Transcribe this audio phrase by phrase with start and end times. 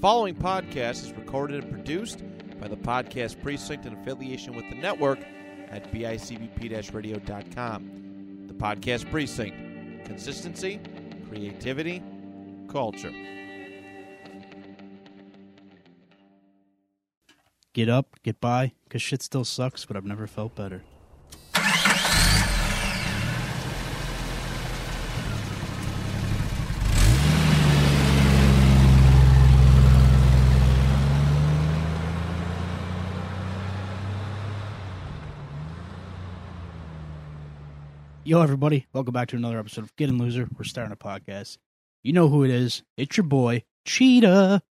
[0.00, 2.22] following podcast is recorded and produced
[2.58, 5.18] by the Podcast Precinct in affiliation with the network
[5.68, 8.46] at bicbp radio.com.
[8.46, 10.80] The Podcast Precinct consistency,
[11.28, 12.02] creativity,
[12.68, 13.12] culture.
[17.74, 20.82] Get up, get by, because shit still sucks, but I've never felt better.
[38.30, 40.48] Yo, everybody, welcome back to another episode of Get Getting Loser.
[40.56, 41.58] We're starting a podcast.
[42.04, 42.84] You know who it is.
[42.96, 44.62] It's your boy, Cheetah.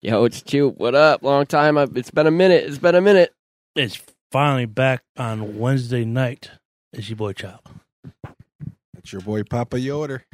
[0.00, 0.70] Yo, it's Chew.
[0.70, 1.22] What up?
[1.22, 1.76] Long time.
[1.76, 2.64] I've, it's been a minute.
[2.64, 3.34] It's been a minute.
[3.76, 4.00] It's
[4.32, 6.50] finally back on Wednesday night.
[6.94, 7.68] It's your boy Chop.
[8.96, 10.24] It's your boy Papa Yoder.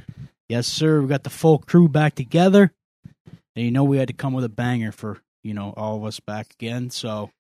[0.48, 1.00] Yes, sir.
[1.00, 2.70] We got the full crew back together.
[3.56, 6.04] And you know we had to come with a banger for, you know, all of
[6.04, 6.90] us back again.
[6.90, 7.32] So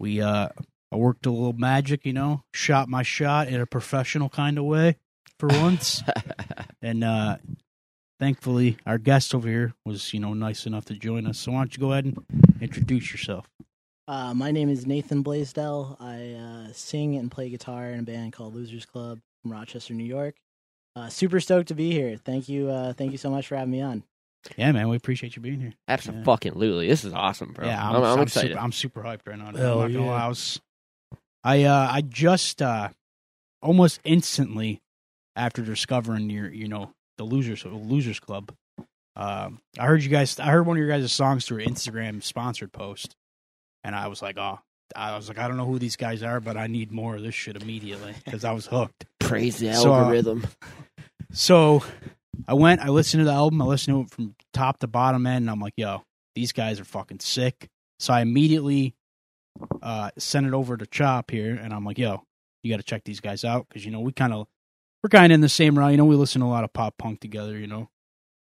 [0.00, 0.48] we uh
[0.92, 4.64] I worked a little magic, you know, shot my shot in a professional kind of
[4.64, 4.96] way
[5.38, 6.02] for once.
[6.82, 7.36] and uh
[8.18, 11.38] thankfully our guest over here was, you know, nice enough to join us.
[11.38, 12.18] So why don't you go ahead and
[12.60, 13.48] introduce yourself?
[14.08, 15.96] Uh, my name is Nathan Blasdell.
[16.00, 20.02] I uh, sing and play guitar in a band called Losers Club from Rochester, New
[20.04, 20.34] York.
[20.96, 22.16] Uh, super stoked to be here.
[22.16, 22.68] Thank you.
[22.68, 24.02] Uh, thank you so much for having me on.
[24.56, 25.74] Yeah, man, we appreciate you being here.
[25.86, 26.88] Absolutely.
[26.88, 27.66] This is awesome, bro.
[27.66, 28.50] Yeah, I'm, I'm, I'm I'm excited.
[28.50, 29.46] Super, I'm super hyped right now.
[29.46, 30.10] I'm Hell not gonna yeah.
[30.10, 30.60] lie, I was,
[31.44, 32.90] I uh, I just uh,
[33.62, 34.80] almost instantly
[35.36, 38.52] after discovering your, you know, the losers losers club.
[39.16, 40.38] Um, I heard you guys.
[40.38, 43.14] I heard one of your guys' songs through an Instagram sponsored post,
[43.84, 44.60] and I was like, oh,
[44.94, 47.22] I was like, I don't know who these guys are, but I need more of
[47.22, 49.06] this shit immediately because I was hooked.
[49.18, 50.46] Praise the So, uh, algorithm.
[51.32, 51.82] So
[52.48, 55.26] I went, I listened to the album, I listened to it from top to bottom
[55.26, 56.02] end, and I'm like, yo,
[56.34, 57.68] these guys are fucking sick.
[57.98, 58.94] So I immediately
[59.82, 62.22] uh, sent it over to Chop here, and I'm like, yo,
[62.62, 64.46] you got to check these guys out because, you know, we kind of,
[65.02, 65.90] we're kind of in the same route.
[65.92, 67.88] You know, we listen to a lot of pop punk together, you know.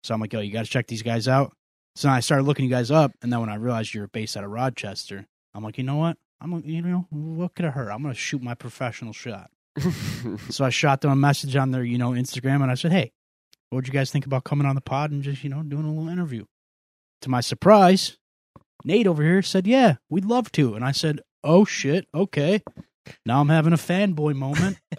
[0.05, 1.53] So I'm like, yo, you got to check these guys out.
[1.95, 4.45] So I started looking you guys up, and then when I realized you're based out
[4.45, 6.17] of Rochester, I'm like, you know what?
[6.41, 7.91] I'm, gonna- you know, what could have hurt?
[7.91, 9.51] I'm going to shoot my professional shot.
[10.51, 13.11] So I shot them a message on their, you know, Instagram and I said, Hey,
[13.71, 15.85] what would you guys think about coming on the pod and just, you know, doing
[15.85, 16.45] a little interview?
[17.23, 18.19] To my surprise,
[18.85, 20.75] Nate over here said, Yeah, we'd love to.
[20.75, 22.63] And I said, Oh shit, okay.
[23.27, 24.79] Now I'm having a fanboy moment.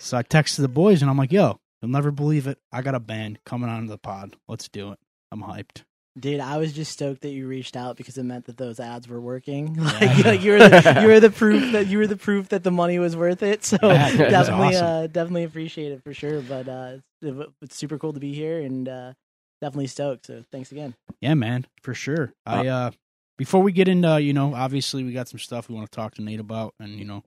[0.00, 2.58] So I texted the boys and I'm like, Yo, you'll never believe it.
[2.72, 4.36] I got a band coming on the pod.
[4.48, 4.98] Let's do it.
[5.32, 5.82] I'm hyped.
[6.18, 9.08] Dude, I was just stoked that you reached out because it meant that those ads
[9.08, 9.74] were working.
[9.80, 12.62] Like, like you were the, you were the proof that you were the proof that
[12.64, 13.64] the money was worth it.
[13.64, 14.86] So Yeah, definitely, awesome.
[14.86, 16.40] uh, definitely appreciate it for sure.
[16.40, 19.12] But uh, it's, it's super cool to be here and uh,
[19.60, 20.26] definitely stoked.
[20.26, 20.94] So thanks again.
[21.20, 22.32] Yeah, man, for sure.
[22.46, 22.90] I uh
[23.36, 26.14] before we get into, you know, obviously we got some stuff we want to talk
[26.16, 27.22] to Nate about and, you know,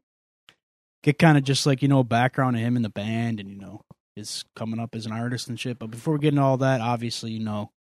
[1.03, 3.49] get kind of just like, you know, a background of him in the band and,
[3.49, 3.81] you know,
[4.15, 5.79] his coming up as an artist and shit.
[5.79, 7.71] But before we get into all that, obviously, you know,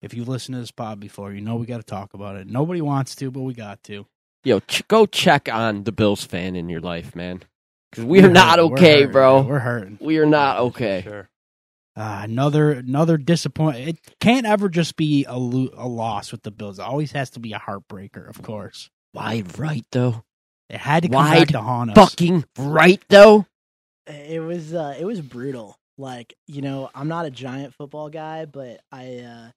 [0.00, 2.46] if you've listened to this pod before, you know we got to talk about it.
[2.48, 4.06] Nobody wants to, but we got to.
[4.44, 7.42] Yo, ch- go check on the Bills fan in your life, man.
[7.90, 8.70] Because we are not hurting.
[8.70, 9.42] We're okay, bro.
[9.42, 9.98] We're hurting.
[10.00, 11.02] We are not okay.
[11.04, 11.28] Sure.
[11.94, 13.88] Uh, another another disappointment.
[13.88, 16.78] It can't ever just be a lo- a loss with the Bills.
[16.78, 18.88] It always has to be a heartbreaker, of course.
[19.12, 20.24] Wide right, though.
[20.70, 22.10] It had to come Wide back to haunt us.
[22.10, 23.46] Fucking right, though.
[24.06, 25.76] It was uh, it was brutal.
[25.98, 29.50] Like you know, I'm not a giant football guy, but I uh,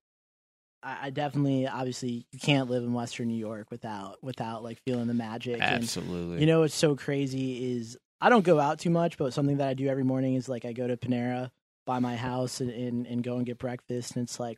[0.84, 5.07] I, I definitely obviously you can't live in Western New York without without like feeling
[5.07, 5.56] the magic.
[5.62, 6.41] And Absolutely.
[6.41, 9.69] you know what's so crazy is I don't go out too much, but something that
[9.69, 11.50] I do every morning is like I go to Panera
[11.85, 14.57] by my house and, and, and go and get breakfast, and it's like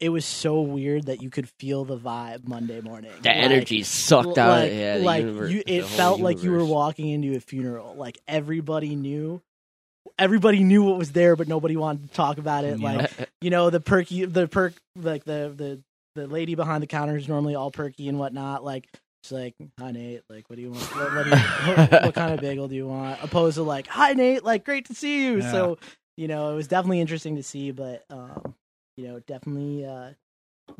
[0.00, 3.10] it was so weird that you could feel the vibe Monday morning.
[3.20, 4.50] the Like, energy sucked out.
[4.60, 7.40] like, yeah, the like universe- you, it whole felt like you were walking into a
[7.40, 7.94] funeral.
[7.96, 9.42] Like everybody knew,
[10.18, 12.78] everybody knew what was there, but nobody wanted to talk about it.
[12.78, 12.92] Yeah.
[12.96, 13.10] Like
[13.40, 15.80] you know, the perky, the perk, like the the
[16.14, 18.62] the lady behind the counter is normally all perky and whatnot.
[18.64, 18.88] Like
[19.24, 20.82] she's like, "Hi Nate, like what do you want?
[20.94, 23.88] What, what, do you, what, what kind of bagel do you want?" Opposed to like,
[23.88, 25.50] "Hi Nate, like great to see you." Yeah.
[25.50, 25.78] So
[26.18, 28.54] you know, it was definitely interesting to see, but um,
[28.96, 29.86] you know, definitely.
[29.86, 30.10] uh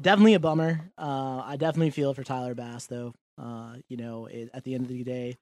[0.01, 0.81] definitely a bummer.
[0.99, 3.15] Uh, I definitely feel for Tyler Bass, though.
[3.41, 5.37] Uh, you know, it, at the end of the day,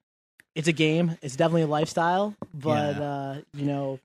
[0.54, 1.16] it's a game.
[1.22, 3.02] It's definitely a lifestyle, but Yeah.
[3.02, 3.98] uh, you know,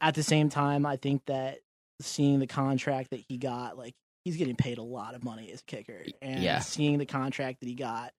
[0.00, 1.60] at the same time, I think that
[2.00, 3.94] seeing the contract that he got, like
[4.24, 6.58] he's getting paid a lot of money as a kicker, and Yeah.
[6.58, 8.12] seeing the contract that he got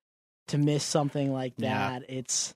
[0.48, 2.00] to miss something like Yeah.
[2.00, 2.56] that, it's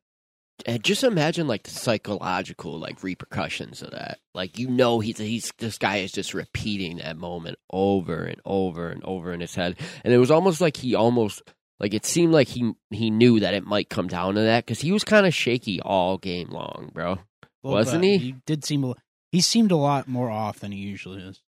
[0.66, 4.20] and just imagine like the psychological like repercussions of that.
[4.34, 8.90] Like you know he's he's this guy is just repeating that moment over and over
[8.90, 11.42] and over in his head, and it was almost like he almost
[11.80, 14.82] like it seemed like he he knew that it might come down to that because
[14.82, 17.20] he was kind of shaky all game long, bro.
[17.64, 18.18] Well, Wasn't he?
[18.18, 18.94] He did seem a,
[19.32, 21.42] he seemed a lot more off than he usually is.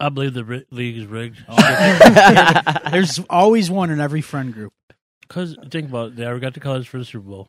[0.00, 1.38] I believe the league is rigged.
[1.48, 2.60] Oh.
[2.90, 4.72] There's always one in every friend group.
[5.26, 7.46] Because think about it, they already got the colors for the Super Bowl.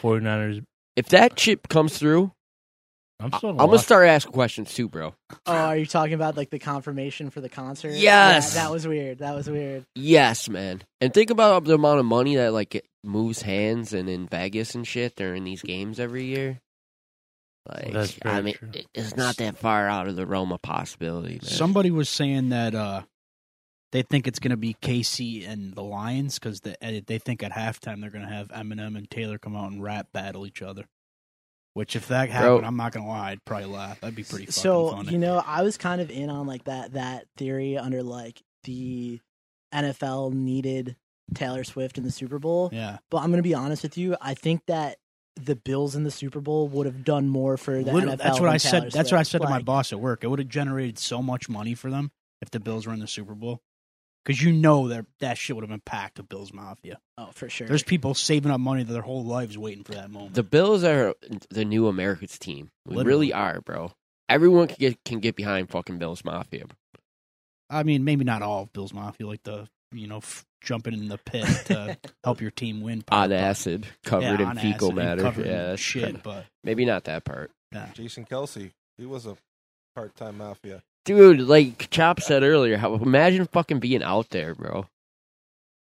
[0.00, 0.62] 49ers.
[0.96, 2.32] If that chip comes through,
[3.20, 5.14] I'm I- still I'm gonna start asking questions too, bro.
[5.46, 7.92] Oh, are you talking about like the confirmation for the concert?
[7.94, 8.54] Yes.
[8.54, 9.18] Yeah, that was weird.
[9.18, 9.84] That was weird.
[9.94, 10.82] Yes, man.
[11.00, 14.74] And think about the amount of money that like it moves hands and in Vegas
[14.74, 16.60] and shit during these games every year.
[17.68, 18.70] Like, That's I mean, true.
[18.94, 21.50] it's not that far out of the realm of possibility, man.
[21.50, 23.02] Somebody was saying that uh,
[23.92, 27.42] they think it's going to be KC and the Lions because they, eh, they think
[27.42, 30.60] at halftime they're going to have Eminem and Taylor come out and rap battle each
[30.62, 30.86] other.
[31.74, 34.00] Which, if that happened, I'm not going to lie, I'd probably laugh.
[34.00, 35.12] That'd be pretty fucking so funny.
[35.12, 39.20] you know, I was kind of in on like that that theory under like the
[39.74, 40.96] NFL needed
[41.34, 42.70] Taylor Swift in the Super Bowl.
[42.72, 44.16] yeah, But I'm gonna be honest with you.
[44.20, 44.96] I think that
[45.34, 48.16] the Bills in the Super Bowl would have done more for the Would- NFL.
[48.18, 48.70] that's what I said.
[48.80, 49.30] Taylor That's what I Swift.
[49.32, 50.24] said to my boss at work.
[50.24, 52.10] It would have generated so much money for them
[52.40, 53.60] if the Bills were in the Super Bowl,
[54.26, 56.98] because you know that that shit would have been packed with Bills Mafia.
[57.16, 57.68] Oh, for sure.
[57.68, 60.34] There's people saving up money their whole lives waiting for that moment.
[60.34, 61.14] the Bills are
[61.50, 62.70] the new America's team.
[62.84, 63.08] We Literally.
[63.28, 63.92] really are, bro.
[64.28, 66.64] Everyone can get can get behind fucking Bills Mafia.
[67.70, 71.08] I mean, maybe not all of Bills Mafia, like the you know f- jumping in
[71.08, 73.02] the pit to help your team win.
[73.02, 75.22] part, On but- acid, covered yeah, in on fecal acid matter.
[75.22, 76.04] covered Yeah, shit.
[76.04, 77.50] kinda- But maybe not that part.
[77.72, 77.88] Yeah.
[77.94, 79.36] Jason Kelce, he was a
[79.94, 80.82] part-time mafia.
[81.06, 84.86] Dude, like Chop said earlier, how imagine fucking being out there, bro.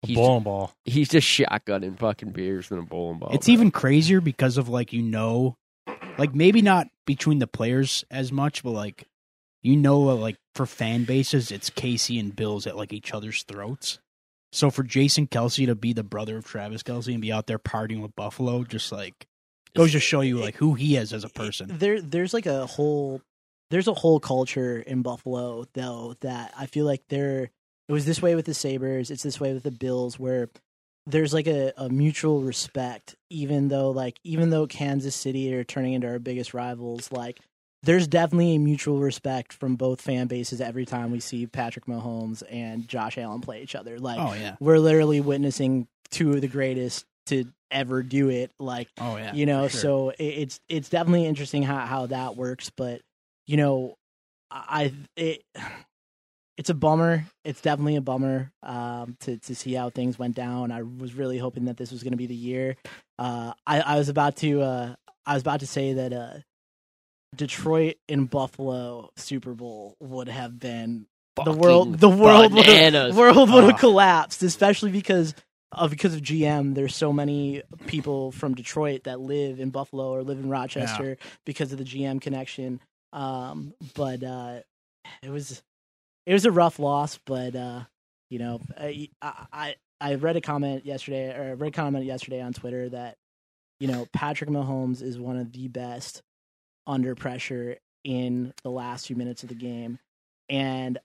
[0.03, 0.71] A He's, bowling ball.
[0.85, 3.31] he's just shotgunning fucking beers in a bowling ball.
[3.33, 3.53] it's bro.
[3.53, 5.57] even crazier because of like you know,
[6.17, 9.05] like maybe not between the players as much, but like
[9.63, 13.41] you know, uh, like for fan bases, it's KC and Bills at like each other's
[13.43, 13.97] throats.
[14.53, 17.57] So for Jason Kelce to be the brother of Travis Kelce and be out there
[17.59, 19.25] partying with Buffalo, just like
[19.75, 21.69] goes to show you like who he is as a person.
[21.79, 23.21] There, there's like a whole,
[23.69, 27.49] there's a whole culture in Buffalo though that I feel like there.
[27.87, 29.11] It was this way with the Sabres.
[29.11, 30.49] It's this way with the Bills, where
[31.05, 33.15] there's like a, a mutual respect.
[33.29, 37.39] Even though, like, even though Kansas City are turning into our biggest rivals, like,
[37.83, 42.41] there's definitely a mutual respect from both fan bases every time we see Patrick Mahomes
[42.49, 43.99] and Josh Allen play each other.
[43.99, 48.51] Like, Oh yeah, we're literally witnessing two of the greatest to ever do it.
[48.59, 49.33] Like, oh yeah.
[49.33, 49.79] you know sure.
[49.79, 53.01] so it, it's it's definitely interesting how how that works but
[53.47, 53.95] you know
[54.51, 55.43] i it
[56.57, 57.25] it's a bummer.
[57.43, 60.71] It's definitely a bummer um to to see how things went down.
[60.71, 62.77] I was really hoping that this was going to be the year.
[63.19, 64.95] Uh i i was about to uh
[65.25, 66.33] i was about to say that uh
[67.35, 71.05] detroit and buffalo super bowl would have been
[71.43, 75.35] the world the world would have, world would have collapsed especially because
[75.71, 80.23] of because of GM, there's so many people from Detroit that live in Buffalo or
[80.23, 82.79] live in Rochester because of the GM connection.
[83.15, 84.59] Um, but uh,
[85.23, 85.63] it was
[86.25, 87.81] it was a rough loss, but uh,
[88.29, 92.41] you know, I, I I read a comment yesterday or I read a comment yesterday
[92.41, 93.15] on Twitter that
[93.79, 96.21] you know Patrick Mahomes is one of the best
[96.85, 99.97] under pressure in the last few minutes of the game,
[100.49, 100.99] and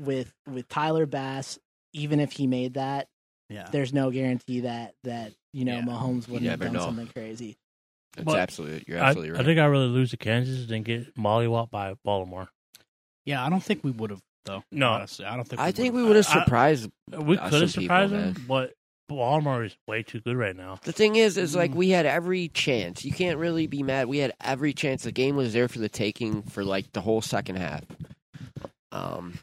[0.00, 1.58] with with Tyler Bass,
[1.92, 3.08] even if he made that,
[3.50, 3.68] yeah.
[3.70, 5.82] there's no guarantee that that you know Yeah.
[5.82, 6.80] Mahomes wouldn't have done know.
[6.80, 7.58] something crazy.
[8.16, 8.84] That's But absolutely.
[8.88, 9.40] You're I, absolutely I right.
[9.42, 12.48] I think I'd rather lose to Kansas than get mollywopped by Baltimore.
[13.26, 14.62] Yeah, I don't think we would have though.
[14.72, 14.90] No.
[14.92, 15.60] honestly, I don't think.
[15.60, 16.08] I we think we would've.
[16.08, 16.90] would have I- I- surprised.
[17.10, 18.72] We could have some people, surprised them, but
[19.08, 20.78] Baltimore is way too good right now.
[20.82, 21.56] The thing is, is Mm.
[21.56, 23.04] like we had every chance.
[23.04, 24.06] You can't really be mad.
[24.08, 25.02] We had every chance.
[25.04, 27.82] The game was there for the taking for like the whole second half.
[28.92, 29.34] Um,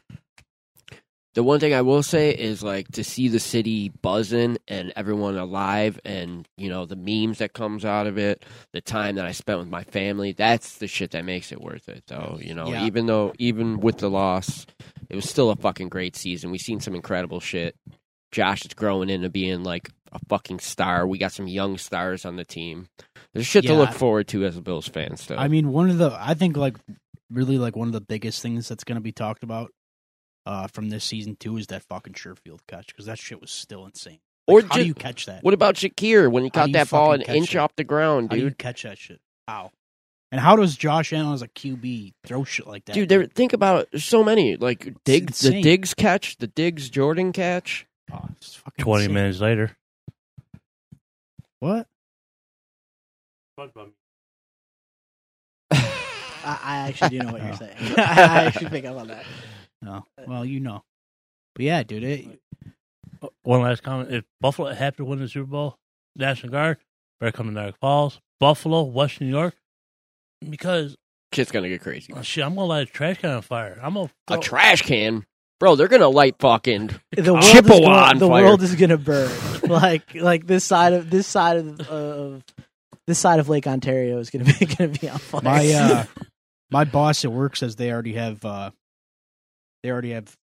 [1.34, 5.36] the one thing I will say is like to see the city buzzing and everyone
[5.36, 9.32] alive, and you know the memes that comes out of it, the time that I
[9.32, 10.32] spent with my family.
[10.32, 12.04] That's the shit that makes it worth it.
[12.06, 12.86] Though you know, Yeah.
[12.86, 14.66] even though even with the loss,
[15.10, 16.50] it was still a fucking great season.
[16.50, 17.76] We've seen some incredible shit.
[18.32, 21.06] Josh is growing into being like a fucking star.
[21.06, 22.86] We got some young stars on the team.
[23.32, 25.16] There's shit to look forward to as a Bills fan.
[25.16, 26.76] Still, I mean, one of the I think like
[27.30, 29.72] really like one of the biggest things that's going to be talked about
[30.46, 33.84] uh from this season too is that fucking Sherfield catch because that shit was still
[33.86, 34.18] insane.
[34.46, 35.42] or How ju- do you catch that?
[35.42, 37.58] what about Shakir when he How caught that ball an inch it?
[37.58, 38.58] off the ground, How do you dude?
[38.58, 39.20] catch that shit?
[39.48, 39.70] How?
[40.32, 42.94] And how does Josh Allen as a QB throw shit like that?
[42.94, 45.62] Dude, there, think about so many like Diggs, the insane.
[45.62, 47.86] Diggs catch, the Diggs Jordan catch.
[48.12, 49.14] Oh, it's fucking Twenty insane.
[49.14, 49.76] minutes later,
[51.60, 51.86] What?
[55.70, 57.56] I, I actually do know what you're Oh.
[57.56, 57.76] saying.
[57.96, 59.24] I actually pick up on that.
[59.84, 60.04] No.
[60.26, 60.82] Well, you know.
[61.54, 62.02] But yeah, dude.
[62.04, 62.40] It,
[63.42, 65.76] One last comment: If Buffalo had to win the Super Bowl,
[66.16, 66.78] National Guard
[67.20, 69.54] better come to Niagara Falls, Buffalo, Western New York,
[70.48, 70.96] because
[71.32, 72.12] Shit's gonna get crazy.
[72.14, 73.78] oh, shit, I'm gonna light a trash can on fire.
[73.82, 75.24] I'm gonna A trash can,
[75.60, 75.76] bro.
[75.76, 76.90] They're gonna light fucking.
[77.16, 78.44] The world, Chippewa is gonna, on the fire.
[78.44, 79.30] world is gonna burn.
[79.68, 82.44] like like this side of this side of, of
[83.06, 85.42] this side of Lake Ontario is gonna be gonna be on fire.
[85.42, 86.04] my uh,
[86.70, 88.70] my boss at work says they already have uh,
[89.84, 90.34] they already have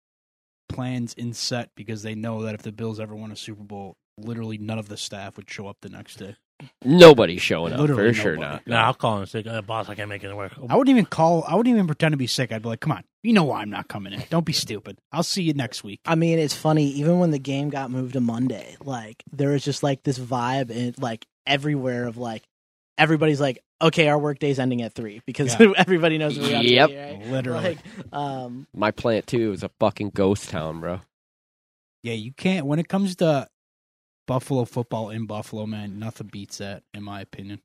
[0.69, 3.97] plans in set because they know that if the Bills ever won a Super Bowl,
[4.19, 6.37] literally none of the staff would show up the next day.
[6.85, 8.37] Nobody's showing up Literally for sure.
[8.37, 8.53] nobody.
[8.53, 8.67] Not.
[8.67, 10.95] Nah, I'll call him and say, uh, "Boss, I can't make it work." I wouldn't
[10.95, 11.43] even call.
[11.49, 12.53] I wouldn't even pretend to be sick.
[12.53, 14.23] I'd be like, "Come on, you know why I'm not coming in.
[14.29, 14.99] Don't be stupid.
[15.11, 16.85] I'll see you next week." I mean, it's funny.
[16.91, 20.69] Even when the game got moved to Monday, like there was just like this vibe
[20.69, 22.43] and like everywhere of like
[23.01, 25.73] everybody's like, okay, our work day's ending at three because Yeah.
[25.77, 26.91] everybody knows we have to Yep.
[26.91, 27.27] right?
[27.27, 27.79] Literally, Like,
[28.15, 31.01] um, My plant too is a fucking ghost town, bro.
[32.03, 32.13] yeah.
[32.15, 33.49] You can't when it comes to
[34.27, 35.99] Buffalo football in Buffalo, man.
[35.99, 37.61] Nothing beats that, in my opinion.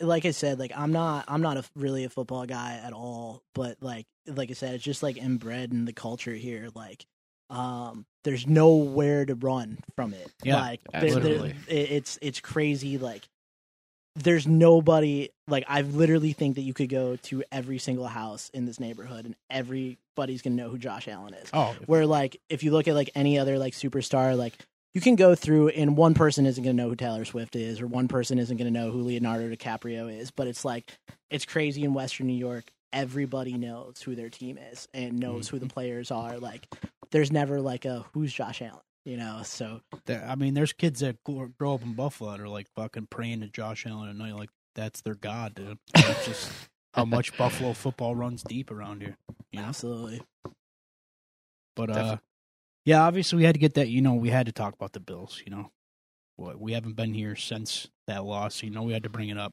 [0.00, 3.42] like I said, like I'm not, I'm not a, really a football guy at all.
[3.54, 6.68] But like, like I said, it's just like inbred in the culture here.
[6.74, 7.04] Like,
[7.50, 10.32] um, there's nowhere to run from it.
[10.44, 12.98] Yeah, like, there- there- it, it's it's crazy.
[12.98, 13.26] Like,
[14.16, 15.30] there's nobody.
[15.46, 19.26] Like, I literally think that you could go to every single house in this neighborhood,
[19.26, 21.50] and everybody's gonna know who Josh Allen is.
[21.52, 24.54] Oh, Where like, if you look at like any other like superstar, like
[24.94, 27.86] you can go through and one person isn't to know who Taylor Swift is, or
[27.86, 30.30] one person isn't to know who Leonardo DiCaprio is.
[30.30, 30.98] But it's like
[31.30, 32.64] it's crazy in Western New York.
[32.92, 35.56] Everybody knows who their team is and knows mm-hmm.
[35.56, 36.38] who the players are.
[36.38, 36.66] Like,
[37.10, 39.40] there's never like a who's Josh Allen, you know.
[39.42, 42.68] So There- I mean, there's kids that grow grow up in Buffalo that are like
[42.76, 45.78] fucking praying to Josh Allen at night, like that's their god, dude.
[45.94, 46.52] That's just
[46.92, 49.16] how much Buffalo football runs deep around here.
[49.50, 49.66] You know?
[49.68, 50.20] absolutely,
[51.74, 52.16] But uh,
[52.84, 53.88] yeah, obviously we had to get that.
[53.88, 55.40] You know, we had to talk about the Bills.
[55.46, 55.70] You know,
[56.36, 58.62] what we haven't been here since that loss.
[58.62, 59.52] You know, we had to bring it up.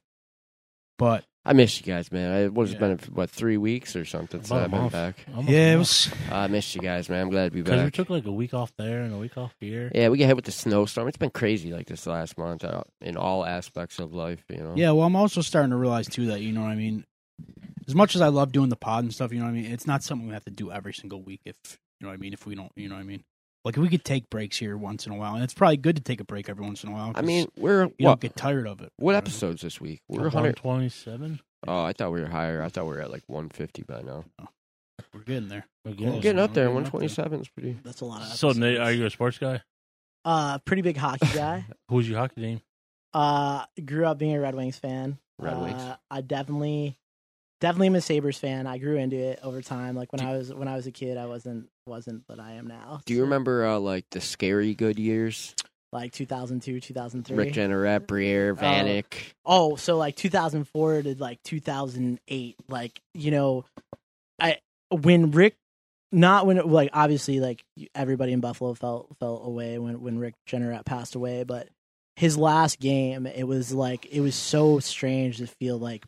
[0.98, 2.32] But I miss you guys, man.
[2.44, 2.80] It was Yeah.
[2.80, 4.92] been what three weeks or something since About a I've been month.
[4.94, 5.16] back.
[5.36, 6.10] Almost yeah, it was.
[6.32, 7.22] I missed you guys, man.
[7.22, 9.38] I'm glad to be Because we took like a week off there and a week
[9.38, 9.92] off here.
[9.94, 11.08] Yeah, we got hit with the snowstorm.
[11.08, 14.44] It's been crazy like this last month uh, in all aspects of life.
[14.50, 14.74] You know.
[14.76, 17.06] Yeah, well, I'm also starting to realize too that you know what I mean.
[17.88, 19.66] As much as I love doing the pod and stuff, you know what I mean.
[19.66, 21.42] It's not something we have to do every single week.
[21.44, 21.56] If
[22.00, 22.32] you know what I mean.
[22.34, 23.24] If we don't, you know what I mean.
[23.66, 26.02] Like we could take breaks here once in a while, and it's probably good to
[26.02, 27.14] take a break every once in a while.
[27.16, 28.92] I mean, we're you don't get tired of it.
[28.98, 30.02] What you know episodes this week?
[30.10, 31.40] We're 127.
[31.66, 32.62] Oh, I thought we were higher.
[32.62, 34.26] I thought we were at like 150 by now.
[34.38, 34.48] I mean?
[35.14, 35.66] We're getting there.
[35.86, 36.70] We're We're getting getting up there.
[36.70, 37.00] We're getting up there.
[37.10, 37.78] 127 is pretty.
[37.84, 38.28] that's a lot of.
[38.28, 38.56] episodes.
[38.56, 39.62] So, Nate, are you a sports guy?
[40.26, 41.66] uh pretty big hockey guy?
[41.90, 42.62] Who's your hockey team?
[43.14, 45.18] Uh, grew up being a Red Wings fan.
[45.40, 45.82] Red Wings.
[45.82, 46.98] Uh, I definitely,
[47.62, 48.66] definitely am a Sabres fan.
[48.68, 49.96] I grew into it over time.
[49.96, 52.54] Like when Do- I was when I was a kid, I wasn't wasn't, but I
[52.54, 53.02] am now.
[53.06, 55.54] Do you So, remember uh, like the scary good years?
[55.92, 57.38] like 2002, 2003?
[57.38, 59.14] Rick Jeanneret, Briere, Vanek.
[59.46, 62.56] oh, so like 2004 to like 2008.
[62.68, 63.66] Like you know,
[64.40, 64.58] I
[64.90, 65.56] when Rick.
[66.16, 67.64] Not when, it, like, obviously, like
[67.96, 71.70] everybody in Buffalo felt felt away when when Rick Jeanneret passed away, but
[72.18, 76.06] his last game, it was like it was so strange to feel like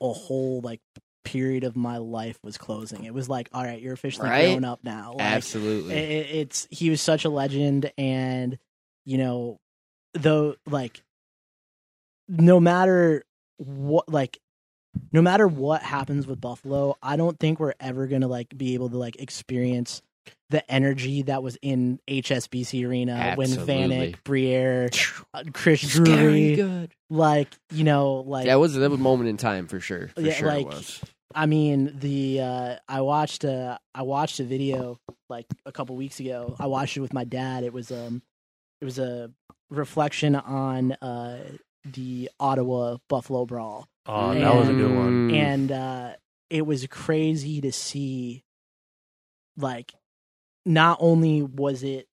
[0.00, 0.80] a whole like
[1.26, 3.04] period of my life was closing.
[3.04, 4.46] It was like, all right, you're officially Right?
[4.52, 5.12] grown up now.
[5.12, 5.94] Like, Absolutely.
[5.94, 8.56] it, it- it's he was such a legend, and
[9.04, 9.58] you know,
[10.14, 11.02] though, like,
[12.28, 13.24] no matter
[13.58, 14.38] what, like,
[15.12, 18.88] no matter what happens with Buffalo, I don't think we're ever gonna like be able
[18.90, 20.02] to like experience
[20.50, 24.12] the energy that was in HSBC Arena when Absolutely.
[24.14, 24.90] Vanek, Briere,
[25.34, 26.90] uh, Chris Drury, good.
[27.10, 30.08] like you know, like That was that was a moment in time for sure.
[30.08, 31.00] For Yeah, sure like- it was.
[31.34, 36.20] I mean, the uh, I watched a I watched a video like a couple weeks
[36.20, 36.56] ago.
[36.58, 37.64] I watched it with my dad.
[37.64, 38.22] It was um
[38.80, 39.30] it was a
[39.70, 41.42] reflection on uh
[41.84, 45.30] the Ottawa Buffalo brawl, Oh, that was a good one.
[45.30, 45.34] Mm.
[45.36, 46.12] and uh,
[46.50, 48.42] it was crazy to see.
[49.56, 49.94] Like,
[50.64, 52.08] not only was it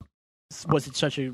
[0.68, 1.34] was it such a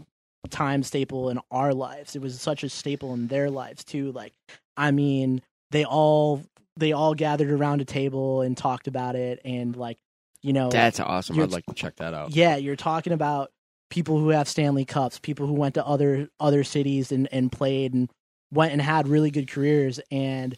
[0.50, 4.12] time staple in our lives, it was such a staple in their lives too.
[4.12, 4.34] Like,
[4.78, 6.42] I mean, they all
[6.80, 9.98] they all gathered around a table and talked about it, and like,
[10.42, 11.40] you know, That's awesome.
[11.40, 12.36] I'd like to check that out.
[12.36, 13.52] yeah, you're talking about
[13.90, 17.94] people who have Stanley Cups, people who went to other other cities and, and played
[17.94, 18.10] and
[18.52, 20.58] went and had really good careers and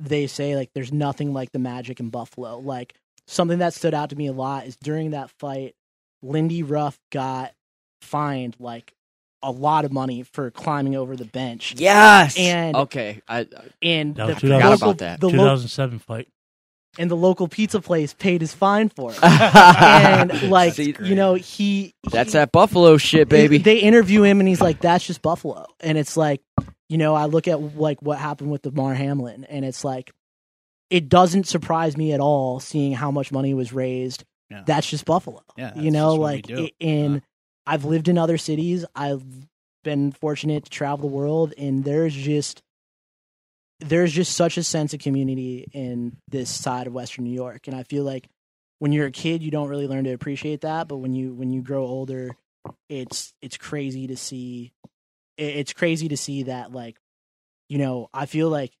[0.00, 2.58] they say like there's nothing like the magic in Buffalo.
[2.58, 2.94] Like
[3.26, 5.74] something that stood out to me a lot is during that fight,
[6.22, 7.52] Lindy Ruff got
[8.00, 8.92] fined like
[9.42, 11.74] a lot of money for climbing over the bench.
[11.76, 12.36] Yes.
[12.38, 13.46] And- okay, I,
[13.82, 14.50] And That the was 2000.
[14.60, 15.20] local, Forgot about that.
[15.20, 16.28] the lo- 2007 fight.
[16.98, 19.18] and the local pizza place paid his fine for it.
[19.22, 23.58] and like See, you know, he that's he- that Buffalo shit, baby.
[23.58, 26.42] They interview him and he's like, "That's just Buffalo." And it's like,
[26.88, 30.12] you know, I look at like what happened with Damar Hamlin, and it's like,
[30.90, 34.24] it doesn't surprise me at all seeing how much money was raised.
[34.50, 34.62] Yeah.
[34.66, 35.42] That's just Buffalo.
[35.56, 36.64] Yeah, you know, just what we like do.
[36.64, 37.20] i- in Yeah.
[37.66, 38.84] I've lived in other cities.
[38.94, 39.22] I've
[39.84, 42.62] been fortunate to travel the world, and there's just
[43.80, 47.76] there's just such a sense of community in this side of Western New York, and
[47.76, 48.28] I feel like
[48.78, 51.50] when you're a kid, you don't really learn to appreciate that, but when you when
[51.50, 52.36] you grow older,
[52.88, 54.72] it's it's crazy to see.
[55.38, 56.96] It's crazy to see that, like,
[57.68, 58.72] you know, I feel like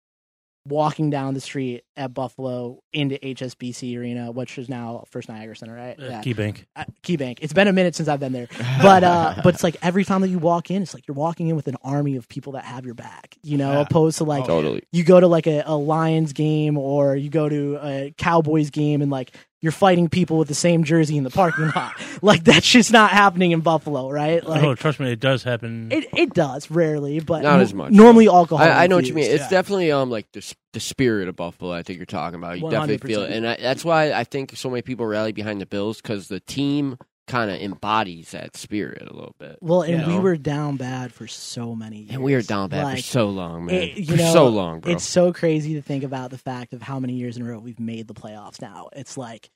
[0.66, 5.74] walking down the street at Buffalo into HSBC Arena, which is now First Niagara Center,
[5.74, 5.98] right?
[6.00, 6.66] Uh, Key Bank.
[6.74, 7.38] uh, KeyBank.
[7.42, 8.48] It's been a minute since I've been there,
[8.80, 11.48] but uh, but it's like every time that you walk in, it's like you're walking
[11.48, 13.36] in with an army of people that have your back.
[13.42, 13.80] You know, Yeah.
[13.80, 14.82] opposed to like Oh, totally.
[14.92, 19.02] you go to like a, a Lions game or you go to a Cowboys game
[19.02, 21.92] and like you're fighting people with the same jersey in the parking lot.
[22.24, 24.44] Like that's just not happening in Buffalo, right?
[24.46, 25.90] Like oh, trust me, it does happen.
[25.90, 28.64] it it does rarely, but Not mo- as much, Normally, alcohol.
[28.64, 29.24] I, I know what you mean.
[29.24, 29.42] infused.
[29.42, 31.72] It's definitely um like the s- the spirit of Buffalo.
[31.72, 32.58] I think you're talking about.
[32.58, 35.60] You definitely feel it, and I, that's why I think so many people rally behind
[35.60, 36.98] the Bills because the team
[37.28, 39.56] kind of embodies that spirit a little bit.
[39.60, 42.10] Well, and you we were down bad for so many years.
[42.14, 43.76] and we were down bad for so long, man.
[43.76, 44.92] it- you for know, so long, bro.
[44.92, 47.58] It's so crazy to think about the fact of how many years in a row
[47.58, 48.88] we've made the playoffs now.
[48.94, 49.50] It's like,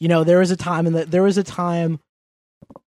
[0.00, 2.00] you know, there was a time in the there was a time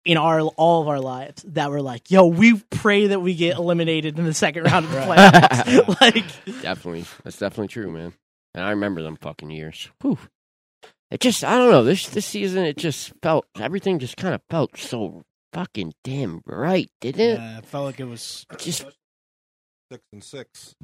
[0.07, 3.57] in our all of our lives that were like, yo, we pray that we get
[3.57, 6.01] eliminated in the second round of the playoffs.
[6.01, 8.13] like definitely, that's definitely true, man.
[8.55, 9.89] And I remember them fucking years.
[10.01, 10.17] Whew.
[11.11, 11.83] It just, I don't know.
[11.83, 15.23] This this season, it just felt everything just kind of felt so
[15.53, 17.39] fucking damn right, didn't it?
[17.39, 18.45] Yeah, I felt like it was.
[18.57, 18.85] Just
[19.89, 20.75] Six and six.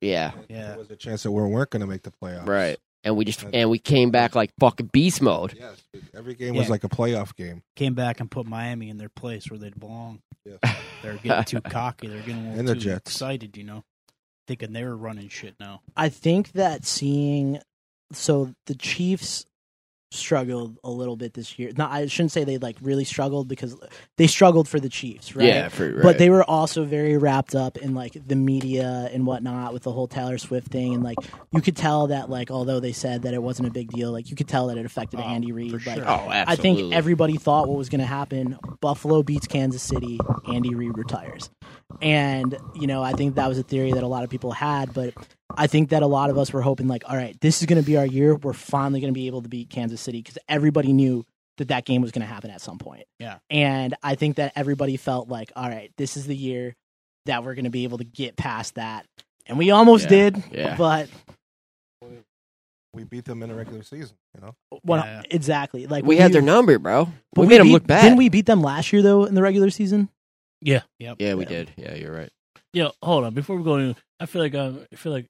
[0.00, 0.68] yeah, Yeah.
[0.70, 2.46] There was a chance that we weren't going to make the playoffs.
[2.48, 2.78] right.
[3.04, 5.54] And we just and we came back like fucking beast mode.
[5.58, 5.82] Yes.
[6.14, 6.70] Every game was Yeah.
[6.72, 7.62] like a playoff game.
[7.76, 10.20] Came back and put Miami in their place where they'd belong.
[10.44, 10.58] Yes.
[11.02, 12.08] They're getting too cocky.
[12.08, 13.10] They're getting a little And the too Jets.
[13.12, 13.84] excited, you know,
[14.48, 15.80] thinking they were running shit now.
[15.96, 17.60] I think that seeing
[18.12, 19.46] so the Chiefs
[20.10, 21.70] struggled a little bit this year.
[21.76, 23.76] No, I shouldn't say they like really struggled because
[24.16, 25.46] they struggled for the Chiefs, right?
[25.46, 26.02] Yeah, for, right.
[26.02, 29.92] But they were also very wrapped up in like the media and whatnot with the
[29.92, 31.18] whole Taylor Swift thing, and like
[31.52, 34.30] you could tell that like although they said that it wasn't a big deal, like
[34.30, 35.70] you could tell that it affected Oh, Andy Reid.
[35.82, 36.08] for Like sure.
[36.08, 38.58] oh, I think everybody thought what was going to happen.
[38.80, 40.18] Buffalo beats Kansas City.
[40.52, 41.50] Andy Reid retires.
[42.02, 44.92] And, you know, I think that was a theory that a lot of people had.
[44.92, 45.14] But
[45.56, 47.80] I think that a lot of us were hoping, like, all right, this is going
[47.82, 48.34] to be our year.
[48.36, 51.24] We're finally going to be able to beat Kansas City because everybody knew
[51.56, 53.04] that that game was going to happen at some point.
[53.18, 53.38] Yeah.
[53.50, 56.74] And I think that everybody felt like, all right, this is the year
[57.26, 59.06] that we're going to be able to get past that.
[59.46, 60.08] And we almost Yeah.
[60.30, 60.44] did.
[60.52, 60.76] Yeah.
[60.76, 61.08] But
[62.94, 64.16] We beat them in the regular season.
[64.34, 64.54] You know.
[64.82, 65.22] one, Yeah.
[65.30, 65.86] exactly.
[65.86, 67.08] Like we had their number, bro.
[67.34, 68.02] but We made them look bad.
[68.02, 70.08] Didn't we beat them last year, though, in the regular season?
[70.60, 70.82] Yeah.
[70.98, 71.16] Yep.
[71.20, 71.48] Yeah, we Yeah.
[71.48, 71.72] did.
[71.76, 72.30] Yeah, you're right.
[72.72, 73.34] Yo, hold on.
[73.34, 75.26] Before we go in, I feel like um, I feel like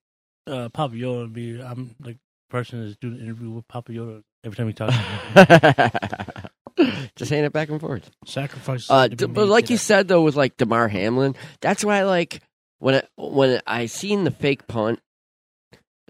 [0.46, 1.60] uh, Papa Yoda would be.
[1.60, 4.96] I'm like the person that's doing an interview with Papa Yoda every time he talks.
[7.16, 8.10] Just saying it back and forth.
[8.24, 8.88] Sacrifices.
[8.90, 9.74] Uh, d- but like today.
[9.74, 12.40] you said though, with like Damar Hamlin, that's why I like
[12.78, 15.00] when I, when I seen the fake punt,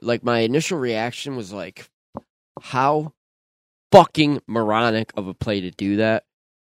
[0.02, 1.88] like my initial reaction was like,
[2.60, 3.12] how
[3.92, 6.24] fucking moronic of a play to do that.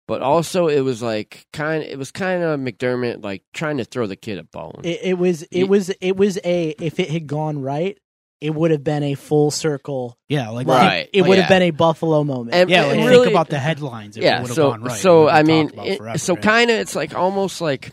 [0.07, 1.83] But also, it was like kind.
[1.83, 4.81] It was kind of McDermott like trying to throw the kid a bone.
[4.83, 7.97] It, it was it Ye- was it was a if it had gone right,
[8.39, 10.17] it would have been a full circle.
[10.29, 11.09] yeah, like like, Right.
[11.11, 11.41] It would Yeah.
[11.43, 12.55] have been a Buffalo moment.
[12.55, 14.15] And- yeah, like really- think about the headlines.
[14.15, 14.43] If yeah.
[14.43, 14.97] would So gone right.
[14.97, 16.43] so I mean, it- forever, so right?
[16.43, 17.91] kind of it's like almost like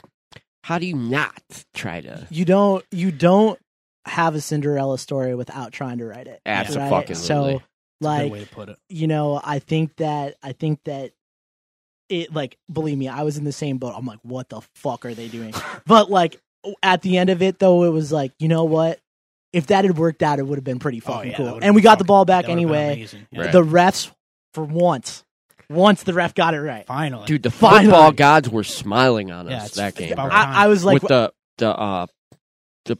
[0.62, 1.42] how do you not
[1.74, 3.58] try to you don't you don't
[4.06, 6.40] have a Cinderella story without trying to write it.
[6.46, 7.14] Absolutely.
[7.16, 7.62] So It's a good
[8.00, 8.76] like way to put it.
[8.88, 11.10] you know, I think that I think that
[12.08, 13.94] it like believe me, I was in the same boat.
[13.96, 15.54] I'm like, what the fuck are they doing?
[15.86, 16.40] but like
[16.82, 18.98] at the end of it though, it was like, you know what?
[19.52, 21.58] If that had worked out, it would have been pretty Oh, fucking yeah, cool.
[21.62, 23.06] And we been got the ball back that would've been anyway.
[23.30, 23.40] Yeah.
[23.42, 23.52] Right.
[23.52, 24.10] The refs
[24.52, 25.22] for once.
[25.70, 26.86] Once the ref got it right.
[26.86, 27.84] Finally, Dude, the Finally.
[27.84, 30.12] football gods were smiling on us Yeah, it's that game.
[30.12, 32.06] about I, I was like With the the uh
[32.84, 32.98] the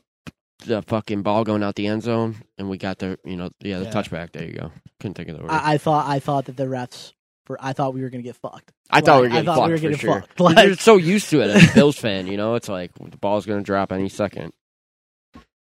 [0.64, 3.81] the fucking ball going out the end zone, and we got the you know yeah
[3.81, 3.90] the Yeah.
[3.93, 4.33] touchback.
[4.33, 4.73] There you go.
[4.99, 5.51] Couldn't think of the word.
[5.51, 7.12] I, I, I thought I thought that the refs
[7.49, 8.73] were I thought we were gonna get fucked.
[8.91, 10.25] I thought we were like, I getting thought fucked we were for getting sure.
[10.37, 10.59] fucked.
[10.65, 12.55] You're so used to it as a Bills fan, you know.
[12.55, 14.53] It's like the ball's going to drop any second.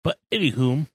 [0.04, 0.88] But anywho,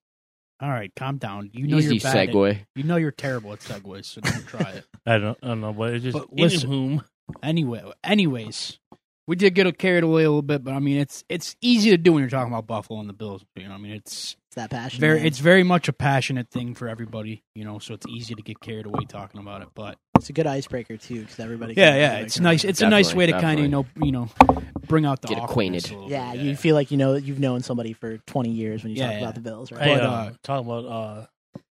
[0.60, 1.50] all right, calm down.
[1.52, 2.28] You know Easy you're bad.
[2.28, 4.84] At, you know you're terrible at segues, so don't try it.
[5.06, 7.04] I don't, I don't know, but it's just But listen- anywho.
[7.42, 8.78] Anyway, anyways,
[9.30, 11.96] we did get carried away a little bit, but I mean, it's it's easy to
[11.96, 13.44] do when you're talking about Buffalo and the Bills.
[13.54, 14.98] You know, I mean, it's It's that passion.
[15.00, 15.26] very man.
[15.26, 17.44] it's very much a passionate thing for everybody.
[17.54, 19.68] You know, so it's easy to get carried away talking about it.
[19.72, 21.74] But It's a good icebreaker too, because everybody.
[21.76, 22.64] yeah, can- yeah, like, it's nice.
[22.64, 24.28] It's a nice way to kind of you know you know
[24.88, 25.88] bring out the Get acquainted.
[25.92, 28.90] a Yeah, bit, you feel like you know you've known somebody for 20 years when
[28.90, 29.20] you Yeah, talk yeah.
[29.20, 29.82] about the Bills, right?
[29.82, 31.26] Hey, But, uh, uh, talking about uh,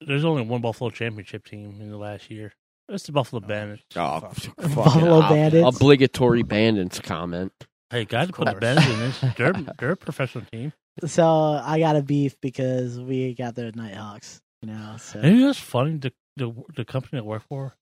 [0.01, 2.53] there's only one Buffalo championship team in the last year.
[2.89, 3.83] It's the Buffalo Bandits.
[3.95, 4.33] Oh, Fuck.
[4.35, 5.75] fucking Buffalo ob- Bandits.
[5.77, 7.51] Obligatory bandits comment.
[7.89, 8.59] Hey, guys, put the course.
[8.61, 9.35] Bandits in this.
[9.37, 10.73] They're they're a professional team.
[11.05, 11.25] So
[11.63, 14.41] I got a beef because we got the Knighthawks.
[14.61, 15.97] You know, so And you know what's funny?
[15.97, 17.73] The, the the company I work for,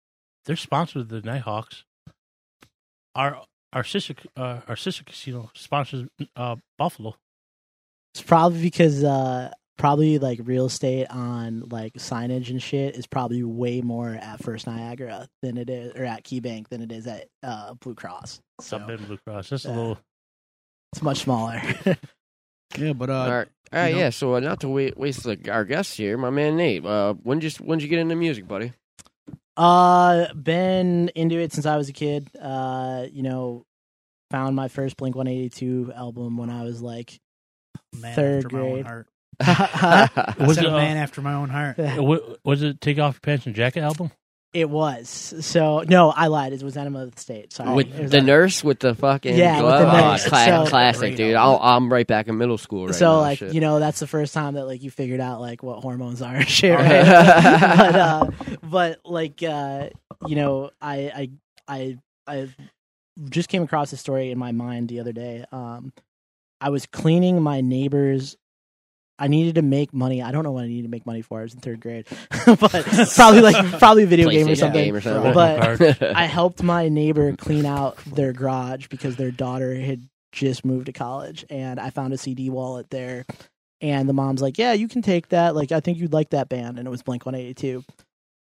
[0.46, 1.84] they're sponsored the Knighthawks.
[3.16, 3.42] Our
[3.74, 7.16] our sister uh, our sister casino sponsors uh, Buffalo.
[8.14, 13.44] it's probably because uh probably like real estate on like signage and shit is probably
[13.44, 17.28] way more at First Niagara than it is, or at KeyBank than it is at
[17.44, 18.40] uh Blue Cross.
[18.62, 19.50] So Sub Blue Cross.
[19.50, 19.76] Just a Yeah.
[19.76, 19.98] little.
[20.94, 21.62] it's much smaller.
[22.78, 24.10] yeah, but uh, all right, all right, yeah.
[24.12, 26.86] So uh, not to wait, waste the, our guest here, my man Nate.
[26.86, 28.74] Uh, when just when did you get into music, buddy?
[29.58, 32.30] Uh, been into it since I was a kid.
[32.40, 33.66] Uh, you know,
[34.30, 37.20] found my first Blink One Eighty Two album when I was like,
[38.00, 39.06] man third after my own grade.
[39.44, 40.12] Heart.
[40.16, 41.78] it Was Was it it, a uh, man after my own heart?
[42.44, 44.12] Was it Take Off Your Pants and Jacket album?
[44.54, 45.08] It was.
[45.40, 46.52] So no, I lied.
[46.52, 47.54] It was Enema of the State.
[47.54, 49.80] Sorry, with the a- nurse with the fucking Yeah, with glove?
[49.80, 50.28] the Oh, nurse.
[50.28, 51.36] cla- So- classic, dude.
[51.36, 53.20] I'll, I'm right back in middle school right so now.
[53.22, 53.54] like shit.
[53.54, 56.36] you know that's the first time that like you figured out like what hormones are
[56.36, 58.30] and shit right but uh
[58.62, 59.88] but like uh
[60.28, 61.30] you know I I
[61.70, 62.50] I I
[63.30, 65.94] just came across this story in my mind the other day um
[66.60, 68.36] I was cleaning my neighbor's
[69.22, 70.24] I needed to make money.
[70.24, 71.40] I don't know what I needed to make money for.
[71.40, 72.08] I was in third grade,
[72.48, 74.84] but probably like probably a video game or PlayStation something.
[74.84, 75.34] game or something.
[75.34, 80.88] But I helped my neighbor clean out their garage because their daughter had just moved
[80.88, 83.28] to college, and I found a CD wallet there.
[83.80, 85.56] And the mom's like, "Yeah, you can take that.
[85.56, 87.84] Like, I think you'd like that band." And it was Blink One Eighty Two.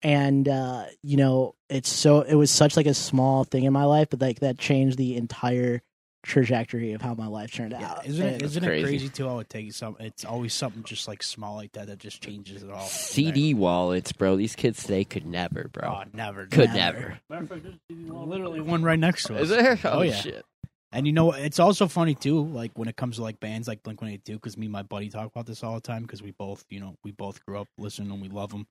[0.02, 3.84] And uh, you know, it's so it was such like a small thing in my
[3.84, 5.82] life, but like that changed the entire
[6.22, 8.06] trajectory of how my life turned Yeah, out.
[8.06, 8.32] isn't it?
[8.34, 8.82] And- Isn't crazy.
[8.82, 9.28] it crazy too?
[9.28, 9.96] How it takes some.
[10.00, 12.86] It's always something just like small like that that just changes it all.
[12.86, 14.36] CD wallets, bro.
[14.36, 15.88] These kids today could never, bro.
[15.88, 16.46] Oh, never.
[16.46, 17.18] could never.
[17.30, 17.60] never.
[17.88, 19.42] Literally one right next to us.
[19.42, 19.78] Is there?
[19.84, 20.14] Oh, Oh, yeah.
[20.14, 20.44] shit.
[20.92, 23.82] And you know, it's also funny too, like when it comes to like bands like
[23.84, 26.02] Blink One Eighty Two, because me and my buddy talk about this all the time
[26.02, 28.66] because we both, you know, we both grew up listening and we love them.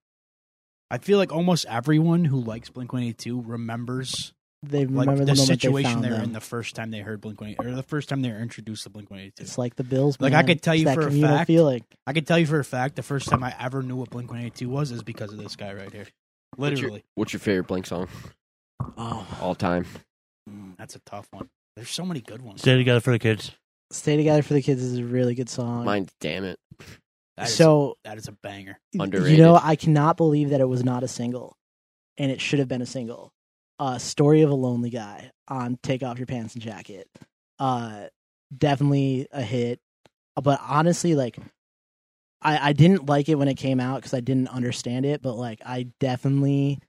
[0.91, 5.24] I feel like almost everyone who likes Blink One Eighty Two remembers They like remember
[5.26, 7.56] the, the, situation they they found were in the first time they heard Blink One
[7.60, 9.43] or the first time they were introduced to Blink One Eighty Two.
[9.43, 10.17] It's like the Bills.
[10.19, 11.86] Like, I could tell It's you that for a fact- feeling.
[12.06, 14.30] I can tell you for a fact, the first time I ever knew what Blink
[14.32, 16.08] One Eighty Two was is because of this guy right here.
[16.58, 18.10] What's your, Literally, what's your favorite Blink song
[18.98, 19.86] oh, all time?
[20.50, 21.50] mm, that's a tough one.
[21.78, 22.62] There's so many good ones.
[22.62, 23.52] Stay together for the kids.
[23.91, 25.86] "Stay Together for the Kids" is a really good song.
[25.86, 26.60] Mine's Damn It.
[27.38, 28.78] That is, so that is a banger.
[29.00, 29.38] Underrated.
[29.38, 31.56] You know, I cannot believe that it was not a single,
[32.17, 33.32] and it should have been a single.
[33.79, 37.07] Uh, "Story of a Lonely Guy" on "Take Off Your Pants and Jacket."
[37.57, 38.07] Uh,
[38.55, 39.79] definitely a hit.
[40.41, 41.37] But honestly, like,
[42.41, 45.21] I I didn't like it when it came out because I didn't understand it.
[45.21, 46.79] But like, I definitely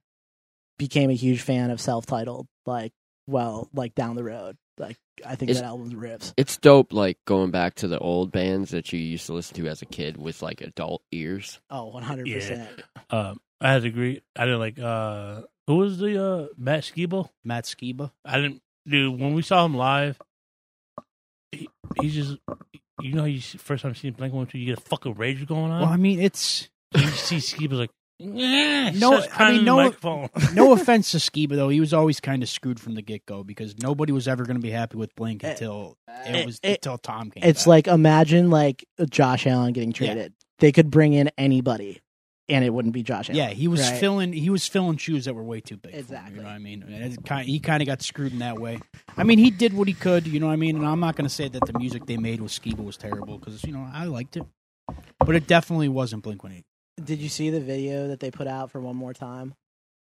[0.78, 2.46] became a huge fan of self-titled.
[2.66, 2.92] Like,
[3.26, 4.56] well, like down the road.
[4.78, 6.32] Like, I think Is- that album rips.
[6.38, 9.68] It's dope, like going back to the old bands that you used to listen to
[9.68, 11.60] as a kid with like adult ears.
[11.68, 12.68] Oh, one hundred percent.
[13.10, 14.22] Um, I had to agree.
[14.36, 14.78] I didn't like.
[14.78, 17.28] uh Who was the uh Matt Skiba?
[17.44, 18.10] Matt Skiba.
[18.24, 18.62] I didn't.
[18.88, 20.18] Dude, when we saw him live,
[21.52, 21.68] he,
[22.00, 22.38] he's just.
[23.02, 25.14] You know, how you see- first time seeing Blink One Two, you get a fucking
[25.14, 25.80] rage going on.
[25.80, 30.72] Well, I mean, it's you see Skiba's like, yeah, No, no, I mean, no- no
[30.74, 31.70] offense to Skiba though.
[31.70, 34.56] He was always kind of screwed from the get go because nobody was ever going
[34.58, 35.96] to be happy with Blink Eh, until
[36.26, 37.42] it, it- was it- until Tom came.
[37.42, 37.66] It's back.
[37.68, 39.96] like imagine like Josh Allen getting Yeah.
[39.96, 40.34] traded.
[40.58, 42.02] They could bring in anybody,
[42.50, 43.36] and it wouldn't be Josh Allen.
[43.38, 43.98] yeah, he was Right.
[44.00, 45.92] filling he was filling shoes that were way too big.
[45.92, 46.34] For him, Exactly.
[46.36, 46.82] you know what I mean?
[46.82, 48.78] And it he kind of got screwed in that way.
[49.16, 50.26] I mean, he did what he could.
[50.26, 50.76] You know what I mean?
[50.76, 53.38] And I'm not going to say that the music they made with Skiba was terrible
[53.38, 54.44] because you know I liked it,
[55.18, 56.64] but it definitely wasn't Blink One Eight.
[57.02, 59.54] Did you see the video that they put out for one more time?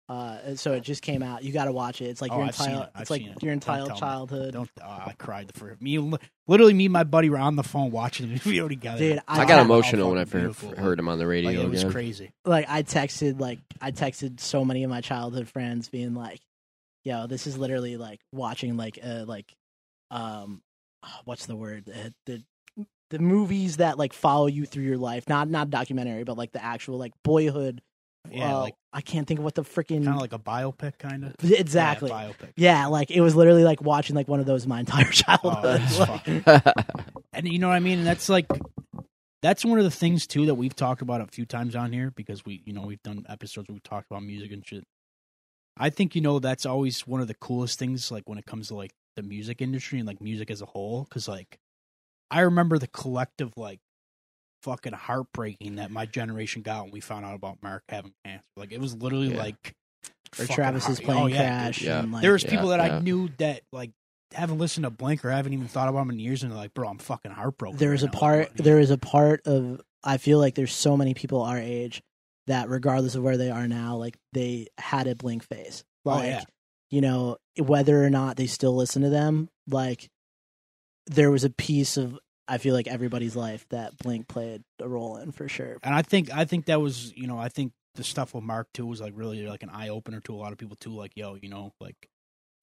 [0.09, 1.43] Uh, so it just came out.
[1.43, 2.05] You got to watch it.
[2.05, 2.83] It's like Oh, your I've entire.
[2.83, 2.89] it.
[3.01, 3.25] It's like it.
[3.25, 3.99] your Don't entire me.
[3.99, 4.53] childhood.
[4.53, 5.97] Don't oh, I cried for me.
[6.47, 8.99] Literally, me and my buddy were on the phone watching the video together.
[8.99, 10.81] Dude, I, I- got emotional when I fucking first beautiful.
[10.83, 11.91] heard him on the radio Like, it was again.
[11.91, 12.31] crazy.
[12.45, 16.39] Like I texted like I texted so many of my childhood friends, being like,
[17.03, 19.53] "Yo, this is literally like watching like uh like,
[20.09, 20.61] um,
[21.25, 21.89] what's the word?
[21.93, 22.43] Uh, the
[23.09, 25.27] the movies that like follow you through your life.
[25.27, 27.81] Not not documentary, but like the actual like boyhood
[28.31, 30.97] Yeah, uh, like- I can't think of what the freaking kind of like a biopic,
[30.97, 31.35] kind of.
[31.51, 32.09] exactly.
[32.09, 32.51] Yeah, biopic.
[32.55, 35.81] Yeah, like it was literally like watching like one of those my entire Oh, childhood.
[35.81, 36.75] that's Like,
[37.33, 37.99] and you know what I mean?
[37.99, 38.47] And that's like
[39.43, 42.11] that's one of the things too that we've talked about a few times on here
[42.15, 44.83] because we you know we've done episodes where we talked about music and shit.
[45.77, 48.69] I think you know that's always one of the coolest things like when it comes
[48.69, 51.57] to like the music industry and like music as a whole because like
[52.31, 53.79] I remember the collective like
[54.63, 58.43] fucking heartbreaking that my generation got when we found out about Mark having cancer.
[58.55, 59.37] Like it was literally Yeah.
[59.43, 59.73] like
[60.33, 61.81] or fucking Travis's heart- plane oh, yeah, crash.
[61.81, 61.99] Yeah.
[61.99, 62.97] And, like, there was Yeah, people that yeah.
[62.97, 63.91] I knew that like
[64.33, 66.73] haven't listened to Blink or haven't even thought about them in years, and they're like,
[66.73, 69.81] "Bro, I'm fucking heartbroken." there is a now." part Like, there is a part of
[70.03, 72.01] I feel like there's so many people our age
[72.47, 75.83] that regardless of where they are now, like they had a blink face.
[76.05, 76.43] Oh, Like yeah.
[76.91, 80.09] you know, whether or not they still listen to them, like
[81.07, 85.17] there was a piece of I feel like everybody's life that Blink played a role
[85.17, 85.77] in for sure.
[85.83, 88.67] and I think I think that was you know I think the stuff with Mark
[88.73, 90.91] too was like really like an eye opener to a lot of people too.
[90.91, 91.95] Like, yo, you know, like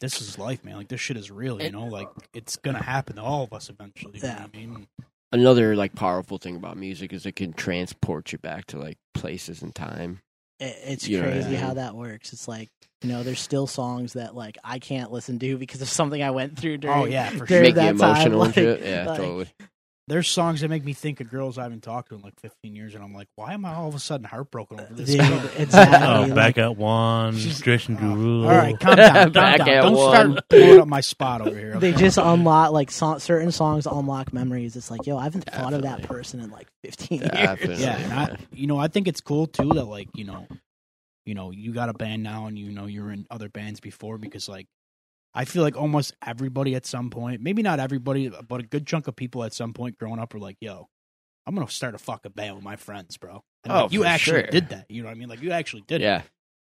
[0.00, 0.76] this is life, man.
[0.76, 1.58] Like this shit is real.
[1.60, 4.18] You And- know, like it's gonna happen to all of us eventually.
[4.18, 4.42] You know Yeah.
[4.42, 4.86] what I mean?
[5.32, 9.60] Another like powerful thing about music is it can transport you back to like places
[9.62, 10.20] and time.
[10.60, 11.58] It, it's You know I crazy mean?
[11.58, 12.32] how that works.
[12.32, 12.68] It's like
[13.02, 16.30] you know, there's still songs that like I can't listen to because of something I
[16.30, 16.98] went through oh, during.
[17.00, 17.60] Oh yeah, for during sure.
[17.62, 18.82] Make you that time, emotional like- shit.
[18.82, 19.48] Yeah, like- totally.
[20.06, 22.76] There's songs that make me think of girls I haven't talked to in like 15
[22.76, 25.08] years, and I'm like, why am I all of a sudden heartbroken over this?
[25.14, 25.20] Dude,
[25.58, 26.06] exactly.
[26.06, 29.68] Oh, like- back at one, She's- Jason Oh, all right, calm down, calm Back down.
[29.70, 30.32] at Don't one.
[30.32, 31.78] start blowing up my spot over here.
[31.78, 34.76] they just unlock like so- certain songs unlock memories.
[34.76, 37.80] It's like, yo, I haven't thought of that person in like 15 years.
[37.80, 40.46] Yeah, and I, you know, I think it's cool too that like you know,
[41.24, 44.18] you know, you got a band now, and you know you're in other bands before
[44.18, 44.66] because like
[45.34, 49.08] I feel like almost everybody at some point, maybe not everybody, but a good chunk
[49.08, 50.88] of people at some point growing up were like, yo.
[51.46, 53.44] I'm gonna start a fucking band with my friends, bro.
[53.64, 54.50] And Oh, like, you for actually sure.
[54.50, 54.90] did that.
[54.90, 55.28] You know what I mean?
[55.28, 56.04] Like you actually did it.
[56.04, 56.22] Yeah.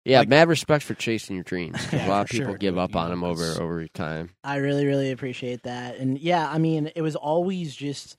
[0.06, 1.76] Yeah, Like- mad respect for chasing your dreams.
[1.92, 4.30] Yeah, a lot of people sure, give dude, up on know, them over over time.
[4.42, 5.96] I really, really appreciate that.
[5.98, 8.18] And yeah, I mean, it was always just it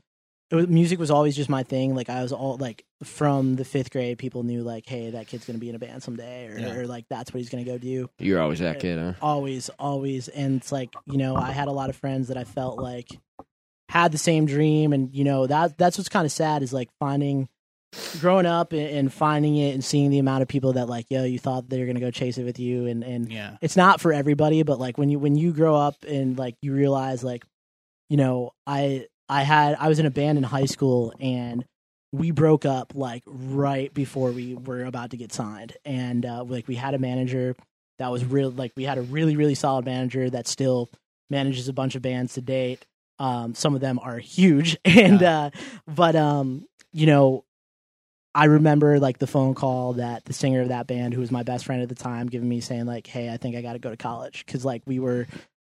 [0.56, 1.96] was, music was always just my thing.
[1.96, 5.46] Like I was all like from the fifth grade, people knew like, hey, that kid's
[5.46, 6.74] gonna be in a band someday, or, Yeah.
[6.76, 8.10] or like that's what he's gonna go do.
[8.20, 9.14] You're always that kid, huh?
[9.22, 12.44] always always and it's like you know i had a lot of friends that i
[12.44, 13.08] felt like
[13.90, 16.90] had the same dream and you know that that's what's kind of sad is like
[17.00, 17.48] finding
[18.20, 21.24] growing up and, and finding it and seeing the amount of people that like yo
[21.26, 23.58] you thought they were gonna go chase it with you and and Yeah.
[23.62, 26.74] it's not for everybody but like when you when you grow up and like you
[26.74, 27.46] realize like
[28.10, 31.66] you know i i had i was in a band in high school and
[32.14, 35.74] we broke up like right before we were about to get signed.
[35.84, 37.56] And uh like we had a manager
[38.00, 40.90] that was real like we had a really really solid manager that still
[41.30, 42.86] manages a bunch of bands to date.
[43.20, 44.78] Um some of them are huge.
[44.86, 45.50] And uh
[45.88, 47.44] but um you know
[48.36, 51.44] I remember like the phone call that the singer of that band, who was my
[51.44, 53.80] best friend at the time, giving me saying like, "Hey, I think I got to
[53.80, 55.28] go to college," because like we were,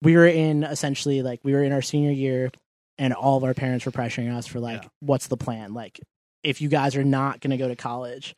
[0.02, 2.50] we were in essentially like we were in our senior year,
[2.98, 4.88] and all of our parents were pressuring us for like, Yeah.
[5.00, 6.00] "What's the plan?" Like,
[6.42, 8.34] if you guys are not going to go to college,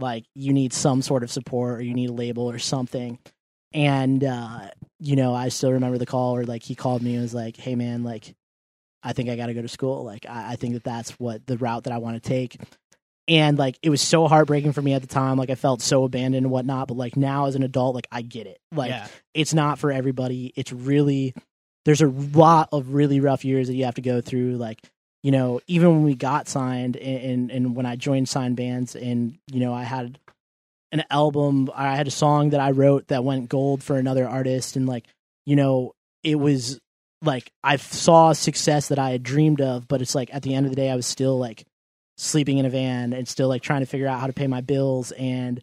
[0.00, 3.18] like you need some sort of support or you need a label or something.
[3.72, 7.22] And uh, you know, I still remember the call where like he called me and
[7.22, 8.34] was like, "Hey, man, like."
[9.06, 10.02] I think I got to go to school.
[10.02, 12.56] Like, I, I think that that's what the route that I want to take
[13.28, 16.04] and like it was so heartbreaking for me at the time like i felt so
[16.04, 19.06] abandoned and whatnot but like now as an adult like i get it like yeah.
[19.32, 21.34] it's not for everybody it's really
[21.84, 24.80] there's a lot of really rough years that you have to go through like
[25.22, 29.38] you know even when we got signed and and, when i joined signed bands and
[29.50, 30.18] you know i had
[30.92, 34.76] an album i had a song that i wrote that went gold for another artist
[34.76, 35.04] and like
[35.46, 35.92] you know
[36.22, 36.78] it was
[37.22, 40.66] like i saw success that i had dreamed of but it's like at the end
[40.66, 41.64] of the day i was still like
[42.16, 44.60] sleeping in a van and still like trying to figure out how to pay my
[44.60, 45.62] bills and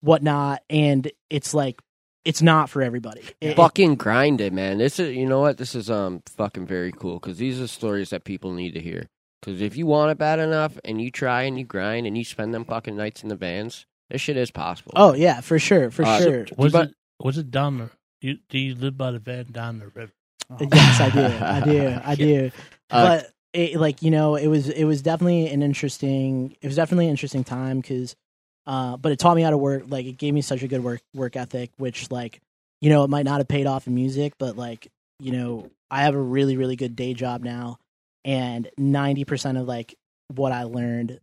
[0.00, 0.62] whatnot.
[0.68, 1.80] And it's like
[2.24, 4.78] it's not for everybody It- fucking grind it, man.
[4.78, 5.58] This is, you know what?
[5.58, 9.08] This is um fucking very cool because these are stories that people need to hear.
[9.40, 12.24] Because if you want it bad enough and you try and you grind and you
[12.24, 14.92] spend them fucking nights in the vans, this shit is possible.
[14.96, 17.90] oh yeah for sure for Uh, sure Was But- it was it down the?
[18.20, 20.12] You, do you live by the van down the river?
[20.60, 22.50] yes i do i do i do
[22.90, 26.76] Uh, but it, like you know it was it was definitely an interesting it was
[26.76, 28.14] definitely an interesting time because
[28.66, 30.82] uh but it taught me how to work like it gave me such a good
[30.82, 32.40] work work ethic which like
[32.80, 36.02] you know it might not have paid off in music but like you know i
[36.02, 37.78] have a really really good day job now
[38.24, 39.96] and 90% of like
[40.28, 41.18] what i learned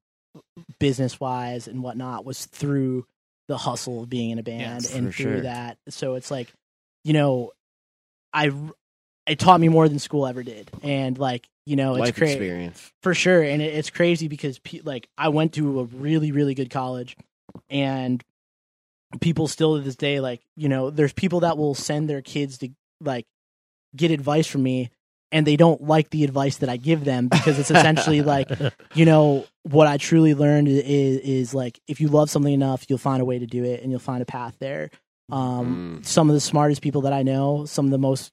[0.80, 3.06] business wise and whatnot was through
[3.47, 5.41] the hustle of being in a band Yes, and through sure.
[5.41, 6.52] that so it's like
[7.04, 7.52] you know
[8.34, 8.52] i
[9.25, 12.34] it taught me more than school ever did and like you know it's life crazy
[12.34, 12.91] experience.
[13.02, 16.54] for sure and it, it's crazy because pe- like i went to a really really
[16.54, 17.15] good college
[17.69, 18.23] and
[19.21, 22.59] people still to this day like you know there's people that will send their kids
[22.59, 22.69] to
[23.01, 23.25] like
[23.95, 24.89] get advice from me
[25.31, 28.49] and they don't like the advice that I give them because it's essentially like
[28.93, 32.99] you know what I truly learned is is like if you love something enough you'll
[32.99, 34.89] find a way to do it and you'll find a path there.
[35.31, 38.31] Um some of the smartest people that I know some of the most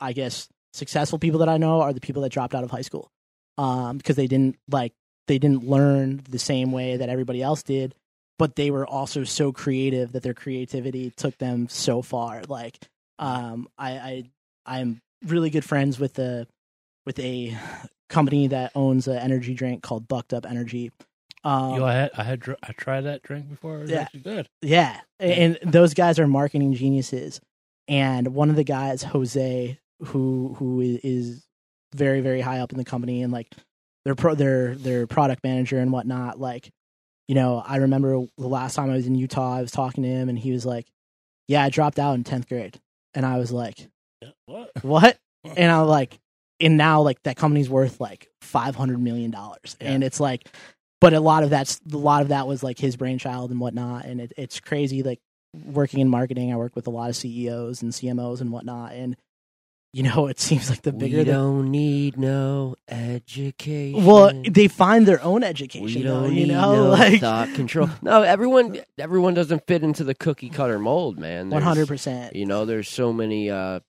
[0.00, 2.82] I guess successful people that I know are the people that dropped out of high
[2.82, 3.10] school
[3.58, 4.92] um because they didn't like
[5.26, 7.94] they didn't learn the same way that everybody else did
[8.38, 12.78] but they were also so creative that their creativity took them so far like
[13.18, 14.24] um I I
[14.66, 16.46] I'm really good friends with the
[17.06, 17.56] with a
[18.08, 20.90] company that owns an energy drink called Bucked Up Energy.
[21.44, 23.76] Um, Yo, I had I had dr- I tried that drink before.
[23.78, 24.00] It was Yeah.
[24.02, 24.48] actually good.
[24.62, 27.40] yeah, and those guys are marketing geniuses.
[27.88, 31.46] And one of the guys, Jose, who who is
[31.94, 33.48] very very high up in the company, and like
[34.04, 36.40] their pro their their product manager and whatnot.
[36.40, 36.70] Like,
[37.28, 40.08] you know, I remember the last time I was in Utah, I was talking to
[40.08, 40.86] him, and he was like,
[41.48, 42.80] "Yeah, I dropped out in tenth grade,"
[43.14, 43.88] and I was like,
[44.46, 44.70] What?
[44.82, 45.18] what?
[45.56, 46.18] And I'm like,
[46.60, 49.90] and now like that company's worth like five hundred million dollars, Yeah.
[49.92, 50.48] and it's like,
[51.00, 54.04] but a lot of that's a lot of that was like his brainchild and whatnot,
[54.06, 55.02] and it, it's crazy.
[55.02, 55.20] Like
[55.64, 59.16] working in marketing, I work with a lot of CEOs and CMOs and whatnot, and
[59.96, 64.04] you know, it seems like the bigger we don't need no education.
[64.04, 67.88] well, they find their own education, we don't you need know, no like thought control.
[68.02, 71.50] No, everyone everyone doesn't fit into the cookie cutter mold, man.
[71.50, 72.36] hundred percent.
[72.36, 73.80] You know, there's so many uh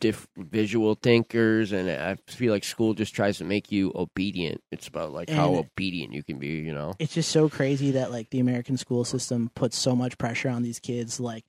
[0.00, 4.62] diff- visual thinkers and I feel like school just tries to make you obedient.
[4.72, 6.94] It's about like how obedient you can be, you know.
[6.98, 10.62] It's just so crazy that like the American school system puts so much pressure on
[10.62, 11.44] these kids, like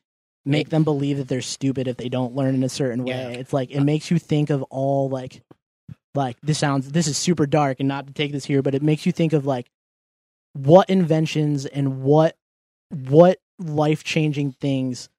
[0.45, 3.11] make them believe that they're stupid if they don't learn in a certain way.
[3.11, 3.39] Yeah.
[3.39, 5.41] It's like it uh, makes you think of all like
[6.13, 8.81] like this sounds this is super dark and not to take this here, but it
[8.81, 9.67] makes you think of like
[10.53, 12.37] what inventions and what
[12.89, 15.09] what life changing things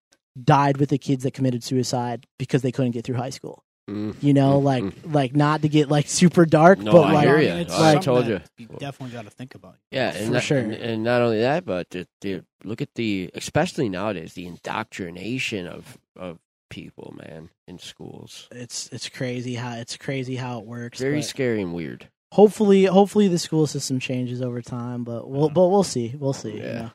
[0.43, 3.65] died with the kids that committed suicide because they couldn't get through high school.
[3.88, 4.16] Mm.
[4.20, 5.14] You know, Mm, like mm.
[5.14, 7.55] like not to get like super dark, No, but I like hear ya.
[7.57, 8.40] It's I something told you.
[8.59, 9.77] You definitely got to think about.
[9.92, 10.59] Yeah, and For not- sure.
[10.59, 15.66] and, and not only that, but the, the, look at the especially nowadays the indoctrination
[15.68, 18.49] of of people, man, in schools.
[18.51, 20.99] it's it's crazy how it's crazy how it works.
[20.99, 22.09] Very scary and weird.
[22.33, 26.59] hopefully hopefully the school system changes over time but we'll but we'll see we'll see
[26.59, 26.66] Yeah.
[26.66, 26.90] you know?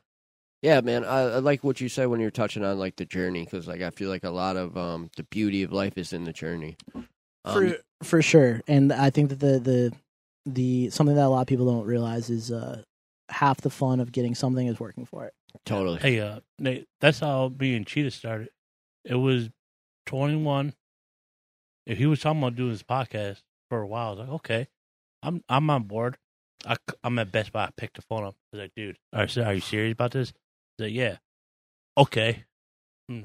[0.62, 3.43] Yeah, man, I, I like what you said when you're touching on like the journey
[3.43, 6.24] because like I feel like a lot of um the beauty of life is in
[6.24, 6.78] the journey.
[7.43, 9.91] Um, for for sure and i think that the the
[10.45, 12.84] the something that a lot of people don't realize is uh
[13.30, 15.34] half the fun of getting something is working for it
[15.65, 16.00] totally.
[16.00, 18.50] Hey, uh, Nate, that's how being cheetah started.
[19.04, 19.50] It was
[20.08, 20.74] 21.
[21.86, 24.67] If he was talking about doing this podcast for a while, I was like, okay,
[25.24, 26.17] I'm I'm on board.
[26.65, 27.65] I, am at Best Buy.
[27.65, 28.36] I picked the phone up.
[28.54, 30.32] I was like, dude, are, are you serious about this?
[30.82, 31.17] Like, yeah.
[31.98, 32.44] Okay.
[33.08, 33.22] Hmm.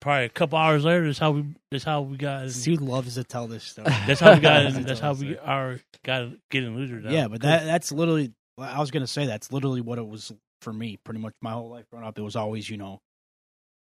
[0.00, 1.44] Probably a couple hours later, that's how we.
[1.70, 2.48] That's how we got.
[2.62, 3.88] Dude loves to tell this story.
[4.06, 4.62] That's how we got.
[4.72, 7.00] That's that's how we are got getting loser.
[7.00, 7.10] Now.
[7.10, 8.32] Yeah, but that that's literally.
[8.58, 10.32] I was gonna say that's literally what it was
[10.62, 10.98] for me.
[11.02, 13.00] Pretty much my whole life growing up, it was always you know,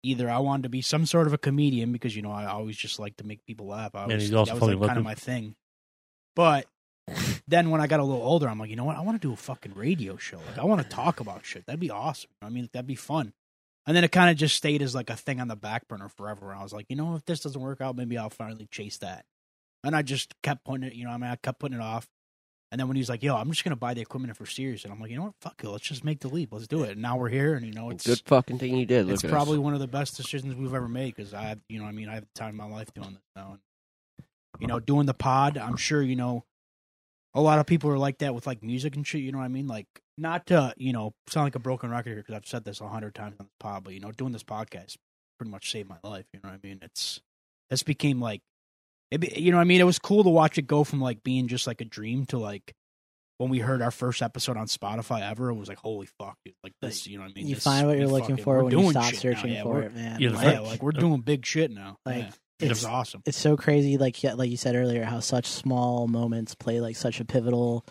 [0.02, 2.76] either I wanted to be some sort of a comedian because you know I always
[2.76, 3.94] just like to make people laugh.
[3.94, 5.54] I And was, he's also that was like kind of my thing.
[6.34, 6.66] But
[7.46, 8.96] then when I got a little older, I'm like, you know what?
[8.96, 10.38] I want to do a fucking radio show.
[10.38, 11.66] Like I want to talk about shit.
[11.66, 12.30] That'd be awesome.
[12.42, 13.32] I mean, that'd be fun.
[13.86, 16.08] And then it kind of just stayed as like a thing on the back burner
[16.08, 16.50] forever.
[16.50, 18.98] And I was like, you know, if this doesn't work out, maybe I'll finally chase
[18.98, 19.24] that.
[19.82, 22.06] And I just kept putting it, you know, I mean, I kept putting it off.
[22.70, 24.84] And then when he was like, "Yo, I'm just gonna buy the equipment for serious,"
[24.84, 25.34] and I'm like, "You know what?
[25.40, 25.68] Fuck it.
[25.68, 26.52] Let's just make the leap.
[26.52, 28.84] Let's do it." And now we're here, and you know, it's Good fucking thing you
[28.84, 29.06] did.
[29.06, 29.62] Look it's probably us.
[29.62, 32.14] one of the best decisions we've ever made because I, you know, I mean, I
[32.14, 34.26] have the time of my life doing this now, and
[34.60, 35.56] you know, doing the pod.
[35.56, 36.44] I'm sure you know,
[37.34, 39.20] a lot of people are like that with like music and shit.
[39.22, 39.66] You know what I mean?
[39.66, 39.86] Like,
[40.16, 42.88] not to you know sound like a broken record here because I've said this a
[42.88, 44.96] hundred times on the pod, but you know, doing this podcast
[45.38, 46.26] pretty much saved my life.
[46.32, 46.78] You know what I mean?
[46.82, 47.20] It's
[47.70, 48.40] this became like,
[49.10, 51.00] it, be- you know, what I mean, it was cool to watch it go from
[51.00, 52.72] like being just like a dream to like.
[53.36, 56.56] When we heard our first episode on Spotify ever, it was like, "Holy fuck, dude!
[56.64, 58.64] Like this, you know what I mean?" you This- find what you're looking fucking- for
[58.64, 61.46] when you stop searching yeah, for it man Yeah, Like, yeah, like we're doing big
[61.46, 61.98] shit now.
[62.04, 62.30] Like, yeah.
[62.60, 63.22] It was it's- awesome.
[63.26, 67.20] it's so crazy like like you said earlier how such small moments play like such
[67.20, 67.84] a pivotal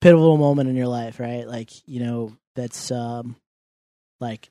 [0.00, 3.36] pivotal moment in your life right like you know that's um
[4.20, 4.50] like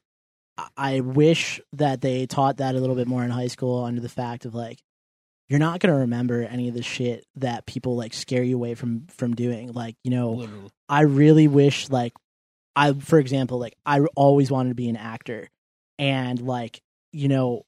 [0.58, 4.02] I- i wish that they taught that a little bit more in high school under
[4.02, 4.80] the fact of like
[5.50, 8.76] you're not going to remember any of the shit that people like scare you away
[8.76, 10.70] from from doing like you know Literally.
[10.90, 12.14] I really wish like
[12.76, 15.50] I for example like I always wanted to be an actor
[16.00, 16.82] and like
[17.12, 17.66] you know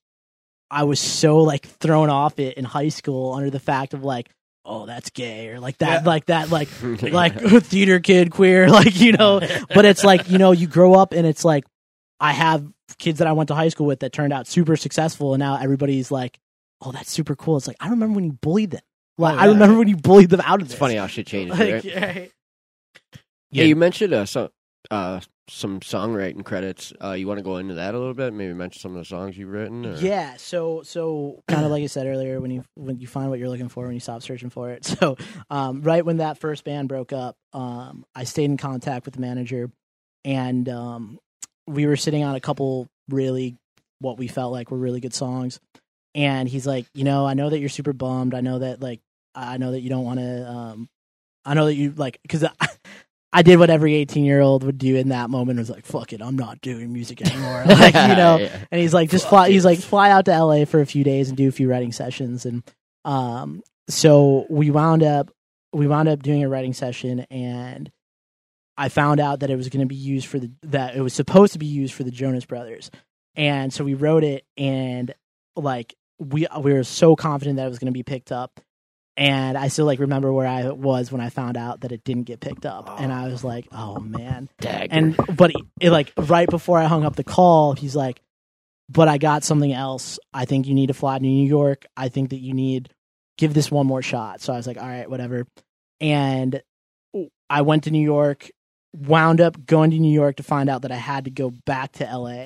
[0.72, 4.30] I was so like thrown off it in high school under the fact of like
[4.66, 6.10] oh that's gay or like that Yeah.
[6.10, 6.70] like that like
[7.02, 9.40] like theater kid queer like you know
[9.74, 11.66] but it's like you know you grow up and it's like
[12.20, 12.66] I have
[12.98, 15.58] kids that I went to high school with that turned out super successful, and now
[15.58, 16.40] everybody's like,
[16.82, 18.82] "Oh, that's super cool." It's like I remember when you bullied them.
[19.18, 20.80] Like Oh, I remember when you bullied them out of It's this.
[20.80, 21.60] funny how shit changes.
[21.60, 21.84] Like, right?
[21.86, 22.26] yeah.
[23.52, 24.50] Yeah, you mentioned uh, some
[24.92, 26.92] uh, some songwriting credits.
[27.04, 28.34] Uh, you want to go into that a little bit?
[28.34, 29.86] Maybe mention some of the songs you've written.
[29.86, 29.96] Or?
[29.96, 33.40] Yeah, so so kind of like I said earlier, when you when you find what
[33.40, 34.86] you're looking for, when you stop searching for it.
[34.96, 35.18] So
[35.50, 39.20] um, right when that first band broke up, um, I stayed in contact with the
[39.20, 39.70] manager,
[40.24, 41.20] and um,
[41.68, 43.58] we were sitting on a couple really
[44.00, 45.60] what we felt like were really good songs.
[46.14, 48.34] And he's like, you know, I know that you're super bummed.
[48.34, 49.02] I know that like
[49.36, 50.50] I know that you don't want to.
[50.50, 50.90] Um,
[51.44, 52.46] I know that you like because.
[53.40, 55.60] I, did what every 18 year old would do in that moment.
[55.60, 58.66] Was like, "Fuck it, I'm not doing music anymore." Like, you know, Yeah.
[58.72, 59.50] and he's like, just fly.
[59.50, 61.92] He's like, fly out to LA for a few days and do a few writing
[61.92, 62.46] sessions.
[62.46, 62.64] And
[63.04, 65.30] um, so we wound up,
[65.74, 67.92] we wound up doing a writing session, and
[68.78, 71.14] I found out that it was going to be used for the that it was
[71.14, 72.90] supposed to be used for the Jonas Brothers.
[73.36, 75.14] And so we wrote it, and
[75.56, 78.60] like we we were so confident that it was going to be picked up.
[79.18, 82.24] And I still like remember where I was when I found out that it didn't
[82.24, 84.88] get picked up, and I was like, "Oh man!" Dagger.
[84.92, 88.22] And but it, it, like right before I hung up the call, he's like,
[88.90, 90.20] "But I got something else.
[90.34, 91.86] I think you need to fly to New York.
[91.96, 92.90] I think that you need
[93.38, 95.48] give this one more shot." So I was like, "All right, whatever."
[96.02, 96.62] And
[97.50, 98.50] I went to New York,
[98.96, 101.94] wound up going to New York to find out that I had to go back
[101.94, 102.46] to LA.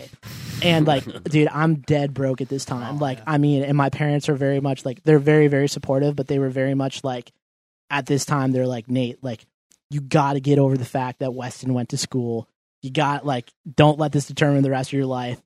[0.61, 2.95] And like, dude, I'm dead broke at this time.
[2.95, 3.23] Oh, like, yeah.
[3.27, 6.39] I mean, and my parents are very much like they're very very supportive, but they
[6.39, 7.31] were very much like
[7.89, 9.45] at this time they're like, "Nate, like
[9.89, 12.47] you got to get over the fact that Weston went to school.
[12.81, 15.41] You got like don't let this determine the rest of your life."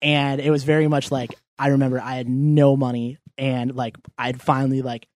[0.00, 4.40] And it was very much like I remember I had no money and like I'd
[4.40, 5.06] finally like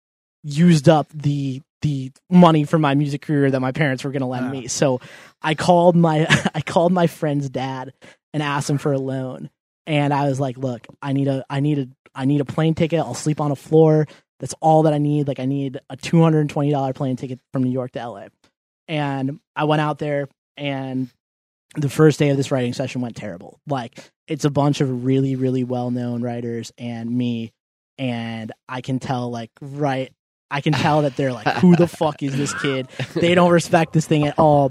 [0.42, 4.26] used up the the money for my music career that my parents were going to
[4.26, 4.64] lend me.
[4.64, 4.68] Ah.
[4.68, 5.00] So
[5.42, 7.92] I called my I called my friend's dad
[8.32, 9.50] and asked him for a loan.
[9.86, 12.74] And I was like, "Look, I need a I need a I need a plane
[12.74, 13.00] ticket.
[13.00, 14.06] I'll sleep on a floor.
[14.38, 15.28] That's all that I need.
[15.28, 18.08] Like I need a two hundred and twenty dollar plane ticket from New York to
[18.08, 18.26] LA."
[18.88, 21.08] And I went out there and
[21.76, 23.58] the first day of this writing session went terrible.
[23.66, 27.52] Like it's a bunch of really really well-known writers and me
[27.98, 30.12] and I can tell like right
[30.52, 32.88] I can tell that they're like who the fuck is this kid?
[33.14, 34.70] They don't respect this thing at all.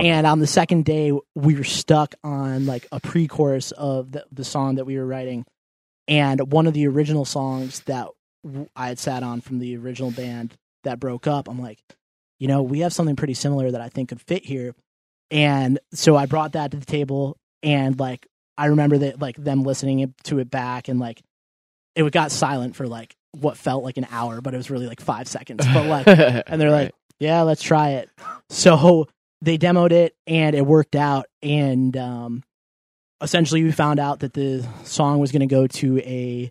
[0.00, 4.44] And on the second day we were stuck on like a pre-chorus of the, the
[4.44, 5.44] song that we were writing
[6.08, 8.08] and one of the original songs that
[8.74, 11.78] I had sat on from the original band that broke up I'm like
[12.38, 14.74] you know we have something pretty similar that I think could fit here
[15.30, 18.26] and so I brought that to the table and like
[18.56, 21.20] I remember that like them listening to it back and like
[21.94, 25.00] it got silent for like what felt like an hour but it was really like
[25.00, 26.06] 5 seconds but like
[26.46, 28.10] and they're like, "Yeah, let's try it."
[28.50, 29.08] So
[29.42, 31.26] they demoed it, and it worked out.
[31.42, 32.42] And um,
[33.22, 36.50] essentially, we found out that the song was going to go to a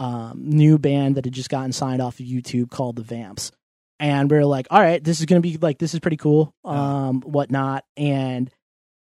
[0.00, 3.52] um, new band that had just gotten signed off of YouTube called the Vamps.
[4.00, 6.16] And we are like, "All right, this is going to be like this is pretty
[6.16, 8.50] cool, um, whatnot." And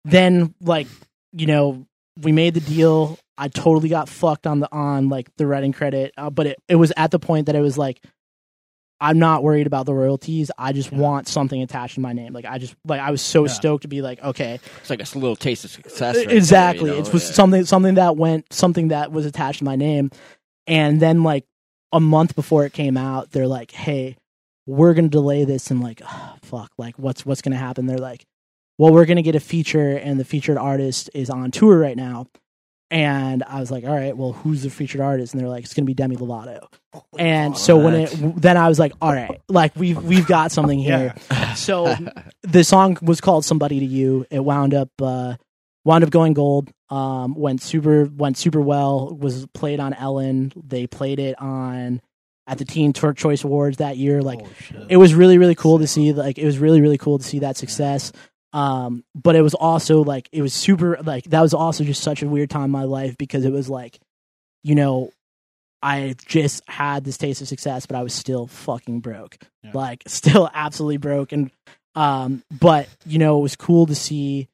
[0.03, 0.88] then, like,
[1.32, 1.86] you know,
[2.22, 3.18] we made the deal.
[3.38, 6.75] I totally got fucked on the on like the writing credit, uh, but it, it
[6.75, 8.01] was at the point that it was like
[9.01, 10.51] I'm not worried about the royalties.
[10.57, 10.99] I just Yeah.
[10.99, 12.31] want something attached to my name.
[12.31, 13.51] Like I just like I was so Yeah.
[13.51, 16.15] stoked to be like, okay, it's like a little taste of success.
[16.15, 16.89] right there, exactly.
[16.91, 17.05] you know?
[17.05, 17.33] It was Yeah.
[17.33, 20.11] something something that went something that was attached to my name.
[20.65, 21.45] And then like
[21.91, 24.15] a month before it came out, they're like, "Hey,
[24.65, 27.86] we're going to delay this." And like, "Ah, fuck, like what's what's going to happen?
[27.88, 28.25] They're like,
[28.77, 31.97] "Well, we're going to get a feature and the featured artist is on tour right
[31.97, 32.27] now."
[32.91, 35.73] And I was like, "All right, well, who's the featured artist?" And they're like, "It's
[35.73, 36.67] going to be Demi Lovato."
[37.17, 40.79] And so when it then I was like, "All right, like we've we've got something
[40.89, 41.15] here."
[41.55, 41.95] so
[42.43, 45.36] the song was called "Somebody to You." It wound up uh,
[45.83, 46.71] wound up going gold.
[46.89, 49.15] Um, went super went super well.
[49.15, 50.53] Was played on Ellen.
[50.55, 52.01] They played it on
[52.47, 54.21] at the Teen Tour Choice Awards that year.
[54.21, 56.13] Like Holy it was really really cool to see.
[56.13, 58.11] Like it was really really cool to see that success.
[58.56, 62.24] Um, but it was also like it was super like that was also just such
[62.24, 63.99] a weird time in my life because it was like,
[64.64, 65.12] you know,
[65.82, 69.38] I just had this taste of success, but I was still fucking broke.
[69.62, 69.72] Yeah.
[69.74, 71.34] Like still absolutely broke.
[71.34, 71.51] And
[71.95, 74.47] um, but you know, it was cool to see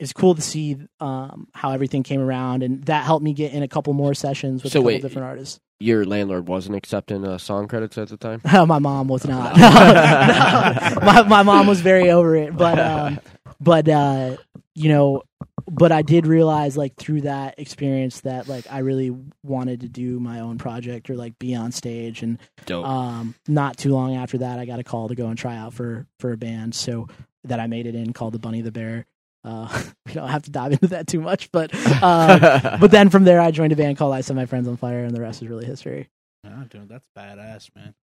[0.00, 3.62] it's cool to see um how everything came around and that helped me get in
[3.62, 5.60] a couple more sessions with So a couple wait, different artists.
[5.78, 8.40] Your landlord wasn't accepting uh, song credits at the time.
[8.68, 9.56] my mom was not.
[9.56, 11.06] No, no.
[11.06, 13.20] My my mom was very over it, but um,
[13.64, 14.36] but uh,
[14.74, 15.22] you know,
[15.70, 20.20] but I did realize like through that experience that like I really wanted to do
[20.20, 22.86] my own project or like be on stage, and Dope.
[22.86, 25.72] um, not too long after that, I got a call to go and try out
[25.74, 27.08] for for a band, so
[27.44, 29.06] that I made it in called the Bunny the Bear.
[29.42, 31.70] Uh, we don't have to dive into that too much, but
[32.02, 34.76] uh, but then from there, I joined a band called I Set My Friends on
[34.76, 36.08] Fire, and the rest is really history.
[36.46, 37.94] Ah, dude, that's badass, man.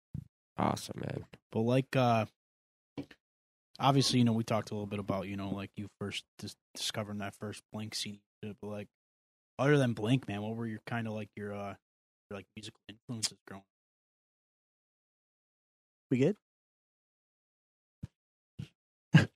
[0.57, 1.25] awesome, man.
[1.51, 2.25] But like, uh
[3.81, 6.55] obviously, you know, we talked a little bit about, you know, like you first dis-
[6.75, 8.19] discovering that first Blink scene.
[8.41, 8.87] But like,
[9.59, 11.75] other than Blink, man, what were your kind of like your uh
[12.29, 13.63] your like musical influences growing?
[16.09, 16.37] We good?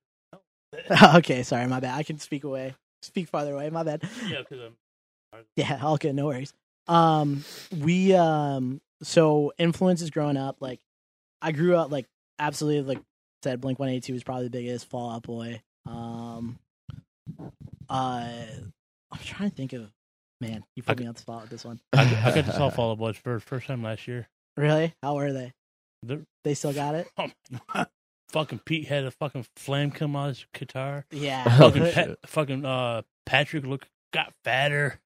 [1.15, 1.97] okay, sorry, my bad.
[1.97, 3.69] I can speak away, speak farther away.
[3.69, 4.03] My bad.
[4.29, 4.71] Yeah, because
[5.55, 6.53] Yeah, all good, no worries.
[6.87, 7.43] Um,
[7.81, 10.79] we um, so influences growing up, like
[11.41, 12.07] I grew up like
[12.39, 13.03] absolutely like
[13.45, 15.61] said Blink One Eighty Two was probably the biggest Fall Out Boy.
[15.85, 16.57] Um,
[17.89, 18.29] uh,
[19.11, 19.89] I'm trying to think of
[20.41, 21.79] man, you put I- me on the spot with this one.
[21.93, 24.27] I, I got to saw Fall Out Boys for first time last year.
[24.57, 24.93] Really?
[25.03, 25.53] How were they?
[26.03, 27.07] They're, They still got it?
[28.29, 31.05] fucking Pete had a fucking flame come out of his guitar.
[31.11, 31.43] Yeah.
[31.47, 32.21] Oh, Fucking shit.
[32.21, 34.99] Pa- fucking uh, Patrick look got fatter.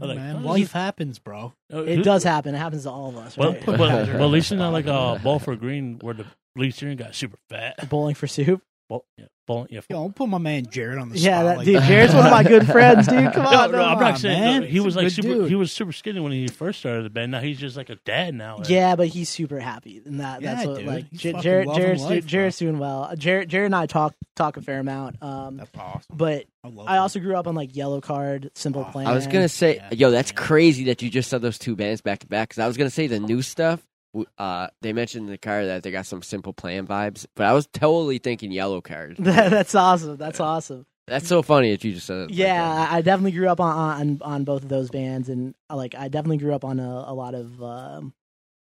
[0.00, 1.52] I'm like, man, oh, life happens, bro.
[1.72, 2.54] Uh, it who- does happen.
[2.54, 3.66] It happens to all of us, Well, right?
[3.66, 6.26] well, well, at least it's not like uh, Ball for Green where the
[6.58, 7.88] lead singer got super fat.
[7.88, 8.62] Bowling for soup.
[8.88, 9.80] Ball, yeah, ball, yeah.
[9.90, 11.44] Yo, don't put my man Jared on the Yeah, spot.
[11.44, 11.76] that, like dude.
[11.76, 11.88] that.
[11.88, 13.32] Jared's one of my good friends, dude.
[13.34, 13.84] Come No, on, no, no.
[13.84, 14.60] I'm on, not saying man.
[14.62, 15.28] no, he He's was a like good super.
[15.28, 15.48] dude.
[15.50, 17.30] He was super skinny when he first started the band.
[17.32, 18.62] Now he's just like a dad now.
[18.66, 20.86] Yeah, but he's super happy, and that Yeah, that's what dude.
[20.86, 21.66] like He's J- fucking Jared.
[21.66, 22.28] loving Jared's, life, bro.
[22.28, 23.02] Jared's doing well.
[23.02, 25.22] Uh, Jared, Jared and I talk talk a fair amount.
[25.22, 26.16] Um, That's awesome.
[26.16, 27.00] but I, love I that.
[27.00, 29.06] also grew up on like Yellowcard, Simple Oh, Plan.
[29.06, 29.88] I was gonna say, Yeah.
[29.92, 30.36] yo, that's Yeah.
[30.38, 32.48] crazy that you just said those two bands back to back.
[32.48, 33.82] Because I was gonna say the new stuff.
[34.14, 37.46] W- Uh, they mentioned in the car that they got some Simple Plan vibes, but
[37.46, 39.16] I was totally thinking Yellowcard.
[39.18, 40.16] that's awesome.
[40.16, 40.86] That's awesome.
[41.06, 42.30] That's so funny that you just said it.
[42.30, 42.92] like Yeah, that.
[42.92, 45.94] I I definitely grew up on on, on both of those bands, and uh, like
[45.94, 47.62] I definitely grew up on a, a lot of.
[47.62, 48.12] Um,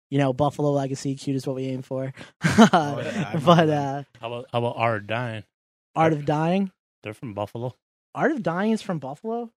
[0.09, 2.13] you know, Buffalo Legacy, cute is what we aim for.
[2.71, 5.43] Oh, yeah, but uh, How about how about Art of Dying?
[5.95, 6.71] Art of Dying,
[7.03, 7.75] They're from Buffalo.
[8.15, 9.51] Art of Dying is from Buffalo.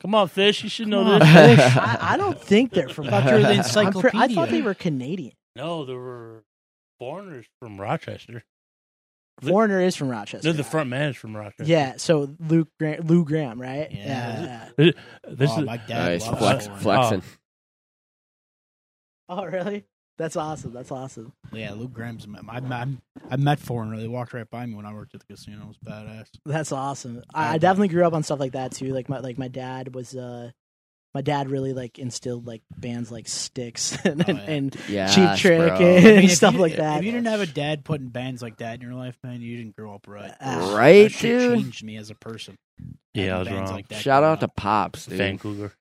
[0.00, 0.62] Come on, fish.
[0.62, 1.60] You should know Come on, this.
[1.60, 1.76] Fish.
[1.76, 3.08] I, I don't think they're from.
[3.08, 5.34] I thought you were the I'm pre- I thought they were Canadian.
[5.56, 6.44] No, there were
[6.98, 8.44] foreigners from Rochester.
[9.40, 10.42] The- Foreigner is from Rochester.
[10.42, 11.64] They're the front man is from Rochester.
[11.64, 13.88] Yeah, so Luke Graham, Lou Gramm, right?
[13.90, 14.68] Yeah.
[14.76, 14.94] This
[15.28, 16.80] oh, is my dad Nice loves flex, Foreign.
[16.80, 17.22] flexing.
[19.30, 19.84] Oh, oh really?
[20.20, 20.74] That's awesome.
[20.74, 21.32] That's awesome.
[21.50, 22.26] Yeah, Luke Graham's.
[22.46, 22.86] I, I,
[23.30, 23.96] I met Foreigner.
[23.96, 25.62] They walked right by me when I worked at the casino.
[25.62, 26.26] It was badass.
[26.44, 27.22] That's awesome.
[27.32, 28.92] I, I definitely grew up on stuff like that too.
[28.92, 30.50] Like my like my dad was uh
[31.14, 34.38] my dad really like instilled like bands like Styx and, Oh, yeah.
[34.46, 35.78] and Yeah, Cheap Trick bro.
[35.86, 36.98] and I mean, stuff you- like that.
[36.98, 39.56] If you didn't have a dad putting bands like that in your life, man, you
[39.56, 40.32] didn't grow up right.
[40.38, 41.58] Ah, Right, that dude?
[41.62, 42.56] changed me as a person.
[43.14, 43.70] Yeah, I was wrong.
[43.72, 44.48] like Shout growing out to.
[44.48, 45.16] Pops, dude.
[45.18, 45.72] Vancouver.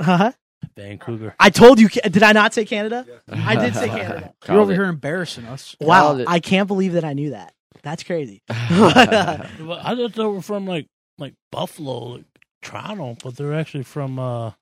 [0.00, 0.32] Huh?
[0.78, 1.34] Vancouver.
[1.38, 1.88] I told you.
[1.88, 3.06] Did I not say Canada?
[3.30, 4.32] I did say Canada.
[4.48, 5.76] You're over here embarrassing us.
[5.80, 6.28] Wow, Called it.
[6.28, 7.52] I can't believe that I knew that.
[7.82, 8.42] That's crazy.
[8.48, 8.56] But,
[9.14, 10.86] uh, Well, I thought they were from like
[11.18, 12.24] like Buffalo, like
[12.62, 14.52] Toronto, but they're actually from uh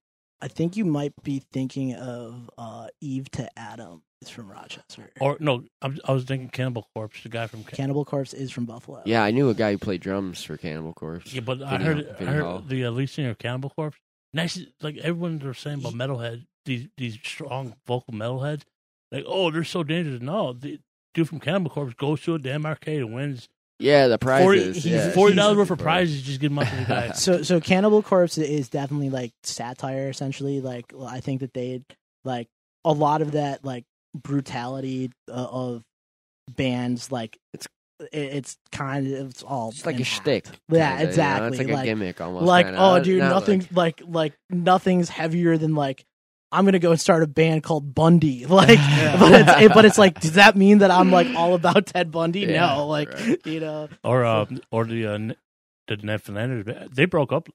[0.43, 5.11] I think you might be thinking of uh, Eve to Adam is from Rochester.
[5.19, 8.51] or no, I'm, I was thinking Cannibal Corpse, the guy from Can- Cannibal Corpse is
[8.51, 9.01] from Buffalo.
[9.07, 11.33] yeah, I knew a guy who played drums for Cannibal Corpse.
[11.33, 13.97] Yeah, but I Vinny- heard I Vinny heard the uh, lead singer of Cannibal Corpse.
[14.37, 18.63] Nice, like everyone's was saying about metalhead, these these strong vocal metalheads.
[19.11, 20.21] Like, oh, they're so dangerous.
[20.21, 20.79] No, the
[21.15, 24.85] dude from Cannibal Corpse goes to a damn arcade and wins Yeah, the forty prizes.
[24.85, 25.11] he's- yeah.
[25.13, 26.23] forty dollars worth of prizes.
[26.23, 27.13] Just give them up to the guy.
[27.13, 30.61] So so Cannibal Corpse is definitely like satire essentially.
[30.61, 31.83] Like I think that they
[32.25, 32.49] like
[32.85, 33.85] a lot of that like
[34.15, 35.83] brutality uh, of
[36.57, 37.71] bands like It's- it-
[38.13, 40.23] it's kind of it's all It's like in a half.
[40.23, 40.47] shtick.
[40.71, 41.09] Yeah, kinda, you know?
[41.09, 41.49] exactly.
[41.49, 42.45] It's like, Like- a gimmick almost.
[42.47, 42.81] like kinda.
[42.81, 44.03] oh Uh, dude not nothing's like...
[44.07, 46.05] like nothing's heavier than like
[46.53, 48.79] i'm gonna go and start a band called bundy like
[49.19, 52.11] but it's it, but it's like does that mean that i'm like all about ted
[52.13, 53.39] bundy Yeah, no like right.
[53.47, 55.19] you know or uh, or the uh,
[55.89, 56.65] the Ned Flanders.
[56.93, 57.49] They broke up.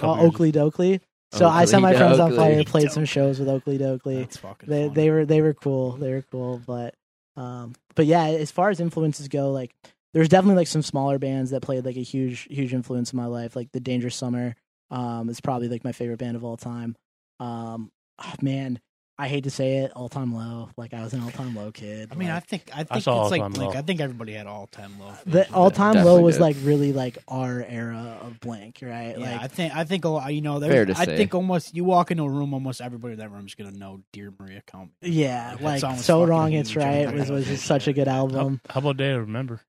[0.00, 1.00] a uh, okilly dokilly
[1.32, 2.36] so i set my Oakley friends on Dokley.
[2.36, 4.68] fire played some shows with okilly dokilly That's fucking.
[4.68, 4.94] they funny.
[4.94, 6.94] they were they were cool they were cool but
[7.38, 9.72] um but yeah as far as influences go like
[10.12, 13.26] there's definitely like some smaller bands that played like a huge huge influence in my
[13.26, 14.54] life like the dangerous summer
[14.90, 16.96] um is probably like my favorite band of all time.
[17.40, 18.80] Um ah, man
[19.20, 21.72] i hate to say it all time low like i was an all time low
[21.72, 23.74] kid I mean, I think I think saw it's like All Time Blink.
[23.74, 23.78] Low.
[23.80, 25.12] I think everybody had all time low.
[25.26, 26.42] the all time low was did.
[26.42, 30.08] like really like our era of blank right Yeah, like I think I think a
[30.08, 30.32] lot.
[30.32, 31.16] You know, Fair there, to I say.
[31.16, 34.00] think almost you walk into a room, almost everybody in that room is gonna know
[34.12, 37.92] "Dear Maria Come." yeah That like so wrong it's right was was just such a
[37.92, 39.60] good album How, how about Day to Remember?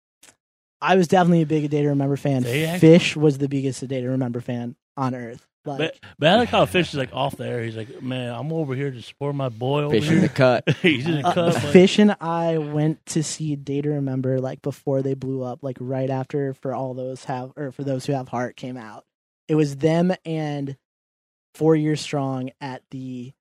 [0.82, 2.44] I was definitely a big Day to Remember fan.
[2.44, 4.76] They Fish was the biggest Day to Remember fan.
[4.96, 5.46] on earth.
[5.70, 7.64] Like, But, but I like how Fish is like off there.
[7.64, 10.22] He's like, man, I'm over here to support my boy over Fish in here.
[10.22, 10.70] the cut.
[10.82, 11.54] He's in the uh, cut.
[11.54, 15.64] but- Fish and I went to see Day to Remember like before they blew up,
[15.64, 19.06] like right after for all those have or for those who have heart came out.
[19.48, 20.78] It was them and
[21.56, 23.34] Four Years Strong at the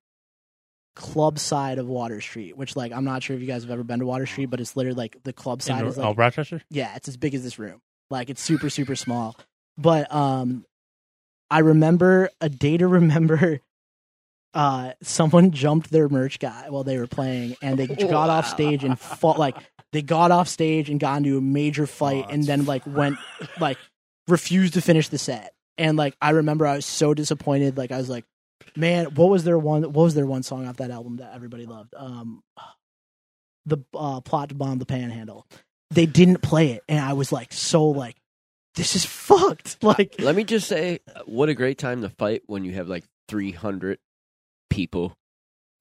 [0.95, 3.83] club side of Water Street, which like I'm not sure if you guys have ever
[3.83, 6.17] been to Water Street, but it's literally like the club in side is oh, like
[6.17, 6.61] Rochester.
[6.69, 7.81] yeah, it's as big as this room.
[8.09, 9.37] Like it's super super small.
[9.77, 10.65] But um
[11.51, 13.59] I remember a day to remember
[14.53, 18.83] uh someone jumped their merch guy while they were playing and they got off stage
[18.83, 19.55] and fought like
[19.91, 23.17] they got off stage and got into a major fight Oh, and then like went
[23.59, 23.77] like
[24.27, 25.53] refused to finish the set.
[25.77, 28.25] And like I remember I was so disappointed like I was like
[28.75, 31.65] man what was their one what was their one song off that album that everybody
[31.65, 31.93] loved?
[31.95, 32.41] Um
[33.65, 35.45] the uh plot to bomb the panhandle
[35.91, 38.15] they didn't play it and i was like so like
[38.75, 42.63] this is fucked like Let me just say, what a great time to fight when
[42.65, 43.99] you have like 300
[44.69, 45.13] people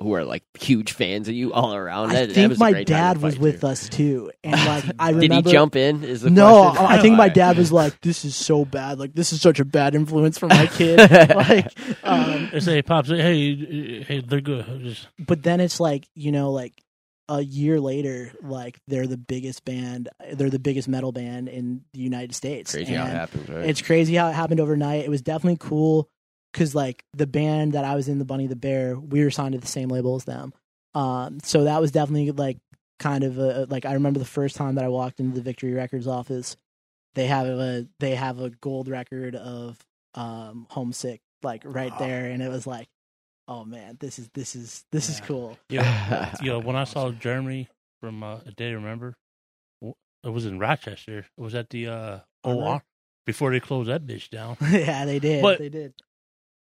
[0.01, 2.11] who are like huge fans of you all around.
[2.11, 3.67] i That, that think was my great time to dad was fight, with too.
[3.67, 6.05] us too and like i Did remember he jump in?
[6.05, 6.87] Is the no question?
[6.87, 9.65] i think my dad was like this is so bad like this is such a
[9.65, 10.99] bad influence for my kid
[11.35, 11.67] like
[12.05, 14.65] um They say, pops, hey, hey, they're good.
[14.85, 16.81] Just but then it's like you know like
[17.29, 22.01] a year later like they're the biggest band they're the biggest metal band in the
[22.01, 23.69] united states Crazy how it And happens, right?
[23.69, 25.05] it's crazy how it happened overnight.
[25.05, 26.09] It was definitely cool
[26.53, 29.53] because like the band that I was in, the Bunny the Bear, we were signed
[29.53, 30.55] to the same label as them.
[30.95, 32.57] Um, so that was definitely like
[32.99, 35.75] kind of a like I remember the first time that I walked into the Victory
[35.75, 36.57] Records office.
[37.15, 39.77] They have a they have a gold record of
[40.15, 42.89] um Homesick like right there, and it was like,
[43.49, 45.59] oh man, this is this is this is cool.
[45.69, 47.69] Yeah, you know, when I saw Jeremy
[48.01, 49.17] from uh, a day remember,
[49.83, 51.19] it was in Rochester.
[51.19, 52.83] It was at the uh, old Armory?
[53.27, 54.57] before they closed that bitch down.
[54.71, 55.43] yeah, they did.
[55.43, 55.95] But- they did.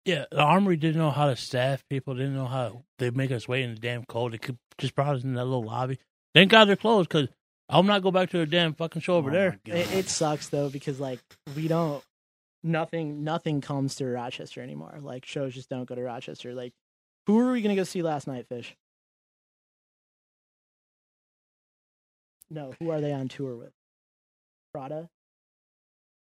[0.06, 2.14] Yeah, the armory didn't know how to staff people.
[2.14, 4.34] Didn't know how they make us wait in the damn cold.
[4.34, 5.98] They could just brought us in that little lobby.
[6.36, 7.28] Thank God they're closed because
[7.70, 9.60] I'll not go back to a damn fucking show over Oh there.
[9.66, 11.22] It, it sucks though because like
[11.56, 12.04] we don't
[12.66, 14.98] nothing nothing comes to Rochester anymore.
[15.02, 16.54] Like shows just don't go to Rochester.
[16.54, 16.74] Like
[17.28, 18.76] who are we gonna go see last night, Fish?
[22.50, 23.72] No, who are they on tour with?
[24.74, 25.10] Prada.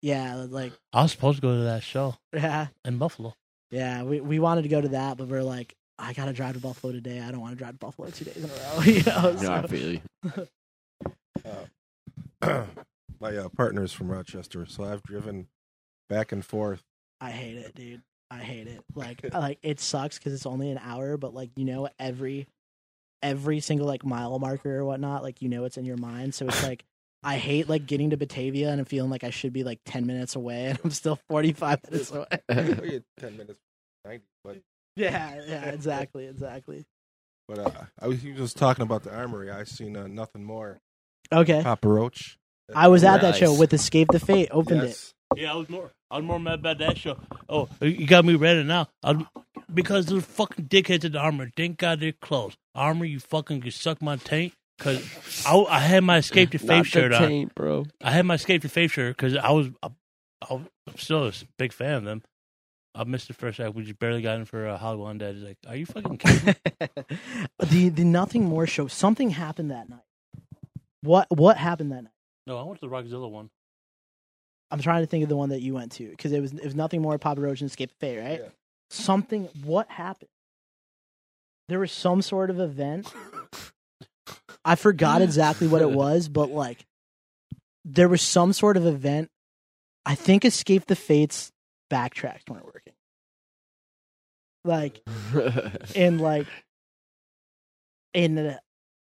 [0.01, 3.33] Yeah, like I was supposed to go to that show yeah, in Buffalo.
[3.71, 4.03] yeah.
[4.03, 6.93] We we wanted to go to that, but we're like, I gotta drive to Buffalo
[6.93, 7.21] today.
[7.21, 8.81] I don't want to drive to Buffalo two days in a row.
[8.85, 10.01] You know, No, I feel you.
[13.19, 15.47] My uh, partner's from Rochester, so I've driven
[16.09, 16.83] back and forth.
[17.21, 18.01] I hate it, dude.
[18.31, 18.81] I hate it.
[18.93, 22.47] Like, like it sucks because it's only an hour, but like you know, every
[23.21, 26.33] every single like mile marker or whatnot, like you know, it's in your mind.
[26.35, 26.85] So it's like
[27.23, 30.05] I hate like getting to Batavia and I'm feeling like I should be like ten
[30.05, 32.27] minutes away, and I'm still forty five minutes away.
[32.49, 33.59] Oh, yeah, ten minutes,
[34.05, 34.25] ninety.
[34.43, 34.61] But
[34.95, 36.85] yeah, yeah, exactly, exactly.
[37.47, 39.49] but uh, I was just talking about the armory.
[39.49, 40.79] I seen uh, nothing more.
[41.31, 42.37] Okay, Papa Roach.
[42.73, 44.49] I was at that show with Escape the Fate.
[44.51, 44.87] Opened it.
[44.87, 45.14] Yes.
[45.35, 45.91] Yeah, I was more.
[46.09, 47.17] I was more mad about that show.
[47.49, 48.87] Oh, you got me ready now.
[49.03, 49.25] I,
[49.73, 51.51] because those fucking dickheads at the armor.
[51.55, 52.57] Thank God they're closed.
[52.73, 54.53] Armor, you fucking could suck my taint.
[54.77, 57.21] Cause I, I had my escape to Not faith the shirt on.
[57.27, 57.85] taint, bro.
[58.03, 59.89] I had my escape the fate shirt because I was, I,
[60.49, 60.67] I'm
[60.97, 62.23] still a big fan of them.
[62.93, 63.75] I missed the first act.
[63.75, 65.33] We just barely got in for uh, Hollywood Undead.
[65.35, 66.79] He's like, "Are you fucking kidding?" me?"
[67.59, 68.87] the the Nothing More show.
[68.87, 69.99] Something happened that night.
[71.01, 72.13] What what happened that night?
[72.47, 73.49] no, I went to the Rockzilla one.
[74.71, 76.63] I'm trying to think of the one that you went to because it was it
[76.63, 78.39] was nothing more Papa Roach and Escape the Fate, right?
[78.41, 78.49] Yeah.
[78.89, 79.49] Something.
[79.63, 80.29] What happened?
[81.67, 83.11] There was some sort of event.
[84.63, 86.85] I forgot exactly what it was, but like
[87.83, 89.29] there was some sort of event.
[90.05, 91.51] I think Escape the Fates
[91.91, 92.93] backtracks weren't working.
[94.65, 94.99] Like
[95.95, 96.47] and like
[98.15, 98.57] in uh,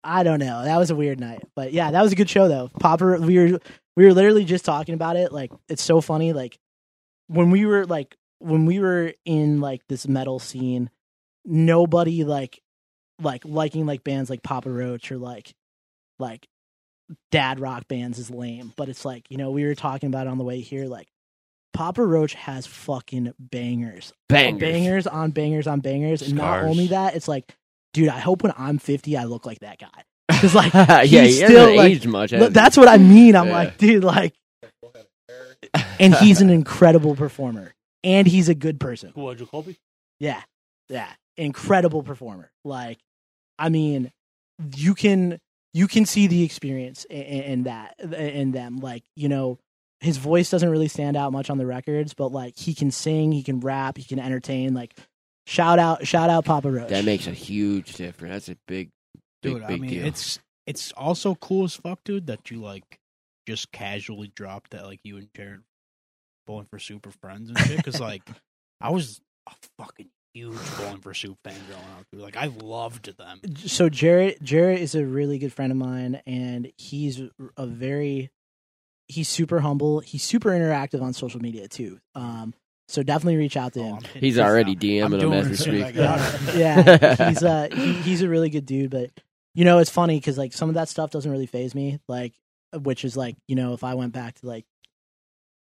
[0.06, 0.64] I don't know.
[0.64, 2.70] That was a weird night, but yeah, that was a good show though.
[2.80, 3.60] Papa, we were
[4.00, 5.34] we were literally just talking about it.
[5.34, 6.32] Like it's so funny.
[6.32, 6.58] Like
[7.28, 10.90] when we were like when we were in like this metal scene,
[11.44, 12.62] nobody like
[13.22, 15.54] like liking like bands like Papa Roach or like
[16.18, 16.48] like
[17.30, 18.72] dad rock bands is lame.
[18.78, 20.86] But it's like you know we were talking about it on the way here.
[20.86, 21.10] Like
[21.74, 24.62] Papa Roach has fucking bangers Bangers.
[24.62, 27.54] bangers on bangers on bangers, and not only that, it's like,
[27.94, 30.06] dude, I hope when I'm 50, I look like that guy.
[30.30, 32.32] Because like, yeah, he still hasn't like, aged much.
[32.32, 32.50] has he?
[32.50, 33.36] that's what I mean.
[33.36, 33.54] I'm Yeah.
[33.54, 34.34] like, dude, like,
[36.00, 37.74] and he's an incredible performer,
[38.04, 39.12] and he's a good person.
[39.16, 39.78] Who, uh, Jacoby?
[40.20, 40.42] Yeah,
[40.90, 42.52] yeah, incredible performer.
[42.64, 43.00] Like,
[43.58, 44.12] I mean,
[44.76, 45.40] you can
[45.74, 48.78] you can see the experience in, in that in them.
[48.78, 49.60] Like, you know,
[50.00, 53.32] his voice doesn't really stand out much on the records, but like he can sing,
[53.32, 54.74] he can rap, he can entertain.
[54.74, 54.96] Like
[55.46, 56.90] shout out, shout out Papa Roach.
[56.90, 58.34] That makes a huge difference.
[58.34, 58.90] That's a big,
[59.42, 59.68] big, dude.
[59.68, 60.06] big I mean, deal.
[60.06, 62.28] it's it's also cool as fuck, dude.
[62.28, 63.00] That you like
[63.48, 65.62] just casually dropped that like you and Jared
[66.48, 67.78] bowling for super friends and shit.
[67.78, 68.24] Because like
[68.82, 72.06] I was a fucking huge bowling for soup fan growing up.
[72.12, 72.22] Dude.
[72.22, 73.40] Like I loved them.
[73.58, 77.22] so Jarrett Jarrett is a really good friend of mine and he's
[77.58, 78.30] a very
[79.08, 82.54] he's super humble he's super interactive on social media too um
[82.88, 85.50] so definitely reach out to Oh, him I'm He's already DMing him doing as we
[85.50, 85.86] it as soon as speak.
[85.86, 86.60] I get out of here.
[87.18, 89.10] yeah he's uh he, he's a really good dude but
[89.60, 92.34] you know it's funny because like some of that stuff doesn't really phase me like
[92.74, 94.66] which is like you know if i went back to like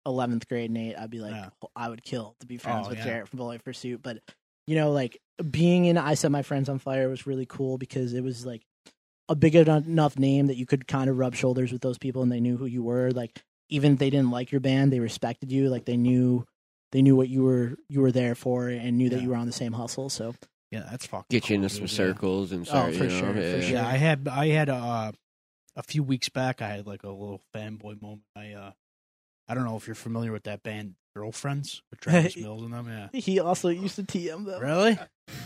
[0.06, 1.48] 11th grade nate i'd be like Yeah.
[1.74, 3.04] i would kill to be friends Oh, with yeah.
[3.04, 4.18] jarrett from for soup but
[4.66, 5.18] you know like
[5.50, 8.62] being in i set my friends on fire was really cool because it was like
[9.30, 12.30] a big enough name that you could kind of rub shoulders with those people and
[12.30, 15.50] they knew who you were like even if they didn't like your band they respected
[15.50, 16.44] you like they knew
[16.92, 19.46] they knew what you were you were there for and knew that you were on
[19.46, 20.34] the same hustle so
[20.70, 21.96] Yeah, that's fucking Get you cool, into some dude, yeah.
[21.96, 23.60] circles and start, for you know, sure, for yeah.
[23.60, 23.70] sure.
[23.70, 25.12] Yeah, I had I had uh,
[25.76, 26.60] a few weeks back.
[26.60, 28.22] I had like a little fanboy moment.
[28.34, 28.70] I uh,
[29.48, 32.88] I don't know if you're familiar with that band Girlfriends with Travis Mills and them.
[32.88, 34.98] Yeah, he also used to tm them really?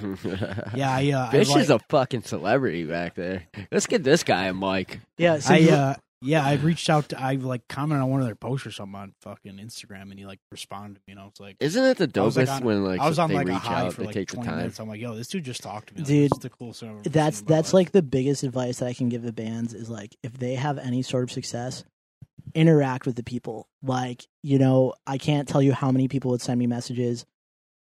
[0.74, 3.44] Yeah, I uh, I, like, is a fucking celebrity back there.
[3.70, 5.00] Let's get this guy a mic.
[5.16, 7.08] yeah so I you- uh, yeah, I reached out.
[7.10, 10.18] To, I like commented on one of their posts or something on fucking Instagram, and
[10.18, 10.96] he like responded.
[10.96, 12.84] to me, You know, it's like Isn't it the I was, like, dopest on- when
[12.84, 14.78] like I was on they like a high out, for like 20 minutes.
[14.80, 16.00] I'm like, yo, this dude just talked to me.
[16.00, 17.74] Like, Dude, this is the coolest thing I've ever that's seen in my that's life.
[17.74, 20.78] like the biggest advice that I can give the bands is like if they have
[20.78, 21.84] any sort of success,
[22.54, 23.68] interact with the people.
[23.82, 27.24] Like, you know, I can't tell you how many people would send me messages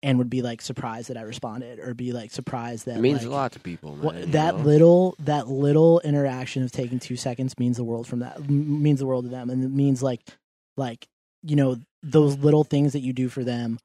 [0.04, 3.20] and would be like surprised that I responded or be like surprised that It means
[3.20, 4.06] like, a lot to people, man.
[4.06, 4.64] What, that know?
[4.64, 9.08] little that little interaction of taking two seconds means the world from that means the
[9.08, 10.22] world to them and it means like
[10.76, 11.08] like
[11.44, 13.80] you know those little things that you do for them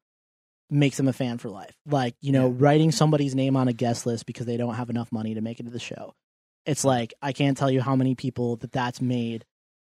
[0.71, 2.55] makes them a fan for life like you know Yeah.
[2.57, 5.61] writing somebody's name on a guest list because they don't have enough money to make
[5.61, 6.15] it to the show
[6.67, 9.45] it's like i can't tell you how many people that that's made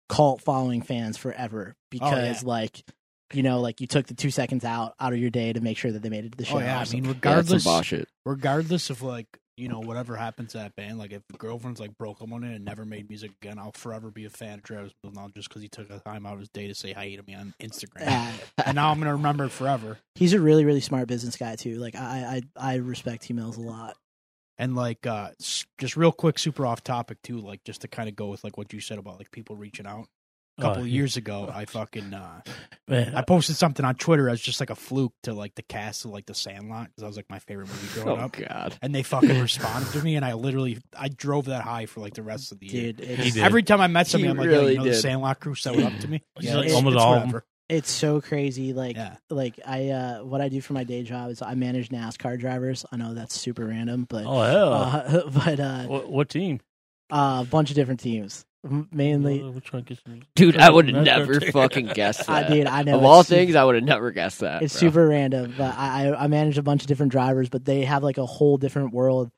[0.08, 2.82] cult following fans forever oh, because like
[3.32, 5.76] you know like you took the two seconds out out of your day to make
[5.78, 6.56] sure that they made it to the show.
[6.56, 8.08] Oh yeah, I So- mean, Yeah, that's some regardless, boss shit.
[8.24, 11.96] regardless of like you know whatever happens to that band, like if the girlfriends like
[11.96, 14.62] broke up on it and never made music again, I'll forever be a fan of
[14.64, 16.92] Travis Mills now just because he took a time out of his day to say
[16.92, 18.32] hi to me on Instagram,
[18.64, 19.98] and now I'm gonna remember it forever.
[20.14, 21.78] he's a really really smart business guy too.
[21.78, 23.96] Like i i i respect T Mills a lot.
[24.58, 25.30] And like, uh
[25.78, 28.56] just real quick, super off topic too, like just to kind of go with like
[28.56, 30.06] what you said about like people reaching out.
[30.58, 32.40] A couple Oh, of years ago, I fucking uh
[32.88, 36.04] Man, I posted something on Twitter as just like a fluke to like the cast
[36.04, 38.32] of like the Sandlot because that was like my favorite movie growing Oh up.
[38.32, 38.78] god.
[38.80, 42.14] And they fucking responded to me, and I literally I drove that high for like
[42.14, 42.92] the rest of the year.
[42.92, 43.36] dude did.
[43.38, 44.94] Every time I met somebody, He I'm like, really yo, you know, the.
[44.94, 46.22] Sandlot crew set up to me.
[46.38, 47.44] He's Yeah, like it's, almost it's all whatever.
[47.68, 49.16] it's so crazy like Yeah.
[49.28, 52.86] like i uh what i do for my day job is i manage nascar drivers
[52.92, 56.60] i know that's super random but oh hell, uh, but uh what, what team?
[57.10, 58.46] uh, a bunch of different teams M-
[58.90, 60.22] mainly Which me?
[60.34, 61.50] Dude, I would have never okay.
[61.50, 62.50] fucking guessed I that.
[62.50, 64.62] did I know of all it's things, I would have never guessed that.
[64.62, 64.88] it's bro.
[64.88, 68.02] super random but I, I i manage a bunch of different drivers but they have
[68.02, 69.30] like a whole different world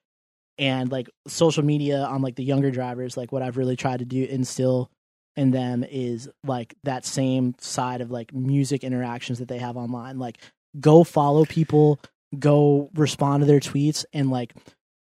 [0.58, 4.04] and like social media on like the younger drivers like what i've really tried to
[4.04, 4.90] do instill
[5.36, 10.18] in them is like that same side of like music interactions that they have online
[10.18, 10.38] like
[10.80, 12.00] go follow people
[12.38, 14.54] go respond to their tweets and like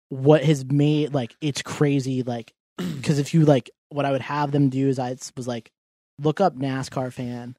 [0.09, 4.51] what has made like it's crazy like because if you like what i would have
[4.51, 5.71] them do is i was like
[6.19, 7.55] look up nascar fan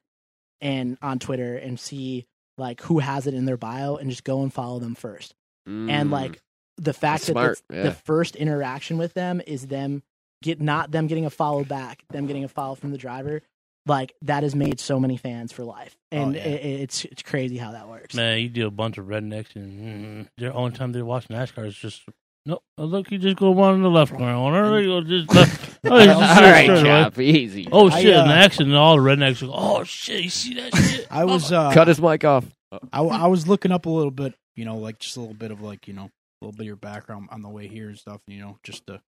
[0.61, 2.27] and on twitter and see
[2.59, 5.35] like who has it in their bio and just go and follow them first
[5.67, 6.11] and Mm.
[6.11, 6.41] like
[6.77, 7.83] the fact That's that the, yeah.
[7.85, 10.03] the first interaction with them is them
[10.43, 13.43] get not them getting a follow back them getting a follow from the driver
[13.87, 16.45] like that has made so many fans for life and Oh, yeah.
[16.47, 20.25] it, it's it's crazy how that works Man, you do a bunch of rednecks, and
[20.27, 22.03] mm, their only time they watch NASCAR is just
[22.47, 22.61] no.
[22.79, 24.81] Look, you just go one on the left corner.
[24.81, 25.69] You go just left.
[25.85, 27.03] Oh, you all just right, straight away.
[27.03, 27.69] Chop, easy.
[27.73, 28.15] Oh I, shit!
[28.15, 30.23] uh, in the accident, all the rednecks go, "Oh shit!
[30.23, 32.45] You see that shit?" I was uh, Cut his mic off.
[32.93, 35.51] I, I was looking up a little bit, you know, like just a little bit
[35.51, 37.99] of like you know a little bit of your background on the way here and
[37.99, 39.01] stuff, you know, just to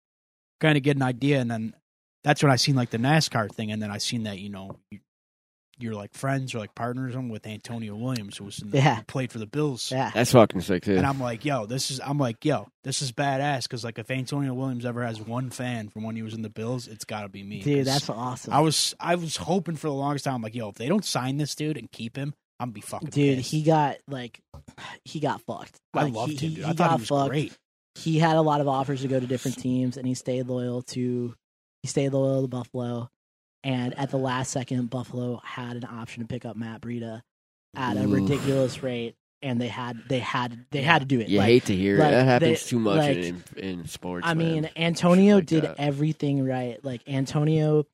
[0.60, 1.74] kind of get an idea, and then
[2.24, 4.80] that's when I seen like the NASCAR thing, and then I seen that you know
[4.90, 4.98] you,
[5.78, 8.96] you're like friends or like partners with Antonio Williams, who was in the, Yeah.
[8.96, 9.90] who played for the Bills.
[9.90, 10.96] yeah That's fucking sick too.
[10.96, 12.00] And I'm like, yo, this is.
[12.04, 13.64] I'm like, yo, this is badass.
[13.64, 16.50] Because like, if Antonio Williams ever has one fan from when he was in the
[16.50, 17.62] Bills, it's got to be me.
[17.62, 17.86] dude.
[17.86, 20.34] that's awesome I was, I was hoping for the longest time.
[20.36, 22.80] I'm like, yo, if they don't sign this dude and keep him, I'm gonna be
[22.82, 23.08] fucking.
[23.10, 23.50] dude pissed.
[23.50, 24.40] he got like
[25.04, 26.50] he got fucked I loved he, him.
[26.50, 26.64] he, Dude.
[26.64, 27.58] he I thought got he was fucked great.
[27.96, 30.82] he had a lot of offers to go to different teams and he stayed loyal
[30.82, 31.34] to
[31.82, 33.10] he stayed loyal to Buffalo
[33.64, 37.22] and at the last second, Buffalo had an option to pick up Matt Breida
[37.74, 38.12] at a Oof.
[38.12, 41.28] ridiculous rate, and they had they had they had to do it.
[41.28, 42.10] You Like, hate to hear like, it.
[42.12, 44.26] That happens they- too much like, in, in sports.
[44.26, 44.52] I man.
[44.62, 45.76] mean, Antonio like did that.
[45.80, 46.82] everything right.
[46.84, 47.86] Like Antonio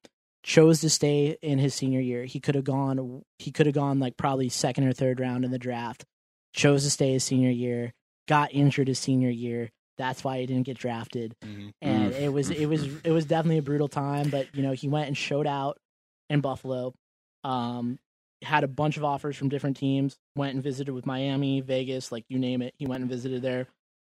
[0.42, 2.24] chose to stay in his senior year.
[2.24, 3.22] He could have gone.
[3.38, 6.04] He could have gone like probably second or third round in the draft.
[6.52, 7.92] Chose to stay his senior year.
[8.26, 9.70] Got injured his senior year.
[10.00, 11.36] That's why he didn't get drafted.
[11.44, 11.72] Mhm.
[11.82, 12.20] And Mm.
[12.20, 14.30] it was it was it was definitely a brutal time.
[14.30, 15.78] But you know he went and showed out
[16.30, 16.94] in Buffalo.
[17.44, 17.98] Um,
[18.42, 20.16] had a bunch of offers from different teams.
[20.34, 22.74] Went and visited with Miami, Vegas, like you name it.
[22.78, 23.66] He went and visited there.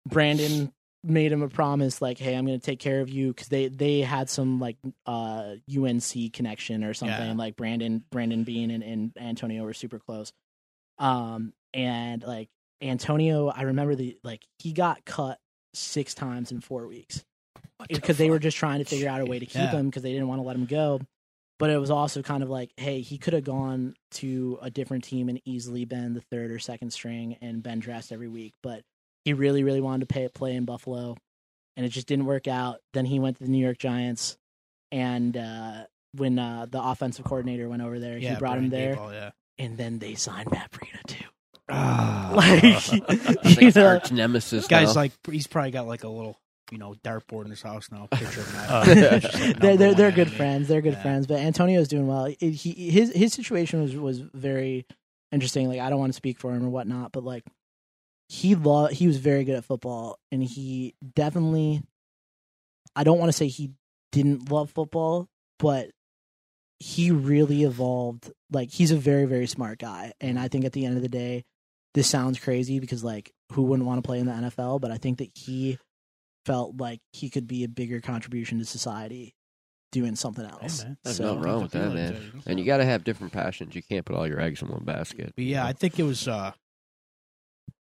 [0.06, 0.72] Brandon
[1.02, 3.68] made him a promise like hey i'm going to take care of you because they
[3.68, 4.76] they had some like
[5.06, 7.32] uh unc connection or something Yeah.
[7.32, 10.30] like brandon brandon beane and, and antonio were super close
[10.98, 12.50] um and like
[12.82, 15.38] antonio i remember the like he got cut
[15.74, 17.24] six times in four weeks
[17.88, 19.70] because they were just trying to figure out a way to keep Yeah.
[19.70, 21.00] him because they didn't want to let him go
[21.58, 25.04] but it was also kind of like hey he could have gone to a different
[25.04, 28.82] team and easily been the third or second string and been dressed every week but
[29.24, 31.14] he really, really wanted to pay, play in Buffalo,
[31.76, 32.78] and it just didn't work out.
[32.94, 34.38] Then he went to the New York Giants,
[34.90, 35.82] and uh,
[36.16, 39.30] when uh, the offensive coordinator went over there, Yeah, he brought him there, yeah.
[39.58, 41.26] and then they signed Matt Breida too.
[41.72, 42.32] Ah.
[42.34, 44.50] Like, It's like you his know, arch nemesis.
[44.50, 45.00] This guy's now.
[45.02, 46.36] like he's probably got like a little
[46.70, 48.06] you know dartboard in his house now.
[48.10, 48.70] Picture of Matt.
[48.70, 48.78] Uh,
[49.12, 50.36] like, they're they're, they're good enemy.
[50.36, 50.68] friends.
[50.68, 51.02] They're good Yeah.
[51.02, 51.26] friends.
[51.26, 52.26] But Antonio's doing well.
[52.26, 54.86] It- he his his situation was was very
[55.32, 55.68] interesting.
[55.68, 57.44] Like I don't want to speak for him or whatnot, but like
[58.28, 61.82] he lo- he was very good at football, and he definitely.
[62.96, 63.70] I don't want to say he
[64.12, 65.90] didn't love football, but
[66.80, 68.30] he really evolved.
[68.52, 71.08] Like he's a very very smart guy, and I think at the end of the
[71.08, 71.44] day,
[71.94, 74.80] this sounds crazy because like who wouldn't want to play in the NFL?
[74.80, 75.78] But I think that he
[76.46, 79.34] felt like he could be a bigger contribution to society
[79.92, 80.84] doing something else.
[80.84, 80.96] man.
[81.02, 82.12] There's so, nothing wrong with that, man.
[82.34, 83.74] that- And you got to have different passions.
[83.74, 85.32] You can't put all your eggs in one basket.
[85.36, 86.28] But yeah, I think it was.
[86.28, 86.52] uh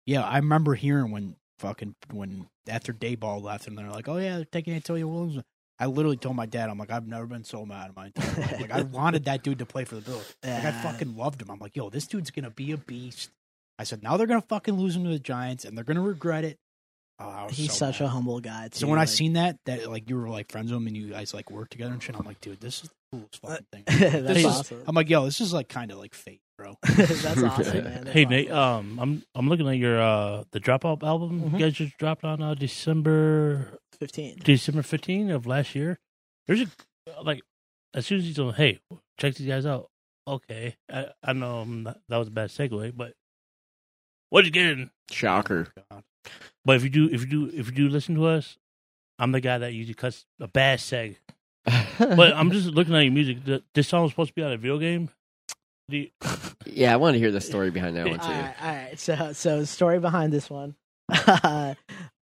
[0.06, 4.36] Yeah, I remember hearing when fucking when after Daboll left, and they're like, "Oh yeah,
[4.38, 5.44] they're taking Antonio Williams."
[5.80, 8.42] I literally told my dad, "I'm like, I've never been so mad in my entire
[8.42, 8.62] life.
[8.62, 10.36] Like, I wanted that dude to play for the Bills.
[10.44, 11.50] Like, I fucking loved him.
[11.50, 13.30] I'm like, yo, this dude's gonna be a beast."
[13.80, 16.44] I said, "Now they're gonna fucking lose him to the Giants, and they're gonna regret
[16.46, 16.58] it."
[17.20, 18.08] Oh, I was He's so such mad.
[18.08, 18.68] a humble guy.
[18.70, 18.80] Too.
[18.80, 21.10] So when I seen that, that like you were like friends with him and you
[21.10, 23.84] guys like work together and shit, I'm like, dude, this is the coolest fucking thing.
[24.24, 26.76] that's This is- I'm like, yo, this is like kind of like fate, bro.
[26.84, 28.04] that's awesome, man.
[28.04, 31.54] That's Hey Nate, um, I'm I'm looking at your uh the Dropout album Mhm.
[31.54, 34.38] you guys just dropped on uh, December fifteen.
[34.44, 35.98] December 15 of last year.
[36.48, 36.68] There's a
[37.24, 37.42] like
[37.94, 38.80] as soon as you told hey
[39.18, 39.88] check these guys out.
[40.28, 43.14] Okay, I I know um, that, that was a bad segue, but
[44.30, 44.90] what you getting?
[45.12, 45.68] Shocker.
[46.66, 48.58] But if you do if you do if you do listen to us,
[49.20, 51.18] I'm the guy that usually cuts a bad seg.
[51.98, 53.46] But I'm just looking at your music.
[53.46, 55.10] Th- This song was supposed to be on a video game.
[55.90, 56.12] The,
[56.66, 58.26] yeah, I want to hear the story behind that one too.
[58.28, 59.00] right, all right.
[59.00, 60.76] So so story behind this one.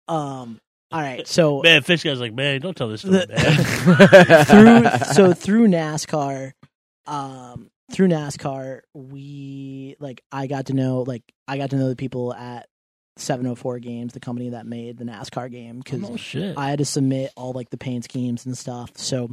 [0.08, 0.60] um.
[0.92, 1.28] All right.
[1.28, 4.46] So man, Fish guy's like, man, don't tell this story, The- man.
[4.46, 6.54] through so through NASCAR,
[7.08, 11.96] um, through NASCAR, we like I got to know like I got to know the
[11.96, 12.68] people at
[13.18, 16.54] 704 Games, the company that made the NASCAR game, because oh.
[16.58, 18.92] I had to submit all like the paint schemes and stuff.
[18.96, 19.32] So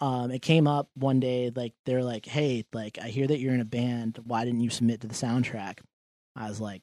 [0.00, 3.54] um it came up one day like they're like, "Hey, like I hear that you're
[3.54, 4.18] in a band.
[4.24, 5.80] Why didn't you submit to the soundtrack?"
[6.34, 6.82] I was like,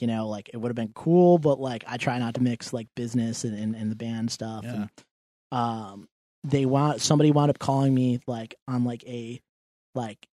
[0.00, 2.72] you know, like it would have been cool, but like I try not to mix
[2.72, 4.64] like business and and, and the band stuff.
[4.64, 4.74] Yeah.
[4.74, 4.90] And,
[5.52, 6.08] um
[6.44, 9.40] they want somebody wound up calling me like on like a
[9.94, 10.26] like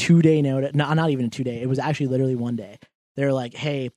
[0.00, 2.78] two day notice no not even a two day it was actually literally one day.
[3.16, 3.90] They're like hey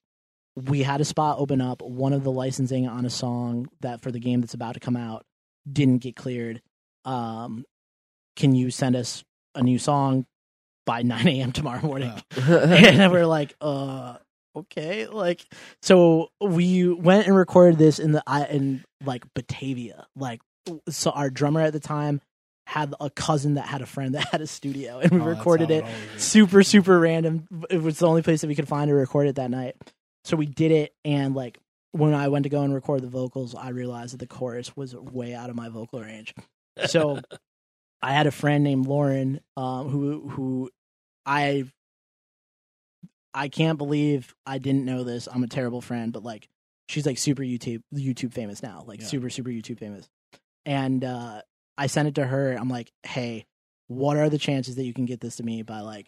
[0.56, 1.82] we had a spot open up.
[1.82, 4.96] One of the licensing on a song that for the game that's about to come
[4.96, 5.26] out
[5.72, 6.62] didn't get cleared.
[7.06, 7.66] Um
[8.36, 9.24] can you send us
[9.56, 10.26] a new song
[10.86, 12.14] by 9 a.m tomorrow morning?
[12.38, 14.18] And we're like uh
[14.56, 15.42] okay like
[15.82, 20.42] so we went and recorded this in the I in like batavia like
[20.90, 22.22] so our drummer at the time
[22.66, 25.70] had a cousin that had a friend that had a studio and we Oh, recorded
[25.70, 27.48] how it super super random.
[27.70, 29.76] It was the only place that we could find to record it that night.
[30.24, 31.60] So we did it and like
[31.92, 34.96] when i went to go and record the vocals i realized that the chorus was
[34.96, 36.34] way out of my vocal range.
[36.88, 37.20] So
[38.02, 40.70] i had a friend named lauren um, who who
[41.26, 41.66] i
[43.34, 45.28] i can't believe i didn't know this.
[45.32, 46.48] I'm a terrible friend but like
[46.88, 49.08] she's like super youtube youtube famous now like Yeah.
[49.08, 50.08] super super youtube famous.
[50.66, 51.42] And uh
[51.78, 53.46] i sent it to her i'm like hey
[53.88, 56.08] what are the chances that you can get this to me by like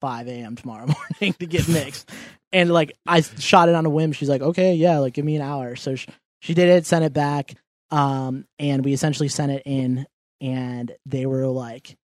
[0.00, 0.86] 5 a.m tomorrow
[1.20, 2.10] morning to get mixed
[2.52, 5.36] and like i shot it on a whim she's like okay yeah like give me
[5.36, 6.08] an hour so she,
[6.40, 7.54] she did it sent it back
[7.90, 10.06] um and we essentially sent it in
[10.40, 11.96] and they were like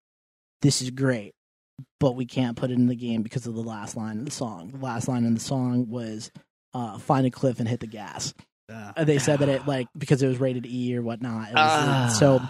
[0.61, 1.31] this is great,
[2.01, 4.31] but we can't put it in the game because of the last line of the
[4.31, 4.71] song.
[4.71, 6.31] The last line in the song was
[6.73, 8.33] uh, "Find a cliff and hit the gas."
[8.69, 11.47] Uh, Uh, They said that it like because it was rated E or whatnot.
[11.49, 12.15] It was, Ah.
[12.19, 12.41] so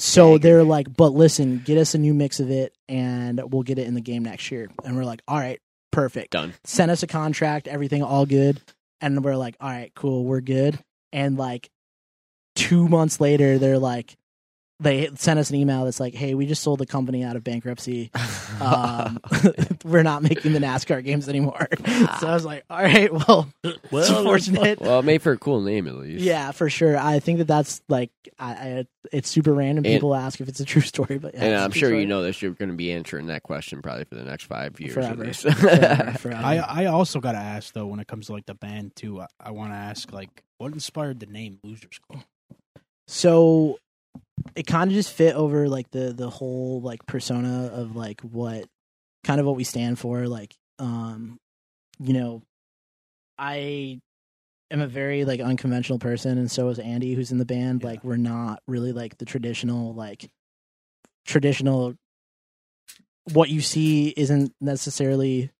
[0.00, 3.78] so they're like, but listen, get us a new mix of it, and we'll get
[3.78, 4.70] it in the game next year.
[4.84, 6.32] And we're like, all right, perfect.
[6.32, 6.54] Done.
[6.64, 8.60] Send us a contract, everything all good.
[9.00, 10.78] And we're like, all right, cool, we're good.
[11.12, 11.70] And like
[12.54, 14.16] two months later, they're like,
[14.80, 17.44] they sent us an email that's like, hey, we just sold the company out of
[17.44, 18.10] bankruptcy.
[18.60, 19.18] Um,
[19.86, 21.66] we're not making the NASCAR games anymore.
[22.20, 24.80] so I was like, all right, well, it's Well, unfortunate.
[24.82, 26.22] well, it made for a cool name at least.
[26.22, 26.94] Yeah, for sure.
[26.98, 29.86] I think that that's like, I, I it's super random.
[29.86, 31.88] And- People ask if it's a true story, but yeah, And it's a I'm sure
[31.88, 32.00] story.
[32.02, 32.42] you know this.
[32.42, 35.22] You're going to be answering that question probably for the next five years forever.
[35.22, 35.42] at least.
[35.50, 36.42] forever, forever.
[36.44, 39.22] I I also gotta ask though when it comes to like the band too.
[39.22, 42.24] I, I want to ask like what inspired the name Losers Club?
[43.06, 43.78] so
[44.54, 48.66] it kind of just fit over like the the whole like persona of like what
[49.24, 51.38] kind of what we stand for like um
[51.98, 52.42] you know
[53.38, 53.98] i
[54.70, 57.82] am a very like unconventional person and so is andy who's in the band.
[57.82, 57.90] Yeah.
[57.90, 60.30] like we're not really like the traditional like
[61.26, 61.94] traditional
[63.32, 65.50] what you see isn't necessarily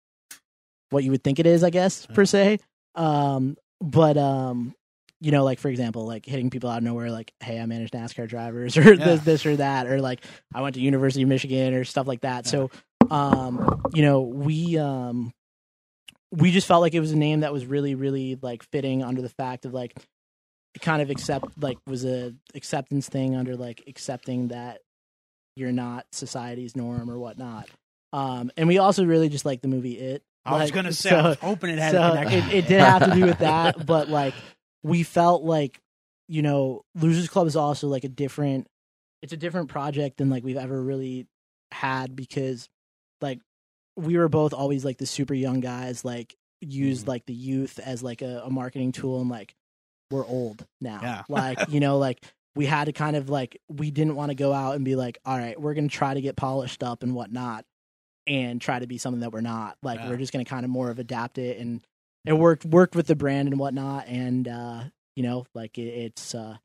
[0.89, 2.59] what you would think it is i guess per se.
[2.95, 4.75] Um but um
[5.21, 7.91] you know like for example like hitting people out of nowhere like hey i manage
[7.91, 9.05] nascar drivers or Yeah.
[9.05, 12.21] this, this or that or like i went to university of michigan or stuff like
[12.21, 12.69] that so
[13.09, 15.31] um you know we um
[16.31, 19.21] we just felt like it was a name that was really really like fitting under
[19.21, 19.93] the fact of like
[20.81, 24.79] kind of accept like was a acceptance thing under like accepting that
[25.57, 27.69] you're not society's norm or whatnot
[28.13, 31.17] um and we also really just like the movie it I was gonna say so-
[31.17, 32.49] I was hoping it had a connection.
[32.49, 34.33] it, it did have to do with that but like
[34.83, 35.79] we felt like
[36.27, 38.67] you know losers club is also like a different
[39.21, 41.27] it's a different project than like we've ever really
[41.71, 42.67] had because
[43.21, 43.39] like
[43.97, 47.09] we were both always like the super young guys like used Mhm.
[47.09, 49.53] like the youth as like a, a marketing tool and like
[50.09, 51.23] we're old now Yeah.
[51.29, 52.21] like you know like
[52.55, 55.17] we had to kind of like we didn't want to go out and be like
[55.25, 57.65] all right we're gonna try to get polished up and whatnot
[58.27, 60.09] and try to be something that we're not like Yeah.
[60.09, 61.85] we're just gonna kind of more of adapt it and
[62.25, 64.83] it worked worked with the brand and whatnot and uh
[65.15, 66.57] you know like it, it's uh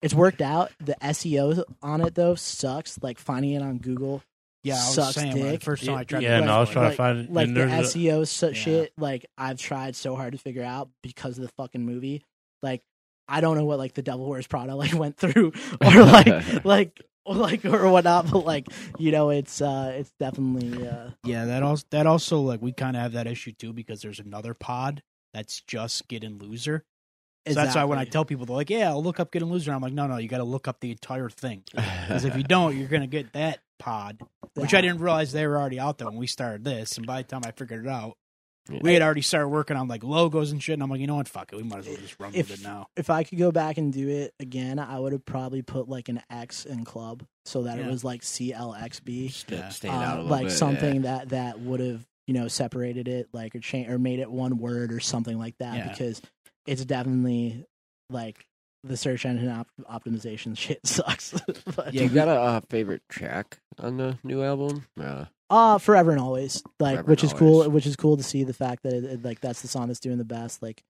[0.00, 4.22] it's worked out the seo on it though sucks like finding it on google
[4.64, 6.22] yeah, I was sucks saying when the first time I tried.
[6.22, 7.32] Yeah, to no, I was trying like- to find it.
[7.32, 8.52] like and the there's a- SEO so- Yeah.
[8.52, 12.22] shit, like I've tried so hard to figure out because of the fucking movie.
[12.62, 12.80] Like
[13.26, 17.00] I don't know what like the Devil Wears Prada like went through, or like like
[17.00, 18.30] or like or whatnot.
[18.30, 18.66] But like
[18.98, 22.96] you know, it's uh it's definitely uh Yeah, that also that also like we kind
[22.96, 25.02] of have that issue too because there's another pod
[25.32, 26.84] that's just getting loser.
[27.48, 29.52] So that's why when I tell people they're like, "Yeah, I'll look up Get getting
[29.52, 32.36] loser," I'm like, "No, no, you got to look up the entire thing because if
[32.36, 34.20] you don't, you're gonna get that pod."
[34.54, 37.22] Which I didn't realize they were already out there when we started this, and by
[37.22, 38.16] the time I figured it out,
[38.70, 38.78] Yeah.
[38.82, 40.74] we had already started working on like logos and shit.
[40.74, 41.28] And I'm like, you know what?
[41.28, 42.86] Fuck it, we might as well just run If- with it now.
[42.96, 46.08] if I could go back and do it again, I would have probably put like
[46.08, 49.30] an X in club so that it was like CLXB.
[49.32, 49.68] St- Yeah.
[49.70, 53.08] stand uh, out a little like bit, something that that would have you know separated
[53.08, 55.88] it like or change or made it one word or something like that Yeah.
[55.88, 56.22] because
[56.66, 57.64] it's definitely
[58.10, 58.46] like
[58.84, 61.32] the search engine op- optimization shit sucks
[61.76, 62.02] but, Yeah.
[62.02, 64.86] You got a uh, favorite track on the new album?
[65.00, 67.68] Uh, uh forever and always like Forever which and is cool Always.
[67.68, 70.00] which is cool to see the fact that it, it- like that's the song that's
[70.00, 70.82] doing the best like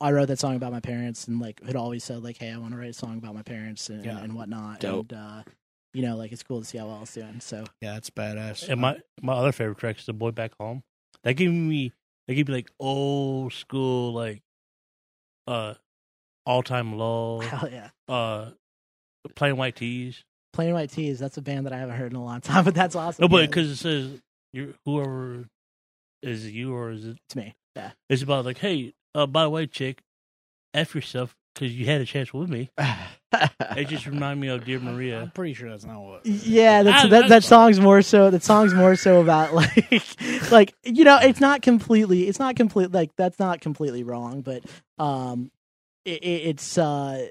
[0.00, 2.56] I wrote that song about my parents and like had always said like hey I
[2.58, 4.18] want to write a song about my parents and, Yeah.
[4.18, 5.10] and whatnot Dope.
[5.12, 5.42] and uh
[5.92, 8.68] you know like it's cool to see how well it's doing so Yeah, that's badass.
[8.68, 10.82] And my my other favorite track is "The Boy Back Home."
[11.24, 11.92] That gave me
[12.28, 14.42] that gave me like old school like
[15.48, 15.74] uh
[16.46, 18.50] all time low hell yeah uh
[19.34, 20.24] Plain White T's.
[20.58, 22.74] Plain White T's that's a band that I haven't heard in a long time but
[22.74, 24.20] that's awesome No, but because it says
[24.52, 25.46] you whoever
[26.22, 29.44] is it you or is it it's me yeah it's about like hey uh by
[29.44, 30.02] the way chick
[30.74, 32.70] f yourself because you had a chance with me.
[33.76, 35.20] It just reminded me of Dear Maria.
[35.20, 36.24] I'm pretty sure that's not what.
[36.24, 37.74] Yeah, that's, Ah, that that's that fine.
[37.74, 38.30] song's more so.
[38.30, 42.26] That song's more so about like, like you know, it's not completely.
[42.26, 42.90] It's not complete.
[42.90, 44.62] Like that's not completely wrong, but
[44.98, 45.50] um,
[46.06, 47.28] it, it, it's uh,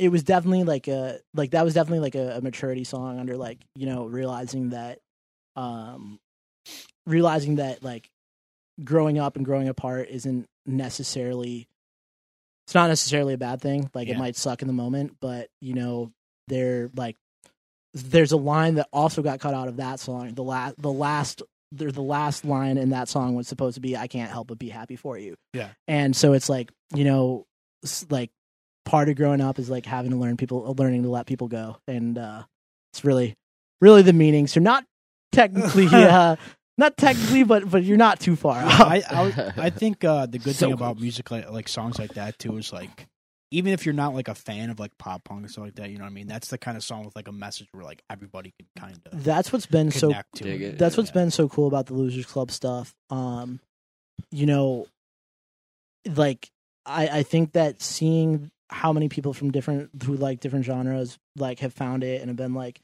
[0.00, 3.36] it was definitely like a like that was definitely like a, a maturity song under
[3.36, 4.98] like you know realizing that,
[5.56, 6.18] um,
[7.06, 8.10] realizing that like
[8.82, 11.68] growing up and growing apart isn't necessarily.
[12.66, 13.90] It's not necessarily a bad thing.
[13.92, 16.12] Like it might suck in the moment, but you know,
[16.48, 17.16] they're like
[17.92, 20.32] there's a line that also got cut out of that song.
[20.32, 21.42] The last, the last,
[21.72, 24.68] the last line in that song was supposed to be "I can't help but be
[24.70, 25.70] happy for you." Yeah.
[25.88, 27.46] and so it's like you know,
[28.08, 28.30] like
[28.84, 31.76] part of growing up is like having to learn people, learning to let people go,
[31.86, 32.42] and uh,
[32.92, 33.34] it's really,
[33.80, 34.46] really the meaning.
[34.46, 34.84] So not
[35.32, 36.36] technically, uh,
[36.78, 38.56] not technically, but but you're not too far.
[38.62, 41.02] I, I, I think uh, the good So thing about close.
[41.02, 43.06] music like, like songs like that too is like
[43.52, 45.90] even if you're not like a fan of like pop punk and stuff like that,
[45.90, 46.28] you know what I mean?
[46.28, 49.24] That's the kind of song with like a message where like everybody can kind of
[49.24, 50.62] That's what's been so to it.
[50.62, 50.78] it.
[50.78, 51.14] that's what's Yeah.
[51.14, 53.58] been so cool about the losers club stuff um
[54.30, 54.86] you know
[56.14, 56.48] like
[56.86, 61.58] i i think that seeing how many people from different who like different genres like
[61.60, 62.80] have found it and have been like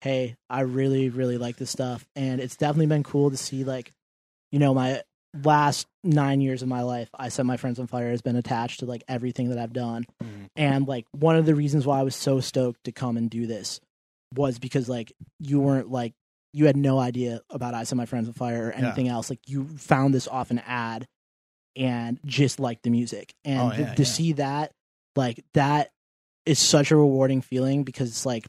[0.00, 3.92] hey i really really like this stuff and it's definitely been cool to see like
[4.50, 5.02] you know my
[5.42, 8.80] last nine years of my life i set my friends on fire has been attached
[8.80, 10.46] to like everything that i've done Mhm.
[10.56, 13.46] and like one of the reasons why i was so stoked to come and do
[13.46, 13.80] this
[14.34, 16.14] was because like you weren't like
[16.54, 18.78] you had no idea about I Set My Friends on Fire or Yeah.
[18.86, 19.28] anything else.
[19.28, 21.06] Like you found this off an ad
[21.76, 23.34] and just liked the music.
[23.44, 24.08] And Oh, to, to yeah.
[24.08, 24.72] see that,
[25.16, 25.90] like that
[26.44, 28.46] is such a rewarding feeling because it's like,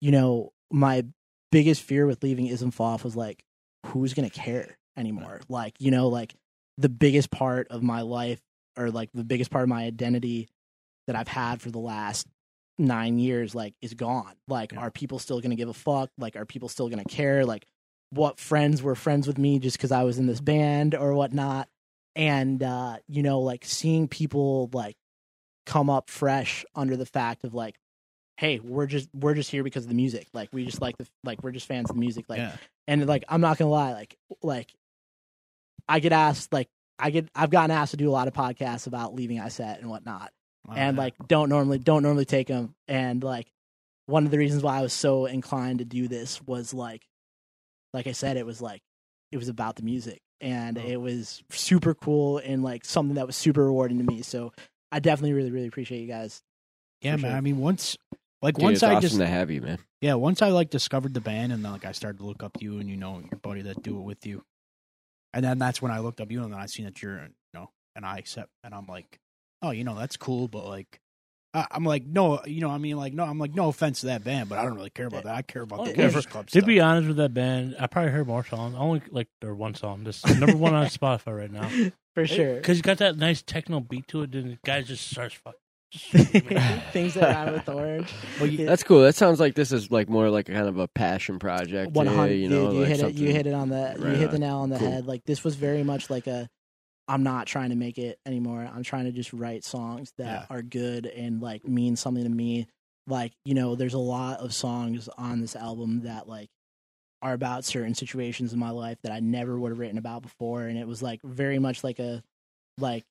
[0.00, 1.04] you know, my
[1.52, 3.42] biggest fear with leaving Ism Foff was like,
[3.86, 5.40] who's gonna care anymore?
[5.48, 6.34] Like, you know, like
[6.78, 8.40] the biggest part of my life
[8.76, 10.48] or like the biggest part of my identity
[11.06, 12.26] that I've had for the last
[12.78, 14.78] nine years like is gone like Yeah.
[14.78, 17.66] are people still gonna give a fuck like are people still gonna care like
[18.08, 21.68] what friends were friends with me just because i was in this band or whatnot
[22.16, 24.96] and uh you know like seeing people like
[25.70, 27.76] come up fresh under the fact of like
[28.38, 31.06] hey we're just we're just here because of the music like we just like the
[31.22, 32.56] like we're just fans of the music like yeah.
[32.88, 34.74] and like i'm not gonna lie like like
[35.88, 36.68] i get asked like
[36.98, 39.78] i get i've gotten asked to do a lot of podcasts about leaving i set
[39.80, 40.32] and whatnot
[40.68, 43.46] Oh, and like don't normally don't normally take them and like
[44.06, 47.02] one of the reasons why i was so inclined to do this was like
[47.94, 48.82] like i said it was like
[49.32, 50.82] it was about the music and Oh.
[50.82, 54.52] it was super cool and like something that was super rewarding to me so
[54.92, 56.42] i definitely really really appreciate you guys
[57.02, 57.30] yeah, for man.
[57.30, 57.36] sure.
[57.38, 57.96] I mean, once
[58.42, 59.78] like Dude, once it's I awesome just to have you, man.
[60.02, 62.58] yeah, once I like discovered the band and then like I started to look up
[62.60, 64.42] you and you know your buddy that do it with you,
[65.32, 67.30] and then that's when I looked up you and then I seen that you're you
[67.54, 69.18] know and I accept and I'm like,
[69.62, 71.00] oh, you know that's cool, but like.
[71.52, 72.70] I- I'm like no, you know.
[72.70, 73.24] I mean, like no.
[73.24, 75.34] I'm like no offense to that band, but I don't really care about that.
[75.34, 76.66] I care about Oh, the yeah, Losers Club To stuff.
[76.66, 78.74] be honest with that band, I probably heard more songs.
[78.74, 80.04] I only like their one song.
[80.04, 81.68] This number one on Spotify right now.
[82.14, 85.10] for sure Because you got that nice techno beat to it, then the guy just
[85.10, 85.58] starts fucking.
[86.92, 89.02] things that rhyme with orange Well, you- That's cool.
[89.02, 91.96] That sounds like this is like more like a kind of a passion project.
[91.96, 92.34] Hundred.
[92.34, 93.14] you know, you like hit it.
[93.14, 93.96] You hit it on the.
[93.98, 94.90] You Right hit the nail on the Cool.
[94.90, 95.06] head.
[95.06, 96.48] Like this was very much like a.
[97.08, 98.68] I'm not trying to make it anymore.
[98.72, 100.46] I'm trying to just write songs that Yeah.
[100.56, 102.66] are good and like mean something to me.
[103.06, 106.50] Like you know, there's a lot of songs on this album that like
[107.22, 110.62] are about certain situations in my life that I never would have written about before,
[110.62, 112.22] and it was like very much like a
[112.78, 113.04] like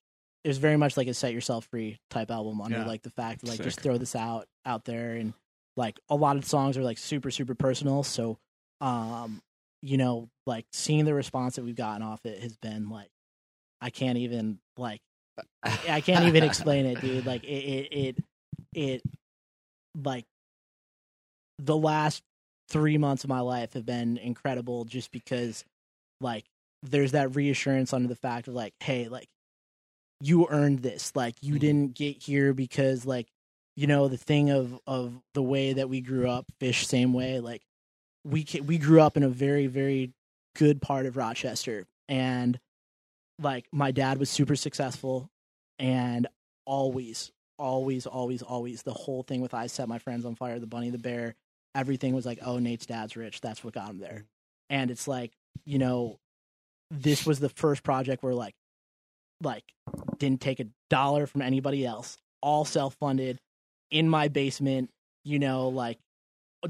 [0.43, 2.85] it was very much like a set yourself free type album under Yeah.
[2.87, 5.33] like the fact like just throw this out out there and
[5.75, 8.37] like a lot of songs are like super super personal so
[8.81, 9.41] um
[9.81, 13.09] you know like seeing the response that we've gotten off it has been like
[13.81, 15.01] i can't even like
[15.63, 18.23] i can't even explain it dude like it it it,
[18.73, 19.01] it
[20.03, 20.25] like
[21.59, 22.23] the last
[22.69, 25.63] three months of my life have been incredible just because
[26.21, 26.45] like
[26.83, 29.27] there's that reassurance under the fact of like hey like
[30.21, 31.59] you earned this like you Mhm.
[31.59, 33.27] didn't get here because like
[33.75, 37.39] you know the thing of of the way that we grew up fish same way
[37.39, 37.61] like
[38.25, 40.11] we we grew up in a very very
[40.55, 42.59] good part of Rochester and
[43.39, 45.29] like my dad was super successful
[45.77, 46.27] and
[46.65, 50.67] always always always always the whole thing with I set my friends on fire the
[50.67, 51.35] bunny the bear
[51.75, 53.41] everything was like oh Nate's dad's rich.
[53.41, 54.25] That's what got him there.
[54.69, 55.31] And it's like
[55.65, 56.19] you know
[56.91, 58.55] this was the first project where like
[59.41, 59.63] like
[60.17, 62.17] didn't take a dollar from anybody else.
[62.41, 63.39] All self-funded
[63.91, 64.89] in my basement
[65.25, 65.97] you know like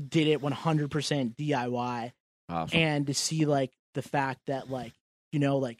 [0.09, 2.11] did it 100% DIY
[2.49, 2.79] Awesome.
[2.79, 4.93] and to see like the fact that like
[5.31, 5.77] you know like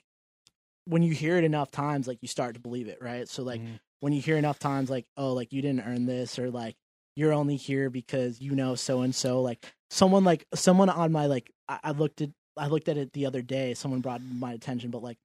[0.90, 3.62] when you hear it enough times like you start to believe it right so like
[3.62, 3.80] Mhm.
[4.00, 6.76] when you hear enough times like oh like you didn't earn this or like
[7.16, 11.26] you're only here because you know so and so like someone like someone on my
[11.28, 14.54] like I, I looked at i looked at it the other day someone brought my
[14.54, 15.18] attention but like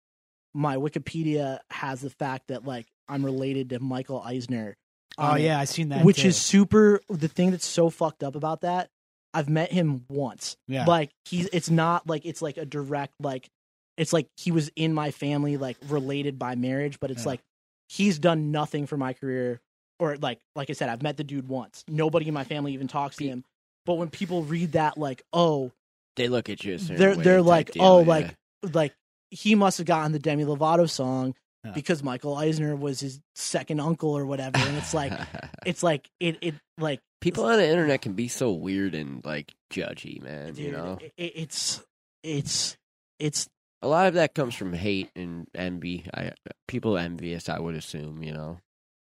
[0.54, 4.76] my wikipedia has the fact that like i'm related to michael eisner
[5.18, 6.04] oh it yeah, I seen that.
[6.04, 6.28] which too.
[6.28, 8.88] is super the thing that's so fucked up about that
[9.32, 10.84] i've met him once yeah.
[10.84, 13.48] like he's it's not like it's like a direct like
[13.96, 17.28] it's like he was in my family like related by marriage but it's Yeah.
[17.30, 17.40] like
[17.88, 19.60] he's done nothing for my career
[19.98, 22.88] or like like i said i've met the dude once nobody in my family even
[22.88, 23.44] talks to him
[23.86, 25.70] but when people read that like oh
[26.16, 26.78] they look at you.
[26.78, 28.06] they're they're like deal, oh yeah.
[28.08, 28.34] like
[28.72, 28.94] like
[29.30, 31.34] he must have gotten the demi lovato song
[31.64, 31.72] Yeah.
[31.72, 35.12] because michael eisner was his second uncle or whatever and it's like
[35.66, 39.52] it's like it it like people on the internet can be so weird and like
[39.72, 40.48] judgy, man.
[40.54, 41.82] dude, you know, it- it's
[42.22, 42.76] it's
[43.18, 43.48] it's
[43.84, 46.06] A lot of that comes from hate and envy.
[46.12, 46.32] I
[46.68, 48.22] people envious, I would assume.
[48.22, 48.58] You know.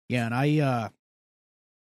[0.08, 0.88] Yeah, and I, uh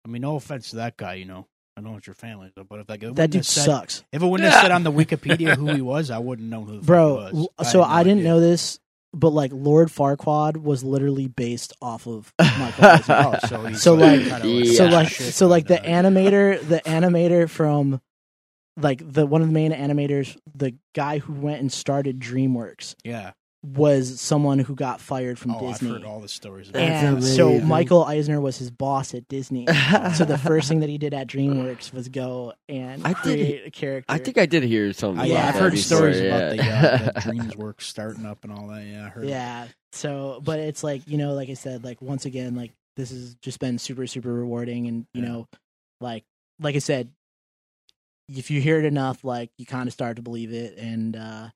[0.06, 1.48] I mean, no offense to that guy, you know.
[1.76, 4.04] I don't know it's your family, is, but if like it that dude said, sucks,
[4.12, 6.72] if it wouldn't have said on the Wikipedia who he was, I wouldn't know who
[6.78, 7.18] the fuck bro.
[7.28, 7.50] he was.
[7.60, 8.30] l- So no I didn't idea.
[8.32, 8.80] know this,
[9.14, 12.86] but like Lord Farquaad was literally based off of Michael.
[12.86, 13.16] Eisner.
[13.44, 14.74] Oh, so So, like- kinda Yeah.
[14.74, 14.92] so Yeah.
[14.92, 18.02] like shit, so like the animator the animator from
[18.78, 23.32] like the one of the main animators the guy who went and started DreamWorks yeah.
[23.64, 26.70] was someone who got fired from Oh, I've heard all the stories.
[26.70, 27.14] About That's that.
[27.14, 27.60] and so.
[27.60, 29.66] Michael Eisner was his boss at Disney
[30.16, 33.68] so the first thing that he did at DreamWorks was go and I did- create
[33.68, 35.20] a character I think I did hear something.
[35.22, 37.12] I, Yeah, yeah, I've heard stories before, about the, yeah.
[37.16, 38.84] uh, the DreamWorks starting up and all that.
[38.86, 39.26] Yeah, I heard.
[39.28, 43.10] yeah so but it's like you know like I said like once again like this
[43.10, 45.30] has just been super super rewarding and you Yeah.
[45.30, 45.48] know
[46.00, 46.24] like
[46.60, 47.10] like I said
[48.30, 51.50] if you hear it enough like you kind of start to believe it and uh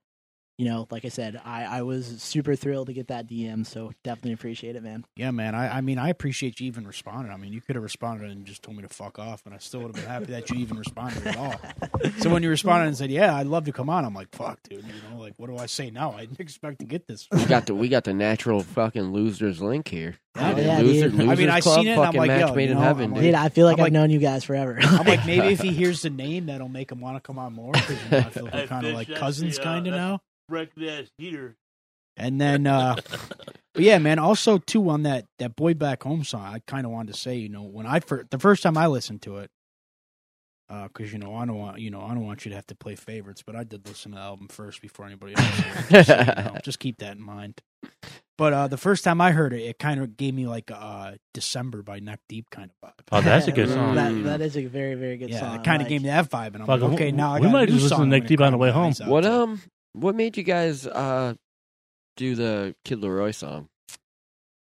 [0.61, 3.91] you know like I said I I was super thrilled to get that DM so
[4.03, 5.55] definitely appreciate it man Yeah, man.
[5.55, 7.31] I, I mean, I appreciate you even responding.
[7.33, 9.57] I mean, you could have responded and just told me to fuck off, and I
[9.57, 11.55] still would have been happy that you even responded at all.
[12.19, 14.59] So when you responded and said, "Yeah, I'd love to come on," I'm like, "Fuck,
[14.69, 16.11] dude." You know, like, what do I say now?
[16.11, 17.27] I didn't expect to get this.
[17.31, 20.17] we got the we got the natural fucking losers link here.
[20.35, 21.21] Oh, yeah, loser, dude.
[21.29, 22.77] I mean, I Club, seen it and I'm fucking like, match yo, made you in
[22.77, 23.09] heaven.
[23.09, 23.17] Dude.
[23.17, 25.47] like- dude I feel like I'm I've like- known you guys forever I'm like, maybe
[25.47, 28.11] if he hears the name, that'll make him want to come on more because you
[28.11, 30.21] know, I feel like we're kind of like cousins, kind of now.
[30.51, 31.55] Wreck that heater.
[32.17, 32.95] And then, uh,
[33.73, 34.19] but yeah, man.
[34.19, 37.37] Also, too, on that that boy back home song, I kind of wanted to say,
[37.37, 39.49] you know, when I first the first time I listened to it,
[40.69, 42.75] because you know I don't want you know I don't want you to have to
[42.75, 45.89] play favorites, but I did listen to the album first before anybody else.
[45.89, 47.61] just, so you know, just keep that in mind.
[48.37, 50.75] But uh, the first time I heard it, it kind of gave me like a
[50.81, 52.93] uh, December by Neck Deep kind of vibe.
[53.11, 53.95] Oh, that's a good song.
[53.95, 56.09] that that is a very very good yeah, song it kind of Like, gave me
[56.09, 57.79] that vibe, and I'm Fuck, like, we- okay, now I we got might a new
[57.79, 58.93] just listen to Neck Deep on the way home.
[59.05, 59.61] What um
[59.93, 61.33] what made you guys uh
[62.17, 63.67] do the Kid LAROI song?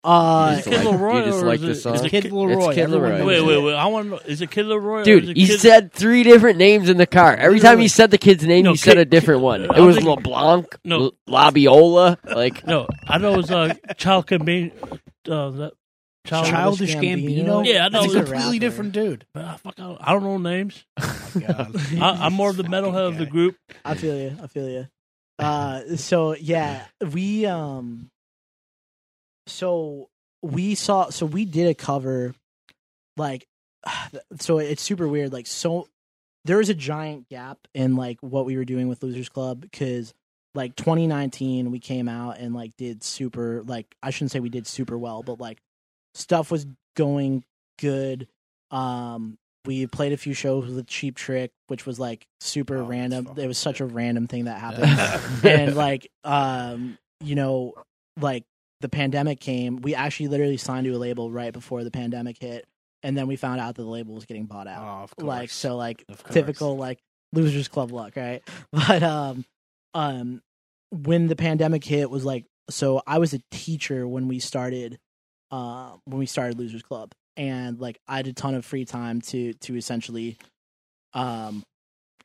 [0.03, 1.95] uh You Is just Kid like- LAROI you just or like is the it- song?
[1.95, 2.73] is it Kid Kid- LAROI.
[2.75, 3.17] Kid everyone LAROI.
[3.19, 3.45] knows Wait, it.
[3.45, 3.73] wait, wait.
[3.75, 4.19] I want to know.
[4.25, 5.01] Is it Kid LAROI?
[5.01, 7.35] or Dude, it he Kid- said three different names in the car.
[7.35, 9.63] Every time he said the kid's name, No, he said Kid- a different one.
[9.65, 10.95] It I was was thinking- LeBlanc, No.
[11.05, 14.71] L- Labiola, like No, I know it was uh, Child Campaign.
[15.27, 15.73] Uh, that
[16.27, 16.45] Child.
[16.47, 17.45] Childish Childish Gambino?
[17.45, 17.65] Gambino.
[17.65, 18.01] Yeah, I know.
[18.01, 18.59] That's a He's a completely rapper.
[18.59, 19.25] different dude.
[19.35, 20.85] Ah, fuck, I don't, I don't know names.
[21.01, 21.75] Oh my god.
[22.01, 23.57] I, I'm more of the metalhead of the group.
[23.83, 24.37] I feel you.
[24.41, 24.87] I feel you.
[25.37, 28.09] Uh, so yeah, we um,
[29.47, 30.09] so
[30.41, 32.33] we saw, so we did a cover,
[33.17, 33.47] like,
[34.39, 35.33] so it's super weird.
[35.33, 35.87] Like, so
[36.45, 40.13] there was a giant gap in like what we were doing with Losers Club because
[40.53, 44.67] like 2019 we came out and like did super like I shouldn't say we did
[44.67, 45.57] super well, but like
[46.13, 47.43] stuff was going
[47.79, 48.27] good.
[48.71, 53.29] Um, we played a few shows with Cheap Trick, which was like super Oh, random.
[53.37, 55.43] It was such a random thing that happened.
[55.43, 57.73] and like um, you know,
[58.19, 58.43] like
[58.81, 62.65] the pandemic came, we actually literally signed to a label right before the pandemic hit,
[63.03, 64.83] and then we found out that the label was getting bought out.
[64.83, 65.27] Oh, of course.
[65.27, 66.99] like so, like typical like
[67.33, 68.41] losers club luck, right?
[68.71, 69.45] But um,
[69.93, 70.41] um,
[70.91, 73.01] when the pandemic hit, was like so.
[73.07, 74.99] I was a teacher when we started,
[75.51, 79.21] uh, when we started Losers Club, and like I had a ton of free time
[79.21, 80.37] to to essentially,
[81.13, 81.63] um,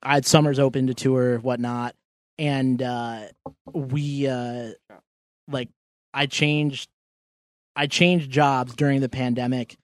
[0.02, 1.94] I had summers open to tour, whatnot,
[2.38, 3.22] and uh,
[3.72, 4.70] we uh,
[5.48, 5.68] like
[6.14, 6.88] I changed,
[7.76, 9.76] I changed jobs during the pandemic,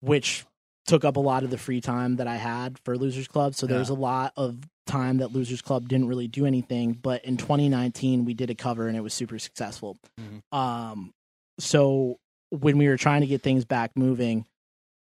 [0.00, 0.44] which
[0.86, 3.54] took up a lot of the free time that I had for Losers Club.
[3.54, 6.92] So there was a lot of time that Losers Club didn't really do anything.
[6.94, 9.96] But in 2019, we did a cover and it was super successful.
[10.20, 10.42] Mhm.
[10.56, 11.14] Um,
[11.60, 12.18] so
[12.52, 14.46] when we were trying to get things back moving,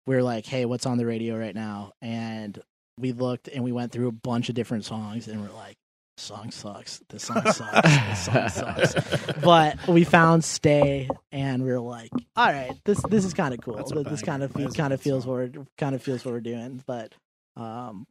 [0.07, 2.59] we were like, "Hey, what's on the radio right now?" And
[2.97, 5.77] we looked and we went through a bunch of different songs and we're like,
[6.17, 7.03] "This "Song sucks.
[7.09, 7.83] This song sucks.
[7.83, 13.25] this song sucks." But we found "Stay" and we were like, "All right, this this
[13.25, 13.77] is kind of cool.
[13.77, 15.33] That's This kind of kind of feels song.
[15.33, 17.15] what we're, kind of feels what we're doing." But
[17.57, 18.07] um,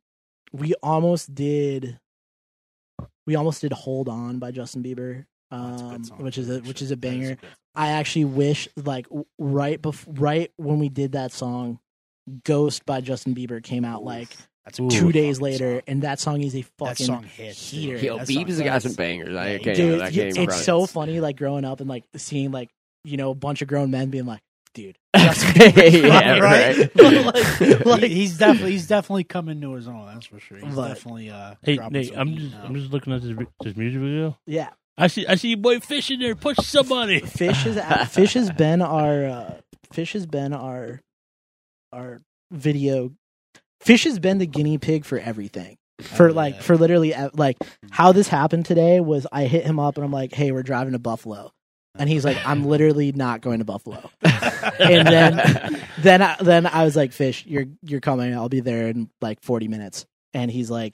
[0.51, 1.99] we almost did.
[3.25, 6.37] We almost did "Hold On" by Justin Bieber, Oh, that's a good um, song, which
[6.37, 7.35] is a which is a banger.
[7.35, 7.39] good-
[7.75, 9.07] I actually wish like
[9.37, 11.79] right before right when we did that song,
[12.43, 14.27] "Ghost" by Justin Bieber came out like
[14.65, 14.89] That's Ooh.
[14.89, 15.81] two days later, song.
[15.87, 17.71] and that song is a That fucking song hits.
[17.71, 17.79] dude.
[17.79, 17.97] heater.
[18.05, 19.35] Yo, That Beebs song has got some bangers.
[19.35, 20.01] I can't, dude.
[20.01, 20.91] I can't it's so front.
[20.91, 22.69] funny, like growing up and like seeing like
[23.03, 24.41] you know a bunch of grown men being like,
[24.73, 26.95] "Dude, yeah, right.
[26.95, 30.05] like, like he's definitely he's definitely coming to his own.
[30.07, 30.57] That's for sure.
[30.57, 31.55] He's But- definitely uh.
[31.61, 32.63] Hey, Nate, I'm just now.
[32.65, 34.37] I'm just looking at this this music video.
[34.45, 34.69] yeah."
[34.99, 36.35] I see I see your boy Fish in there.
[36.35, 37.19] Push somebody.
[37.25, 39.53] Fish has Fish has been our uh,
[39.93, 40.99] Fish has been our
[41.93, 42.19] our
[42.51, 43.11] video.
[43.79, 45.77] Fish has been the guinea pig for everything.
[46.01, 46.63] for do like that.
[46.63, 47.57] for literally like
[47.91, 50.91] how this happened today was I hit him up and I'm like, "Hey, we're driving
[50.91, 51.51] to Buffalo,"
[51.97, 56.83] and he's like, "I'm literally not going to Buffalo." and then then I, then I
[56.83, 58.33] was like, "Fish, you're you're coming.
[58.33, 60.93] I'll be there in like 40 minutes." And he's like,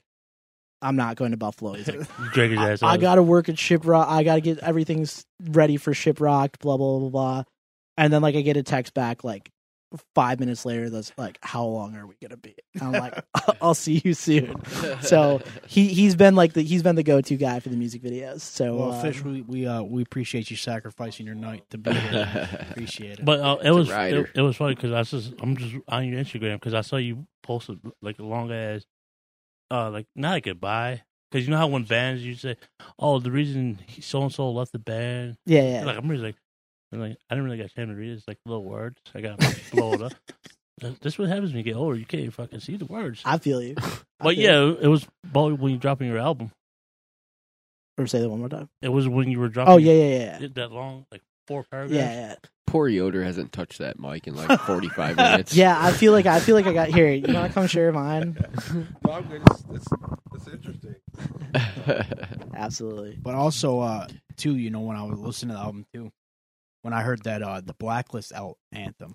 [0.82, 3.00] "I'm not going to Buffalo." He's like, drag his I, ass I out.
[3.00, 4.06] gotta work at Shiprock.
[4.08, 6.58] I gotta get everything's ready for Shiprock.
[6.60, 7.42] Blah blah blah blah.
[7.96, 9.50] And then like I get a text back like
[10.14, 13.24] five minutes later that's like, "How long are we gonna be?" And I'm like,
[13.62, 14.54] "I'll see you soon."
[15.00, 18.02] So he he's been like the he's been the go to guy for the music
[18.02, 18.40] videos.
[18.40, 21.92] So Well, uh, Fish, we we uh, we appreciate you sacrificing your night to be
[21.92, 22.48] here.
[22.70, 23.24] appreciate it.
[23.24, 25.74] But uh, it a was it, it was funny because I was just I'm just
[25.88, 28.84] on your Instagram because I saw you posted like a long ass,
[29.70, 32.56] uh, like not a goodbye because you know how when bands you say,
[32.98, 35.84] oh the reason so and so left the band, yeah, yeah.
[35.84, 36.36] like I'm really like,
[36.92, 38.14] I'm like I didn't really get time to read it.
[38.14, 39.00] It's like little words.
[39.14, 40.12] I got to blow it up.
[40.80, 41.96] That- This what happens when you get older.
[41.98, 43.22] You can't even fucking see the words.
[43.24, 43.74] I feel you.
[43.82, 43.90] I
[44.20, 44.78] But feel yeah, you.
[44.80, 46.50] it was about when you dropping your album.
[47.98, 48.68] or say that one more time.
[48.82, 49.72] It was when you were dropping.
[49.74, 51.94] Oh yeah, yeah, yeah, that long, like four paragraphs.
[51.96, 52.40] Yeah, paragraphs.
[52.44, 55.54] yeah, Poor Yoder hasn't touched that mic in like 45 minutes.
[55.54, 55.76] yeah.
[55.80, 57.10] I feel like I feel like I got here.
[57.12, 58.36] You want to come share mine?
[59.04, 59.42] No, I'm good.
[59.50, 59.86] It's, it's,
[60.34, 60.96] it's interesting.
[62.54, 63.16] Absolutely.
[63.20, 66.10] But also, uh, too, you know, when I was listening to the album too,
[66.82, 69.14] when I heard that uh, the Blacklist out anthem,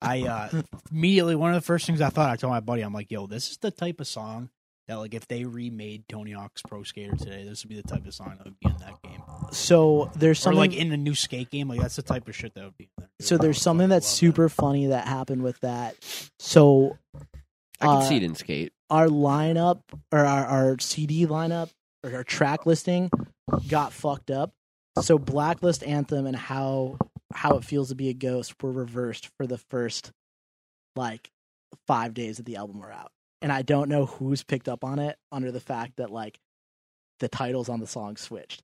[0.00, 2.92] I uh, immediately one of the first things I thought I told my buddy, I'm
[2.92, 4.50] like, "Yo, this is the type of song
[4.90, 8.04] that like if they remade Tony Hawk's Pro Skater today, this would be the type
[8.06, 9.22] of song that would be in that game,
[9.52, 11.68] So there's or something like in a new skate game.
[11.68, 12.90] Like that's the type of shit that would be.
[12.98, 13.08] in there.
[13.20, 15.94] so there's something that's love super funny that happened with that.
[16.40, 16.98] So
[17.80, 18.72] I can uh, see it in skate.
[18.90, 21.70] our lineup or our, our CD lineup
[22.04, 23.10] or our track listing
[23.68, 24.52] got fucked up.
[25.00, 26.98] So Blacklist Anthem and how
[27.32, 30.10] how it feels to be a ghost were reversed for the first
[30.96, 31.30] like
[31.86, 33.12] five days that the album were out.
[33.42, 36.38] And I don't know who's picked up on it under the fact that like
[37.20, 38.62] the titles on the song switched.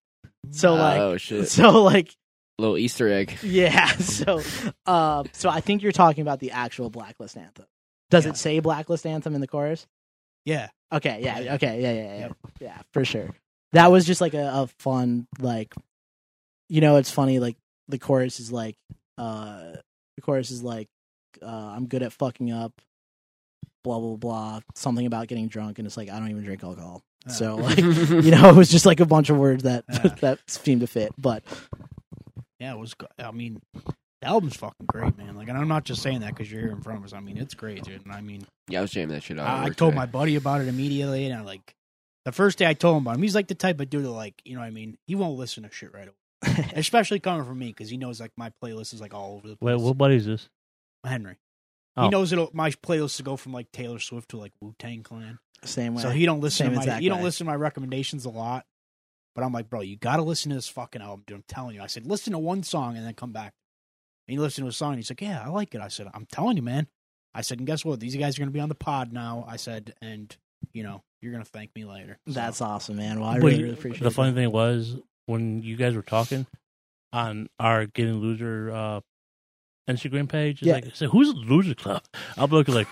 [0.50, 1.48] So like oh shit!
[1.48, 2.14] so like
[2.58, 3.38] Little Easter egg.
[3.42, 4.42] yeah, so
[4.86, 7.66] uh, so I think you're talking about the actual Blacklist Anthem.
[8.10, 8.30] Does Yeah.
[8.32, 9.86] it say Blacklist Anthem in the chorus?
[10.44, 12.36] Yeah, Okay, yeah, okay, yeah, yeah, yeah, Yep.
[12.60, 13.30] yeah, for sure.
[13.72, 15.74] That was just like a, a fun, like,
[16.68, 17.40] you know, it's funny.
[17.40, 17.56] Like
[17.88, 18.76] the chorus is like,
[19.18, 19.72] uh,
[20.14, 20.86] the chorus is like,
[21.42, 22.72] uh, I'm good at fucking up,
[23.86, 27.02] blah blah blah, something about getting drunk, and it's like I don't even drink alcohol.
[27.26, 27.32] Yeah.
[27.32, 30.14] So like, you know, it was just like a bunch of words that Yeah.
[30.20, 31.12] that seemed to fit.
[31.16, 31.44] But
[32.58, 32.94] yeah, it was.
[32.94, 35.36] go- I mean, the album's fucking great, man.
[35.36, 37.12] Like, and I'm not just saying that because you're here in front of us.
[37.12, 38.04] I mean, it's great, dude.
[38.04, 38.46] And I mean.
[38.68, 39.46] Yeah, I was jamming that shit out.
[39.46, 39.96] I, I told today.
[39.96, 41.74] my buddy about it immediately, and I like
[42.24, 43.22] the first day I told him about him.
[43.22, 44.98] He's like the type of dude that like you know what I mean.
[45.06, 48.32] He won't listen to shit right away, especially coming from me because he knows like
[48.36, 49.76] my playlist is like all over the place.
[49.76, 50.48] Wait, what buddy is this?
[51.04, 51.36] Henry.
[51.96, 52.04] Oh.
[52.04, 55.02] He knows it'll my playlist to go from like Taylor Swift to like Wu Tang
[55.02, 55.38] Clan.
[55.64, 56.02] same way.
[56.02, 58.30] So he don't listen Same to my exact he don't listen to my recommendations a
[58.30, 58.66] lot.
[59.34, 61.36] But I'm like, bro, you got to listen to this fucking album, dude.
[61.36, 61.82] I'm telling you.
[61.82, 63.52] I said, listen to one song and then come back.
[64.26, 64.92] And he listened to a song.
[64.92, 65.80] And he's like, yeah, I like it.
[65.82, 66.86] I said, I'm telling you, man.
[67.34, 68.00] I said, and guess what?
[68.00, 69.44] These guys are going to be on the pod now.
[69.46, 70.34] I said, and
[70.72, 72.18] you know, you're going to thank me later.
[72.26, 73.20] So, That's awesome, man.
[73.20, 74.04] Well, I really, really appreciate it.
[74.04, 74.14] the it.
[74.14, 74.96] funny thing was
[75.26, 76.46] when you guys were talking
[77.12, 79.00] on our Getting Loser uh,
[79.88, 80.60] Instagram page.
[80.62, 80.74] It's Yeah.
[80.74, 82.02] like, I said, who's the Loser Club?
[82.36, 82.88] I'm looking like,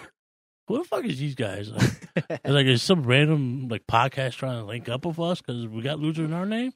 [0.69, 1.71] who the fuck is these guys?
[1.71, 1.91] Like,
[2.31, 5.83] it's like, is some random like podcast trying to link up with us because we
[5.83, 6.73] got Loser in our name?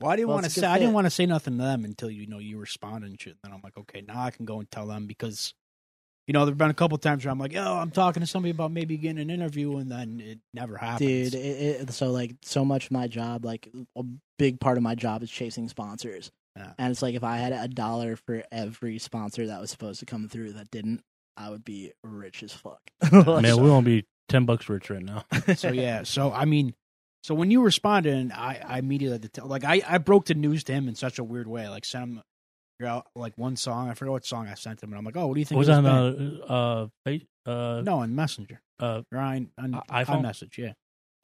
[0.00, 1.64] Well, I didn't Well, want to say good I didn't want to say nothing to
[1.64, 3.36] them until you know you responded and shit.
[3.42, 5.54] Then I'm like, okay, now I can go and tell them because
[6.28, 8.50] you know there've been a couple times where I'm like, oh, I'm talking to somebody
[8.50, 11.30] about maybe getting an interview, and then it never happens.
[11.30, 14.04] dude it, it, so like so much of my job like a
[14.38, 16.72] big part of my job is chasing sponsors Yeah.
[16.78, 20.06] and it's like if i had a dollar for every sponsor that was supposed to
[20.06, 21.02] come through that didn't
[21.36, 22.80] i would be rich as fuck
[23.12, 25.24] Man, we won't be ten bucks rich right now.
[25.56, 26.74] so yeah, so I mean,
[27.22, 30.26] so when you responded, and I, I immediately had to tell, like I, I broke
[30.26, 31.68] the news to him in such a weird way.
[31.68, 32.22] Like sent him,
[32.80, 33.88] you know, like one song.
[33.88, 35.58] I forget what song I sent him, and I'm like, oh, what do you think?
[35.58, 36.40] was of on band?
[36.48, 40.22] uh uh uh no on Messenger, uh Ryan on I- iPhone?
[40.22, 40.72] message, Yeah,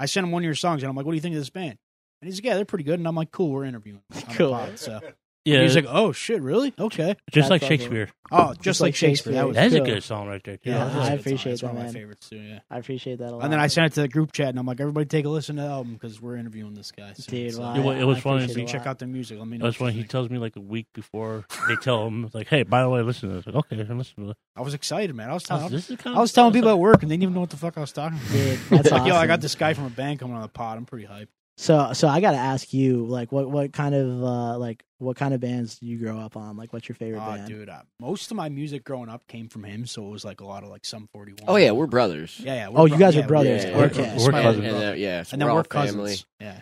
[0.00, 1.40] I sent him one of your songs, and I'm like, what do you think of
[1.40, 1.76] this band?
[2.22, 2.98] And he's like, yeah, they're pretty good.
[3.00, 4.00] And I'm like, cool, we're interviewing.
[4.36, 4.52] Cool.
[4.52, 5.00] pod, so
[5.44, 6.72] yeah, he's like, oh shit, really?
[6.78, 7.16] Okay.
[7.32, 8.08] just like Shakespeare.
[8.32, 9.34] Oh, just, Just like like Shakespeare.
[9.34, 10.56] That was That's a good song right there.
[10.56, 10.70] too.
[10.70, 11.18] Yeah, that was a I good song.
[11.20, 11.92] appreciate That's one that, of my man.
[11.92, 12.36] favorites too.
[12.38, 12.58] Yeah.
[12.70, 14.58] i appreciate that a lot And then I sent it to the group chat, and
[14.58, 17.12] I'm like, everybody take a listen to the album because we're interviewing this guy.
[17.12, 17.26] soon.
[17.28, 18.44] Dude, So, well, It wa- I- was I funny.
[18.44, 18.86] appreciate it a check lot.
[18.88, 19.38] out the music.
[19.38, 19.66] Let me know.
[19.66, 20.10] That's what when you he think.
[20.10, 23.28] tells me like a week before they tell him like, "Hey, by the way, listen
[23.28, 24.36] to this." Like, okay, I'm listening to it.
[24.56, 25.30] I was excited, man.
[25.30, 27.24] I was telling, This is kind I was telling people at work, and they didn't
[27.24, 28.32] even know what the fuck I was talking about.
[28.32, 29.28] Dude, that's Like, Yo, I awesome.
[29.28, 30.78] got this guy from a band coming on the pod.
[30.78, 31.28] I'm pretty hyped.
[31.56, 35.16] So so I got to ask you, like, what what kind of uh like what
[35.16, 36.56] kind of bands do you grow up on?
[36.56, 37.46] Like, what's your favorite Oh, band?
[37.48, 40.40] dude, uh, most of my music growing up came from him, so it was like
[40.40, 41.44] a lot of like some forty one.
[41.46, 42.40] Oh yeah, we're brothers.
[42.40, 42.68] yeah, yeah.
[42.74, 43.64] Oh, you guys yeah, are brothers.
[43.64, 44.04] yeah, we're- okay.
[44.04, 44.46] it's we're cousins.
[44.46, 44.86] older And brother.
[44.92, 45.94] then, yeah, so and then we're we're cousins.
[45.96, 46.16] family.
[46.40, 46.60] Yeah,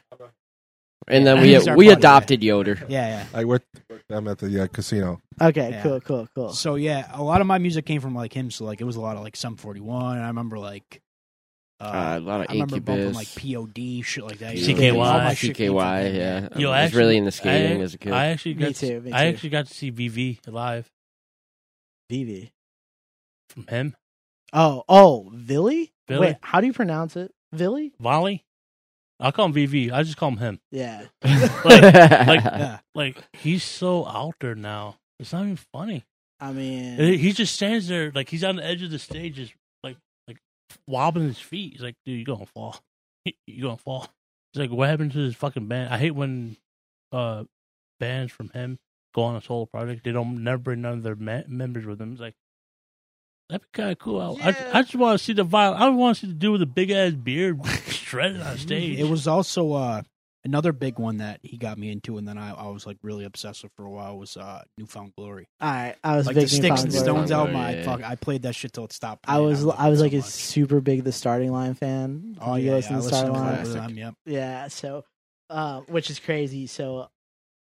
[1.08, 2.78] And then Yeah, we we buddy, adopted Yoder.
[2.88, 3.26] yeah, yeah.
[3.38, 5.20] I worked with them at the uh, casino.
[5.40, 5.82] Okay, Yeah.
[5.82, 6.52] cool, cool, cool.
[6.52, 8.50] So yeah, a lot of my music came from like him.
[8.52, 10.18] So like it was a lot of like Sum 41.
[10.18, 11.01] I remember like.
[11.82, 13.16] Uh, Uh, a lot of I remember bumping Incubus.
[13.16, 14.54] like POD shit like that.
[14.56, 14.92] CKY.
[14.94, 16.48] All my shit came from CKY, him, yeah.
[16.58, 18.12] Yo, I was actually- really into skating I, as a kid.
[18.12, 19.28] I actually Me got too, me I too.
[19.28, 20.90] actually got to see VV live
[22.10, 22.50] VV.
[23.48, 23.96] from HIM.
[24.52, 25.90] Oh, oh, Villy?
[26.08, 26.20] Villy?
[26.20, 27.32] Wait, how do you pronounce it?
[27.54, 27.92] Villy?
[27.98, 28.44] Volley.
[29.20, 29.92] I call him VV.
[29.92, 30.60] I just call him him.
[30.70, 31.04] Yeah.
[31.64, 32.78] Like, like, Yeah.
[32.94, 34.96] like he's so out there now.
[35.18, 36.04] It's not even funny.
[36.40, 39.36] I mean, And He just stands there like he's on the edge of the stage,
[39.36, 39.61] just like like
[40.86, 41.72] wobbling his feet.
[41.74, 42.76] He's like, "Dude, you're gonna fall.
[43.46, 44.08] You're gonna fall."
[44.52, 46.56] He's like, "What happened to this fucking band?" I hate when
[47.12, 47.44] uh
[48.00, 48.78] bands from him
[49.14, 50.04] go on a solo project.
[50.04, 52.12] They don't never bring none of their ma- members with them.
[52.12, 52.34] It's like
[53.48, 54.20] that'd be kind of cool.
[54.42, 54.70] I, Yeah.
[54.72, 55.74] I, I just want to see the viol.
[55.74, 58.98] I want to see the dude with the big ass beard shredded on stage.
[58.98, 60.02] It was also uh,
[60.44, 63.24] another big one that he got me into, and then I, I was like really
[63.24, 65.48] obsessed with for a while was uh, New Found Glory.
[65.60, 67.40] all right, I was Like big the Sticks and Newfound Stones Glory.
[67.40, 67.54] album.
[67.54, 67.82] Glory, I yeah.
[67.84, 69.24] fuck, I played that shit till it stopped.
[69.28, 70.26] I was loved I was like so a much.
[70.28, 72.32] super big the starting line fan.
[72.34, 73.64] Did Oh you yeah, listen yeah, to the listened starting line?
[73.64, 74.14] both them, Yep.
[74.26, 75.04] Yeah, so
[75.50, 76.66] uh, which is crazy.
[76.66, 77.08] So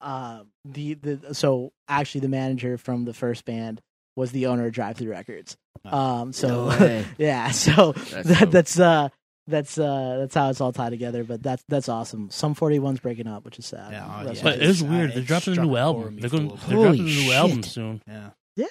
[0.01, 3.81] uh, the the so actually the manager from the first band
[4.15, 5.57] was the owner of Drive-Thru Records.
[5.83, 8.49] Um, so No yeah, so That's that, dope.
[8.51, 9.09] that's uh
[9.47, 11.23] that's uh that's how it's all tied together.
[11.23, 12.29] But that's that's awesome.
[12.31, 13.91] Sum 41's breaking up, which is sad.
[13.91, 14.39] Yeah, oh, yeah.
[14.43, 15.13] but it's weird.
[15.13, 16.01] They're dropping a new album.
[16.03, 16.49] chord in me They're going.
[16.49, 16.83] little They're bit.
[16.83, 18.01] dropping a new album soon.
[18.07, 18.29] Yeah.
[18.55, 18.65] yeah.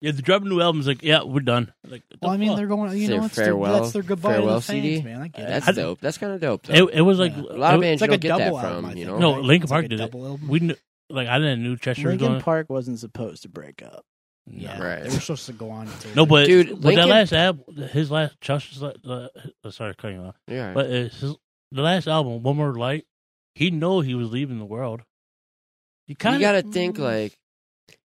[0.00, 0.80] Yeah, they're dropping a new album.
[0.80, 1.72] It's like, yeah, we're done.
[1.88, 2.58] Like, Well, I mean, fuck?
[2.58, 2.94] they're going.
[2.98, 5.02] You Their know, it's their, farewell- that's their goodbye to farewell the fans, CD?
[5.02, 5.22] man.
[5.22, 5.72] I get That's it.
[5.76, 6.00] dope.
[6.00, 6.62] That's kind of dope.
[6.66, 6.74] Though.
[6.74, 7.42] it, it was like Yeah.
[7.42, 8.84] a lot of bands It's like you a don't get that double from.
[8.84, 8.98] album.
[8.98, 9.42] You know, No, right?
[9.44, 10.10] Linkin It's like Park did it.
[10.10, 10.48] double album.
[10.48, 10.74] we knew,
[11.08, 12.40] like I didn't knew Chester was Linkin.
[12.42, 14.04] Park wasn't supposed to break up.
[14.46, 15.02] Yeah, Right.
[15.02, 17.76] They were supposed to go on until No, but Dude, but Linkin- that last album,
[17.88, 19.28] his last Chester's, la- uh,
[19.64, 20.36] uh, sorry, cutting you off.
[20.46, 20.74] yeah.
[20.74, 21.34] But it's his,
[21.72, 23.06] the last album, One More Light,
[23.54, 25.02] he know he was leaving the world.
[26.06, 27.38] You kind of got to think like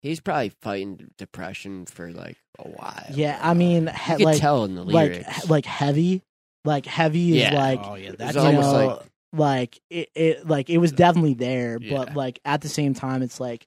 [0.02, 3.06] he's probably fighting depression for like a while.
[3.12, 5.44] Yeah, I mean, he, you could like tell in the like lyrics.
[5.44, 6.22] he- like heavy,
[6.66, 7.56] like heavy is Yeah.
[7.56, 9.02] like oh yeah, that's you almost know, like-
[9.34, 11.96] like it, it like it was definitely there, Yeah.
[11.98, 13.66] but like at the same time, it's like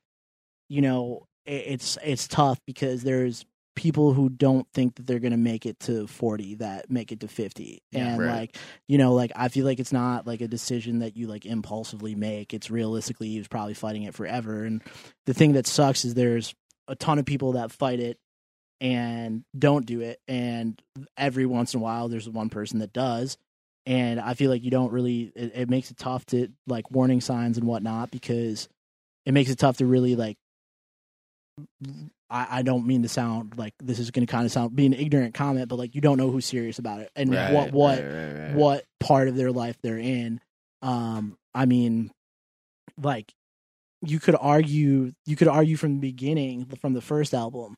[0.68, 3.44] you know it, it's it's tough because there's
[3.76, 7.28] people who don't think that they're gonna make it to 40 that make it to
[7.28, 8.28] 50 Yeah, and right.
[8.28, 8.56] like
[8.88, 12.14] you know like i feel like it's not like a decision that you like impulsively
[12.14, 12.52] make.
[12.52, 14.64] It's realistically he was probably fighting it forever.
[14.64, 14.82] And
[15.26, 16.54] the thing that sucks is there's
[16.88, 18.18] a ton of people that fight it
[18.80, 20.20] and don't do it.
[20.28, 20.80] And
[21.16, 23.38] every once in a while there's one person that does.
[23.86, 27.20] And i feel like you don't really it, it makes it tough to like warning
[27.22, 28.68] signs and whatnot because
[29.24, 30.36] it makes it tough to really like
[32.28, 34.86] I, I don't mean to sound like this is going to kind of sound be
[34.86, 37.72] an ignorant comment, but like you don't know who's serious about it and Right, what
[37.72, 40.40] what right, right, what part of their life they're in.
[40.82, 42.10] Um, I mean,
[43.00, 43.32] like
[44.02, 47.76] you could argue you could argue from the beginning from the first album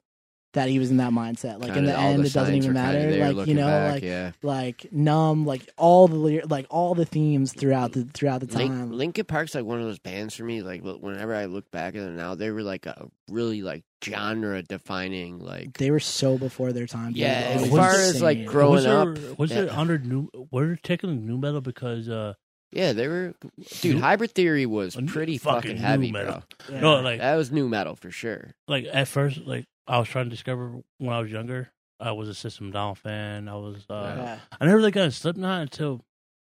[0.55, 1.61] that he was in that mindset.
[1.61, 3.11] Like in Kinda the all end, it doesn't signs even were kinda matter.
[3.11, 4.33] there Like you looking know, back, like yeah.
[4.43, 8.71] like numb, like all the lyri- like all the themes throughout the throughout the Link,
[8.71, 8.93] time.
[8.93, 10.63] Linkin Park's like one of those bands for me.
[10.63, 13.83] Like look- whenever I look back at them now, they were like a really like
[14.05, 15.39] genre defining.
[15.39, 17.09] Like they were so before their time.
[17.13, 17.19] dude.
[17.19, 18.51] Yeah, It as was far as, like, insane.
[18.53, 19.81] growing was there, up, Was there yeah.
[19.81, 20.29] under new?
[20.51, 22.35] Were they taking new metal because uh
[22.75, 23.35] yeah, they were.
[23.83, 26.43] Dude, New- Hybrid Theory was New- pretty fucking fucking new heavy, metal.
[26.67, 26.75] bro.
[26.75, 26.81] Yeah.
[26.81, 28.55] no like That was new metal for sure.
[28.69, 31.71] like at first like I was trying to discover when I was younger.
[32.01, 33.49] I was a System Down fan.
[33.49, 34.39] I was uh Yeah.
[34.61, 36.05] I never really got into Slipknot until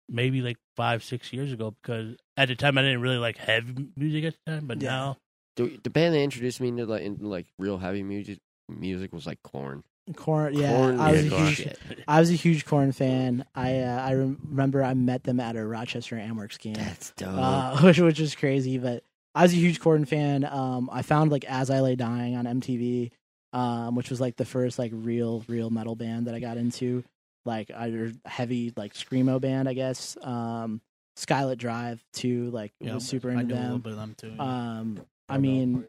[0.07, 3.87] maybe like five six years ago because at the time I didn't really like heavy
[3.95, 4.89] music at the time, but Yeah.
[4.89, 5.17] now
[5.55, 9.25] The, the band that introduced me into like into like real heavy music music was
[9.27, 9.83] like Korn.
[10.15, 11.79] Korn, yeah, Korn I was is a the huge, shit.
[12.07, 13.45] I was a huge Korn fan.
[13.53, 17.29] I uh, I rem- remember I met them at a Rochester Amerks game, That's dope.
[17.31, 18.79] uh, which which was crazy.
[18.79, 19.03] But
[19.35, 20.45] I was a huge Korn fan.
[20.45, 23.11] Um, I found like As I Lay Dying on MTV,
[23.53, 27.03] um, which was like the first like real real metal band that I got into,
[27.45, 30.17] like either heavy like screamo band, I guess.
[30.21, 30.81] Um,
[31.17, 33.81] Skylit Drive too, like Yeah, was super I into knew a little them.
[33.81, 34.39] bit of them too.
[34.41, 35.85] Um, I mean,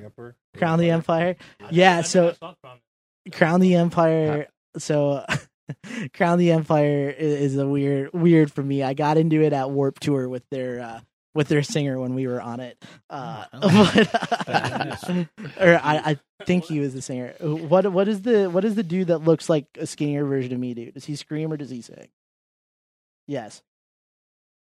[0.00, 0.34] Emperor?
[0.56, 1.36] Crown the Empire.
[1.70, 2.34] Yeah, so
[3.32, 4.48] Crown the Empire.
[4.78, 5.24] So,
[6.14, 8.82] Crown the Empire i- is a weird, weird for me.
[8.82, 11.00] I got into it at Warped Tour with their uh,
[11.36, 12.82] with their singer when we were on it.
[13.10, 13.92] Uh, Oh,
[14.46, 15.10] but,
[15.60, 15.96] or I,
[16.38, 17.34] I think he was the singer.
[17.40, 20.58] What what is the what is the dude that looks like a skinnier version of
[20.58, 20.74] me?
[20.74, 22.08] Dude, does he scream or does he sing?
[23.28, 23.62] Yes.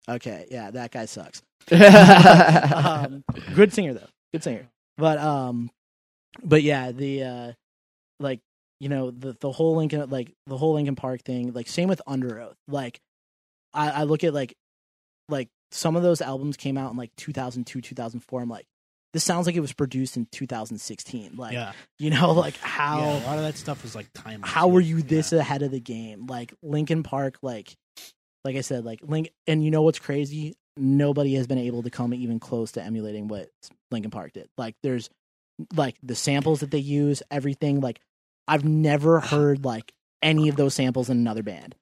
[0.10, 1.42] Okay, yeah, that guy sucks.
[1.72, 3.24] um,
[3.56, 4.68] good singer though, good singer.
[4.98, 5.70] But um,
[6.44, 7.52] but yeah, the uh,
[8.20, 8.42] like
[8.82, 11.54] you know the the whole Linkin like the whole Linkin Park thing.
[11.54, 12.56] Like same with Underoath.
[12.68, 13.00] Like
[13.74, 14.56] I, I look at like
[15.30, 18.66] like some of those albums came out in like 2002 2004 i'm like
[19.14, 23.24] this sounds like it was produced in 2016 like yeah, you know like how yeah,
[23.24, 24.50] a lot of that stuff is like timeless.
[24.50, 25.04] how were you Yeah.
[25.08, 26.26] this ahead of the game?
[26.28, 27.76] Like linkin park like
[28.46, 30.56] like i said like link and you know what's crazy?
[30.78, 33.50] Nobody has been able to come even close to emulating what
[33.92, 34.48] linkin park did.
[34.58, 35.10] Like there's
[35.76, 38.00] like the samples that they use everything like
[38.48, 39.94] i've never heard like
[40.24, 41.76] any of those samples in another band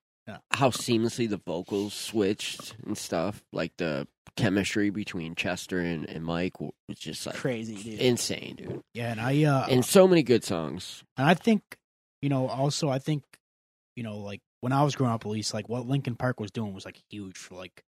[0.52, 3.44] how seamlessly the vocals switched and stuff.
[3.52, 8.82] Like the chemistry between Chester and, and Mike was just like crazy dude insane, dude.
[8.94, 11.03] Yeah, and I uh, And so many good songs.
[11.18, 11.62] And I think,
[12.22, 13.24] you know, also I think,
[13.95, 16.52] you know, like when I was growing up, at least like what Linkin Park was
[16.52, 17.84] doing was like huge for like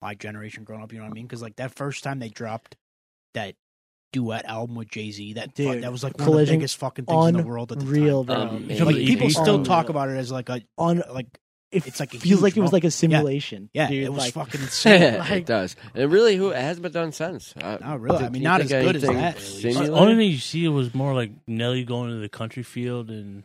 [0.00, 0.92] my generation growing up.
[0.92, 1.26] You know what I mean?
[1.26, 2.76] Because like that first time they dropped
[3.34, 3.54] that
[4.12, 6.76] duet album with Jay Z, that fu- Dude, that was like one of the biggest
[6.78, 8.48] fucking things in the world at the Real, time.
[8.48, 8.56] bro.
[8.56, 11.26] Um, You and- Like people still talk about it as like a on like
[11.70, 13.68] it It's like a feels like it was mo- like a simulation.
[13.74, 14.04] yeah, dude.
[14.04, 15.14] it was like, fucking insane.
[15.18, 15.76] Like- it does.
[15.94, 17.54] And really, who it hasn't been done since.
[17.60, 18.24] Uh, Not really.
[18.24, 19.36] I mean, not as good as that, at.
[19.38, 23.44] The only thing you see was more like Nelly going to the country field, and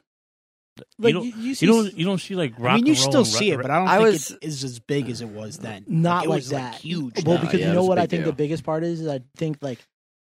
[0.98, 2.74] like, you don't you, you you see don't you don't see like rock.
[2.74, 4.40] I mean, you and roll still see it, but I don't I think was- it
[4.42, 5.84] is as big as it was then.
[5.88, 6.76] not it like was, that.
[6.76, 7.24] huge.
[7.26, 9.08] Well, No, because yeah, you know what I big think the biggest part is, is
[9.08, 9.80] I think like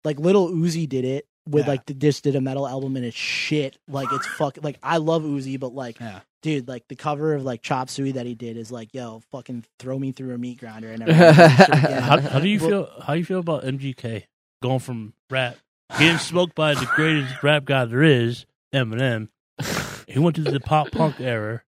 [0.05, 1.71] like Little Uzi did it with Yeah.
[1.73, 3.77] like the, just did a metal album and it's shit.
[3.89, 4.59] Like it's fuck.
[4.63, 6.21] Like I love Uzi, but like Yeah.
[6.43, 9.65] Dude, like the cover of like Chop Suey that he did is like, yo, fucking
[9.79, 11.75] throw me through a meat grinder and everything.
[12.03, 13.03] How, how do you Well- feel?
[13.03, 14.25] How do you feel about MGK
[14.63, 15.57] going from rap,
[15.99, 19.29] getting smoked by the greatest rap guy there is, Eminem?
[20.09, 21.61] He went to the pop punk era.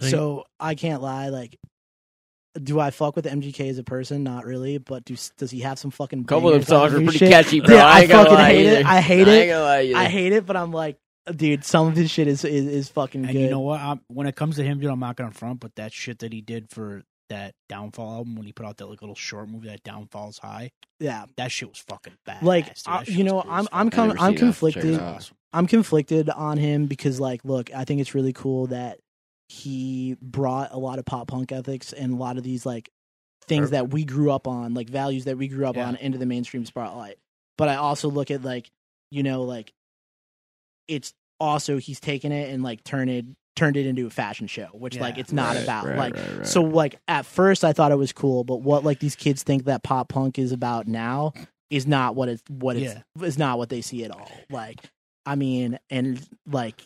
[0.00, 1.58] I think- So I can't lie, like.
[2.62, 4.24] Do I fuck with MGK as a person?
[4.24, 6.20] Not really, but do, does he have some fucking?
[6.20, 7.30] A couple of bangers songs are pretty shit?
[7.30, 7.74] catchy, bro.
[7.74, 8.84] Yeah, I ain't gonna fucking lie hate it.
[8.84, 9.34] I hate I it.
[9.40, 9.96] ain't gonna lie either.
[9.96, 10.98] I hate it, but I'm like,
[11.34, 13.40] dude, some of his shit is is, is fucking And good.
[13.40, 13.80] you know what?
[13.80, 15.60] I'm, when it comes to him, dude, I'm not gonna front.
[15.60, 18.86] But that shit that he did for that Downfall album, when he put out that
[18.86, 20.70] like little short movie, that Downfalls High,
[21.00, 22.42] yeah, that shit was fucking bad.
[22.42, 24.54] like I, you know, I'm I'm I've com- never I'm seen that.
[24.54, 25.00] Check it conflicted.
[25.00, 25.30] out.
[25.54, 28.98] I'm conflicted on him because, like, look, I think it's really cool that
[29.48, 32.88] he brought a lot of pop punk ethics and a lot of these like
[33.46, 35.88] things that we grew up on, like values that we grew up Yeah.
[35.88, 37.16] on, into the mainstream spotlight.
[37.58, 38.70] But I also look at like,
[39.10, 39.72] you know, like
[40.88, 44.66] it's also he's taken it and like turned it turned it into a fashion show,
[44.72, 45.86] which like it's not Right, about.
[45.86, 46.46] right, like right, right.
[46.46, 49.64] so like at first I thought it was cool, but what like these kids think
[49.64, 51.32] that pop punk is about now
[51.70, 54.30] is not what it's what it's is not what they see at all.
[54.50, 54.78] Like
[55.26, 56.80] I mean, and like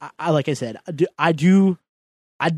[0.00, 1.78] I, I like I said, I do I do
[2.38, 2.52] I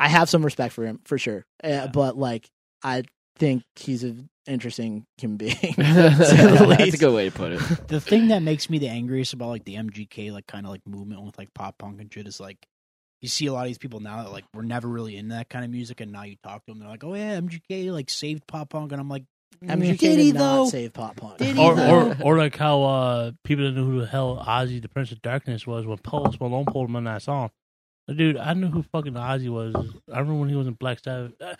[0.00, 2.48] I have some respect for him for sure, uh, but like
[2.84, 3.02] I
[3.38, 5.54] think he's an interesting human being.
[5.58, 7.88] to say the That's a good way to put it.
[7.88, 10.82] the thing that makes me the angriest about like the MGK like kind of like
[10.86, 12.58] movement with like pop punk and shit is like
[13.20, 15.48] you see a lot of these people now that like were never really into that
[15.48, 18.10] kind of music, and now you talk to them, they're like, "Oh yeah, MGK like
[18.10, 19.24] saved pop punk," and I'm like,
[19.64, 20.68] MGK Did did, he, not though?
[20.68, 21.38] save pop punk.
[21.38, 24.88] Did or, or or like how uh, people didn't know who the hell Ozzy, the
[24.88, 27.50] Prince of Darkness, was when Post Malone pulled him on that song.
[28.08, 29.74] But dude, I knew who fucking Ozzy was.
[30.10, 31.34] I remember when he was in Black Sabbath.
[31.40, 31.54] Uh,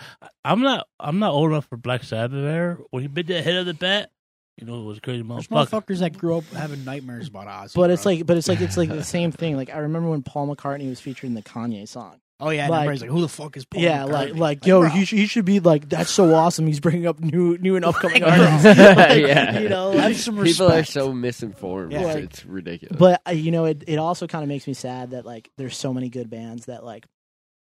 [0.47, 2.79] I'm not I'm not old enough for Black Sabbath era.
[2.91, 4.11] When he bit the head of the bat,
[4.57, 5.69] you know it was a crazy There's motherfucker.
[5.69, 7.75] motherfuckers that grew up having nightmares about Ozzy.
[7.75, 8.13] But it's bro.
[8.13, 9.57] like, but it's like, it's like the same thing.
[9.57, 12.19] Like I remember when Paul McCartney was featured in the Kanye song.
[12.41, 14.81] Oh yeah, like- everybody's like, "Who the fuck is Paul?" yeah, like, McCartney?" like, yo,
[14.81, 14.89] bro.
[14.91, 16.67] he should, he should be like, that's so awesome.
[16.67, 18.65] He's bringing up new, new and upcoming artists.
[18.79, 19.59] Like, Yeah.
[19.59, 21.93] you know, have like, some People are so misinformed.
[21.93, 22.13] Yeah.
[22.13, 22.97] It's, it's ridiculous.
[22.99, 25.77] but uh, you know, it, it also kind of makes me sad that like there's
[25.77, 27.07] so many good bands that like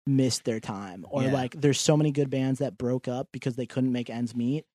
[0.07, 1.31] missed their time, or Yeah.
[1.31, 4.65] like there's so many good bands that broke up because they couldn't make ends meet.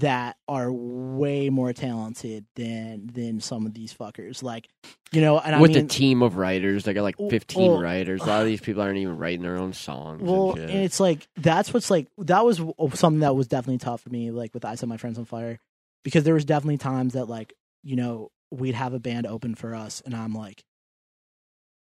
[0.00, 4.42] That are way more talented than than some of these fuckers.
[4.42, 4.68] Like,
[5.12, 7.80] you know, and with I mean, a team of writers, they got like 15 well,
[7.80, 8.20] writers.
[8.20, 10.20] A lot of these people aren't even writing their own songs.
[10.20, 10.68] and Well, shit.
[10.68, 14.10] and it's like that's what's like that was oh, something that was definitely tough for
[14.10, 14.30] me.
[14.30, 15.58] Like with I set my friends on fire,
[16.04, 19.74] because there was definitely times that like you know we'd have a band open for
[19.74, 20.62] us, and I'm like,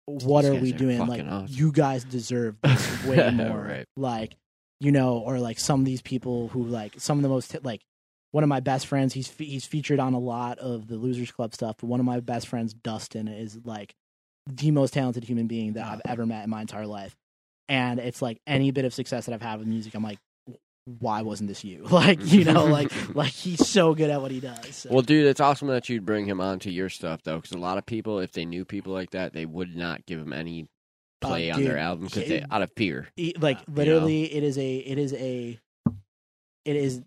[0.05, 0.99] what are we are doing?
[0.99, 1.47] Like awesome.
[1.49, 3.61] you guys deserve this way more.
[3.61, 3.85] Right.
[3.95, 4.35] Like
[4.79, 7.81] you know, or like some of these people who like some of the most like
[8.31, 9.13] one of my best friends.
[9.13, 11.75] He's fe- he's featured on a lot of the Losers Club stuff.
[11.79, 13.93] But one of my best friends, Dustin, is like
[14.47, 17.15] the most talented human being that I've ever met in my entire life.
[17.69, 20.19] And it's like any bit of success that I've had with music, I'm like,
[20.85, 21.83] why wasn't this you?
[21.91, 24.75] Like, you know, like like he's so good at what he does.
[24.75, 24.89] So.
[24.91, 27.77] Well, dude, it's awesome that you'd bring him onto your stuff, though, because a lot
[27.77, 30.67] of people, if they knew people like that, they would not give him any
[31.21, 33.07] uh, play Oh, on their dude, album because they out of fear.
[33.39, 35.59] Like you literally, it is a it is a
[36.65, 37.01] it is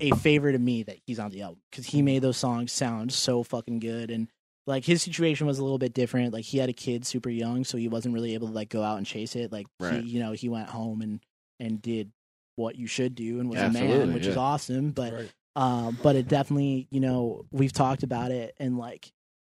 [0.00, 3.12] a favor to me that he's on the album because he made those songs sound
[3.12, 4.10] so fucking good.
[4.10, 4.28] And
[4.66, 6.32] like his situation was a little bit different.
[6.32, 8.82] Like he had a kid super young so he wasn't really able to like go
[8.82, 9.50] out and chase it.
[9.50, 10.02] Like Right.
[10.04, 11.20] he you know he went home and
[11.58, 12.12] and did
[12.56, 14.90] what you should do and was a man which is awesome.
[14.90, 15.32] But Right.
[15.56, 19.10] um but it definitely you know we've talked about it and like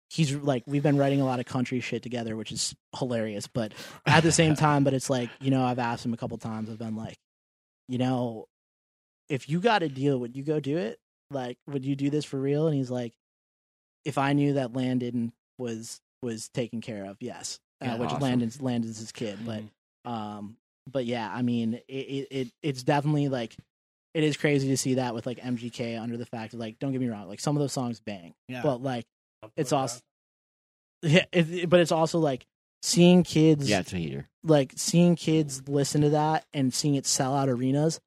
[0.10, 3.46] he's like we've been writing a lot of country shit together which is hilarious.
[3.48, 3.74] But
[4.08, 6.70] at the same time but it's like you know i've asked him a couple times
[6.70, 7.18] i've been like
[7.88, 8.48] you know
[9.34, 11.00] if you got a deal would you go do it
[11.32, 13.14] like would you do this for real and he's like
[14.06, 18.22] if i knew that landon was was taken care of yes uh, Yeah, which awesome.
[18.22, 19.64] landon's landon's his kid but
[20.10, 20.56] um
[20.92, 23.56] but yeah i mean it, it, it it's definitely like
[24.14, 26.92] it is crazy to see that with like mgk under the fact of like don't
[26.92, 28.62] get me wrong like some of those songs bang Yeah.
[28.62, 29.06] but like
[29.58, 30.00] it's also
[31.02, 32.46] yeah it, it- but it's also like
[32.82, 34.28] seeing kids Yeah, it's a heater.
[34.44, 38.00] like seeing kids listen to that and seeing it sell out arenas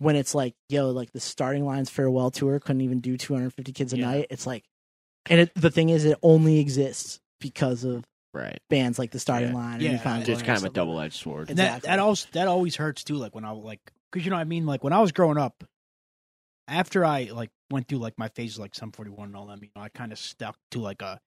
[0.00, 3.92] when it's like yo like the starting lines farewell tour couldn't even do 250 kids
[3.92, 4.06] a Yeah.
[4.06, 4.64] night it's like
[5.26, 8.58] and it, the thing is it only exists because of Right.
[8.70, 9.54] bands like the starting Yeah.
[9.54, 11.50] line and Yeah, We It's kind of a double edged sword.
[11.50, 11.88] And that Exactly.
[11.88, 13.14] that also that always hurts too.
[13.16, 14.66] Like when I like, because you know what I mean.
[14.66, 15.64] Like when I was growing up,
[16.68, 19.60] after I like went through like my phases like Sum Forty One and all that,
[19.60, 21.18] you know, I kind of stuck to like a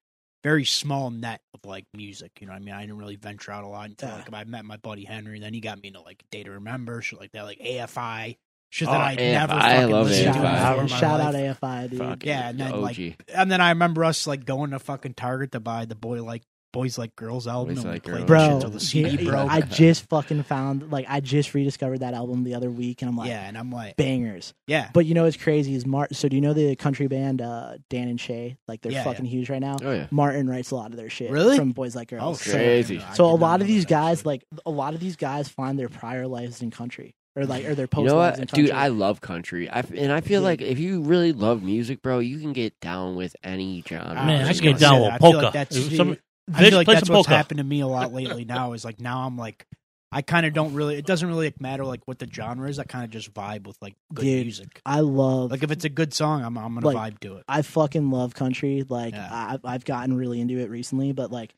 [0.42, 2.32] very small net of like music.
[2.40, 4.16] You know, what I mean, I didn't really venture out a lot until Yeah.
[4.16, 5.34] like I met my buddy Henry.
[5.36, 8.36] And then he got me into like Day to Remember, shit like that, like AFI,
[8.74, 10.32] shit Oh, that I never AFI, I love listened that.
[10.34, 10.42] to AFI.
[10.42, 11.60] shout, before out, my shout out life.
[11.60, 12.80] AFI dude Fuck Yeah, and then, OG.
[12.82, 16.22] like, And then I remember us like going to fucking Target to buy the boy
[16.22, 16.42] like
[16.72, 17.76] Boys Like Girls album.
[17.76, 18.18] Boys and we Like Girls.
[18.18, 19.48] that shit bro the CD yeah, broke.
[19.48, 23.16] I just fucking found like I just rediscovered that album the other week and I'm
[23.16, 26.28] like yeah, and I'm like, bangers yeah, but you know what's crazy is Martin so
[26.28, 29.50] do you know the country band uh Dan and Shay like they're Yeah, fucking huge
[29.50, 30.08] right now Oh yeah.
[30.10, 31.56] Martin writes a lot of their shit Really?
[31.56, 32.98] from Boys Like Girls oh, So- Crazy.
[33.00, 34.26] I So a lot of these guys, shit.
[34.26, 37.74] like a lot of these guys, find their prior lives in country or like or
[37.74, 38.70] their post You know what, dude?
[38.70, 39.68] I love country.
[39.68, 40.48] I f- and I feel Yeah.
[40.48, 44.14] like if you really love music, bro, you can get down with any genre.
[44.16, 45.14] Ah, I Man, I just can get down with that.
[45.14, 45.44] I feel polka.
[45.46, 46.16] like that's- some-
[46.52, 47.30] I feel like that's what's polka.
[47.36, 48.44] happened to me a lot lately.
[48.44, 49.66] Now is like now I'm like
[50.12, 50.94] I kind of don't really.
[50.96, 52.78] It doesn't really like, matter like what the genre is.
[52.78, 54.80] I kind of just vibe with like good Dude, music.
[54.86, 57.44] I love Like if it's a good song, I'm I'm gonna Like, vibe to it.
[57.48, 58.84] I fucking love country.
[58.88, 59.26] Like Yeah.
[59.28, 61.52] I, I've gotten really into it recently, but like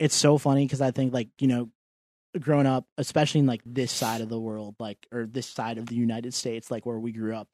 [0.00, 1.68] it's so funny because I think like you know,
[2.38, 5.86] growing up, especially in like this side of the world, like or this side of
[5.86, 7.48] the United States, like where we grew up,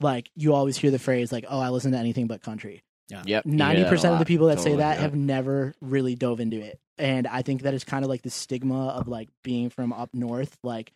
[0.00, 3.46] like you always hear the phrase like, "Oh, I listen to anything but country." Yep.
[3.46, 5.02] Ninety that a percent of the people that say that yeah.
[5.02, 8.30] have never really dove into it, and I think that is kind of like the
[8.30, 10.92] stigma of like being from up north, like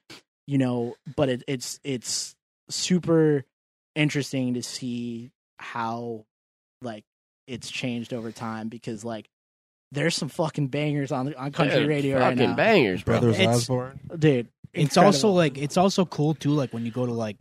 [0.47, 0.97] you know.
[1.16, 2.35] But it, it's it's
[2.69, 3.44] super
[3.94, 6.27] interesting to see how
[6.82, 7.05] like
[7.47, 9.30] it's changed over time because like
[9.93, 13.19] there's some fucking bangers on on country Dude, radio right fucking now, bangers, bro.
[13.21, 14.01] Brothers It's- Osborne.
[14.19, 14.49] dude.
[14.73, 15.07] It's incredible.
[15.07, 16.51] also like it's also cool too.
[16.51, 17.37] Like when you go to like.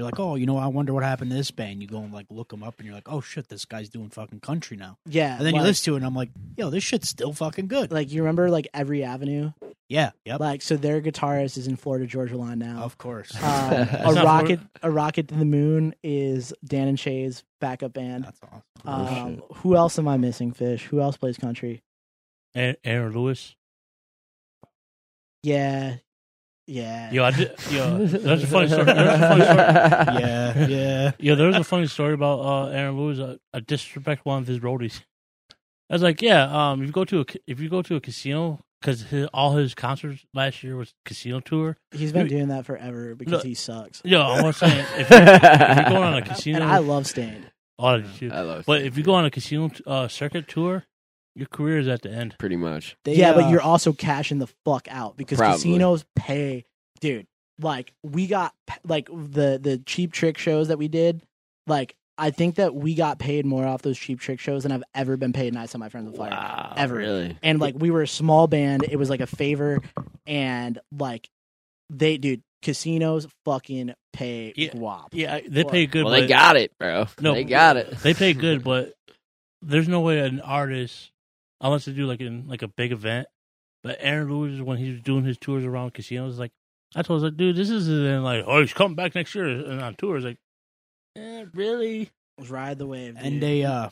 [0.00, 1.82] You're like, oh, you know, I wonder what happened to this band.
[1.82, 4.08] You go and like look them up, and you're like, oh shit, this guy's doing
[4.08, 4.96] fucking country now.
[5.04, 7.66] yeah, And then you listen to it, and I'm like, yo, this shit's still fucking
[7.68, 7.92] good.
[7.92, 9.52] like you remember like every avenue,
[9.90, 12.82] Yeah, yep, like so their guitarist is in Florida Georgia Line now.
[12.82, 13.30] of course.
[13.42, 18.24] Um, a not rocket, a rocket to the moon is Dan and Shay's backup band.
[18.24, 18.62] That's awesome.
[18.86, 20.52] Oh, Um, who else am I missing?
[20.52, 20.86] Fish.
[20.86, 21.82] Who else plays country?
[22.54, 23.54] Aaron, Aaron Lewis.
[25.42, 25.96] Yeah,
[26.70, 27.10] yeah.
[27.10, 28.84] Yo, I did, yo, there's a funny story.
[28.84, 30.20] There's a funny story.
[30.20, 31.12] yeah, yeah.
[31.18, 33.18] Yeah, there was a funny story about uh, Aaron Lewis.
[33.18, 35.02] Uh, I disrespect one of his roadies.
[35.90, 38.00] I was like, yeah, um, if you go to a if you go to a
[38.00, 41.76] casino because all his concerts last year was casino tour.
[41.90, 44.00] He's been You- doing that forever because Look, he sucks.
[44.04, 47.06] Yo, I was saying if, you, if you're going on a casino, And I love
[47.06, 47.50] Staind.
[47.78, 48.30] oh, did you?
[48.30, 50.84] I love but if you go on a casino uh, circuit tour,
[51.34, 52.36] your career is at the end.
[52.38, 52.96] pretty much.
[53.04, 55.56] They, yeah, uh, but you're also cashing the fuck out because Probably.
[55.56, 56.64] casinos pay,
[57.00, 57.26] dude.
[57.60, 58.54] Like we got
[58.84, 61.22] like the the cheap trick shows that we did.
[61.66, 64.82] Like I think that we got paid more off those cheap trick shows than I've
[64.94, 65.52] ever been paid.
[65.54, 66.30] Nights on my friends on fire.
[66.30, 66.94] Wow, Ever.
[66.94, 67.36] really?
[67.42, 69.80] and like we were a small band it was like a favor
[70.26, 71.28] and like
[71.90, 74.70] they dude casinos fucking pay Yeah.
[74.70, 76.04] guap Yeah, they pay good.
[76.04, 77.06] Well, but they got it, bro.
[77.20, 77.90] No, they got it.
[77.98, 78.94] They pay good, but
[79.62, 81.10] there's no way an artist,
[81.60, 83.28] unless they do like in like a big event.
[83.82, 86.52] But Aaron Lewis, when he was doing his tours around casinos, like
[86.94, 89.80] I told him, like, dude, this isn't like, oh, he's coming back next year and
[89.80, 90.24] on tours.
[90.24, 90.38] Like,
[91.16, 92.10] eh, really?
[92.38, 93.24] Was ride the wave dude.
[93.26, 93.90] and they uh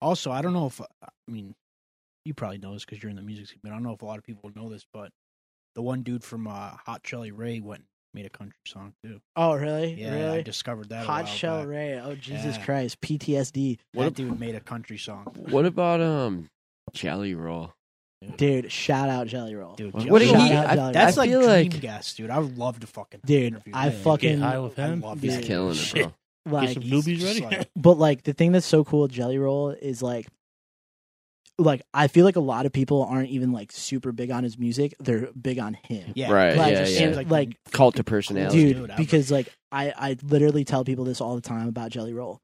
[0.00, 1.54] also I don't know if I mean
[2.24, 4.02] you probably know this because you're in the music scene, but I don't know if
[4.02, 5.10] a lot of people know this, but
[5.74, 7.84] the one dude from uh, Hot Chelle Rae went
[8.14, 9.20] made a country song too.
[9.36, 11.04] oh really Yeah, I discovered that.
[11.06, 11.68] hot while shell back.
[11.68, 12.64] ray oh jesus Yeah.
[12.64, 15.24] christ ptsd That dude made a country song.
[15.50, 16.48] What about um
[16.94, 17.72] Jelly Roll?
[18.36, 18.70] dude.
[18.72, 19.92] Shout out Jelly Roll, dude.
[19.94, 21.80] What Jelly did Roll- he- Shout out I- Jelly That's I like feel dream like-
[21.80, 22.30] guest, dude.
[22.30, 24.02] I would love to fucking Dude, interview I him.
[24.02, 25.00] fucking- Get high with I him.
[25.00, 25.44] love He's that.
[25.44, 26.02] killing it, Shit.
[26.02, 26.12] bro.
[26.58, 27.56] like Get some he's newbies just ready.
[27.56, 30.26] like- but like the thing that's so cool with Jelly Roll is like
[31.60, 34.58] like I feel like a lot of people aren't even like super big on his
[34.58, 34.94] music.
[35.00, 36.12] They're big on him.
[36.14, 36.98] yeah, Right, Like, yeah, just yeah.
[37.00, 38.56] seems and, like, Cult to fucking personality.
[38.56, 39.02] coolest dude, dude ever.
[39.02, 42.40] because like I I literally tell people this all the time about Jelly Roll.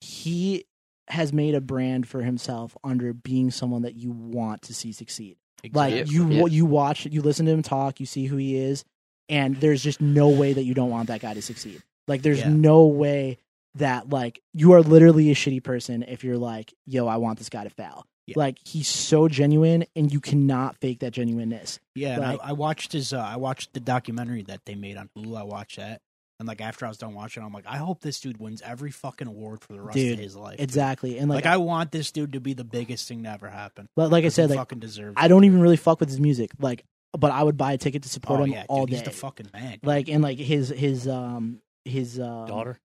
[0.00, 0.64] He
[1.10, 5.36] has made a brand for himself under being someone that you want to see succeed.
[5.72, 6.46] Like you yeah.
[6.46, 8.84] you watch you listen to him talk, you see who he is,
[9.28, 11.82] and there's just no way that you don't want that guy to succeed.
[12.06, 12.48] Like there's Yeah.
[12.48, 13.38] no way
[13.74, 17.48] that like you are literally a shitty person if you're like, yo, I want this
[17.48, 18.06] guy to fail.
[18.26, 18.34] Yeah.
[18.36, 21.80] Like he's so genuine and you cannot fake that genuineness.
[21.94, 23.12] Yeah, and Like- I, I watched his.
[23.12, 25.36] Uh, I watched the documentary that they made on Hulu.
[25.38, 26.02] I watched that,
[26.38, 28.90] and like after I was done watching, I'm like, I hope this dude wins every
[28.90, 30.56] fucking award for the rest Dude, of his life.
[30.58, 30.64] dude.
[30.64, 31.18] Exactly.
[31.18, 33.88] And Like, like, I want this dude to be the biggest thing to ever happen.
[33.96, 35.14] but like I said, he like fucking deserves.
[35.16, 35.50] I don't dude.
[35.52, 36.50] even really fuck with his music.
[36.60, 36.84] Like
[37.18, 38.96] but I would buy a ticket to support Oh him yeah, all dude, day.
[38.96, 39.78] he's the fucking man.
[39.82, 42.78] like and like his his um his uh Daughter.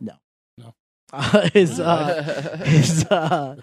[0.00, 0.14] No.
[0.58, 0.74] No.
[1.12, 3.56] Uh, his uh his uh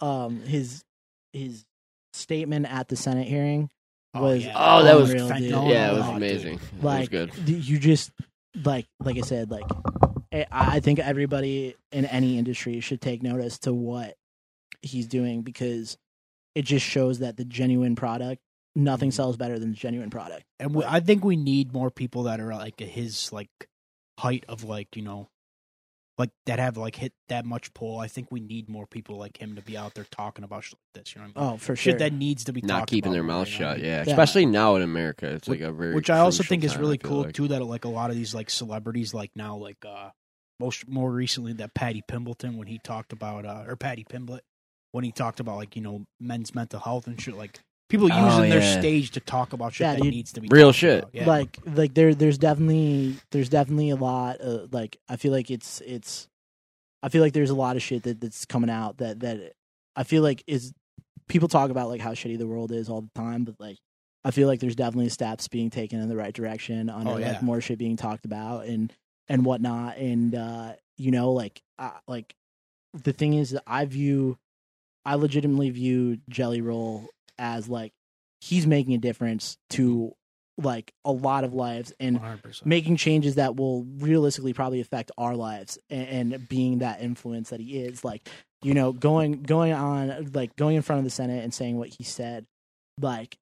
[0.00, 0.84] um his
[1.32, 1.64] his
[2.12, 3.70] statement at the Senate hearing
[4.14, 4.52] Oh, was yeah.
[4.54, 5.50] Oh, that was unreal, dude.
[5.70, 6.16] yeah, it was Oh, dude.
[6.16, 6.54] amazing.
[6.54, 7.32] It was like good.
[7.48, 8.10] you just
[8.64, 9.64] like like I said like
[10.32, 14.16] I I think everybody in any industry should take notice to what
[14.82, 15.96] he's doing because
[16.54, 18.42] it just shows that the genuine product
[18.74, 19.16] nothing Mm-hmm.
[19.16, 20.44] sells better than the genuine product.
[20.58, 23.48] and we, I think we need more people that are like his like
[24.18, 25.28] height of like you know,
[26.22, 27.98] like that have like hit that much pull.
[27.98, 30.78] I think we need more people like him to be out there talking about shit
[30.94, 31.14] like this.
[31.14, 31.54] You know what I mean?
[31.54, 31.92] Oh, for sure.
[31.92, 33.74] Shit that needs to be Not talked keeping about their mouth you know what I
[33.74, 33.82] shut.
[33.82, 33.86] mean?
[33.90, 34.10] Yeah, Yeah.
[34.12, 37.22] especially now in America, it's like a very which I also think is really cool
[37.24, 37.34] like.
[37.34, 37.48] too.
[37.48, 40.10] That like a lot of these like celebrities, like now, like uh,
[40.60, 44.40] most more recently that Paddy Pimbleton when he talked about uh, or Paddy Pimblett
[44.92, 47.36] when he talked about like you know men's mental health and shit.
[47.36, 47.58] Like
[47.92, 50.10] people Oh, using their stage to talk about shit Yeah, that dude.
[50.14, 51.00] needs to be Real shit.
[51.00, 51.14] about.
[51.14, 51.26] Yeah.
[51.26, 55.80] like like there there's definitely there's definitely a lot uh, like i feel like it's
[55.82, 56.26] it's
[57.02, 59.52] i feel like there's a lot of shit that that's coming out that that
[59.94, 60.72] i feel like is
[61.28, 63.76] people talk about like how shitty the world is all the time but like
[64.24, 67.32] i feel like there's definitely steps being taken in the right direction on Oh, yeah.
[67.32, 68.92] like more shit being talked about and
[69.28, 72.34] and whatnot and uh you know like uh, like
[72.94, 74.38] the thing is that i view
[75.04, 77.08] i legitimately view jelly roll
[77.42, 77.92] as like
[78.40, 80.14] he's making a difference to
[80.58, 82.64] like a lot of lives and 100%.
[82.66, 87.58] making changes that will realistically probably affect our lives and, and being that influence that
[87.60, 88.28] he is like
[88.62, 91.88] you know going going on like going in front of the senate and saying what
[91.88, 92.44] he said
[93.00, 93.36] like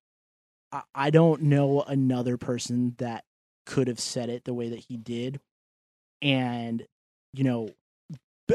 [0.72, 3.24] i, I don't know another person that
[3.66, 5.40] could have said it the way that he did
[6.22, 6.86] and
[7.34, 7.70] you know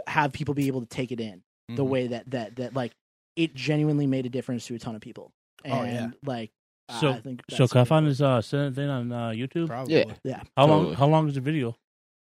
[0.07, 1.87] have people be able to take it in the Mhm.
[1.89, 2.93] way that that that like
[3.35, 5.31] it genuinely made a difference to a ton of people
[5.63, 6.09] and Oh, yeah.
[6.23, 6.51] like
[6.89, 8.09] I- So- I think So that's can I really find cool.
[8.09, 9.67] his uh Senate thing on uh, YouTube?
[9.67, 10.05] Probably.
[10.23, 10.43] Yeah.
[10.55, 10.93] How long?
[10.93, 11.69] How long is the video?
[11.69, 11.75] A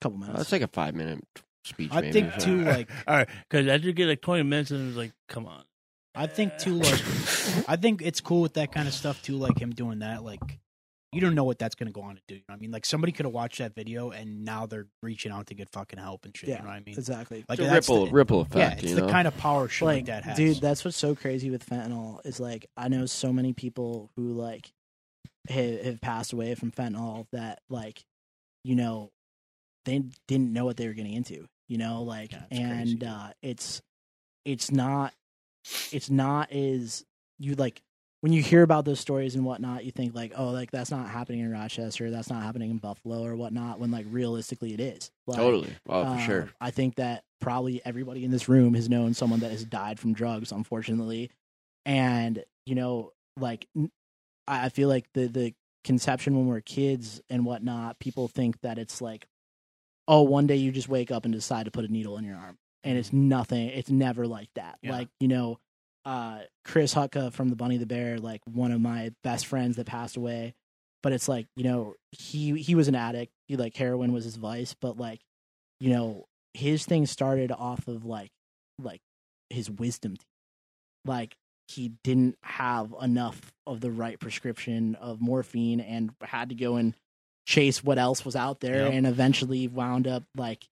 [0.02, 1.24] couple minutes That's like a five minute
[1.64, 1.90] speech.
[1.92, 2.66] I maybe, think or too, something.
[2.66, 5.64] like All right, because after you get like twenty minutes, and it's like, come on.
[6.16, 6.94] I think too, like
[7.70, 10.24] I think it's cool with that kind of stuff too, like him doing that.
[10.24, 10.42] Like
[11.12, 12.36] you don't know what that's gonna go on to do.
[12.36, 14.86] You know what I mean, like somebody could have watched that video and now they're
[15.02, 16.50] reaching out to get fucking help and shit.
[16.50, 16.96] Yeah, you know what I mean?
[16.98, 19.10] exactly Like It's a ripple the, ripple yeah, it's you the know?
[19.10, 20.38] kind of power shit like, like that has.
[20.38, 24.34] dude that's what's so crazy with fentanyl is like i know so many people who
[24.34, 24.72] like
[25.50, 28.04] have, have passed away from fentanyl that like
[28.64, 29.10] you know
[29.86, 33.06] they didn't know what they were getting into you know like Yeah, and crazy.
[33.06, 33.82] uh it's
[34.46, 35.14] it's not
[35.92, 37.04] it's not as
[37.40, 37.82] you like
[38.22, 41.10] when you hear about those stories and whatnot you think like oh like that's not
[41.10, 45.12] happening in rochester that's not happening in buffalo or whatnot when like realistically it is
[45.30, 45.76] like, totally.
[45.88, 46.50] Oh, for um, sure.
[46.60, 50.14] I think that probably everybody in this room has known someone that has died from
[50.14, 51.30] drugs, unfortunately.
[51.86, 53.68] And you know, like
[54.48, 59.02] I feel like the the conception when we're kids and whatnot, people think that it's
[59.02, 59.28] like,
[60.08, 62.38] oh, one day you just wake up and decide to put a needle in your
[62.38, 63.70] arm, and it's nothing.
[63.70, 64.80] It's never like that.
[64.82, 64.94] Yeah.
[64.94, 65.60] Like you know,
[66.06, 69.86] uh, Chris Hutka from the Bunny the Bear, like one of my best friends that
[69.88, 70.54] passed away.
[71.04, 73.32] But it's like you know he he was an addict.
[73.48, 75.22] He like heroin was his vice, but like
[75.80, 78.32] you know his thing started off of like
[78.82, 79.02] like
[79.50, 80.26] his wisdom teeth.
[81.06, 81.36] like
[81.68, 86.96] he didn't have enough of the right prescription of morphine and had to go and
[87.48, 88.94] chase what else was out there Yep.
[88.94, 90.66] and eventually wound up like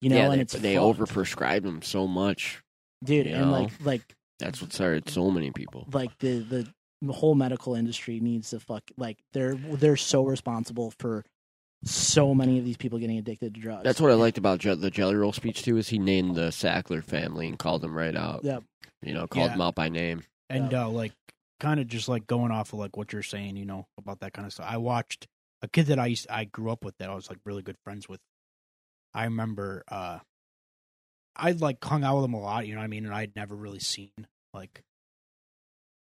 [0.00, 2.60] you know yeah, and they, it's they overprescribed him so much.
[3.04, 3.52] dude you and know?
[3.62, 5.86] like like That's what started so many people.
[5.92, 6.68] like the the
[7.02, 11.24] the whole medical industry needs to fuck like they're they're so responsible for
[11.84, 14.74] so many of these people getting addicted to drugs That's what I liked about Je-
[14.74, 15.78] the Jelly Roll speech too.
[15.78, 18.44] Is he named the Sackler family and called them right out.
[18.44, 18.64] Yep.
[19.02, 19.52] You know, called Yeah.
[19.52, 20.22] them out by name.
[20.50, 21.12] and uh, like
[21.58, 24.32] kind of just like going off of like what you're saying, you know, about that
[24.34, 24.66] kind of stuff.
[24.68, 25.26] I watched
[25.62, 27.76] a kid that I used I grew up with that I was like really good
[27.82, 28.20] friends with.
[29.14, 30.18] I remember uh
[31.36, 33.34] I like hung out with him a lot, you know what I mean, and I'd
[33.36, 34.10] never really seen
[34.52, 34.82] like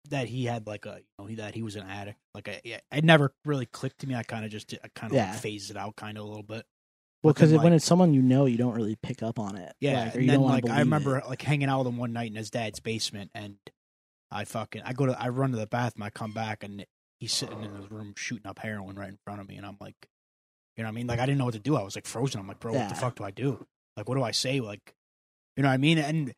[0.09, 2.17] that he had like a you know that he was an addict.
[2.33, 4.15] Like I, yeah, it never really clicked to me.
[4.15, 5.31] I kind of just I kind of Yeah.
[5.31, 6.65] like phased it out kind of a little bit.
[7.21, 9.73] Well, because when it's someone you know, you don't really pick up on it.
[9.81, 11.27] Yeah, like, or and you then like I remember it.
[11.27, 13.57] like hanging out with him one night in his dad's basement, and
[14.31, 16.85] I fucking I go to I run to the bathroom, I come back, and
[17.19, 19.75] he's sitting in his room shooting up heroin right in front of me, and I'm
[19.81, 19.95] like,
[20.77, 21.07] you know what I mean?
[21.07, 21.75] Like I didn't know what to do.
[21.75, 22.39] I was like frozen.
[22.39, 23.65] I'm like, bro, what the fuck do I do?
[23.97, 24.61] Like, what do I say?
[24.61, 24.93] Like,
[25.57, 25.97] you know what I mean?
[25.97, 26.33] And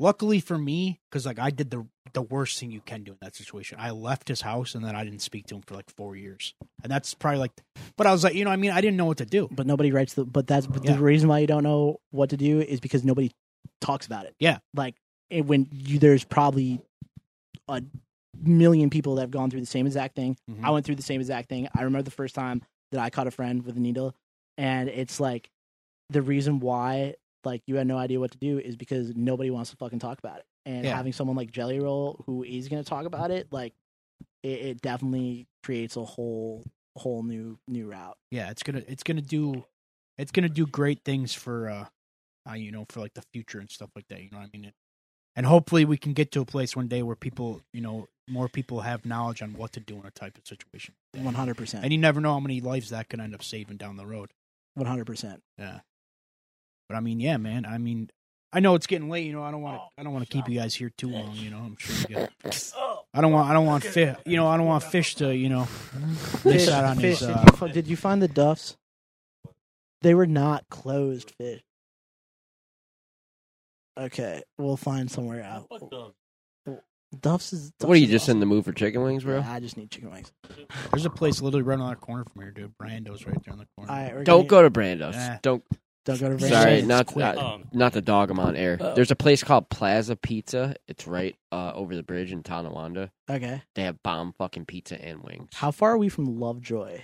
[0.00, 3.18] luckily for me, because like I did the the worst thing you can do in
[3.22, 3.78] that situation.
[3.80, 6.54] I left his house, and then I didn't speak to him for like four years,
[6.82, 7.52] and that's probably like.
[7.96, 9.48] But I was like, you know, what I mean, I didn't know what to do.
[9.50, 10.24] But nobody writes the.
[10.24, 10.92] But that's but Yeah.
[10.94, 13.30] the reason why you don't know what to do is because nobody
[13.80, 14.34] talks about it.
[14.38, 14.58] Yeah.
[14.74, 14.94] like
[15.30, 16.80] it, when you there's probably
[17.68, 17.82] a
[18.42, 20.36] million people that have gone through the same exact thing.
[20.50, 20.64] Mhm.
[20.64, 21.68] I went through the same exact thing.
[21.74, 24.14] I remember the first time that I caught a friend with a needle,
[24.58, 25.48] and it's like
[26.10, 27.14] the reason why
[27.44, 30.18] like you had no idea what to do is because nobody wants to fucking talk
[30.18, 30.46] about it.
[30.64, 30.96] And Yeah.
[30.96, 33.74] having someone like Jelly Roll who is going to talk about it, like
[34.42, 36.64] it, it definitely creates a whole
[36.96, 38.18] whole new new route.
[38.30, 39.64] yeah, it's gonna it's gonna do
[40.18, 41.86] it's gonna do great things for uh,
[42.48, 44.22] uh you know for like the future and stuff like that.
[44.22, 44.72] You know what I mean?
[45.34, 48.48] And hopefully we can get to a place one day where people you know more
[48.48, 50.94] people have knowledge on what to do in a type of situation.
[51.14, 51.82] One hundred percent.
[51.82, 54.32] And you never know how many lives that can end up saving down the road.
[54.74, 55.42] One hundred percent.
[55.58, 55.80] Yeah.
[56.92, 57.64] But I mean, yeah, man.
[57.64, 58.10] I mean,
[58.52, 59.24] I know it's getting late.
[59.24, 59.82] You know, I don't want to.
[59.98, 61.32] I don't want to keep you guys here too long.
[61.34, 62.30] You know, I'm sure you get.
[63.14, 63.48] I don't want.
[63.48, 64.14] I don't want fish.
[64.26, 65.34] You know, I don't want fish to.
[65.34, 65.68] You know,
[66.44, 67.20] miss Fish, out on fish.
[67.20, 67.28] his.
[67.28, 68.76] did, Uh, you, fi- did you find the duffs?
[70.02, 71.62] They were not closed fish.
[73.98, 75.68] Okay, we'll find somewhere out.
[77.20, 77.72] Duffs is.
[77.80, 78.40] What are you is just in awesome.
[78.40, 79.38] the mood for chicken wings, bro?
[79.40, 80.32] Yeah, I just need chicken wings.
[80.90, 82.72] there's a place literally right on that corner from here, dude.
[82.78, 83.92] Brando's right there on the corner.
[83.92, 85.14] All right, we're Don't gonna- go to Brando's.
[85.16, 85.36] Nah.
[85.42, 85.62] Don't.
[86.04, 88.30] Don't go to Sorry, Sorry, not not, Um, not the dog.
[88.30, 88.76] I'm on air.
[88.80, 90.74] Uh, There's a place called Plaza Pizza.
[90.88, 93.10] It's right uh, over the bridge in Tonawanda.
[93.30, 93.62] Okay.
[93.76, 95.50] They have bomb fucking pizza and wings.
[95.54, 97.02] How far are we from Lovejoy?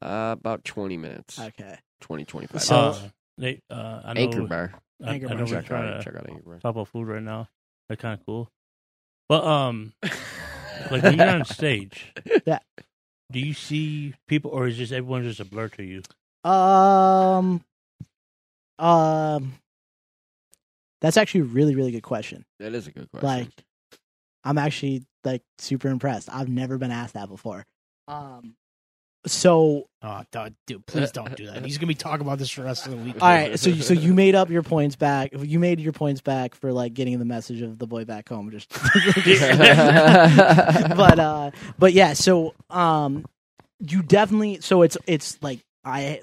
[0.00, 1.38] Uh, about 20 minutes.
[1.38, 1.78] Okay.
[2.00, 2.98] 20, 25 So- minutes.
[3.04, 4.72] uh, they, uh, I know, Anchor Bar.
[5.04, 5.36] I, Anchor I Bar.
[5.38, 6.58] know we're Check trying out, to check out Anchor Bar.
[6.60, 7.48] talk about food right now.
[7.88, 8.50] They're kind of cool.
[9.28, 9.92] But um,
[10.90, 12.12] like when you're on stage,
[12.46, 12.60] Yeah.
[13.30, 16.02] Do you see people, or is just everyone just a blur to you?
[16.50, 17.62] Um,
[18.80, 19.52] um,
[21.00, 22.44] that's actually a really, really good question.
[22.58, 23.26] That is a good question.
[23.28, 23.48] Like,
[24.44, 26.28] I'm actually like super impressed.
[26.32, 27.64] I've never been asked that before.
[28.08, 28.54] Um,
[29.26, 31.62] so Oh, dude, dude, please don't do that.
[31.62, 33.16] He's gonna be talking about this for the rest of the week.
[33.20, 35.32] all right, so so you made up your points back.
[35.38, 38.50] You made your points back for like getting the message of the boy back home.
[38.50, 38.70] Just,
[40.96, 42.14] but uh, but yeah.
[42.14, 43.26] So um,
[43.78, 44.60] you definitely.
[44.62, 46.22] So it's it's like I,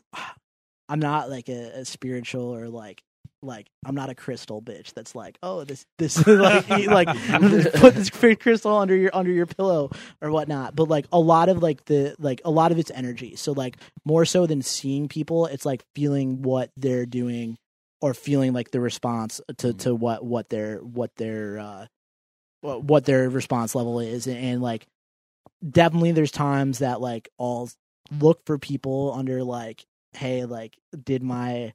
[0.90, 3.04] I'm not like a, a spiritual or like
[3.44, 7.08] like I'm not a crystal bitch that's like oh this this like like
[7.74, 9.92] put this crystal under your under your pillow
[10.22, 10.76] or whatnot.
[10.76, 13.36] But like a lot of like the like a lot of it's energy.
[13.36, 17.58] So like more so than seeing people it's like feeling what they're doing
[18.02, 21.86] or feeling like the response to to what what their what their uh
[22.62, 24.28] what what their response level is.
[24.28, 24.88] And, and like
[25.68, 27.70] definitely there's times that like I'll
[28.20, 29.86] look for people under like
[30.18, 31.74] hey like did my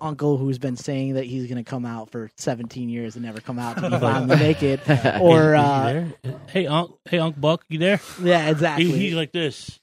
[0.00, 3.40] uncle who's been saying that he's going to come out for 17 years and never
[3.40, 4.80] come out to be finally naked
[5.20, 6.12] or uh there?
[6.48, 8.00] hey, Unc, hey, Unc Buck, you there?
[8.22, 9.78] yeah exactly He, he's like this.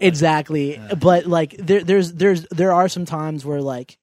[0.00, 0.94] exactly Yeah.
[0.94, 3.98] but like there there's there's there are some times where like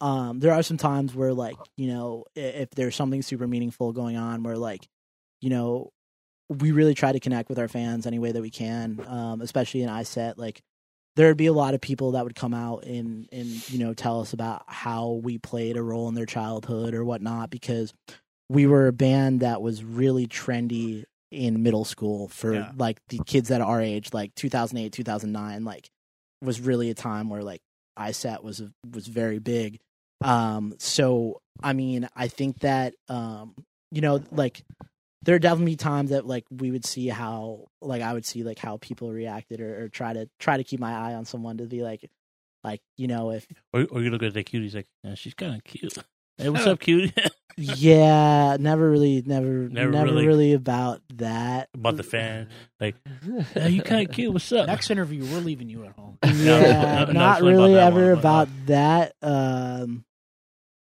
[0.00, 4.16] um there are some times where like you know if there's something super meaningful going
[4.16, 4.88] on where like
[5.40, 5.90] you know
[6.48, 9.82] we really try to connect with our fans any way that we can um especially
[9.82, 10.62] in iset like
[11.16, 13.94] there would be a lot of people that would come out and and you know
[13.94, 17.92] tell us about how we played a role in their childhood or whatnot because
[18.48, 22.72] we were a band that was really trendy in middle school for Yeah.
[22.76, 25.88] like the kids that are our age like 2008 2009 like
[26.42, 27.60] was really a time where like
[27.98, 28.62] ISAT was
[28.92, 29.78] was very big
[30.22, 33.54] um so i mean i think that um
[33.90, 34.62] you know like
[35.22, 38.42] there are definitely be times that like we would see how like I would see
[38.42, 41.58] like how people reacted or, or try to try to keep my eye on someone
[41.58, 42.08] to be like
[42.64, 45.34] like you know if Or, or you look at the cutie, he's like, yeah, she's
[45.34, 45.96] kind of cute.
[46.38, 47.12] Hey, what's up, cutie?
[47.56, 52.48] yeah never really never Never never, really- really, about that About the fan.
[52.78, 52.96] Like,
[53.56, 54.32] yeah, you kind of cute.
[54.32, 54.66] What's up?
[54.68, 56.16] Next interview, we're leaving you at home.
[56.24, 60.04] yeah no, no, not not really that ever one, but, uh, about that um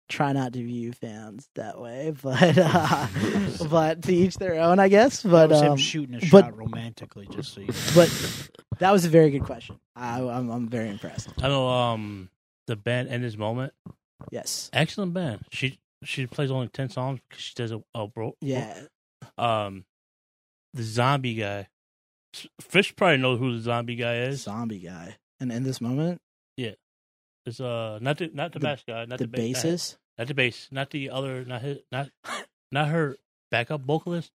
[0.09, 3.07] try not to view fans that way, but uh,
[3.69, 5.23] but to each their own, I guess.
[5.23, 7.75] But That was him um, shooting a but- shot romantically, just so you know.
[7.95, 9.79] but that was a very good question.
[9.95, 11.29] I, I'm I'm very impressed.
[11.43, 12.29] I know um
[12.67, 13.73] the band in this moment,
[14.31, 14.71] Yes.
[14.73, 15.41] excellent band.
[15.51, 18.35] She she plays only ten songs because she does a, a bro.
[18.41, 18.83] Yeah.
[19.39, 19.85] Um,
[20.75, 21.69] the zombie guy.
[22.61, 24.43] Fish probably knows who the zombie guy is.
[24.43, 25.17] Zombie guy.
[25.41, 26.21] And in this moment,
[27.47, 29.97] It's uh not the not the, The- bass guy, not the the, ba- not- bassist.
[30.19, 32.11] not the bass, not the other, not his, not
[32.73, 33.17] not her
[33.53, 34.33] backup vocalist,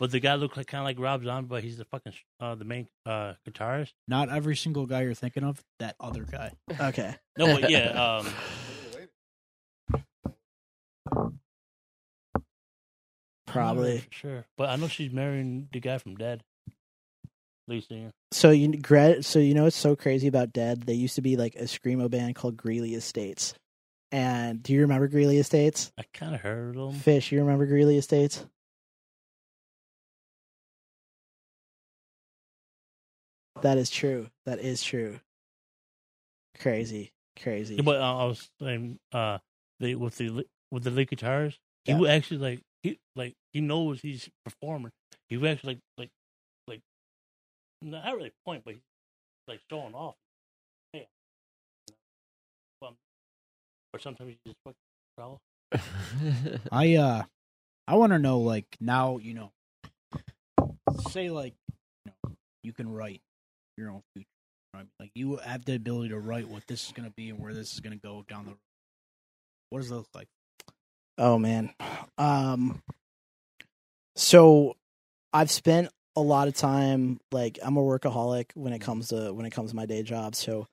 [0.00, 2.56] but the guy looked like kind of like Rob Zombie, but he's the fucking uh
[2.56, 3.92] the main uh guitarist.
[4.08, 6.52] Not every single guy you're thinking of, that other guy.
[6.80, 7.14] Okay.
[7.38, 8.26] No, but yeah, um,
[13.46, 13.98] Probably.
[13.98, 14.46] for sure.
[14.56, 16.42] But I know she's marrying the guy from Dead.
[18.32, 18.80] So you
[19.22, 20.82] so you know what's so crazy about Dead?
[20.82, 23.54] They used to be like a screamo band called Greeley Estates.
[24.12, 25.92] And do you remember Greeley Estates?
[25.98, 26.92] I kind of heard them.
[26.92, 28.44] Fish, you remember Greeley Estates?
[33.62, 34.28] That is true.
[34.46, 35.20] That is true.
[36.58, 37.76] Crazy, crazy.
[37.76, 39.38] Yeah, but uh, I was saying, uh,
[39.78, 41.98] they with the with the lead guitarist, he Yeah.
[41.98, 44.92] would actually like he like he knows he's performing.
[45.28, 46.10] He would actually like like
[47.82, 48.82] not really point, but he's
[49.48, 50.16] like showing off.
[50.92, 51.08] Hey,
[52.80, 52.96] well,
[53.92, 54.76] or sometimes you just fucking
[55.16, 55.40] growl.
[56.72, 57.22] I uh
[57.86, 59.52] I want to know like now, you know,
[61.10, 61.54] say like
[62.04, 62.32] you know,
[62.62, 63.20] you can write
[63.76, 64.26] your own future.
[64.74, 64.86] Right?
[64.98, 67.52] Like you have the ability to write what this is going to be and where
[67.52, 68.58] this is going to go down the road.
[69.70, 70.28] What does it look like?
[71.18, 71.74] Oh man.
[72.18, 72.82] Um
[74.16, 74.76] so
[75.32, 79.46] I've spent a lot of time like I'm a workaholic when it comes to when
[79.46, 80.34] it comes to my day job.
[80.34, 80.66] So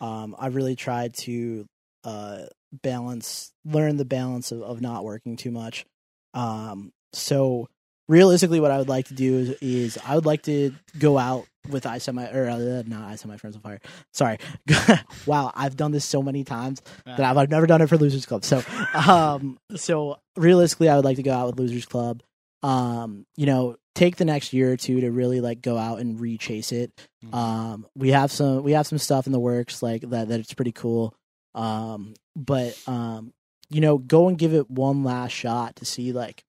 [0.00, 1.66] um I've really tried to
[2.04, 5.84] uh balance learn the balance of, of not working too much.
[6.32, 7.68] Um so
[8.08, 11.46] realistically what I would like to do is, is I would like to go out
[11.68, 13.80] with I semi or uh, not I set my friends on fire.
[14.12, 14.38] Sorry.
[15.26, 18.26] wow, I've done this so many times that I've, I've never done it for Losers
[18.26, 18.44] Club.
[18.44, 18.62] So,
[18.94, 22.22] um, so realistically, I would like to go out with Losers Club.
[22.62, 26.20] Um, you know, take the next year or two to really like go out and
[26.20, 26.92] re-chase it.
[27.24, 27.34] Mhm.
[27.34, 30.54] Um, we have some we have some stuff in the works like that that it's
[30.54, 31.14] pretty cool.
[31.54, 33.32] Um, but um,
[33.70, 36.44] you know, go and give it one last shot to see like,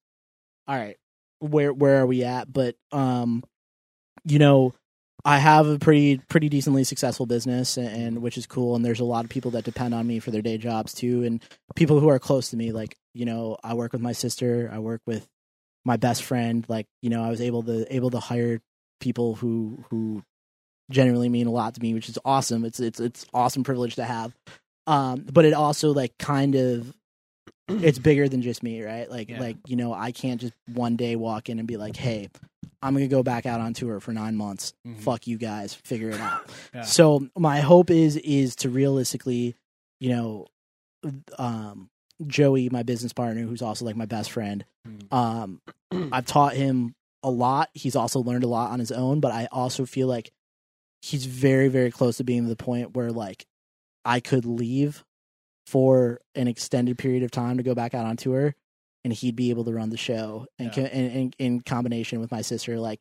[0.67, 0.97] all right,
[1.39, 2.51] where where are we at?
[2.51, 3.43] But um,
[4.23, 4.73] you know,
[5.23, 8.75] I have a pretty pretty decently successful business, and, and which is cool.
[8.75, 11.23] And there's a lot of people that depend on me for their day jobs too,
[11.23, 11.43] and
[11.75, 12.71] people who are close to me.
[12.71, 14.69] Like you know, I work with my sister.
[14.73, 15.27] I work with
[15.85, 16.65] my best friend.
[16.67, 18.59] Like you know, I was able to able to hire
[18.99, 20.23] people who who
[20.91, 22.65] genuinely mean a lot to me, which is awesome.
[22.65, 24.35] It's it's it's awesome privilege to have.
[24.87, 26.93] Um, but it also like kind of
[27.67, 29.09] it's bigger than just me, right?
[29.09, 29.39] Like Yeah.
[29.39, 32.29] like you know, I can't just one day walk in and be like, hey.
[32.81, 34.73] I'm gonna go back out on tour for nine months.
[34.85, 34.99] Mhm.
[34.99, 36.47] Fuck you guys, figure it out.
[36.75, 36.81] Yeah.
[36.83, 39.55] So my hope is is to realistically,
[39.99, 40.45] you know,
[41.39, 41.89] um,
[42.25, 44.65] Joey, my business partner, who's also like my best friend.
[44.87, 45.13] Mhm.
[45.13, 45.61] Um,
[46.13, 47.69] I've taught him a lot.
[47.73, 50.31] He's also learned a lot on his own, but I also feel like
[51.01, 53.45] he's very, very close to being to the point where like
[54.05, 55.03] I could leave
[55.67, 58.55] for an extended period of time to go back out on tour,
[59.03, 60.45] and he'd be able to run the show.
[60.59, 60.73] And, Yeah.
[60.87, 62.99] co- and, and in combination with my sister, like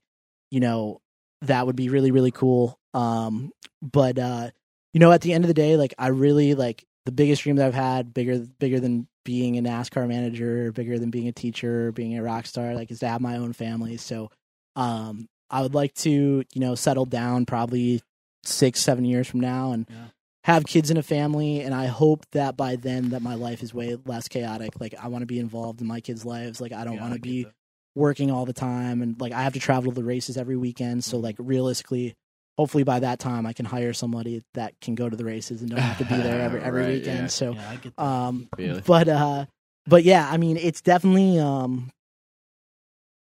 [0.51, 1.01] you know,
[1.43, 2.79] that would be really, really cool.
[2.95, 3.51] Um,
[3.83, 4.51] but uh,
[4.93, 7.57] you know, at the end of the day, like I really like the biggest dream
[7.57, 11.93] that I've had, bigger bigger than being a NASCAR manager, bigger than being a teacher,
[11.93, 13.97] being a rock star, like is to have my own family.
[13.97, 14.31] So
[14.77, 18.03] um I would like to, you know, settle down probably
[18.43, 20.07] six, seven years from now and Yeah.
[20.45, 23.73] have kids and a family and I hope that by then that my life is
[23.73, 24.81] way less chaotic.
[24.81, 26.61] Like I want to be involved in my kids' lives.
[26.61, 27.53] Like I don't Yeah, want to be that.
[27.95, 31.03] working all the time and like I have to travel to the races every weekend.
[31.03, 31.11] Mm-hmm.
[31.11, 32.15] So like realistically,
[32.57, 35.71] hopefully by that time I can hire somebody that can go to the races and
[35.71, 37.19] don't have to be there every every Right, weekend.
[37.21, 37.27] yeah.
[37.27, 38.83] So Yeah, I get um Really?
[38.87, 39.47] but uh
[39.87, 41.91] but yeah, I mean it's definitely um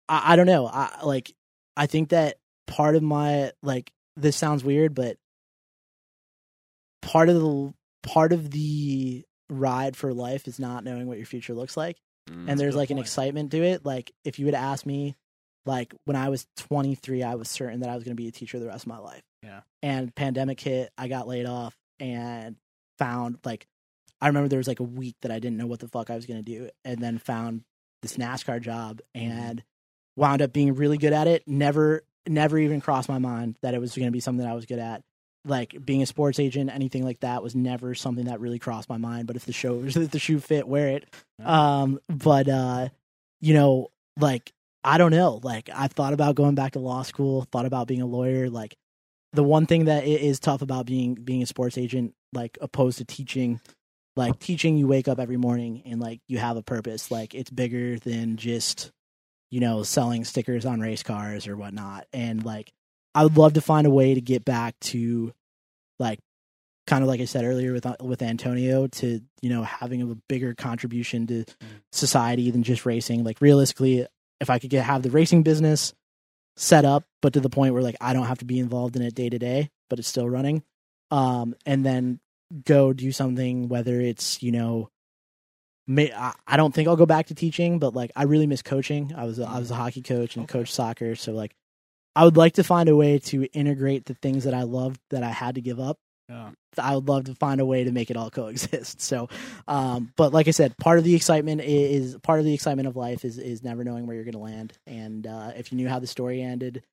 [0.09, 0.67] I, I don't know.
[0.67, 1.33] I like
[1.77, 2.37] I think that
[2.67, 5.17] part of my like this sounds weird, but
[7.01, 7.73] part of the
[8.03, 11.97] part of the ride for life is not knowing what your future looks like
[12.27, 12.49] Mm.
[12.49, 13.85] and there's good like an excitement to it.
[13.85, 15.15] Like if you would ask me,
[15.65, 18.31] like when I was 23, I was certain that I was going to be a
[18.31, 19.23] teacher the rest of my life.
[19.43, 19.61] Yeah.
[19.81, 22.55] And pandemic hit, I got laid off and
[22.97, 23.67] found like
[24.21, 26.15] I remember there was like a week that I didn't know what the fuck I
[26.15, 27.63] was going to do, and then found
[28.01, 29.63] this NASCAR job and
[30.15, 31.43] wound up being really good at it.
[31.47, 34.55] Never, never even crossed my mind that it was going to be something that I
[34.55, 35.03] was good at.
[35.45, 38.97] like being a sports agent, anything like that was never something that really crossed my
[38.97, 39.27] mind.
[39.27, 41.13] But if the show, if the shoe fit, wear it.
[41.43, 42.89] Um, but uh,
[43.41, 43.89] you know,
[44.19, 44.51] like
[44.85, 45.39] I don't know.
[45.43, 48.49] Like I've thought about going back to law school, thought about being a lawyer.
[48.49, 48.75] Like
[49.33, 53.05] the one thing that i- tough about being being a sports agent, like opposed to
[53.05, 53.59] teaching,
[54.15, 57.09] like teaching, you wake up every morning and like you have a purpose.
[57.09, 58.91] Like it's bigger than just
[59.49, 62.05] you know selling stickers on race cars or whatnot.
[62.13, 62.71] And like
[63.15, 65.33] I would love to find a way to get back to
[65.97, 66.19] like
[66.85, 70.15] kind of like I said earlier with uh, with Antonio to you know having a
[70.29, 71.55] bigger contribution to mm.
[71.91, 73.23] society than just racing.
[73.23, 74.05] Like realistically,
[74.39, 75.93] if I could get have the racing business
[76.57, 79.01] set up, but to the point where like I don't have to be involved in
[79.01, 80.63] it day to day, but it's still running,
[81.11, 82.19] um, and then
[82.63, 84.89] go do something whether it's you know.
[85.87, 88.63] May, I, I don't think I'll go back to teaching, but like I really miss
[88.63, 89.13] coaching.
[89.15, 91.55] I was a, I was a hockey coach and coached soccer, so like
[92.15, 95.21] I would like to find a way to integrate the things that I loved that
[95.21, 95.99] I had to give up
[96.29, 96.51] Yeah.
[96.77, 99.01] I would love to find a way to make it all coexist.
[99.01, 99.29] So,
[99.67, 102.95] um, but like I said, part of the excitement is part of the excitement of
[102.95, 104.73] life is is never knowing where you're going to land.
[104.87, 106.83] And uh, if you knew how the story ended,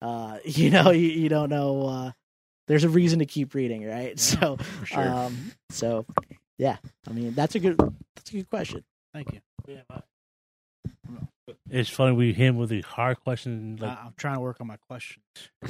[0.00, 1.86] uh, you know you, you don't know.
[1.86, 2.12] Uh,
[2.68, 4.18] there's a reason to keep reading, right?
[4.20, 5.08] so, sure.
[5.08, 6.06] um, so
[6.58, 6.76] yeah,
[7.08, 7.78] I mean that's a good
[8.14, 8.84] that's a good question.
[9.12, 9.40] Thank you.
[11.70, 14.66] It's funny we him with the hard questions, like, I, I'm trying to work on
[14.66, 15.24] my questions.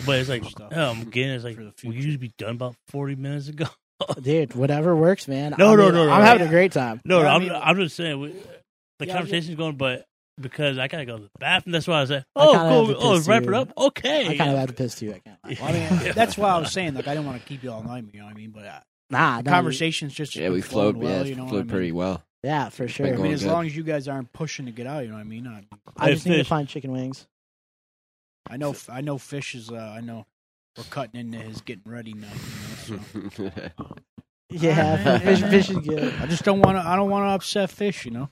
[0.06, 0.72] but it's like, Stuff.
[0.72, 1.96] um, again, it's like For the we future.
[1.98, 3.66] used to be done about forty minutes ago.
[4.22, 5.54] Dude, whatever works, man.
[5.58, 6.24] No, I no, mean, no, no, I'm no.
[6.26, 7.00] having a great time.
[7.04, 8.34] No, Yeah, I I'm, mean- I'm just saying we,
[8.98, 10.04] the Yeah, conversation's going, but
[10.40, 12.86] because I gotta go to the bathroom, that's why I said, I "Oh, kinda have
[12.86, 13.48] cool, to oh, piss wrap too.
[13.50, 15.10] it up, okay." I kind of have to piss too.
[15.14, 15.38] I can't.
[15.44, 15.56] lie.
[15.60, 15.72] Well, I
[16.04, 18.04] mean, that's why I was saying like I didn't want to keep you all night.
[18.12, 18.50] You know what I mean?
[18.50, 18.80] But uh,
[19.10, 21.04] Nah, the nah, conversation's just Yeah, been we flowing flowed.
[21.04, 21.68] Well, yeah, you know what I flowed mean?
[21.68, 22.24] pretty well.
[22.42, 23.06] Yeah, for sure.
[23.06, 23.50] I mean, as good.
[23.52, 25.46] long as you guys aren't pushing to get out, you know what I mean.
[25.46, 25.62] I,
[25.96, 27.26] I Hey, just need to find chicken wings.
[28.50, 29.18] I know, I know.
[29.18, 29.70] Fish is.
[29.70, 30.26] Uh, I know.
[30.76, 32.28] We're cutting into his getting ready now.
[32.88, 33.50] You know, so.
[34.50, 36.12] Yeah, fish, fish is good.
[36.20, 36.86] I just don't want to.
[36.86, 38.04] I don't want to upset Fish.
[38.04, 38.28] You know.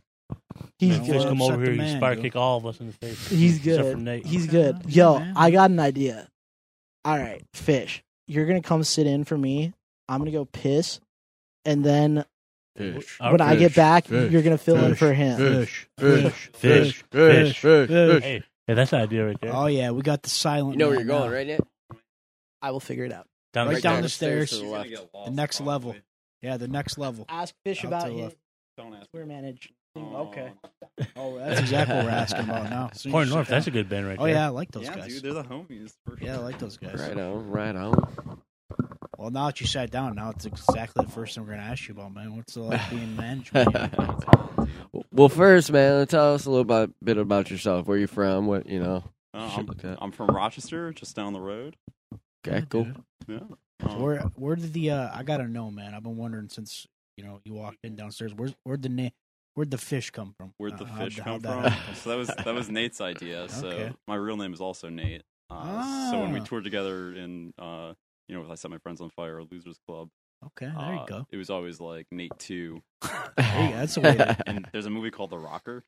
[0.78, 1.28] He's Yeah, Fish good.
[1.28, 2.22] come over the here, you man, spark yo.
[2.22, 3.28] kick all of us in the face.
[3.28, 3.96] He's good.
[3.98, 4.26] Nate.
[4.26, 4.82] He's good.
[4.86, 5.32] Yo, man.
[5.36, 6.28] I got an idea.
[7.06, 8.02] All right, fish.
[8.28, 9.72] You're gonna come sit in for me.
[10.10, 11.00] I'm gonna go piss,
[11.64, 12.24] and then
[12.80, 13.16] Fish.
[13.20, 15.36] Our when I get back, fish, you're gonna fill in for him.
[15.38, 18.22] Fish, Fish, fish, fish, fish, fish, fish.
[18.22, 19.54] Hey, hey, that's an idea right there.
[19.54, 20.74] Oh yeah, we got the silent.
[20.74, 21.36] You know where you're going, now.
[21.36, 21.60] right, Nick?
[22.62, 23.26] I will figure it out.
[23.52, 24.50] down right the down stairs.
[24.50, 24.60] the stairs.
[24.62, 25.24] to the left.
[25.26, 25.96] The next level.
[26.42, 27.26] Yeah, the next level.
[27.28, 28.36] Ask fish Out about to the his left.
[28.76, 29.04] Don't ask.
[29.06, 29.72] square manage.
[29.96, 30.52] Okay.
[31.16, 32.90] Oh, that's exactly what we're asking about now.
[32.94, 34.34] So you Point North, that's a good band right Oh there.
[34.34, 35.14] yeah, I like those yeah, guys.
[35.14, 35.94] dude, they're the homies.
[36.06, 36.26] For sure.
[36.28, 36.94] yeah, I like those guys.
[37.00, 38.40] Right on, right on.
[39.20, 41.86] Well, now that you sat down, now it's exactly the first thing we're gonna ask
[41.86, 42.34] you about, man.
[42.36, 43.68] What's it like being management?
[45.12, 47.86] well, first, man, tell us a little bit, bit about yourself.
[47.86, 48.46] Where you from?
[48.46, 49.04] What you know?
[49.34, 49.84] Uh, I'm, like.
[50.00, 51.76] I'm from Rochester, just down the road.
[52.48, 52.86] Okay, cool.
[53.28, 53.40] Yeah.
[53.82, 55.92] So Um, where where did the uh, I gotta know, man.
[55.94, 56.86] I've been wondering since
[57.18, 58.32] you know you walked in downstairs.
[58.34, 59.10] Where's where'd the na-
[59.54, 60.54] where'd the fish come from?
[60.56, 61.94] Where'd the Uh, how'd- fish how'd come that from?
[61.94, 63.48] so that was that was Nate's idea.
[63.50, 63.92] So Okay.
[64.08, 65.24] my real name is also Nate.
[65.50, 66.44] Uh, So when we Ah.
[66.44, 67.92] toured together in, uh,
[68.30, 70.08] you know, with I set my friends on fire, or Losers Club.
[70.46, 71.26] Okay, there uh, you go.
[71.30, 73.76] It was always like Nate Two, There you go.
[73.76, 74.16] That's the way.
[74.16, 75.84] To, and there's a movie called The Rocker.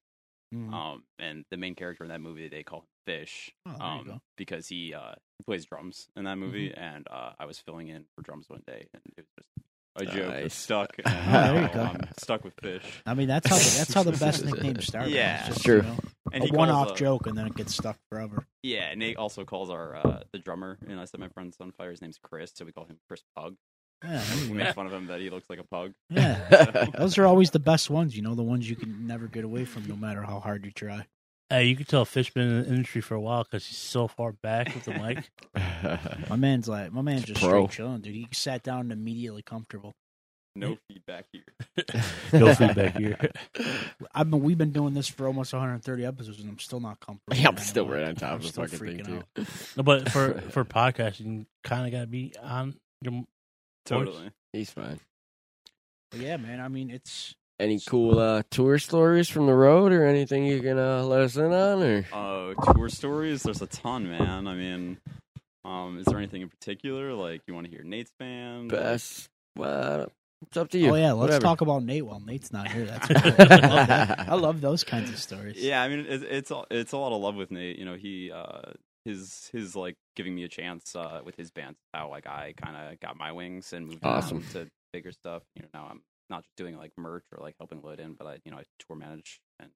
[0.55, 0.73] Mm.
[0.74, 3.51] Um, and the main character in that movie they call him Fish.
[3.64, 6.81] Oh, um, because he uh he plays drums in that movie, Mm-hmm.
[6.82, 9.48] and uh, I was filling in for drums one day, and it was just
[9.97, 10.55] a joke that Nice.
[10.55, 10.90] stuck.
[11.05, 11.81] And Oh, there you now go.
[11.85, 12.85] I'm stuck with Fish.
[13.06, 15.06] I mean, that's how the, that's how the best nicknames start.
[15.06, 15.14] man.
[15.14, 15.39] Yeah.
[15.47, 15.77] It's just, Sure.
[15.78, 15.98] You know,
[16.33, 18.47] And a he one-off joke, and then it gets stuck forever.
[18.63, 21.73] Yeah, and Nate also calls our uh, the drummer, and I set my friends on
[21.73, 21.91] fire.
[21.91, 23.57] His name's Chris, so we call him Chris Pug.
[24.05, 25.93] Yeah, We make fun of him that he looks like a pug.
[26.11, 26.87] yeah.
[26.99, 28.17] Those are always the best ones.
[28.17, 30.73] You know, the ones you can never get away from, no matter how hard you
[30.73, 31.07] try.
[31.51, 34.09] Hey, you can tell Fish been in the industry for a while because he's so
[34.09, 35.31] far back with the mic.
[36.31, 37.67] My man's like, my man's just Pro.
[37.67, 38.15] straight chilling, dude.
[38.15, 39.93] He sat down and immediately comfortable.
[40.55, 41.45] No feedback here.
[42.33, 43.16] no feedback here.
[44.15, 47.37] I've been, we've been doing this for almost 130 episodes, and I'm still not comfortable.
[47.41, 47.65] Yeah, I'm man.
[47.65, 49.43] still like- right on top I'm of the still fucking thing freaking too.
[49.43, 49.47] out.
[49.77, 53.24] No, but for for podcasting, you kind of got to be on your.
[53.87, 54.31] Totally.
[54.53, 55.01] He's fine.
[56.11, 56.61] But yeah, man.
[56.61, 60.79] I mean, it's Any cool uh, tour stories from the road or anything you can
[60.79, 61.83] uh, let us in on?
[61.83, 63.43] Or Uh, tour stories.
[63.43, 64.47] There's a ton, man.
[64.47, 64.99] I mean,
[65.65, 68.70] um, is there anything in particular like you want to hear Nate's band?
[68.70, 69.29] best?
[69.57, 70.12] Well,
[70.47, 70.90] it's up to you.
[70.90, 71.12] oh yeah.
[71.12, 71.43] Let's Whatever.
[71.43, 72.85] talk about Nate while Nate's not here.
[72.86, 73.16] That's cool.
[73.39, 74.19] I, love that.
[74.28, 75.56] I love those kinds of stories.
[75.59, 77.78] Yeah, I mean, it's it's a, it's a lot of love with Nate.
[77.78, 78.73] You know, he uh,
[79.05, 81.77] his his like giving me a chance uh, with his band.
[81.94, 84.39] How like I kind of got my wings and moved Awesome.
[84.39, 85.43] on to bigger stuff.
[85.55, 88.27] You know, now I'm not just doing like merch or like helping load in, but
[88.27, 89.70] I you know I tour manage and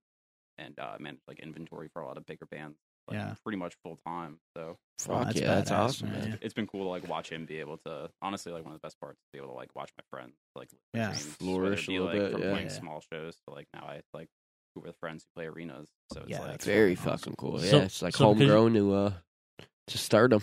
[0.59, 2.78] and uh, manage like inventory for a lot of bigger bands.
[3.09, 3.35] Like, Yeah.
[3.45, 4.39] pretty much full time.
[4.57, 6.20] So Fuck that's yeah, that's badass, awesome, man.
[6.31, 6.39] man.
[6.43, 8.85] it's been cool to like watch him be able to honestly like one of the
[8.87, 11.09] best parts to be able to like watch my friends like Yeah.
[11.11, 12.51] dreams, Flourish whether a little like, bit, from yeah.
[12.53, 12.73] playing Yeah.
[12.73, 14.28] small shows to like now I like
[14.74, 15.89] who with friends who play arenas.
[16.12, 17.33] So it's Yeah, like that's Very fucking awesome.
[17.33, 17.59] fucking cool.
[17.61, 19.12] So- yeah, it's like so because- homegrown to uh
[19.89, 20.43] to stardom.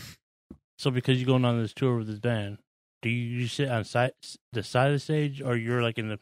[0.80, 2.58] So because you're going on this tour with this band,
[3.02, 4.14] do you, you sit on side
[4.54, 6.20] the side of the stage, or you're like in the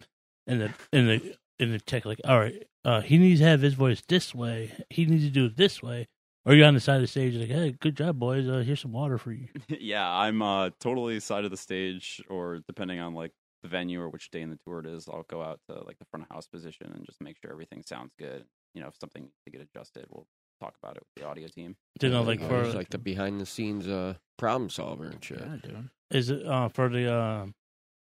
[0.47, 2.05] in the in the in the tech?
[2.05, 4.71] Like, all right, uh, he needs to have his voice this way.
[4.89, 6.07] He needs to do it this way.
[6.45, 8.47] Or you're on the side of the stage, like, hey, good job, boys.
[8.47, 9.47] Uh, here's some water for you.
[9.67, 13.31] yeah, I'm uh totally side of the stage or depending on like
[13.61, 15.99] the venue or which day in the tour it is, I'll go out to like
[15.99, 18.45] the front of house position and just make sure everything sounds good.
[18.73, 20.25] You know, if something needs to get adjusted, we'll
[20.59, 21.75] talk about it with the audio team.
[22.01, 25.23] You know, like Uh, for it's like the behind the scenes uh problem solver and
[25.23, 25.39] shit.
[25.41, 25.89] Yeah, dude.
[26.09, 27.53] is it uh for the um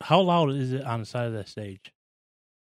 [0.02, 1.94] how loud is it on the side of that stage?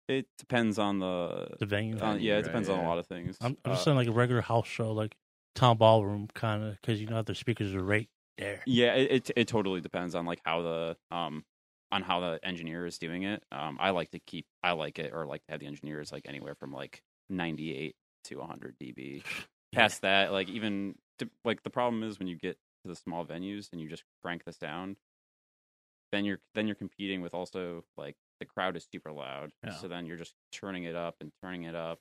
[0.08, 2.00] It depends on the The venue.
[2.00, 2.88] uh, yeah, it right, depends on a yeah.
[2.88, 3.38] lot of things.
[3.42, 5.16] I'm, I'm just Uh, saying like a regular house show, like
[5.60, 8.62] town ballroom kind of, because you know the speakers are right there.
[8.66, 11.44] Yeah, it, it it totally depends on like how the um
[11.92, 13.44] on how the engineer is doing it.
[13.52, 16.26] Um, I like to keep I like it or like to have the engineers like
[16.28, 17.96] anywhere from like 98
[18.26, 19.24] to 100 dB.
[19.72, 23.24] Past that, like even to, like the problem is when you get to the small
[23.24, 24.98] venues and you just crank the sound,
[26.12, 29.52] then you're then you're competing with also like the crowd is super loud.
[29.64, 29.74] Yeah.
[29.76, 32.00] So then you're just turning it up and turning it up.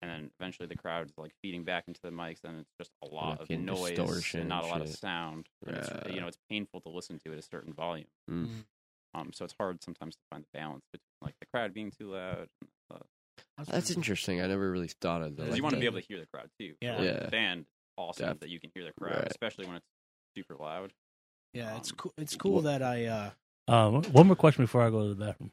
[0.00, 3.06] And then eventually the crowd's like feeding back into the mics, and it's just a
[3.12, 4.96] lot Like of noise distortion and not a and lot of shit.
[4.98, 5.48] sound.
[5.66, 6.12] And it's, Yeah.
[6.12, 8.06] you know, it's painful to listen to at a certain volume.
[8.30, 8.64] Mm.
[9.14, 12.12] Um, so it's hard sometimes to find the balance between like the crowd being too
[12.12, 12.48] loud.
[12.60, 12.70] And,
[13.58, 14.40] uh, That's interesting.
[14.40, 15.42] I never really thought of that.
[15.42, 16.74] because you want to be able to hear the crowd too.
[16.80, 16.96] Yeah.
[16.96, 17.24] Like, Yeah.
[17.24, 17.66] the band
[17.96, 19.26] awesome Def- that you can hear the crowd, right.
[19.28, 19.86] especially when it's
[20.36, 20.92] super loud.
[21.54, 22.14] Yeah, it's Um, cool.
[22.18, 23.06] It's cool that I.
[23.06, 23.30] uh
[23.66, 25.50] Um, one more question before I go to the bathroom.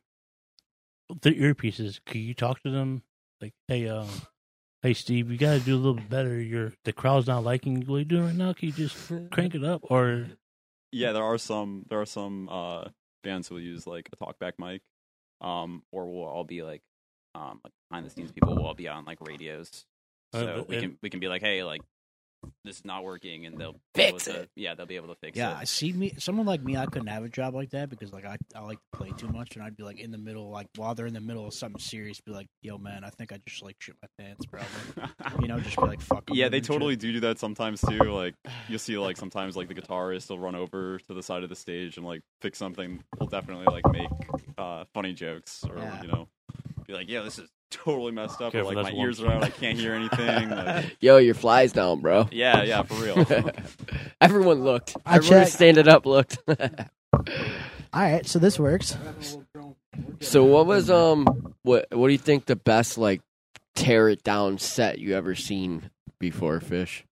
[1.22, 3.01] The earpieces, can you talk to them?
[3.41, 4.09] Like, hey, um,
[4.86, 6.40] hey, Steve, you got to do a little bit better.
[6.40, 8.53] You're the crowd's not liking what you're doing right now.
[8.53, 8.95] Can you just
[9.32, 9.82] crank it up?
[9.90, 10.28] Or
[10.91, 12.86] Yeah, there are some there are some uh,
[13.24, 14.82] bands who will use like a talkback mic,
[15.41, 16.82] um, or we'll all be like
[17.34, 19.86] um, like behind the scenes people will all be on like radios.
[20.34, 21.82] Uh, So but- we and- can we can be like, hey, like
[22.63, 24.49] this is not working, and they'll Fix able to, it.
[24.55, 25.57] Yeah, they'll be able to fix Yeah, it.
[25.61, 26.13] I see me.
[26.17, 28.77] Someone like me, I couldn't have a job like that because like I, I like
[28.91, 31.13] to play too much, and I'd be like in the middle, like while they're in
[31.13, 33.95] the middle of something serious, be like, "Yo, man, I think I just like shit
[34.01, 36.65] my pants, probably." you know, just be like, "Fuck." 'em yeah, and they shit.
[36.67, 37.97] totally do do that sometimes too.
[37.99, 38.35] Like
[38.69, 41.55] you'll see, like sometimes like the guitarist will run over to the side of the
[41.55, 43.03] stage and like fix something.
[43.19, 44.09] We'll definitely like make
[44.57, 46.01] uh, funny jokes or Yeah.
[46.01, 46.27] you know
[46.88, 48.51] be like, yeah, this is totally messed up.
[48.51, 50.49] Careful, like that's my ears are out, I can't hear anything.
[50.49, 52.27] Like, Yo, your fly's down, bro.
[52.31, 53.51] yeah, yeah, for real.
[54.21, 54.95] Everyone looked.
[55.05, 55.51] I Everyone checked.
[55.53, 56.37] standing up looked.
[56.47, 56.55] All
[57.93, 58.97] right, so this works.
[60.19, 63.21] so what was um what what do you think the best like
[63.75, 65.89] tear it down set you ever seen
[66.19, 67.05] before Fish?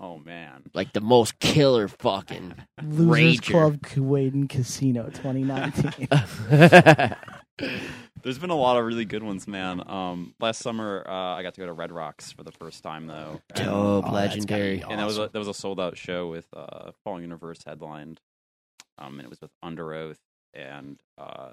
[0.00, 0.64] oh man.
[0.74, 3.50] Like the most killer fucking Losers Rager.
[3.50, 6.08] Club Kuwait and Casino 2019.
[8.22, 9.82] There's been a lot of really good ones, man.
[9.88, 13.06] Um, last summer, uh, I got to go to Red Rocks for the first time,
[13.08, 13.40] though.
[13.56, 14.76] And- Dope, Oh, legendary.
[14.78, 17.30] be and that was a, that was a sold out show with uh, Falling in
[17.30, 18.20] Reverse headlined,
[18.98, 20.18] um, and it was with Underoath
[20.54, 21.52] and uh,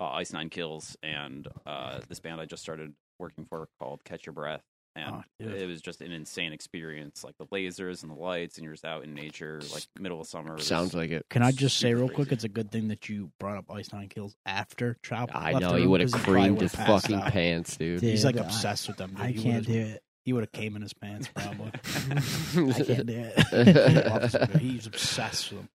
[0.00, 4.26] uh, Ice Nine Kills and uh, this band I just started working for called Catch
[4.26, 4.62] Your Breath,
[5.06, 8.56] and Oh, ah, it was just an insane experience, like the lasers and the lights,
[8.56, 10.52] and you're just out in nature, like middle of summer.
[10.52, 11.26] It was- Sounds like it.
[11.30, 12.32] Can I just say super real quick?
[12.32, 15.30] It's a good thing that you brought up Ice Nine Kills after Chop.
[15.34, 17.32] I know he would have 'cause probably creamed his fucking out.
[17.32, 18.00] pants, dude.
[18.00, 18.10] Dude.
[18.10, 19.10] He's like I- obsessed with them.
[19.10, 19.20] dude.
[19.20, 20.02] I He can't would've- do it.
[20.26, 21.72] He would have came in his pants probably.
[22.10, 24.06] I can't do He it.
[24.06, 24.60] loves them, dude.
[24.60, 25.68] He's obsessed with them.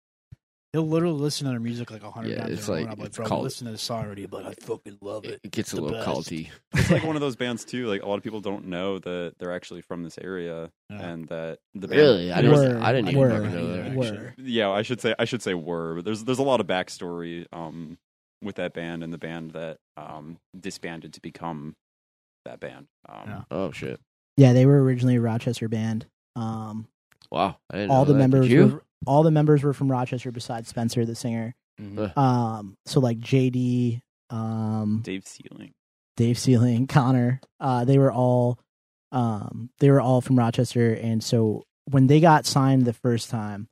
[0.73, 2.53] He'll literally listen to their music like a hundred Yeah, times.
[2.59, 4.25] it's a row, like- and I'm like, it's bro, called- listen to the song already.
[4.25, 5.39] But I fucking love it.
[5.45, 6.09] It gets a little best.
[6.09, 6.49] culty.
[6.75, 7.87] it's like one of those bands too.
[7.89, 11.09] Like a lot of people don't know that they're actually from this area, Yeah.
[11.11, 12.33] and that the band, Really?
[12.33, 12.83] I there's- didn't.
[12.83, 13.33] I didn't even Word.
[13.45, 13.95] fucking know that.
[13.95, 14.35] Were.
[14.39, 17.45] yeah, I should say I should say were, but there's there's a lot of backstory
[17.53, 17.99] um
[18.43, 21.75] with that band and the band that um disbanded to become
[22.47, 22.87] that band.
[23.07, 23.41] Um, Yeah.
[23.51, 24.01] Oh shit!
[24.39, 26.07] Yeah, they were originally a Rochester band.
[26.35, 26.89] Um,
[27.31, 28.19] Wow, I didn't all know the that.
[28.19, 28.67] Did members you?
[28.67, 31.55] were all the members were from Rochester besides Spencer, the singer.
[31.81, 32.17] Mhm.
[32.17, 34.01] Um, so like JD,
[34.31, 35.73] um, Dave Sealing.
[36.17, 38.59] Dave Sealing, Connor, uh, they were all
[39.11, 43.69] um, they were all from Rochester, and so when they got signed the first time,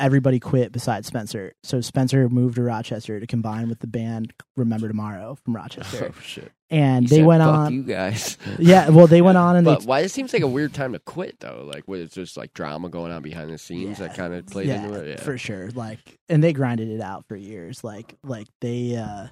[0.00, 1.52] everybody quit besides Spencer.
[1.62, 6.20] So Spencer moved to Rochester to combine with the band Remember Tomorrow from Rochester, Oh
[6.20, 6.52] shit!
[6.70, 7.72] and He they said, went Fuck on.
[7.72, 8.36] You guys.
[8.58, 10.92] Yeah, well, they went on and But they why it seems like a weird time
[10.92, 11.68] to quit though?
[11.72, 14.68] Like, what, it's just like drama going on behind the scenes that kind of played
[14.68, 15.08] yeah, into it.
[15.08, 15.70] Yeah, for sure.
[15.70, 17.84] Like, and they grinded it out for years.
[17.84, 19.28] Like, like they, uh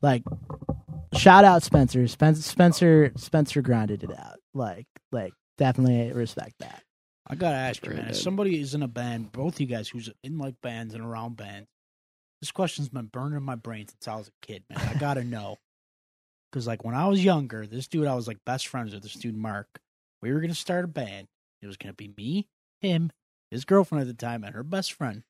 [0.00, 0.22] like,
[1.14, 2.06] shout out Spencer.
[2.06, 4.38] Spencer, Spencer, Spencer grinded it out.
[4.54, 6.82] Like, like definitely respect that.
[7.32, 8.06] I gotta ask you, man.
[8.06, 8.22] As good.
[8.22, 11.68] somebody is in a band, both you guys who's in like bands and around bands,
[12.40, 14.80] this question's been burning in my brain since I was a kid, man.
[14.86, 15.58] I gotta know.
[16.50, 19.14] Because like when I was younger, this dude I was like best friends with, this
[19.14, 19.80] dude Mark.
[20.20, 21.28] We were gonna start a band.
[21.62, 22.48] It was gonna be me,
[22.80, 23.10] him,
[23.50, 25.22] his girlfriend at the time, and her best friend.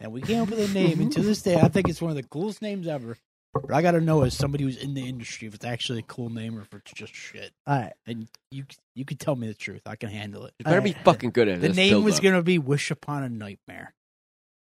[0.00, 2.10] And we came up with a name, and to this day, I think it's one
[2.10, 3.16] of the coolest names ever.
[3.60, 6.30] But I gotta know as somebody who's in the industry if it's actually a cool
[6.30, 7.52] name or if it's just shit.
[7.66, 7.92] All right.
[8.06, 8.64] And you
[8.94, 9.82] you could tell me the truth.
[9.86, 10.54] I can handle it.
[10.58, 11.04] You better be Alright.
[11.04, 11.76] fucking good at The this.
[11.76, 12.22] name was build-up.
[12.22, 13.94] gonna be "Wish Upon a Nightmare."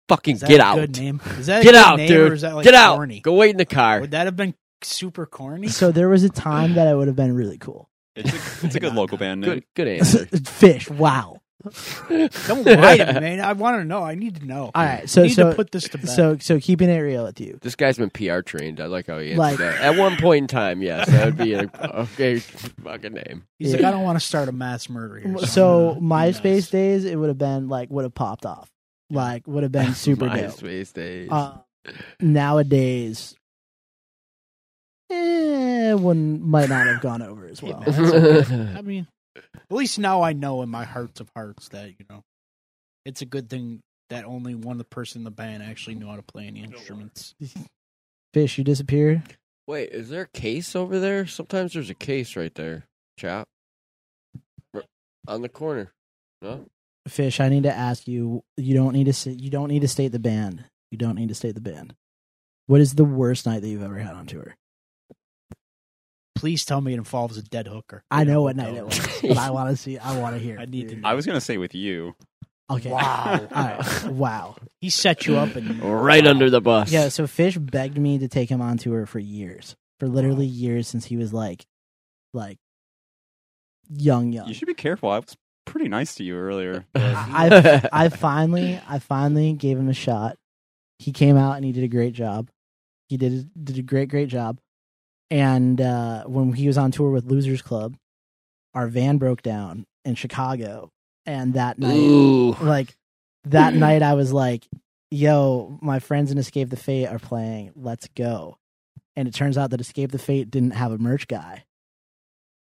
[0.08, 0.76] fucking Is that get a out.
[0.76, 1.20] Good name?
[1.38, 2.30] Is that a Get good out, name, dude.
[2.30, 2.96] Or is that like get out.
[2.96, 3.20] corny?
[3.20, 4.00] Go wait in the car.
[4.00, 5.68] Would that have been super corny?
[5.68, 7.90] So there was a time that it would have been really cool.
[8.16, 8.32] It's
[8.62, 9.50] a, it's a good local band name.
[9.54, 10.24] Good, good answer.
[10.26, 10.88] Fish.
[10.90, 11.40] Wow.
[11.64, 13.40] Don't lie to me, man.
[13.40, 14.02] I want to know.
[14.02, 14.70] I need to know.
[14.74, 15.08] All right.
[15.10, 16.08] So I need so to put this to bed.
[16.08, 17.58] so so keeping it real with you.
[17.62, 18.80] This guy's been PR trained.
[18.80, 19.80] I like how he answered Like- that.
[19.80, 23.44] At one point in time, yes, that would be a okay fucking name.
[23.58, 25.38] He's like, I don't want to start a mass murder here.
[25.46, 26.70] So I'm gonna be MySpace nice.
[26.70, 28.70] days, it would have been like would have popped off.
[29.10, 30.36] Like would have been super dope.
[30.36, 31.28] MySpace days.
[31.30, 31.58] Uh,
[32.20, 33.34] nowadays,
[35.10, 37.80] eh, one might not have gone over as well.
[37.80, 37.98] man, that's
[38.50, 38.74] okay.
[38.78, 39.06] I mean,
[39.54, 42.22] at least now I know in my hearts of hearts that you know
[43.04, 46.16] it's a good thing that only one the person in the band actually knew how
[46.16, 47.34] to play any instruments.
[48.34, 49.22] Fish, you disappeared.
[49.66, 51.26] Wait, is there a case over there?
[51.26, 52.86] Sometimes there's a case right there,
[53.18, 53.46] chap.
[55.26, 55.92] On the corner.
[56.40, 56.64] No?
[57.06, 58.42] Fish, I need to ask you.
[58.56, 59.12] You don't need to.
[59.12, 60.64] Say, you don't need to state the band.
[60.90, 61.94] You don't need to state the band.
[62.66, 64.56] What is the worst night that you've ever had on tour?
[66.38, 68.04] Please tell me it involves a dead hooker.
[68.12, 69.98] I know what night it was, but I want to see.
[69.98, 70.56] I want to hear.
[70.58, 71.08] I need to know.
[71.08, 72.14] I was gonna say with you.
[72.70, 72.90] Okay.
[72.90, 73.48] Wow.
[73.54, 74.04] All right.
[74.04, 74.56] Wow.
[74.80, 76.92] He set you up and Right under the bus.
[76.92, 77.08] Yeah.
[77.08, 81.06] So Fish begged me to take him on tour for years, for literally years since
[81.06, 81.66] he was like,
[82.32, 82.58] like,
[83.90, 84.46] young, young.
[84.46, 85.10] You should be careful.
[85.10, 86.84] I was pretty nice to you earlier.
[86.94, 90.36] I I finally I finally gave him a shot.
[91.00, 92.48] He came out and he did a great job.
[93.08, 94.58] He did did a great great job.
[95.30, 97.96] And uh, when he was on tour with Losers Club,
[98.74, 100.90] our van broke down in Chicago,
[101.26, 102.52] and that night, Ooh.
[102.60, 102.96] like
[103.44, 104.66] that night, I was like,
[105.10, 107.72] "Yo, my friends in Escape the Fate are playing.
[107.76, 108.56] Let's go."
[109.16, 111.64] And it turns out that Escape the Fate didn't have a merch guy,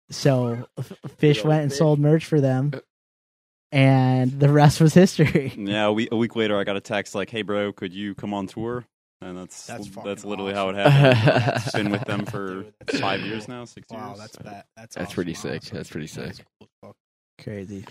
[0.09, 0.67] so
[1.17, 2.71] Fish went and sold merch for them,
[3.71, 5.53] and the rest was history.
[5.55, 8.15] yeah, a week, a week later, I got a text like, "Hey, bro, could you
[8.15, 8.85] come on tour?"
[9.21, 10.75] And that's That's that's, literally awesome.
[10.75, 11.33] how it happened.
[11.43, 12.65] That's- Been with them for
[12.99, 14.19] five years now, six Wow, years.
[14.19, 14.63] that's bad.
[14.75, 15.15] That's That's awesome.
[15.15, 15.61] pretty sick.
[15.63, 15.77] Awesome.
[15.77, 16.35] That's pretty sick.
[16.59, 16.95] cool as fuck.
[17.43, 17.85] Crazy.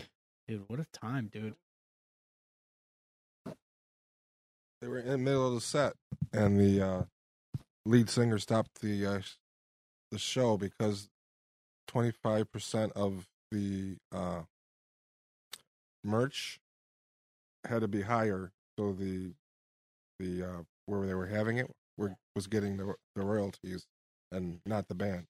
[0.46, 1.54] Dude, what a time, dude.
[4.80, 5.94] They were in the middle of the set,
[6.32, 7.02] and the uh,
[7.86, 9.20] lead singer stopped the uh,
[10.12, 11.08] the show because
[11.88, 14.42] twenty five percent of the uh,
[16.04, 16.60] merch
[17.66, 19.32] had to be higher, so the
[20.20, 23.84] the uh, where they were having it were, was getting the the royalties
[24.32, 25.24] and not the band.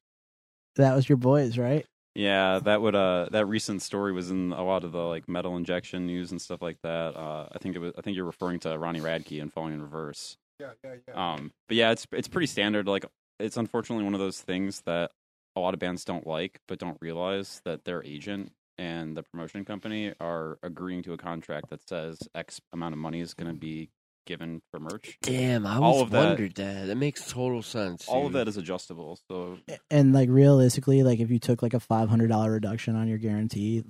[0.76, 1.86] That was your boys, right?
[2.14, 5.56] Yeah, that would uh that recent story was in a lot of the like metal
[5.56, 7.16] injection news and stuff like that.
[7.16, 9.82] Uh, I think it was I think you're referring to Ronnie Radke and Falling in
[9.82, 10.36] Reverse.
[10.58, 11.32] Yeah, yeah, yeah.
[11.34, 12.88] Um, but yeah, it's it's pretty standard.
[12.88, 13.04] Like
[13.38, 15.10] it's unfortunately one of those things that
[15.56, 19.64] a lot of bands don't like, but don't realize that their agent and the promotion
[19.64, 23.58] company are agreeing to a contract that says X amount of money is going to
[23.58, 23.90] be
[24.26, 25.16] given for merch.
[25.22, 26.86] Damn, I All always of that- wondered that.
[26.88, 28.06] That makes total sense.
[28.08, 28.40] All of dude.
[28.40, 29.18] that is adjustable.
[29.30, 29.58] So
[29.90, 33.18] And like realistically, like if you took like a five hundred dollar reduction on your
[33.18, 33.84] guarantee,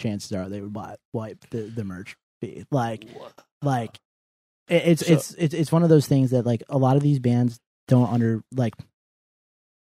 [0.00, 2.64] chances are they would buy wipe the, the merch fee.
[2.72, 3.04] Like
[3.62, 4.00] like
[4.68, 7.02] it, it's So- it's it's it's one of those things that like a lot of
[7.02, 8.74] these bands don't under like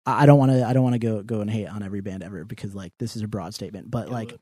[0.05, 2.01] I I don't want to I don't want to go go and hate on every
[2.01, 4.35] band ever because like this is a broad statement, but like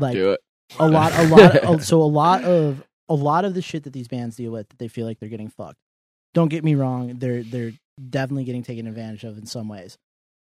[0.00, 0.40] like Do it.
[0.78, 3.92] a lot a lot of, so a lot of a lot of the shit that
[3.92, 5.78] these bands deal with that they feel like they're getting fucked.
[6.32, 7.72] Don't get me wrong they're they're
[8.10, 9.96] definitely getting taken advantage of in some ways.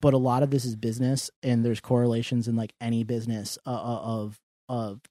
[0.01, 3.71] But a lot of this is business and there's correlations in like any business uh,
[3.71, 4.39] uh, of
[4.69, 5.01] of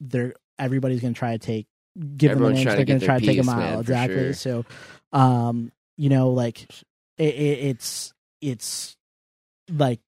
[0.00, 1.66] they're everybody's going to try to take
[2.16, 4.16] give them an Everyone's inch they're going to try to take a mile exactly.
[4.16, 4.32] sure.
[4.34, 4.64] so
[5.12, 6.62] um you know like
[7.18, 8.96] it, it, it's it's
[9.70, 10.00] like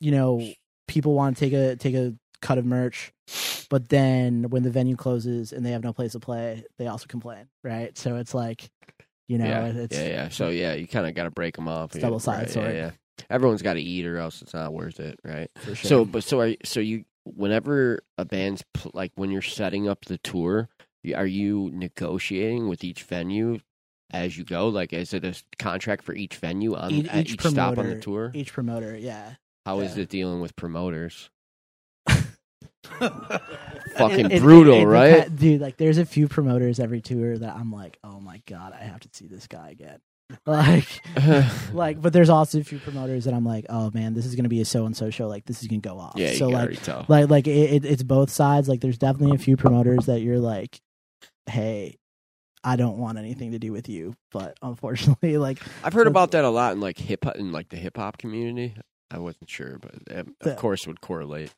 [0.00, 0.46] you know
[0.88, 3.12] people want to take a take a cut of merch
[3.70, 7.06] but then when the venue closes and they have no place to play they also
[7.06, 8.70] complain right so it's like
[9.32, 10.28] you know yeah, it's yeah, yeah.
[10.28, 11.94] So yeah, you kind of got to break them off.
[11.94, 12.74] Yeah, double-sided right, sword.
[12.74, 13.24] Yeah, yeah.
[13.30, 15.50] Everyone's got to eat, or else it's not worth it, right?
[15.56, 15.88] for sure.
[15.88, 17.04] So, but so are so you?
[17.24, 20.68] Whenever a band's pl- like when you're setting up the tour,
[21.14, 23.60] are you negotiating with each venue
[24.10, 24.68] as you go?
[24.68, 28.00] Like, is it a contract for each venue on each, each each stop on the
[28.00, 28.32] tour?
[28.34, 30.02] each promoter yeah How is yeah.
[30.02, 31.30] it dealing with promoters?
[33.96, 35.26] Fucking It- it- brutal, it right?
[35.26, 35.60] depen- dude?
[35.60, 39.00] Like, there's a few promoters every tour that I'm like, oh my god, I have
[39.00, 39.98] to see this guy again.
[40.46, 40.86] Like,
[41.74, 44.48] like, but there's also a few promoters that I'm like, oh man, this is gonna
[44.48, 45.28] be a so and so show.
[45.28, 46.14] Like, this is gonna go off.
[46.16, 48.66] yeah, so like, like, like it, it, it's both sides.
[48.66, 50.80] Like, there's definitely a few promoters that you're like,
[51.46, 51.98] hey.
[52.64, 56.44] I don't want anything to do with you, but unfortunately, like I've heard about that
[56.44, 58.76] a lot in like hip hop in like the hip hop community.
[59.10, 60.52] I wasn't sure, but eh, it, Yeah.
[60.52, 61.52] of course would correlate.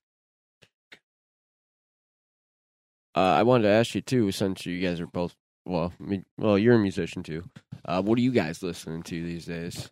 [3.16, 5.34] Uh, I wanted to ask you too, since you guys are both
[5.66, 7.44] well, I mean, well, you're a musician too.
[7.84, 9.90] Uh, what are you guys listening to these days?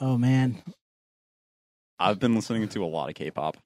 [0.00, 0.62] oh man,
[1.98, 3.56] I've been listening to a lot of K-pop.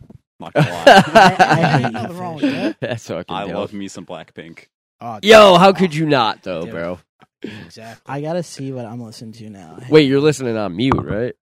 [0.40, 0.84] Not gonna lie.
[0.86, 2.76] I- I hate Nothing wrong with that.
[2.80, 3.54] That's fucking I dope.
[3.56, 4.66] love me some Blackpink.
[5.00, 6.70] Oh, Yo, how could you not though, Dude.
[6.72, 6.98] bro?
[7.42, 8.02] exactly.
[8.12, 9.78] I gotta see what I'm listening to now.
[9.88, 11.34] Wait, you're listening on mute, right?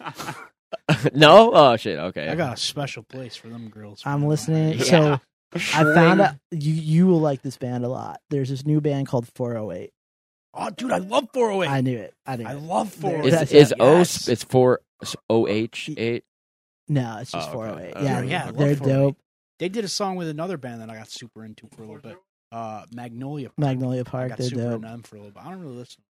[1.14, 1.52] no?
[1.52, 1.98] Oh shit.
[1.98, 2.28] Okay.
[2.28, 4.02] I got a special place for them girls.
[4.04, 4.78] I'm listening.
[4.78, 4.84] Yeah.
[4.84, 5.20] So
[5.54, 8.20] I found out you you will like this band a lot.
[8.30, 9.90] There's this new band called 408.
[10.54, 11.68] Oh, dude, I love 408.
[11.70, 12.14] I knew it.
[12.26, 12.60] I knew I it.
[12.62, 13.42] love There- 408.
[13.42, 14.28] Is is yeah, O yes.
[14.28, 14.80] it's four
[15.30, 16.24] O H eight?
[16.88, 17.92] No, it's just Oh, okay.
[17.92, 17.96] 408.
[17.96, 18.04] Okay.
[18.04, 18.92] Yeah, Yeah, I love they're 408.
[19.06, 19.16] dope.
[19.58, 22.00] They did a song with another band that I got super into for a little
[22.02, 22.16] bit.
[22.52, 23.48] Uh, Magnolia.
[23.48, 23.58] Park.
[23.58, 24.74] Magnolia I Park, got they're super dope.
[24.76, 25.42] into them for a little bit.
[25.44, 26.02] I don't really listen.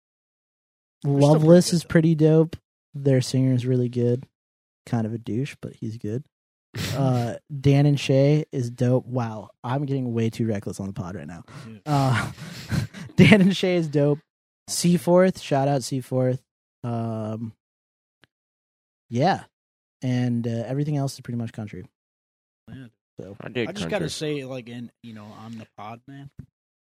[1.04, 1.88] still Loveless pretty good, is though.
[1.88, 2.56] pretty dope.
[2.94, 4.26] Their singer is really good.
[4.86, 6.24] Kind of a douche, but he's good.
[6.96, 9.06] Uh, Dan and Shay is dope.
[9.06, 11.44] Wow, I'm getting way too reckless on the pod right now.
[11.86, 12.30] Uh,
[13.16, 14.18] Dan and Shay is dope.
[14.68, 16.42] Seaforth, shout out Seaforth.
[16.84, 17.52] Um,
[19.08, 19.44] yeah,
[20.02, 21.84] and uh, everything else is pretty much country.
[22.68, 22.90] Man.
[23.20, 23.68] So I did.
[23.68, 23.90] I just country.
[23.90, 26.30] got to say, like, in you know, on the pod, man.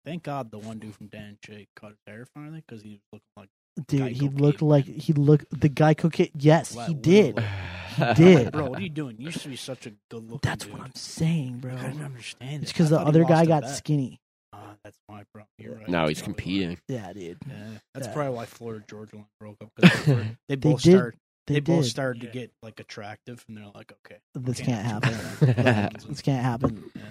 [0.05, 2.91] Thank God the one dude from Dan and Shay cut his hair finally because he
[2.91, 3.49] was looking like
[3.87, 4.69] dude, Geico he looked caveman.
[4.69, 6.29] like he looked the guy cocaine.
[6.37, 7.35] Yes, Wow, he did.
[7.35, 7.49] literally.
[7.95, 8.51] He did.
[8.51, 9.17] Bro, what are you doing?
[9.19, 10.73] You used to be such a good looking That's dude.
[10.73, 11.75] what I'm saying, bro.
[11.75, 12.63] I don't understand.
[12.63, 13.75] It's because I the other guy got bet.
[13.75, 14.19] skinny.
[14.51, 15.47] Ah, that's my problem.
[15.59, 15.87] You're right.
[15.89, 16.77] now he's probably competing.
[16.87, 17.37] Yeah, dude.
[17.47, 17.55] Yeah,
[17.93, 18.13] that's Yeah.
[18.13, 19.69] probably why Florida Georgia line broke up.
[19.77, 20.91] they, were- they They both did.
[20.97, 21.19] started.
[21.45, 21.89] They, They, both did.
[21.91, 26.01] started to get like attractive, and they're like, okay, this we can't have happen.
[26.09, 26.83] this can't happen.
[26.95, 27.01] Yeah.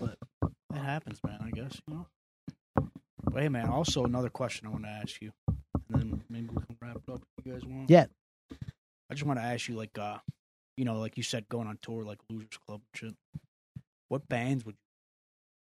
[0.00, 1.38] But it happens, man.
[1.44, 2.06] I guess you know.
[3.22, 3.68] But hey, man.
[3.68, 5.30] Also, another question I want to ask you,
[5.92, 7.90] and then maybe we can wrap it up if you guys want.
[7.90, 8.06] Yeah.
[9.10, 10.18] I just want to ask you, like, uh,
[10.76, 13.42] you know, like you said, going on tour, like Losers Club and shit.
[14.08, 14.74] What bands would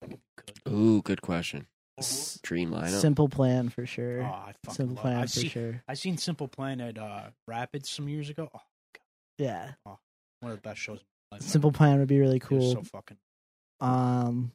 [0.02, 0.18] you like you
[0.64, 0.72] could?
[0.72, 1.66] Ooh, good question.
[1.98, 3.00] S- Dream lineup.
[3.00, 4.22] Simple plan for Oh, sure.
[4.24, 5.82] I fucking Simple love plan I for see, sure.
[5.86, 8.48] I seen Simple Plan at uh, Rapids some years ago.
[8.54, 8.60] Oh,
[9.38, 9.72] Yeah.
[9.84, 10.98] one of the best shows.
[10.98, 11.42] of my life.
[11.46, 12.72] Simple plan would be really It was cool.
[12.72, 13.16] so fucking.
[13.80, 14.52] Um,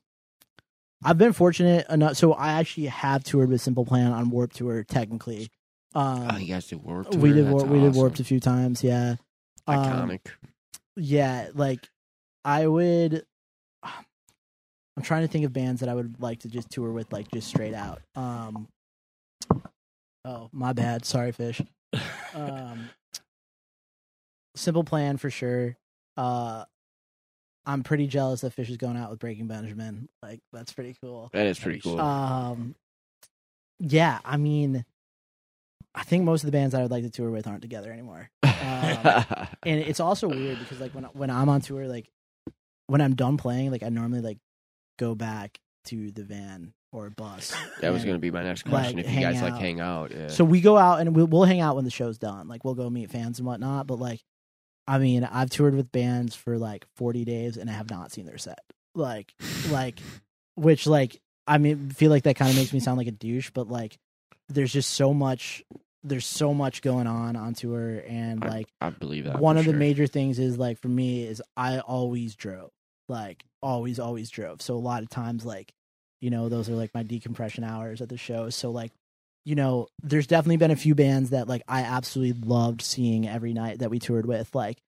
[1.04, 2.18] I've been fortunate enough.
[2.18, 4.84] So I actually have toured with Simple Plan on Warped Tour.
[4.84, 5.50] Technically,
[5.96, 7.16] um, oh, you guys did Warped.
[7.16, 8.00] we did Warp, we did awesome.
[8.00, 8.84] Warped a few times.
[8.84, 9.16] Yeah,
[9.68, 9.78] Um,
[10.10, 10.28] Iconic.
[10.96, 11.50] yeah.
[11.54, 11.88] Like
[12.46, 13.26] I would.
[13.84, 17.32] I'm trying to think of bands that I would like to just tour with, like
[17.32, 18.02] just straight out.
[18.16, 18.68] Um,
[20.26, 21.06] oh, my bad.
[21.06, 21.62] Sorry, fish.
[22.34, 22.90] Um,
[24.56, 25.78] Simple Plan for sure.
[26.18, 26.66] Uh,
[27.66, 30.10] I'm pretty jealous that Fish is going out with Breaking Benjamin.
[30.22, 31.30] Like that's pretty cool.
[31.34, 32.00] that is pretty cool.
[32.00, 32.76] Um,
[33.80, 34.84] yeah, I mean,
[35.96, 38.30] I think most of the bands I would like to tour with aren't together anymore.
[38.44, 38.52] um,
[39.64, 42.10] and it's also weird because like when when I'm on tour, like
[42.88, 44.38] when I'm done playing, like I normally like
[44.98, 47.56] go back to the van or bus.
[47.82, 49.00] that was going to be my next like, question.
[49.00, 50.28] if you guys like hang out, yeah.
[50.28, 52.48] So we go out and we'll, we'll hang out when the show's done.
[52.48, 53.88] Like we'll go meet fans and whatnot.
[53.88, 54.22] But like,
[54.88, 58.26] I mean, I've toured with bands for like 40 days and I have not seen
[58.26, 58.60] their set.
[58.96, 59.34] Like,
[59.70, 60.00] like,
[60.56, 63.52] which like, I mean, feel like that kind of makes me sound like a douche.
[63.54, 63.98] But like,
[64.50, 65.64] there's just so much.
[66.04, 69.40] There's so much going on on tour, and like I believe that.
[69.40, 72.72] one of the major things is like for me is I always drove,
[73.10, 74.62] like always, always drove.
[74.62, 75.74] So a lot of times, like
[76.22, 78.50] you know, those are like my decompression hours at the show.
[78.50, 78.92] So like,
[79.46, 83.54] you know, there's definitely been a few bands that like I absolutely loved seeing every
[83.54, 84.54] night that we toured with.
[84.54, 84.82] Like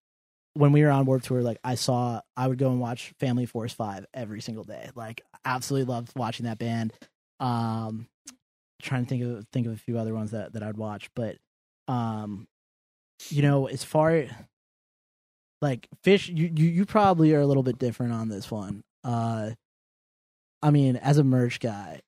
[0.54, 3.46] when we were on Warped Tour, like I saw, I would go and watch Family
[3.46, 4.90] Force Five every single day.
[4.94, 6.92] Like absolutely loved watching that band.
[7.40, 8.06] Um,
[8.82, 11.36] trying to think of think of a few other ones that that I'd watch, but
[11.88, 12.46] um,
[13.30, 14.24] you know, as far
[15.60, 18.82] like fish, you you you probably are a little bit different on this one.
[19.04, 19.52] Uh,
[20.62, 22.00] I mean, as a merch guy,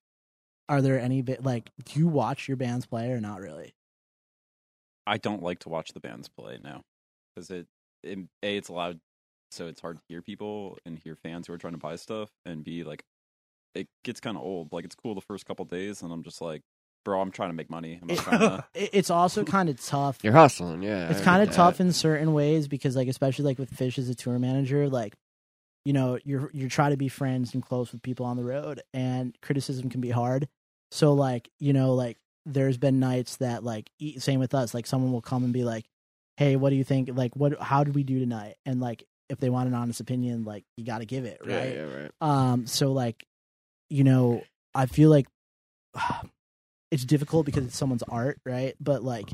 [0.69, 3.75] are there any bit like do you watch your bands play or not really?
[5.07, 6.83] I don't like to watch the bands play now
[7.35, 7.67] because it,
[8.03, 9.01] it a it's loud,
[9.51, 12.31] so it's hard to hear people and hear fans who are trying to buy stuff,
[12.45, 13.05] and b like
[13.75, 14.73] it gets kind of old.
[14.73, 16.63] Like it's cool the first couple days, and I'm just like,
[17.05, 17.99] bro, I'm trying to make money.
[18.01, 18.65] I'm not trying to.
[18.75, 20.19] It's also kind of tough.
[20.23, 21.11] You're hustling, yeah.
[21.11, 24.15] it's kind of tough in certain ways because like especially like with Fish as a
[24.15, 25.15] tour manager, like
[25.85, 28.83] you know you're you try to be friends and close with people on the road
[28.93, 30.49] and criticism can be hard
[30.91, 34.87] so like you know like there's been nights that like e- same with us like
[34.87, 35.87] someone will come and be like
[36.37, 39.39] hey what do you think like what how did we do tonight and like if
[39.39, 42.11] they want an honest opinion like you got to give it right right.
[42.21, 43.27] um so like
[43.95, 44.43] you know
[44.75, 45.27] i feel like
[46.91, 49.31] it's difficult because it's someone's art right but like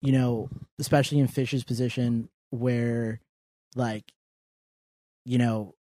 [0.00, 3.20] you know especially in fish's position where
[3.74, 4.04] like
[5.24, 5.74] you know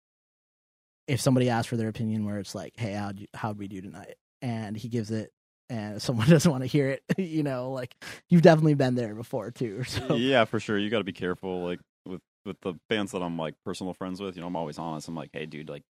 [1.06, 4.14] if somebody asks for their opinion where it's like hey how'd, how'd we do tonight
[4.40, 5.30] and he gives it
[5.68, 7.94] and someone doesn't want to hear it you know like
[8.30, 10.78] you've definitely been there before too so yeah, for sure.
[10.78, 14.20] You got to be careful, like with with the bands that I'm like personal friends
[14.20, 14.36] with.
[14.36, 15.08] You know, I'm always honest.
[15.08, 15.82] I'm like, hey, dude, like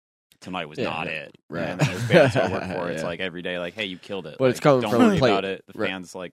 [0.43, 1.35] tonight was Yeah, not yeah, it.
[1.48, 1.62] right.
[1.69, 2.90] And then there's bands I work for.
[2.90, 3.09] It's Yeah.
[3.09, 4.36] like every day, like, hey, you killed it.
[4.39, 5.31] But it's Like, coming don't from worry plate.
[5.31, 5.64] about it.
[5.66, 5.89] The Right.
[5.89, 6.32] fans, like,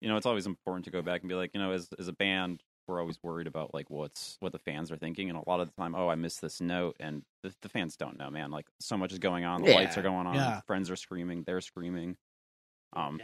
[0.00, 2.08] you know, it's always important to go back and be like, you know, as as
[2.08, 5.48] a band, we're always worried about like what's what the fans are thinking, and a
[5.48, 8.28] lot of the time, oh, I missed this note, and the, the fans don't know,
[8.28, 8.50] man.
[8.50, 9.62] Like, so much is going on.
[9.62, 9.76] The Yeah.
[9.76, 10.34] lights are going on.
[10.34, 10.60] Yeah.
[10.66, 11.44] Friends are screaming.
[11.46, 12.16] They're screaming.
[12.92, 13.20] Um,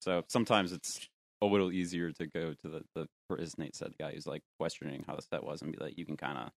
[0.00, 1.08] so sometimes it's
[1.42, 4.26] a little easier to go to the, the for as Nate said, the guy who's
[4.26, 6.50] like questioning how the set was and be like, you can kind of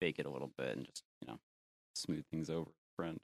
[0.00, 1.38] fake it a little bit and just you know
[1.96, 3.18] smooth things over, friend.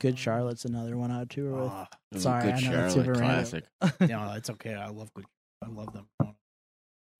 [0.00, 3.12] good charlotte's another one i tour with Ah, Sorry, Good I know it's Charlotte, super
[3.12, 3.26] random.
[3.26, 3.64] classic.
[4.10, 4.74] no, it's okay.
[4.74, 5.26] I love good.
[5.62, 6.06] I love them.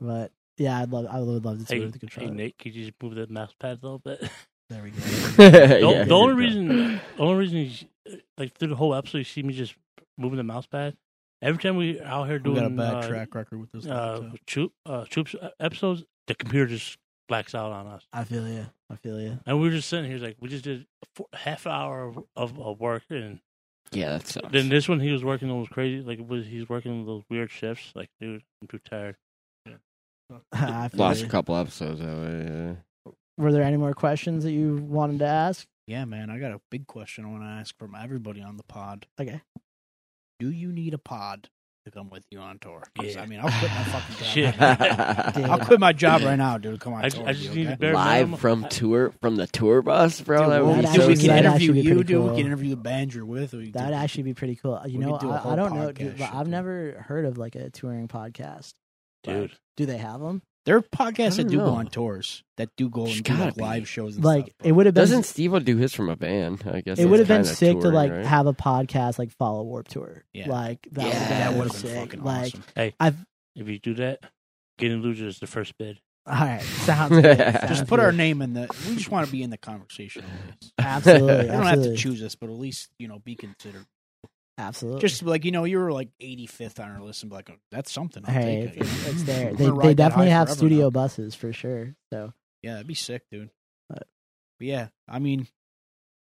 [0.00, 2.34] but yeah i'd love i would love to tour Hey, with the good hey charlotte
[2.36, 4.22] Nate, could you just move the mouse pad a little bit?
[4.70, 5.00] There we go.
[5.00, 9.24] The, Yeah, the only reason, the only reason, you, like through the whole episode, you
[9.24, 9.74] see me just
[10.16, 10.96] moving the mouse pad.
[11.42, 13.84] Every time we out here We doing got a bad uh, track record with this.
[13.86, 16.98] uh, stuff, troop, uh, troops episodes, the computer just
[17.30, 18.06] blacks out on us.
[18.12, 20.64] i feel you i feel you And we were just sitting here, like we just
[20.64, 23.40] did a four, half hour of, of, of work, and
[23.92, 24.52] Yeah, that sucks.
[24.52, 27.50] then this one he was working on those crazy, like was he's working those weird
[27.50, 27.92] shifts.
[27.94, 29.16] Like, dude, I'm too tired.
[30.52, 31.26] I feel Lost you.
[31.26, 32.76] a couple episodes that way.
[33.06, 33.12] Yeah.
[33.38, 36.30] were there any more questions that you wanted to ask Yeah, man.
[36.30, 39.06] I got a big question I want to ask from everybody on the pod.
[39.20, 39.40] okay
[40.38, 41.48] Do you need a pod
[41.90, 42.82] to come with you on tour.
[43.02, 43.20] Yeah.
[43.22, 44.26] I mean, I'll quit my fucking job.
[44.26, 44.54] Shit.
[44.56, 45.46] Yeah.
[45.50, 46.80] I'll quit my job right now, dude.
[46.80, 47.74] Come on, I- tour I with just you, need okay?
[47.74, 48.38] a bare Live minimum.
[48.40, 50.42] from tour from the tour bus, bro.
[50.42, 52.22] Dude, that we'll- would be so we can interview be you, pretty dude.
[52.22, 52.36] We cool.
[52.36, 53.52] can interview the band you're with.
[53.52, 54.80] We That'd do- actually be pretty cool.
[54.86, 55.92] You know, could do a I, I don't know.
[55.92, 58.72] Dude, shit, I've never heard of like a touring podcast.
[59.22, 60.42] Dude, Do they have them?
[60.66, 63.34] There are podcasts that don't do go on tours that do go There's and do
[63.34, 63.62] like be.
[63.62, 64.16] live shows.
[64.16, 65.02] And Like stuff, it would have been.
[65.02, 66.62] Doesn't Steve do his from a band?
[66.70, 68.26] I guess it would have been kinda sick to like right?
[68.26, 70.24] have a podcast like follow Warped Tour.
[70.34, 70.50] Yeah.
[70.50, 71.06] Like that.
[71.06, 71.98] Yeah, would that have would been have been sick.
[72.00, 72.92] fucking Like awesome.
[73.00, 73.16] I've.
[73.56, 74.20] if you do that,
[74.78, 75.98] getting loser is the first bid.
[76.26, 77.38] All right, sounds good.
[77.38, 78.68] Just Just sounds put our name in the.
[78.86, 80.22] We just want to be in the conversation.
[80.24, 80.72] always.
[80.78, 83.86] Absolutely, You don't have to choose us, but at least you know be considered.
[84.68, 85.00] Absolutely.
[85.00, 87.56] Just like you know, you were like 85th on our list, and be like, oh,
[87.70, 88.22] that's something.
[88.26, 89.52] I'll hey, take it, it's, it's there.
[89.54, 90.90] They, they definitely have studio now.
[90.90, 91.94] buses for sure.
[92.12, 92.32] So
[92.62, 93.50] Yeah, that'd be sick, dude.
[93.88, 94.08] But-
[94.58, 95.46] But yeah, I mean,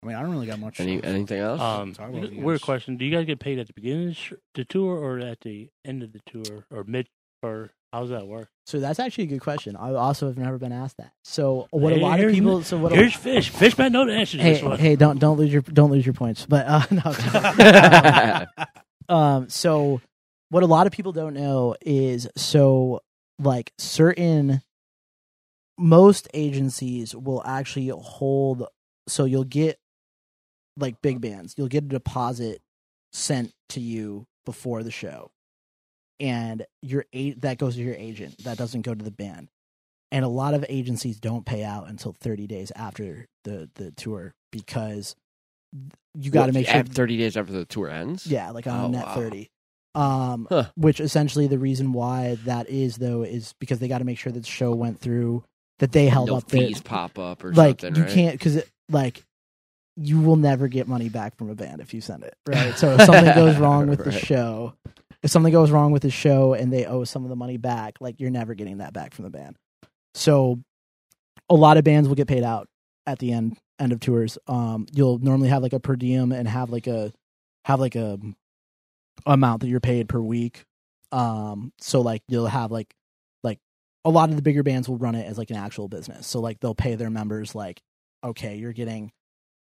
[0.03, 0.79] I mean, I don't really got much.
[0.79, 1.59] Any, anything else?
[1.59, 2.65] Um, Talk about you weird guys.
[2.65, 4.17] question: Do you guys get paid at the beginning of
[4.53, 7.07] the tour or at the end of the tour or mid?
[7.48, 8.49] Or how does that work?
[8.65, 9.76] So that's actually a good question.
[9.76, 11.11] I also have never been asked that.
[11.24, 12.61] So what a lot of people.
[12.64, 12.91] So what?
[12.91, 13.49] Here's A, fish.
[13.49, 14.78] Fish man know the answer to hey, this one.
[14.78, 16.45] hey, don't don't lose your don't lose your points.
[16.45, 16.86] But uh,
[19.10, 19.15] no.
[19.15, 19.49] um.
[19.49, 20.02] So
[20.49, 23.02] what a lot of people don't know is so
[23.40, 24.61] like certain
[25.78, 28.68] most agencies will actually hold.
[29.07, 29.80] So you'll get
[30.76, 31.56] like big bands.
[31.57, 32.61] You'll get a deposit
[33.14, 35.32] sent to you before the show
[36.19, 39.49] and your a- that goes to your agent that doesn't go to the band
[40.11, 44.34] and a lot of agencies don't pay out until 30 days after the the tour
[44.52, 45.15] because
[46.15, 48.26] you got to make sure thirty days after the tour ends.
[48.26, 49.15] yeah like on Oh, net wow.
[49.15, 49.49] 30
[49.95, 50.65] um Huh.
[50.76, 54.31] which essentially the reason why that is though is because they got to make sure
[54.31, 55.44] that the show went through
[55.80, 57.95] that they held no up fees pop up or like something.
[57.95, 58.11] you right?
[58.11, 59.23] can't because like
[59.95, 62.94] you will never get money back from a band if you send it right so
[62.95, 64.73] if something goes wrong with the show
[65.23, 67.95] if something goes wrong with the show and they owe some of the money back
[67.99, 69.57] like you're never getting that back from the band.
[70.14, 70.60] So
[71.49, 72.68] a lot of bands will get paid out
[73.06, 74.38] at the end end of tours.
[74.48, 77.11] Um you'll normally have like a per diem and have like a
[77.65, 78.19] have like a
[79.26, 80.64] amount that you're paid per week.
[81.11, 82.94] Um so like you'll have like
[83.44, 83.60] like
[84.06, 86.27] a lot of the bigger bands will run it as like an actual business.
[86.27, 87.81] So like they'll pay their members like
[88.23, 89.11] okay you're getting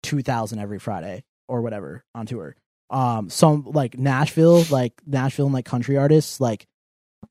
[0.03, 2.55] 2000 every friday or whatever on tour
[2.89, 6.65] um some like nashville like nashville and like country artists like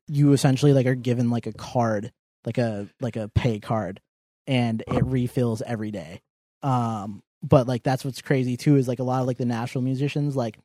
[0.09, 2.13] you essentially like are given like a card
[2.45, 4.01] like a like a pay card
[4.47, 6.21] and it refills every day
[6.63, 9.83] um but like that's what's crazy too is like a lot of like the national
[9.83, 10.59] musicians like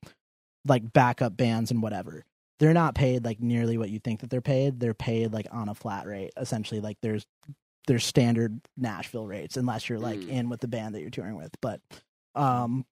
[0.65, 2.23] like backup bands and whatever
[2.59, 5.69] they're not paid like nearly what you think that they're paid they're paid like on
[5.69, 7.25] a flat rate essentially like there's
[7.87, 10.27] there's standard Nashville rates unless you're like Mm.
[10.29, 11.51] in with the band that you're touring with.
[11.61, 11.79] But
[12.35, 12.85] um,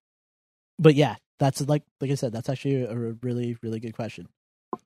[0.79, 4.27] but yeah, that's like like I said, that's actually a really really good question.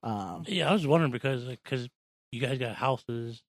[0.03, 1.89] Um, Yeah, I was wondering because because
[2.31, 3.41] you guys got houses,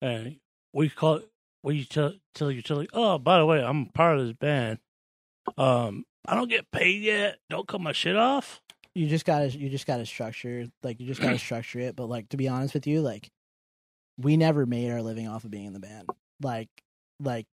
[0.00, 0.36] and
[0.72, 1.28] we call it.
[1.62, 2.88] We you tell tell utility.
[2.92, 4.78] Oh, by the way, I'm part of this band.
[5.56, 7.38] Um, I don't get paid yet.
[7.50, 8.60] Don't cut my shit off.
[8.94, 11.96] you just gotta you just gotta structure like you just gotta structure it.
[11.96, 13.28] But like to be honest with you, like
[14.18, 16.08] we never made our living off of being in the band.
[16.40, 16.68] Like
[17.20, 17.46] like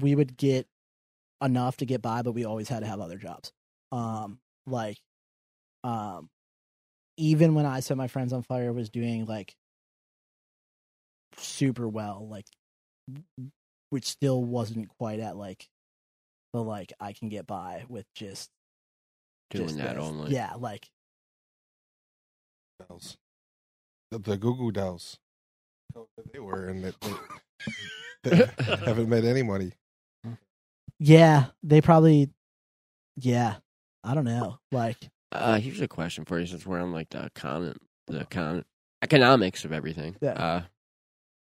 [0.00, 0.66] we would get
[1.42, 3.52] enough to get by, but we always had to have other jobs.
[3.92, 4.98] Um like
[5.84, 6.28] um
[7.16, 9.54] even when I set my friends on fire was doing like
[11.38, 12.46] super well, like
[13.90, 15.66] which still wasn't quite at like
[16.52, 18.50] the like I can get by with just
[19.50, 20.04] Doing just that this.
[20.04, 20.32] only.
[20.32, 20.88] Yeah, like
[22.88, 23.16] Dolls.
[24.10, 25.18] The, the Goo Goo Dolls.
[26.32, 26.92] They were, and they,
[28.22, 28.46] they, they
[28.84, 29.72] haven't made any money.
[30.98, 32.30] Yeah, they probably.
[33.16, 33.56] Yeah,
[34.04, 34.58] I don't know.
[34.72, 34.96] Like,
[35.32, 37.74] Uh, here's a question for you since we're on like the econ
[38.06, 38.62] the econ
[39.02, 40.16] economics of everything.
[40.20, 40.30] Yeah.
[40.32, 40.62] Uh,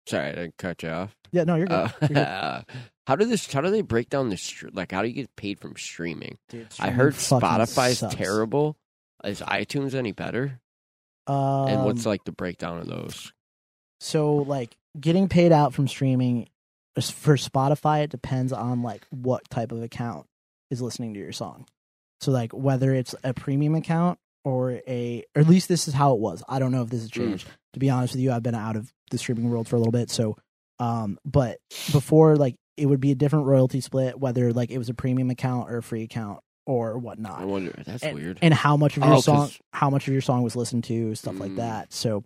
[0.07, 1.15] sorry, I didn't cut you off.
[1.31, 1.73] yeah, no, you're good.
[1.75, 2.65] Uh, You're good.
[3.07, 3.51] how do this?
[3.51, 4.91] How do they break down the str- like?
[4.91, 6.37] How do you get paid from streaming?
[6.49, 8.15] Dude, I heard Spotify's sucks.
[8.15, 8.77] terrible.
[9.23, 10.59] Is iTunes any better?
[11.27, 13.31] Um, and what's like the breakdown of those?
[14.01, 16.47] so like getting paid out from streaming
[16.99, 18.03] for Spotify?
[18.03, 20.25] It depends on like what type of account
[20.71, 21.65] is listening to your song.
[22.21, 26.13] So like whether it's a premium account or a, or at least this is how
[26.13, 26.43] it was.
[26.47, 27.13] I don't know if this has Mm.
[27.13, 27.47] changed.
[27.73, 29.91] To be honest with you, I've been out of the streaming world for a little
[29.91, 30.09] bit.
[30.09, 30.37] So,
[30.79, 31.57] um, but
[31.91, 35.29] before like it would be a different royalty split, whether like it was a premium
[35.29, 37.41] account or a free account or whatnot.
[37.41, 37.73] I wonder.
[37.85, 38.39] That's and, weird.
[38.41, 41.13] and how much of your Oh, song how much of your song was listened to
[41.15, 41.57] stuff like Mm.
[41.57, 42.23] that so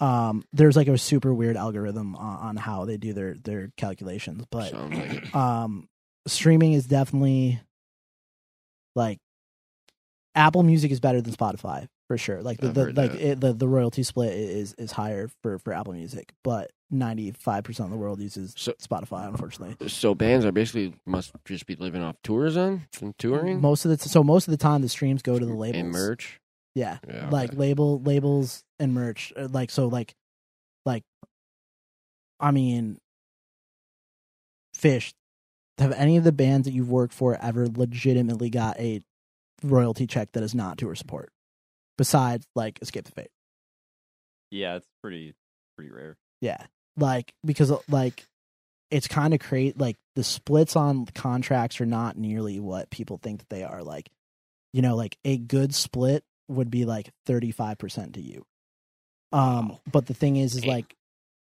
[0.00, 4.44] um there's like a super weird algorithm on, on how they do their their calculations
[4.50, 5.88] but like um
[6.26, 7.60] streaming is definitely
[8.96, 9.18] like
[10.34, 12.42] apple music is better than spotify for sure.
[12.42, 15.94] Like the, the like it, the the royalty split is is higher for for apple
[15.94, 19.88] music but 95% of the world uses So- spotify unfortunately.
[19.88, 23.60] So bands are basically must just be living off tours then and touring?
[23.62, 25.80] Most of the t- so most of the time the streams go to the labels
[25.80, 26.40] and merch.
[26.74, 26.98] yeah.
[27.08, 27.58] Yeah, like okay.
[27.58, 30.14] label labels and merch uh, like so like
[30.84, 31.04] like
[32.40, 32.98] i mean
[34.74, 35.14] fish
[35.78, 39.02] have any of the bands that you've worked for ever legitimately got a
[39.62, 41.32] royalty check that is not tour support?
[41.98, 43.30] Besides like escape the fate.
[44.50, 45.34] Yeah, it's pretty
[45.76, 46.16] pretty rare.
[46.40, 48.24] yeah like because uh, like
[48.92, 53.40] it's kind of crazy like the splits on contracts are not nearly what people think
[53.40, 54.08] that they are like
[54.72, 58.44] you know like a good split would be like 35% to you
[59.34, 60.94] um but the thing is is like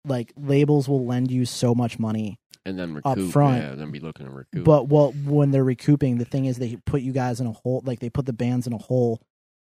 [0.05, 3.31] like labels will lend you so much money and then up recoup.
[3.31, 3.61] front.
[3.61, 4.63] Yeah, then be looking to recoup.
[4.63, 7.81] but well when they're recouping the thing is they put you guys in a hole
[7.85, 9.21] like they put the bands in a hole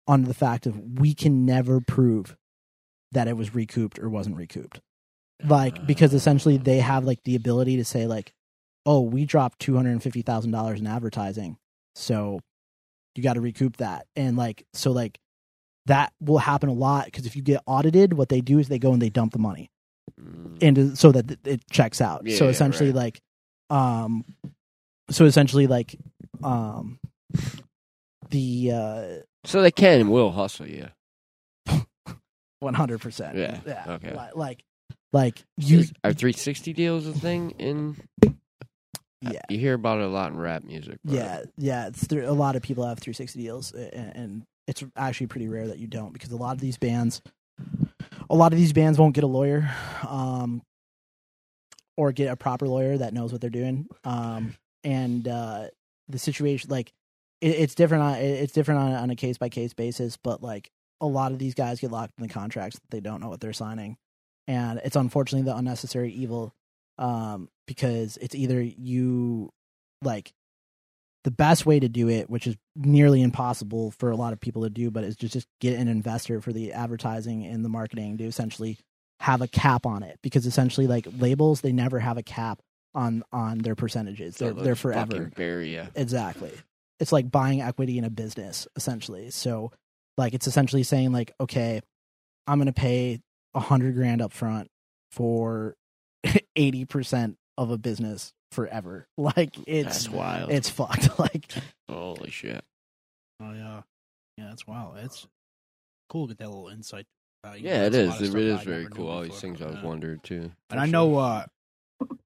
[0.06, 2.36] under the fact of we can never prove
[3.12, 4.80] that it was recouped or wasn't recouped
[5.44, 8.32] like because essentially they have like the ability to say like
[8.86, 11.56] oh we dropped $250000 in advertising
[11.94, 12.40] so
[13.14, 15.18] you got to recoup that and like so like
[15.88, 18.78] that will happen a lot because if you get audited what they do is they
[18.78, 19.68] go and they dump the money
[20.18, 20.62] Mm.
[20.62, 22.96] into so that it- checks out Yeah, so essentially right.
[22.96, 23.20] like
[23.70, 24.24] um
[25.10, 25.96] so essentially like
[26.42, 26.98] um
[28.30, 29.06] the uh
[29.44, 30.88] so they can and will hustle you.
[32.64, 34.14] 100% Yeah, yeah okay.
[34.34, 34.64] Like
[35.12, 37.96] like you Is- are 360 deals a thing in?
[39.22, 40.98] yeah You hear about it a lot in rap music.
[41.04, 41.88] but- Yeah, yeah.
[41.88, 45.78] It's a lot of people have 360 deals, and, and it's actually pretty rare that
[45.78, 47.22] you don't because a lot of these bands,
[48.28, 49.68] a lot of these bands won't get a lawyer,
[50.06, 50.62] um,
[51.96, 53.88] or get a proper lawyer that knows what they're doing.
[54.04, 55.68] Um, and uh,
[56.06, 56.92] the situation, like,
[57.40, 58.04] it, it's different.
[58.04, 61.38] On, it's different on, on a case by case basis, but like a lot of
[61.38, 63.96] these guys get locked in the contracts that they don't know what they're signing,
[64.46, 66.52] and it's unfortunately the unnecessary evil
[66.98, 69.50] um, because it's either you
[70.02, 70.32] like
[71.24, 74.62] the best way to do it, which is nearly impossible for a lot of people
[74.62, 78.18] to do, but is just just get an investor for the advertising and the marketing
[78.18, 78.78] to essentially
[79.20, 82.60] have a cap on it because essentially like labels they never have a cap
[82.94, 84.36] on on their percentages.
[84.36, 85.30] They're they're forever.
[85.62, 85.86] ya.
[85.94, 86.52] Exactly.
[87.00, 89.30] It's like buying equity in a business, essentially.
[89.30, 89.70] So,
[90.16, 91.80] like, it's essentially saying, like, okay,
[92.46, 93.20] I'm going to pay
[93.54, 94.68] a hundred grand up front
[95.12, 95.76] for
[96.58, 99.06] 80% of a business forever.
[99.18, 100.50] Like, it's, That's wild.
[100.50, 101.18] it's fucked.
[101.18, 101.52] like,
[101.90, 102.64] Holy shit.
[103.42, 103.82] Oh yeah,
[104.36, 104.96] yeah, that's wild.
[104.98, 105.26] It's
[106.08, 107.04] cool to get that little insight.
[107.44, 108.08] Uh, Yeah, it learn a is.
[108.08, 109.08] lot of It stuff very never knew cool.
[109.08, 109.84] All these things I was Yeah.
[109.84, 110.50] wondering too.
[110.70, 111.46] And I know uh,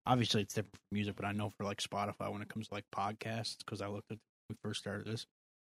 [0.07, 2.75] obviously it's different for music, but I know for like Spotify when it comes to
[2.75, 5.27] like podcasts, because I looked at when we first started this,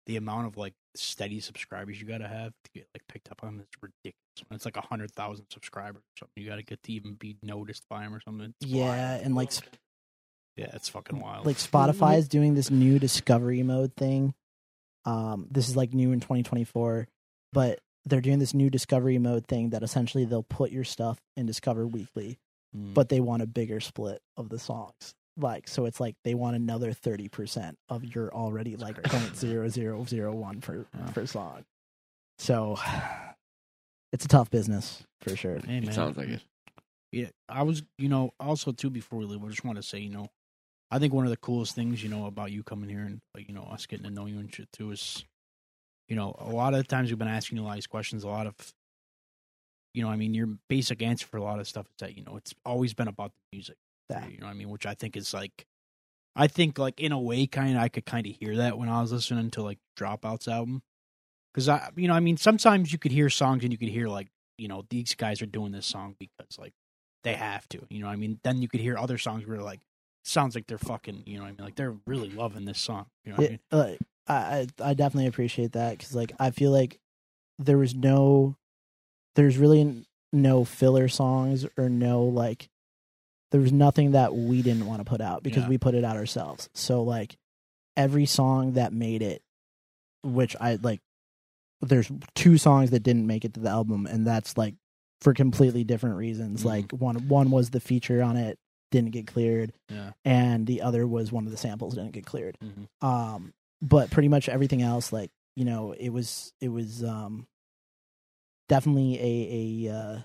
[0.06, 3.44] the amount of like steady subscribers you got to have to get like picked up
[3.44, 4.16] on is ridiculous.
[4.52, 7.38] It's like a hundred thousand subscribers or something, you got to get to even be
[7.44, 8.54] noticed by them or something.
[8.62, 9.22] It's Yeah, wild.
[9.26, 9.52] and like
[10.56, 11.46] yeah, it's fucking wild.
[11.46, 14.34] like Spotify is doing this new discovery mode thing.
[15.06, 17.08] Um, this is like new in 2024,
[17.52, 21.46] but they're doing this new discovery mode thing that essentially they'll put your stuff in
[21.46, 22.38] Discover Weekly,
[22.76, 22.94] Mm.
[22.96, 25.14] but they want a bigger split of the songs.
[25.36, 30.04] Like, so it's like they want another 30% of your already like point zero zero
[30.06, 31.12] zero one per Yeah.
[31.12, 31.66] per song.
[32.38, 32.78] So
[34.12, 35.58] it's a tough business for sure.
[35.60, 35.90] Hey, man.
[35.90, 36.42] It sounds like it.
[37.12, 40.00] Yeah, I was, you know, also too before we leave, I just want to say,
[40.00, 40.30] you know,
[40.90, 43.48] I think one of the coolest things, you know, about you coming here and like,
[43.48, 45.24] you know, us getting to know you and shit too is,
[46.10, 47.88] you know, a lot of the times we've been asking you a lot of these
[47.88, 48.24] questions.
[48.24, 48.56] A lot of,
[49.94, 52.24] you know, I mean, your basic answer for a lot of stuff is that you
[52.24, 53.78] know it's always been about the music.
[54.10, 54.28] Yeah.
[54.28, 55.66] You know, what I mean, which I think is like,
[56.36, 58.90] I think like in a way, kind of, I could kind of hear that when
[58.90, 60.82] I was listening to like Dropouts album,
[61.54, 64.08] because I, you know, I mean, sometimes you could hear songs and you could hear
[64.08, 66.74] like, you know, these guys are doing this song because like
[67.24, 67.86] they have to.
[67.90, 69.82] You know, I mean, then you could hear other songs where like
[70.24, 71.24] sounds like they're fucking.
[71.26, 73.08] You know, I mean, like they're really loving this song.
[73.26, 76.72] You know, what I mean, I, I I definitely appreciate that because like I feel
[76.72, 77.00] like
[77.60, 78.56] there was no
[79.36, 82.70] there's really no filler songs or no like
[83.54, 85.70] there was nothing that we didn't want to put out because Yeah.
[85.70, 87.38] we put it out ourselves so like
[87.96, 89.42] every song that made it
[90.24, 91.00] which i like
[91.82, 94.74] there's two songs that didn't make it to the album and that's like
[95.22, 96.66] for completely different reasons Mhm.
[96.66, 98.58] like one one was the feature on it
[98.92, 100.12] didn't get cleared yeah.
[100.26, 103.08] and the other was one of the samples didn't get cleared Mhm.
[103.08, 107.46] um but pretty much everything else like you know it was it was um
[108.70, 110.20] definitely a a uh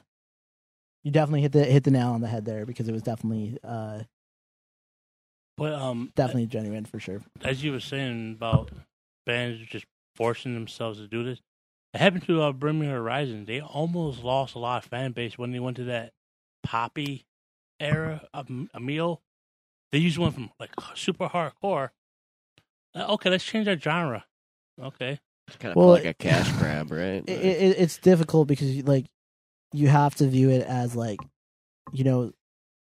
[1.09, 3.59] you definitely hit the hit the nail on the head there because it was definitely
[3.65, 4.01] uh
[5.57, 8.71] But um, definitely genuine for sure as you were saying about
[9.25, 11.41] bands just forcing themselves to do this,
[11.95, 13.47] it happened to uh, Bring Me Horizon.
[13.47, 16.13] They almost lost a lot of fan base when they went to that
[16.63, 17.25] poppy
[17.81, 19.23] era of Emil.
[19.93, 21.91] They used one from like super hardcore.
[22.95, 24.27] Uh, okay, let's change our genre.
[24.81, 27.25] Okay, It's kind of Well, like a cash grab, right?
[27.27, 29.07] it, it, it's difficult because you, like
[29.73, 31.21] you have to view it as like
[31.93, 32.33] you know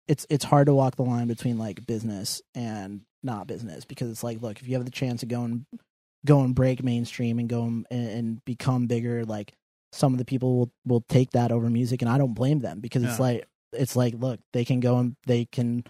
[0.07, 4.23] it's it's hard to walk the line between like business and not business because it's
[4.23, 5.65] like look if you have the chance to go and
[6.25, 9.53] go and break mainstream and go and, and become bigger like
[9.91, 12.79] some of the people will will take that over music and I don't blame them
[12.79, 15.83] because it's like it's like look they can go and they can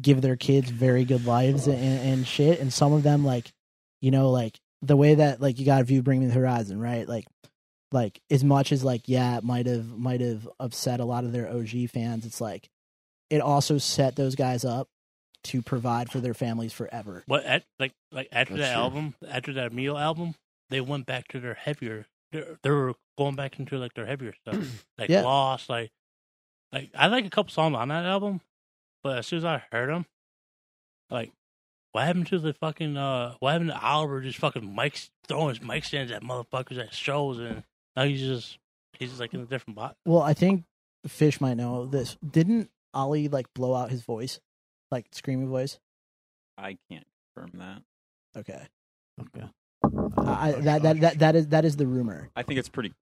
[0.00, 3.52] give their kids very good lives and, and shit and some of them like
[4.00, 6.78] you know like the way that like you got to view bring me the horizon
[6.78, 7.08] right?
[7.08, 7.24] Like
[7.92, 11.32] like as much as like yeah it might have might have upset a lot of
[11.32, 12.68] their og fans it's like
[13.30, 14.88] it also set those guys up
[15.44, 18.82] to provide for their families forever what at, like like after That's that true.
[18.82, 20.34] album, after that meal album,
[20.70, 22.06] they went back to their heavier.
[22.30, 25.22] They they were going back into like their heavier stuff, like Yeah.
[25.22, 25.68] Lost.
[25.68, 25.90] Like,
[26.72, 28.40] like I like a couple songs on that album,
[29.02, 30.06] but as soon as I heard them,
[31.10, 31.32] like,
[31.92, 33.34] what happened to the fucking uh?
[33.40, 37.38] What happened to Oliver just fucking mics throwing his mic stands at motherfuckers at shows,
[37.38, 37.64] and
[37.96, 38.58] now he's just
[38.98, 39.96] he's just like in a different bot.
[40.06, 40.64] well i think
[41.06, 44.40] fish might know this didn't ollie like blow out his voice
[44.90, 45.78] like screaming voice
[46.58, 47.82] I can't confirm that.
[48.40, 48.68] okay
[49.20, 49.46] Okay.
[50.18, 52.92] I, that, that that that is that is the rumor I think it's pretty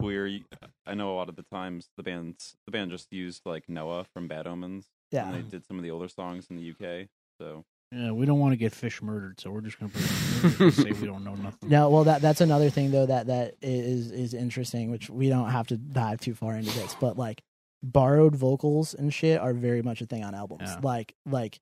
[0.00, 0.40] queer.
[0.86, 4.04] I know a lot of the times the bands the band just used like Noah
[4.12, 4.86] from Bad Omens.
[5.10, 7.08] yeah And they did some of the older songs in the UK.
[7.40, 7.64] So
[7.94, 11.22] Yeah, we don't want to get fish murdered, so we're just gonna say we don't
[11.24, 11.68] know nothing.
[11.68, 15.50] No, well that that's another thing though that that is is interesting, which we don't
[15.50, 17.42] have to dive too far into this, but like
[17.82, 20.62] borrowed vocals and shit are very much a thing on albums.
[20.64, 20.80] Yeah.
[20.82, 21.60] Like like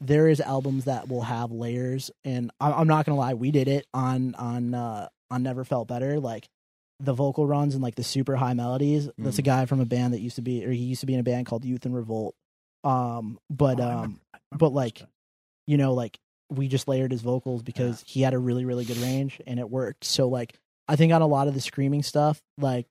[0.00, 3.66] there is albums that will have layers, and I, I'm not gonna lie, we did
[3.68, 6.48] it on on uh on Never Felt Better, like.
[7.00, 9.08] The vocal runs and like the super high melodies.
[9.18, 9.46] That's a Mm.
[9.46, 11.24] guy from a band that used to be, or he used to be in a
[11.24, 12.36] band called Youth in Revolt.
[12.84, 14.20] Um, but Oh, um,
[14.52, 15.02] but, like.
[15.66, 16.18] You know, like
[16.50, 19.68] we just layered his vocals because he had a really, really good range and it
[19.70, 20.04] worked.
[20.04, 20.54] So like
[20.88, 22.86] I think on a lot of the screaming stuff, like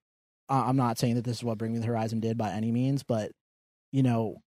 [0.50, 2.72] I- I'm not saying that this is what Bring Me the Horizon did by any
[2.72, 3.32] means, but
[3.92, 4.42] you know,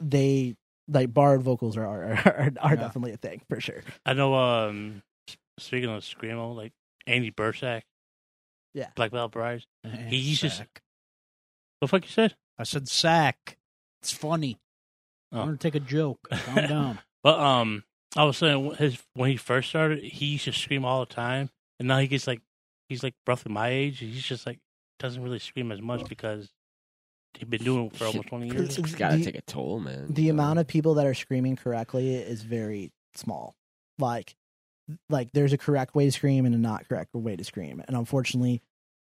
[0.00, 0.56] they
[0.88, 2.76] like borrowed vocals are are, are, are Yeah.
[2.76, 3.82] definitely a thing for sure.
[4.04, 4.34] I know.
[4.34, 5.02] Um,
[5.58, 6.72] speaking of screamo, like
[7.06, 7.82] Andy Biersack,
[8.74, 8.88] Yeah.
[8.96, 9.66] Black Veil Brides.
[9.84, 10.48] And he used to.
[10.48, 10.66] What
[11.82, 12.34] the fuck you said?
[12.58, 13.56] I said sack.
[14.02, 14.58] It's funny.
[15.30, 15.40] Oh.
[15.40, 16.18] I'm gonna take a joke.
[16.30, 16.98] Calm down.
[17.22, 17.84] But um,
[18.16, 21.06] I was saying wh- his when he first started, he used to scream all the
[21.14, 22.40] time, and now he gets like
[22.88, 23.98] he's like roughly my age.
[23.98, 24.58] He's just like
[24.98, 26.50] doesn't really scream as much because
[27.34, 28.78] he's been doing it for almost twenty years.
[28.78, 30.06] It's got to take a toll, man.
[30.12, 33.54] the amount of people that are screaming correctly is very small.
[33.98, 34.34] Like,
[35.08, 37.96] like there's a correct way to scream and a not correct way to scream, and
[37.96, 38.62] unfortunately,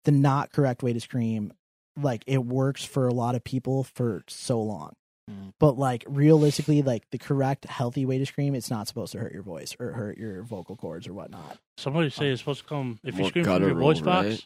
[0.05, 1.52] the not correct way to scream,
[2.01, 4.93] like it works for a lot of people for so long.
[5.30, 5.52] Mm.
[5.58, 9.32] But like realistically, like the correct healthy way to scream, it's not supposed to hurt
[9.32, 11.58] your voice or hurt your vocal cords or whatnot.
[11.78, 14.26] Somebody say it's supposed to come if you More scream from your guttural, voice box,
[14.28, 14.44] right?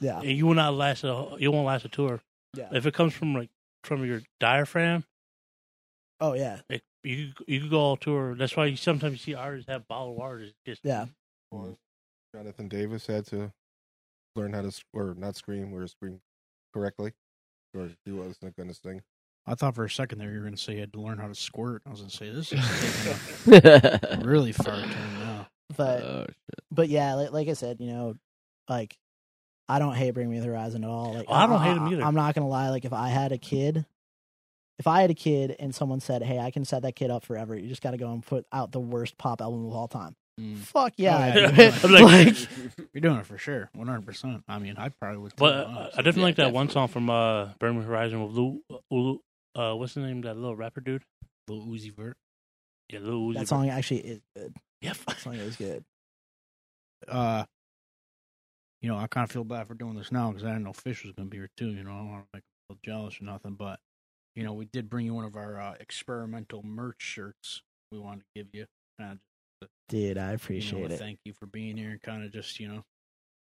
[0.00, 2.20] Yeah, and you will not last a you won't last a tour.
[2.54, 2.68] yeah.
[2.72, 3.50] If it comes from like
[3.84, 5.04] from your diaphragm,
[6.20, 8.34] Oh yeah, it, you you could go all tour.
[8.34, 10.40] That's why you sometimes you see artists have bottled water.
[10.40, 11.06] It's just yeah.
[11.52, 11.76] Was
[12.34, 13.52] Jonathan Davis had to
[14.34, 16.20] learn how to sc- or not scream or scream
[16.74, 17.12] correctly,
[17.74, 19.02] or he wasn't going to sing.
[19.46, 21.18] I thought for a second there you were going to say you had to learn
[21.18, 21.82] how to squirt.
[21.86, 25.48] I was going to say this is taking a really far turn now.
[25.76, 26.26] But Oh,
[26.70, 28.14] but yeah, like, like I said, you know,
[28.68, 28.96] like
[29.68, 31.14] I don't hate Bring Me the Horizon at all.
[31.14, 32.02] Like Oh, I don't hate 'em either.
[32.02, 32.70] I'm not gonna lie.
[32.70, 33.84] Like if I had a kid,
[34.78, 37.24] if I had a kid and someone said, "Hey, I can set that kid up
[37.24, 39.88] forever," you just got to go and put out the worst pop album of all
[39.88, 40.14] time.
[40.40, 40.58] Mm.
[40.58, 41.50] Fuck yeah, Oh, I'd yeah.
[41.50, 41.84] do it.
[41.84, 44.04] I'm like- Like, You're doing it for sure, 100.
[44.04, 45.32] percent I mean, I probably would.
[45.36, 48.32] But too, uh, I definitely Yeah, like that one song from uh Burning Horizon with
[48.36, 48.60] Lou,
[48.90, 49.20] Lou
[49.56, 51.02] uh what's the name of that little rapper dude?
[51.48, 52.16] Lil Uzi Vert.
[52.92, 53.34] Yeah, Lil Uzi.
[53.34, 53.48] that Vert.
[53.48, 54.54] song actually is good.
[54.82, 55.84] Yeah, That song is good.
[57.08, 57.44] Uh,
[58.82, 60.72] you know, I kind of feel bad for doing this now because I didn't know
[60.72, 61.68] Fish was going to be here too.
[61.70, 63.78] You know, I don't want to make him feel jealous or nothing, but
[64.34, 67.62] you know, we did bring you one of our uh, experimental merch shirts.
[67.90, 68.66] We wanted to give you,
[69.00, 69.18] kind
[69.62, 70.98] of, Dude, I you know, appreciate it.
[70.98, 72.82] thank you for being here and kind of just you know,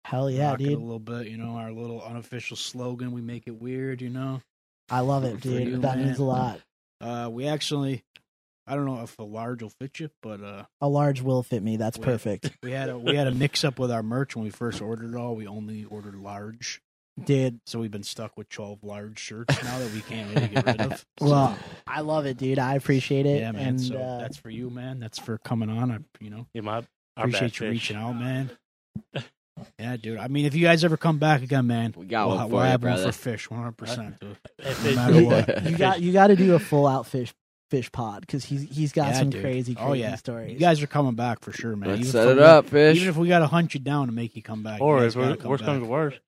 [0.06, 1.27] Hell yeah, rock it a little bit.
[1.27, 3.11] You know, our little unofficial slogan.
[3.11, 4.02] We make it weird.
[4.02, 4.42] You know,
[4.90, 5.67] I love it, dude.
[5.67, 6.06] you, that man.
[6.07, 6.59] means a lot.
[7.01, 8.03] uh, we actually,
[8.66, 11.61] I don't know if a large will fit you, but uh, A large will fit
[11.64, 11.77] me.
[11.77, 14.43] That's We- perfect, we had a we had a mix up with our merch when
[14.45, 15.35] we first ordered it all.
[15.35, 16.82] We only ordered large.
[17.24, 17.59] dude.
[17.66, 20.82] So we've been stuck with 12 large shirts now that we can't really get rid
[20.82, 21.06] of.
[21.19, 21.57] So, Well,
[21.88, 22.59] I love it, dude.
[22.59, 23.40] I appreciate it.
[23.41, 23.67] yeah, man.
[23.69, 24.99] And so uh, that's for you, man.
[24.99, 25.91] That's for coming on.
[25.91, 26.83] I, you know, yeah, my
[27.17, 27.72] appreciate you fish.
[27.72, 28.51] reaching out, man.
[29.80, 30.18] Yeah, dude.
[30.18, 32.60] I mean, if you guys ever come back again, man, We got we'll, one we'll
[32.61, 34.16] for you, have one for fish, 100%.
[34.22, 35.64] No matter what.
[35.69, 37.34] you got you got to do a full out fish
[37.69, 39.42] fish pod because he's he's got Yeah, some dude.
[39.42, 40.16] crazy oh, crazy Oh, yeah.
[40.16, 40.53] stories.
[40.53, 41.90] You guys are coming back for sure, man.
[41.90, 42.95] Let's Even set if it we- up, fish.
[42.98, 44.80] Even if we got to hunt you down to make you come back.
[44.82, 45.90] or you if guys gotta worst comes to back.
[45.90, 46.19] worst,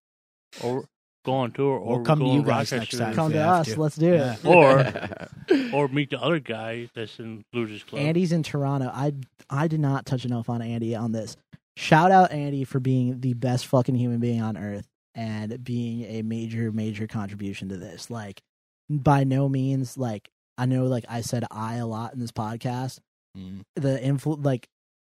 [0.64, 0.86] or
[1.26, 3.14] go on tour, or We'll come to you guys next time.
[3.14, 3.68] come to us.
[3.74, 3.80] to.
[3.82, 4.36] Let's do Yeah.
[4.36, 4.46] it.
[4.46, 8.02] or or meet the other guy that's in Losers Club.
[8.02, 8.92] Andy's in Toronto.
[8.94, 9.14] I
[9.50, 11.38] I did not touch enough on Andy on this.
[11.80, 14.86] Shout out Andy for being the best fucking human being on earth
[15.16, 18.10] and being a major major contribution to this.
[18.10, 18.42] Like
[18.90, 20.28] by no means like
[20.58, 23.00] I know like I said I a lot in this podcast.
[23.38, 23.62] Mm.
[23.78, 24.68] The influ like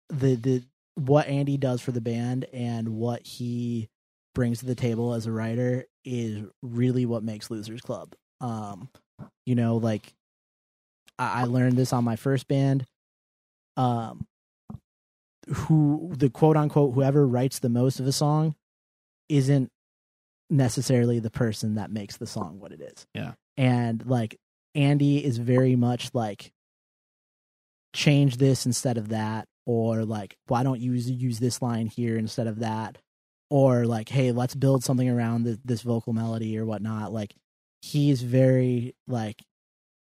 [0.10, 3.90] the the what Andy does for the band and what he
[4.36, 8.14] brings to the table as a writer is really what makes Losers Club.
[8.42, 8.90] Um,
[9.44, 10.14] you know, like
[11.18, 12.86] I, I learned this on my first band.
[13.76, 14.28] Um,
[15.52, 18.56] who the quote unquote whoever writes the most of a song
[19.28, 19.72] isn't
[20.50, 23.08] necessarily the person that makes the song what it is.
[23.14, 23.34] Yeah.
[23.58, 24.38] And like
[24.76, 26.52] Andy is very much like
[27.94, 32.18] change this instead of that or like why don't you use, use this line here
[32.18, 32.98] instead of that
[33.50, 37.34] or like hey let's build something around th- this vocal melody or whatnot like
[37.82, 39.42] he's very like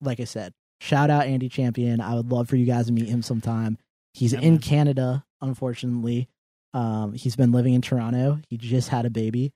[0.02, 3.10] like i said shout out andy champion i would love for you guys to meet
[3.10, 3.78] him sometime
[4.14, 4.60] he's Yeah, in man.
[4.62, 6.30] canada unfortunately
[6.74, 9.54] um he's been living in toronto he just had a baby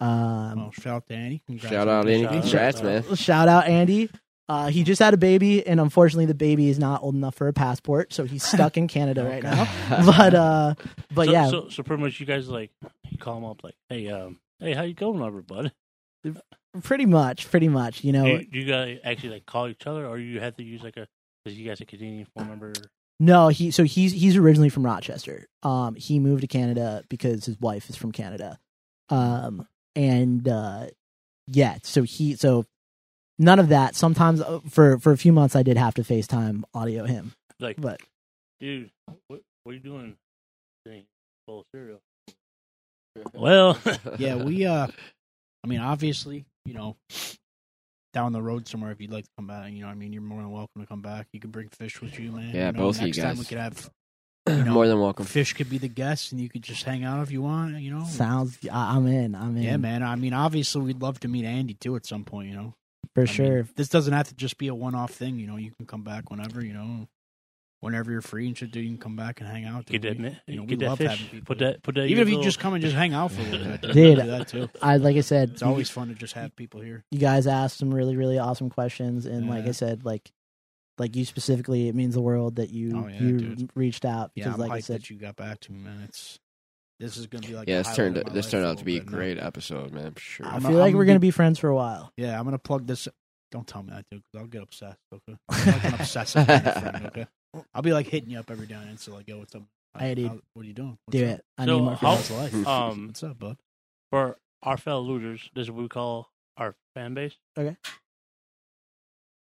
[0.00, 1.42] um Well, shout out to Andy.
[1.58, 2.22] Shout out Andy.
[2.24, 2.42] Shout out.
[2.42, 3.14] Congrats, man.
[3.16, 4.08] shout out Andy.
[4.48, 7.48] Uh, he just had a baby, and unfortunately, the baby is not old enough for
[7.48, 9.66] a passport, so he's stuck in Canada right now.
[10.06, 10.74] But uh,
[11.12, 12.70] but so, yeah, so so pretty much you guys like
[13.10, 15.70] you call him up like, hey um, hey how you going, everybody?
[16.82, 18.04] pretty much, pretty much.
[18.04, 20.56] You know, Do you, do you guys actually like call each other, or you have
[20.56, 21.06] to use like a?
[21.44, 22.72] Because you guys a Canadian phone number.
[23.20, 25.46] No, he so he's he's originally from Rochester.
[25.62, 28.58] Um, he moved to Canada because his wife is from Canada.
[29.08, 29.66] Um,
[29.96, 30.86] and uh,
[31.46, 32.64] yeah, so he so
[33.38, 33.96] none of that.
[33.96, 37.80] Sometimes uh, for for a few months, I did have to FaceTime audio him, Like,
[37.80, 38.00] but
[38.60, 38.90] dude,
[39.26, 40.16] what what are you doing?
[40.86, 41.04] Saying
[41.46, 42.00] bowl of cereal.
[43.34, 43.76] Well,
[44.18, 44.86] Yeah, we, uh,
[45.64, 46.96] I mean, obviously, you know,
[48.12, 50.22] down the road somewhere, if you'd like to come back, you know, I mean, you're
[50.22, 51.26] more than welcome to come back.
[51.32, 52.54] You can bring fish with you, man.
[52.54, 53.90] Yeah, you know, both of you next time we could have
[54.48, 55.26] you know, More than welcome.
[55.26, 57.76] fish could be the guest, and you could just hang out if you want.
[57.80, 58.58] You know, sounds.
[58.72, 59.34] I, I'm in.
[59.34, 59.62] I'm in.
[59.62, 60.02] yeah, man.
[60.02, 62.48] I mean, obviously, we'd love to meet Andy too at some point.
[62.48, 62.74] You know,
[63.14, 63.54] for I sure.
[63.56, 65.38] mean, this doesn't have to just be a one-off thing.
[65.38, 66.64] You know, you can come back whenever.
[66.64, 67.08] You know,
[67.80, 69.86] whenever you're free and shit, dude, you can come back and hang out.
[69.86, 70.10] Get dude.
[70.12, 70.40] that, We- man.
[70.46, 71.10] you know, we that love fish.
[71.10, 71.46] having people.
[71.46, 71.82] Put that.
[71.82, 72.04] Put that.
[72.06, 73.80] Even if your you little- just come and just hang out for a little bit,
[73.92, 73.94] Dude.
[74.18, 74.68] we do that too.
[74.82, 77.04] I like I said, It's always fun to just have people here.
[77.10, 80.30] you guys asked some really really awesome questions, and like I said, like
[80.98, 83.70] like you specifically, it means the world that you Oh, yeah, you dude.
[83.76, 86.00] reached out Yeah, because I'm like I said, that you got back to me, man.
[86.08, 86.40] It's
[86.98, 88.78] this is gonna be like yeah, the this turned of my this life turned out
[88.78, 89.18] to be a little bit now.
[89.18, 90.14] great episode, man.
[90.14, 90.46] For sure.
[90.46, 92.12] I I'm- feel like I'm we're gonna be friends for a while.
[92.16, 93.06] Yeah, I'm gonna plug this.
[93.52, 94.98] Don't tell me that, dude, because I'll get obsessed.
[95.14, 97.06] Okay, I'm like an obsessive friend.
[97.06, 97.26] Okay,
[97.74, 99.62] I'll be like hitting you up every day on Insta, like, "Yo, what's up?
[99.98, 100.28] Hey, dude.
[100.28, 100.98] How- what are you doing?
[101.06, 101.38] What's Do up?
[101.38, 101.44] it.
[101.56, 102.28] I So, need more how- friends.
[102.28, 102.66] How's life?
[102.66, 103.56] Um, What's up, bud?
[104.10, 107.34] for our fellow losers, this is what we call our fan base.
[107.58, 107.76] Okay.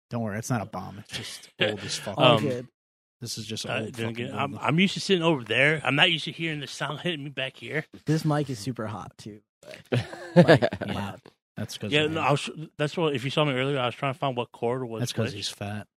[0.10, 1.00] Don't worry, it's not a bomb.
[1.00, 2.16] It's just old as fuck.
[2.18, 2.68] Oh, Um, good.
[3.22, 3.94] this is just Uh, old.
[3.94, 4.58] then fucking again, I'm.
[4.60, 5.82] I'm used to sitting over there.
[5.84, 7.86] I'm not used to hearing the sound hitting me back here.
[8.06, 9.42] This mic is super hot too.
[10.36, 10.68] Yeah.
[10.88, 11.22] Loud.
[11.58, 13.14] That's because Yeah, no, I was, that's what.
[13.14, 15.02] If you saw me earlier, I was trying to find what chord was.
[15.02, 15.88] that's because which, he's fat.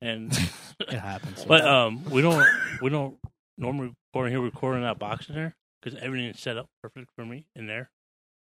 [0.00, 0.32] And
[0.80, 1.44] It happens.
[1.44, 2.44] but um, we don't
[2.82, 3.16] we don't
[3.58, 4.40] normally record here.
[4.40, 7.90] recording that box in there because everything is set up perfect for me in there.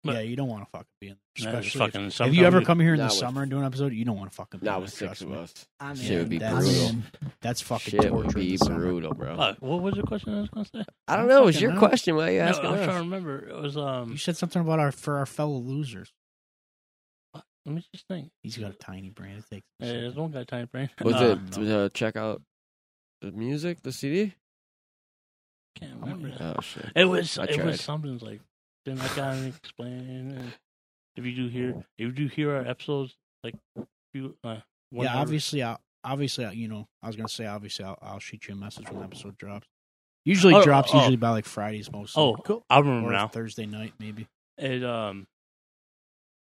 [0.05, 1.17] but- yeah, you don't want to fucking be in.
[1.41, 1.59] Nah, There.
[1.61, 2.07] it's Especially fucking.
[2.09, 4.05] if, if you ever come here in the with- summer and do an episode, you
[4.05, 4.61] don't want to fucking.
[4.61, 5.67] be Not with six of us.
[5.79, 6.19] I'm Shit in.
[6.19, 6.89] would be That's- brutal.
[6.89, 7.33] I'm.
[7.41, 8.15] That's fucking Shit torture.
[8.27, 9.35] would be brutal, bro.
[9.37, 10.85] Uh, what was the question I was going to say?
[11.09, 11.47] I don't I'm know.
[11.49, 11.89] It's fucking your out.
[11.89, 12.17] question.
[12.17, 13.49] Why are you No, I'm asking trying to remember.
[13.49, 14.11] It was um.
[14.11, 16.13] You said something about our for our fellow losers.
[17.71, 18.31] Let me just think.
[18.43, 19.37] He's got a tiny brain.
[19.37, 19.67] It takes.
[19.81, 20.91] Uh, there's one guy a tiny brain.
[21.03, 22.43] Was Uh, it to check out
[23.21, 24.35] the music, the CD?
[25.77, 26.33] Can't remember.
[26.41, 26.91] Oh shit!
[26.97, 27.67] It was I it tried.
[27.67, 28.41] was something like
[28.85, 30.53] then I gotta explain.
[31.17, 33.55] If you do hear if you do hear our episodes like
[34.13, 34.57] few uh
[34.91, 38.49] yeah, obviously, I, obviously, I- you know, I was gonna say, obviously, I'll, I'll shoot
[38.49, 39.69] you a message when the episode drops.
[40.25, 40.99] Usually Oh, drops oh.
[40.99, 42.19] usually by like Fridays most.
[42.19, 42.65] Oh, cool.
[42.69, 43.29] I remember or now.
[43.29, 44.27] Thursday night maybe.
[44.59, 45.29] It um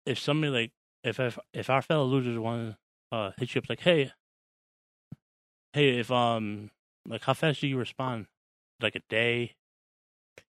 [0.05, 0.73] if somebody like
[1.05, 2.75] if if if our fellow losers want
[3.11, 4.11] to uh hit you up like hey
[5.73, 6.71] hey if um
[7.07, 8.27] like how fast do you respond
[8.81, 9.55] like a day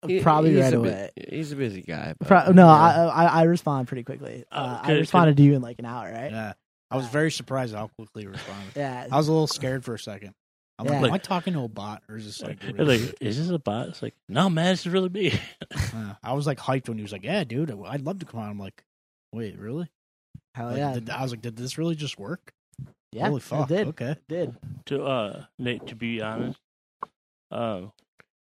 [0.07, 1.09] He- Probably he's right a away.
[1.15, 2.13] bu- he's a busy guy.
[2.19, 2.71] but, Pro- no, yeah.
[2.73, 4.45] I, I I respond pretty quickly.
[4.51, 6.31] Uh, Uh, I responded to you in like an hour, right?
[6.31, 6.53] Yeah,
[6.89, 8.73] I was very surprised how quickly he responded.
[8.75, 9.07] Yeah.
[9.11, 10.33] I was a little scared for a second.
[10.79, 10.99] I'm Yeah.
[11.01, 12.59] like, am I talking to a bot or is this like?
[12.77, 15.39] Really- like is this a bot it's like no man this is really me
[15.93, 16.15] Yeah.
[16.23, 18.49] I was like hyped when he was like, "Yeah, dude, I'd love to come on."
[18.49, 18.83] I'm like,
[19.33, 19.89] "Wait, really?"
[20.55, 20.93] Hell Like, yeah.
[20.93, 22.53] did- I was like, "Did this really just work?"
[23.11, 23.27] yeah.
[23.27, 23.67] Holy it fuck!
[23.67, 23.87] did.
[23.89, 24.55] Okay, It did.
[24.87, 26.59] to uh Nate to be honest
[27.51, 27.81] uh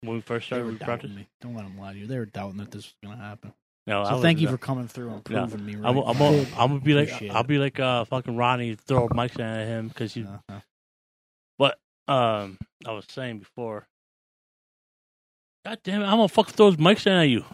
[0.02, 1.28] when we first started were we doubting practiced me.
[1.42, 2.08] Don't let them lie to you.
[2.08, 3.54] They were doubting that this was gonna happen.
[3.88, 5.48] no So I thank you was- for coming through and No.
[5.48, 5.90] proving me right.
[5.90, 9.08] I'm, I'm, gonna- I'm gonna be like appreciate I'll be like uh fucking Ronnie throw
[9.08, 10.60] a mic stand at him because you Uh,
[11.60, 11.72] uh.
[12.12, 13.88] um I was saying before.
[15.66, 16.06] God damn it!
[16.06, 17.46] I'm gonna fuck throw his mic stand at you.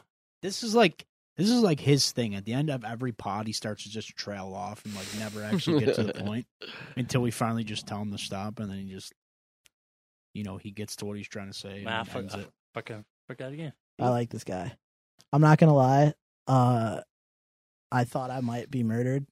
[0.41, 1.05] This is like
[1.37, 2.35] this is like his thing.
[2.35, 5.43] At the end of every pod, he starts to just trail off and like never
[5.43, 6.47] actually get to the point
[6.95, 9.13] until we finally just tell him to stop, and then he just,
[10.33, 12.49] you know, he gets to what he's trying to say Nah, and fuck, ends it.
[12.73, 13.73] fucking forgot again.
[13.99, 14.75] I like this guy.
[15.31, 16.13] I'm not gonna lie.
[16.47, 17.01] Uh,
[17.91, 19.25] I thought I might be murdered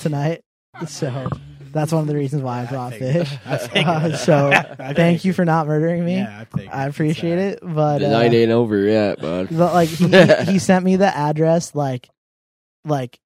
[0.00, 0.42] tonight,
[0.88, 1.28] so
[1.74, 3.28] that's one of the reasons why I Yeah, brought figured.
[3.28, 3.38] fish.
[3.74, 4.50] Uh, so
[4.94, 6.16] thank you for not murdering me.
[6.16, 6.68] Yeah, I.
[6.84, 9.48] I appreciate it, but The uh, night ain't over yet, bud.
[9.50, 10.06] but like he
[10.52, 12.08] he sent me the address like
[12.86, 13.18] like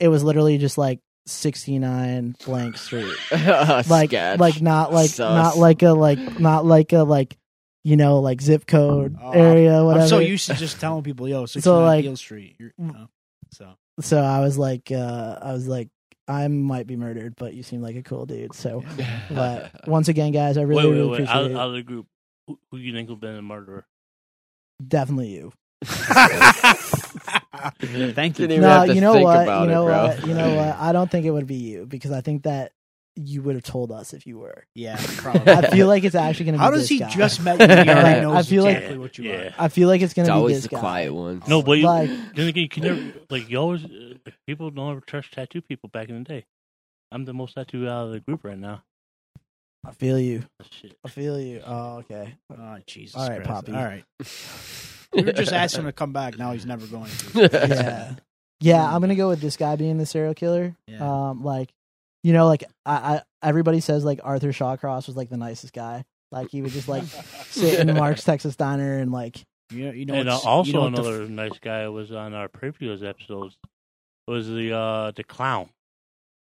[0.00, 4.38] it was literally just like 69 blank street like Sketch.
[4.40, 5.18] like not like Sus.
[5.34, 7.36] not like a like not like a like
[7.84, 11.28] you know like zip code Oh, area whatever I'm so used to just telling people,
[11.28, 13.08] "Yo, 69 So, like- Beale Street." You're, you know,
[13.50, 15.88] so so I was like uh I was like
[16.28, 18.84] I might be murdered but you seem like a cool dude so
[19.30, 21.14] but once again guys I really wait, wait, really wait.
[21.22, 22.06] appreciate Out, it out of the group,
[22.46, 23.86] who, who you think will be the murderer?
[24.86, 25.52] definitely you
[28.12, 28.48] thank you.
[28.48, 30.06] No you know what you know bro.
[30.08, 32.72] what you know what I don't think it would be you because I think that
[33.18, 35.52] you would have told us if you were Yeah, probably.
[35.52, 37.08] I feel like it's actually going to be How does this he guy.
[37.10, 37.66] just met you?
[37.66, 39.36] He already knows I feel like- what you Yeah.
[39.48, 39.54] are.
[39.58, 40.80] I feel like it's going to be always this the guy.
[40.80, 41.42] quiet one.
[41.48, 44.14] No, but you, Like- then again, you can never like you always uh,
[44.46, 46.44] people don't ever trust tattoo people back in the day.
[47.10, 48.82] I'm the most tattooed out of the group right now.
[49.86, 50.44] I feel you.
[50.70, 50.96] Shit.
[51.04, 51.62] I feel you.
[51.64, 52.34] Oh, okay.
[52.56, 53.48] Oh, Jesus All right, Christ.
[53.50, 53.72] Poppy.
[53.72, 54.04] All right.
[55.10, 56.36] We were just asking him to come back.
[56.36, 57.48] Now he's never going to.
[57.50, 58.14] Yeah.
[58.60, 60.76] Yeah, I'm gonna go with this guy being the serial killer.
[60.86, 60.98] Yeah.
[61.30, 61.70] Um, like,
[62.28, 66.04] you know, like I, I, everybody says like Arthur Shawcross was like the nicest guy.
[66.30, 67.04] Like he would just like
[67.48, 70.74] sit in Mark's Texas Diner and like, You know, you know and uh, also you
[70.74, 73.56] know what the another nice guy was on our previous episodes
[74.26, 75.70] was the uh the clown.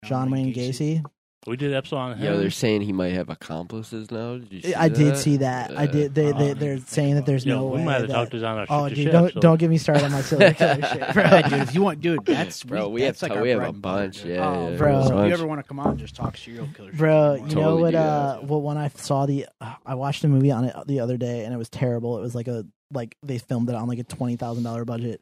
[0.05, 1.03] John Wayne Gacy.
[1.47, 2.23] We did an episode on him.
[2.23, 4.37] Yo, they're saying he might have accomplices now.
[4.37, 5.71] Did you see I did see that.
[5.75, 6.13] I Uh, did.
[6.13, 7.83] They, they uh, they're saying that there's Yo, no we way.
[7.83, 10.03] might have that- talked this on our oh, dude, don't Shit don't get me started
[10.03, 11.23] on my silly killer shit, bro.
[11.23, 13.63] Right, dude, if you want, dude, that's Bro, we, we have like to- we have
[13.63, 14.35] a bunch, dude.
[14.35, 15.07] yeah, Oh, yeah, bro.
[15.07, 17.47] So if you ever want to come on, just talk serial killers, Bro, you know
[17.49, 17.95] Totally what?
[17.95, 19.47] Uh, well, when I saw the,
[19.83, 22.19] I watched a movie on it the other day, and it was terrible.
[22.19, 25.21] It was like a like they filmed it on like a twenty thousand dollar budget.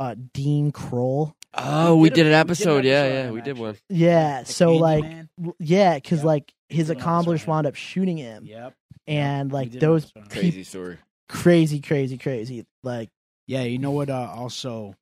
[0.00, 1.36] Uh, Dean Corll.
[1.54, 2.84] Oh, We we did did a- an we did an episode.
[2.84, 3.76] Yeah, yeah, him, we did one.
[3.88, 5.28] Yeah, so like, Candyman?
[5.38, 6.24] w- yeah, because Yep.
[6.26, 8.74] like his We did an accomplice wound up shooting him, Yep.
[9.06, 10.30] and like those episode.
[10.32, 10.98] Crazy story.
[11.28, 12.66] crazy, crazy, crazy.
[12.82, 13.10] Like,
[13.46, 14.08] Yeah, you know what?
[14.10, 14.94] Uh, also,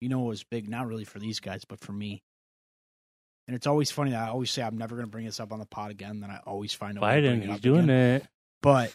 [0.00, 0.68] you know what was big?
[0.68, 2.22] Not really for these guys, but for me.
[3.48, 5.52] And it's always funny that I always say I'm never going to bring this up
[5.52, 6.20] on the pod again.
[6.20, 7.90] Then I always find a way to bring Biden, it he's up doing again.
[8.20, 8.26] it.
[8.62, 8.94] But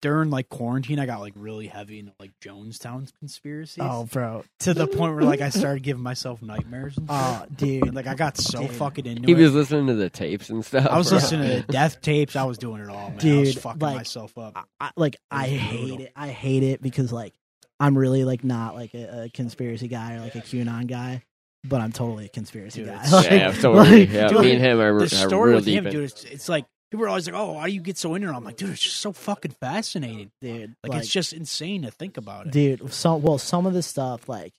[0.00, 3.78] during like quarantine, I got like really heavy into like Jonestown conspiracies.
[3.80, 6.98] oh, bro, to the point where like I started giving myself nightmares.
[6.98, 7.48] And oh, shit.
[7.50, 7.54] oh,
[7.86, 8.72] dude, like I got so Dude.
[8.72, 9.36] fucking into He it.
[9.44, 10.86] was listening to the tapes and stuff.
[10.88, 11.18] I was bro.
[11.18, 12.34] listening to the death tapes.
[12.36, 13.10] I was doing it all, man.
[13.10, 13.22] I was
[13.54, 14.52] Dude, fucking like, myself up.
[14.56, 16.00] I, I, like I hate brutal.
[16.06, 16.12] it.
[16.16, 17.32] I hate it because like
[17.78, 21.22] I'm really like not like a, a conspiracy guy or like a QAnon guy,
[21.62, 23.08] but I'm totally a conspiracy Dude, guy.
[23.12, 24.06] Like- yeah, totally.
[24.06, 25.92] like, yeah, dude, me and him are, the are story real with deep him, in.
[25.92, 28.28] dude, it's, it's like people are always like, "Oh, why do you get so into
[28.28, 30.30] it?" I'm like, dude, it's just so fucking fascinating.
[30.40, 32.52] dude, Like, like, it's just insane to think about it.
[32.52, 32.92] dude.
[32.92, 34.52] Some well, some of the stuff like,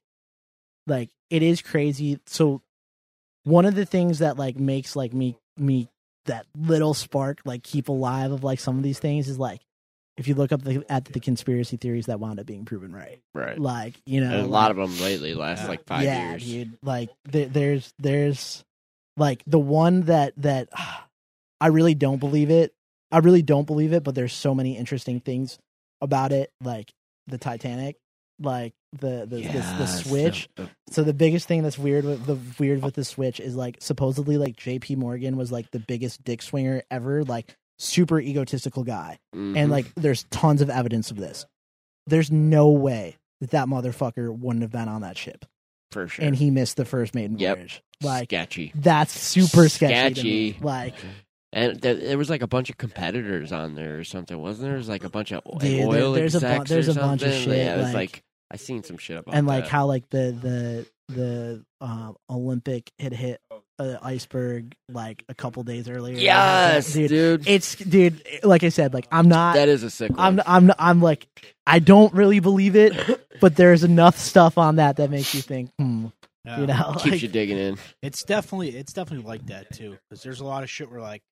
[0.87, 2.19] like it is crazy.
[2.25, 2.61] So
[3.45, 5.87] one of the things that like makes like me me
[6.25, 9.61] that little spark like keep alive of like some of these things is like
[10.15, 13.19] if you look up the, at the conspiracy theories that wound up being proven right,
[13.33, 13.57] Right.
[13.59, 15.67] like you know, And a like- lot of them lately last Yeah.
[15.69, 16.45] like five yeah, years.
[16.45, 16.77] dude.
[16.83, 18.63] Like there, there's there's
[19.17, 20.69] like the one that that
[21.64, 22.74] I really don't believe it.
[23.11, 25.58] I really don't believe it, but there's so many interesting things
[26.01, 26.92] about it, like
[27.27, 27.95] the Titanic,
[28.40, 30.50] like the the the, the Yes, switch.
[30.56, 33.77] the- So the biggest thing that's weird with the weird with the switch is like
[33.80, 34.95] supposedly like J.P.
[34.98, 39.58] Morgan was like the biggest dick swinger ever, like super egotistical guy Mhm.
[39.58, 41.45] and like there's tons of evidence of this.
[42.08, 45.45] There's no way that that motherfucker wouldn't have been on that ship,
[45.92, 46.25] for sure.
[46.25, 47.58] and he missed the first maiden Yep.
[47.58, 47.82] voyage.
[48.01, 48.72] Like sketchy.
[48.75, 50.14] that's super sketchy.
[50.51, 50.58] Sketchy.
[50.61, 50.95] Like,
[51.53, 54.72] And there, there was like a bunch of competitors on there or something, wasn't there?
[54.72, 56.91] There was like a bunch of o- Dude, there- oil there's a bu- there's or
[56.91, 59.48] a bunch of shit, Yeah, it was like- like I seen some shit about and
[59.48, 59.69] like that.
[59.72, 63.41] how like the the the uh, Olympic had hit
[63.80, 66.15] an iceberg like a couple days earlier.
[66.15, 67.09] yes, dude.
[67.09, 67.48] dude.
[67.48, 68.22] It's dude.
[68.43, 69.56] Like I said, like I'm not.
[69.56, 70.43] that is a sick I'm one.
[70.45, 71.27] I'm I'm like
[71.65, 72.93] I don't really believe it,
[73.41, 76.07] but there's enough stuff on that that makes you think, hmm,
[76.45, 76.59] Yeah.
[76.59, 77.77] you know, Keeps like, you digging in.
[78.03, 79.98] It's definitely it's definitely like that too.
[80.09, 81.23] Because there's a lot of shit where like,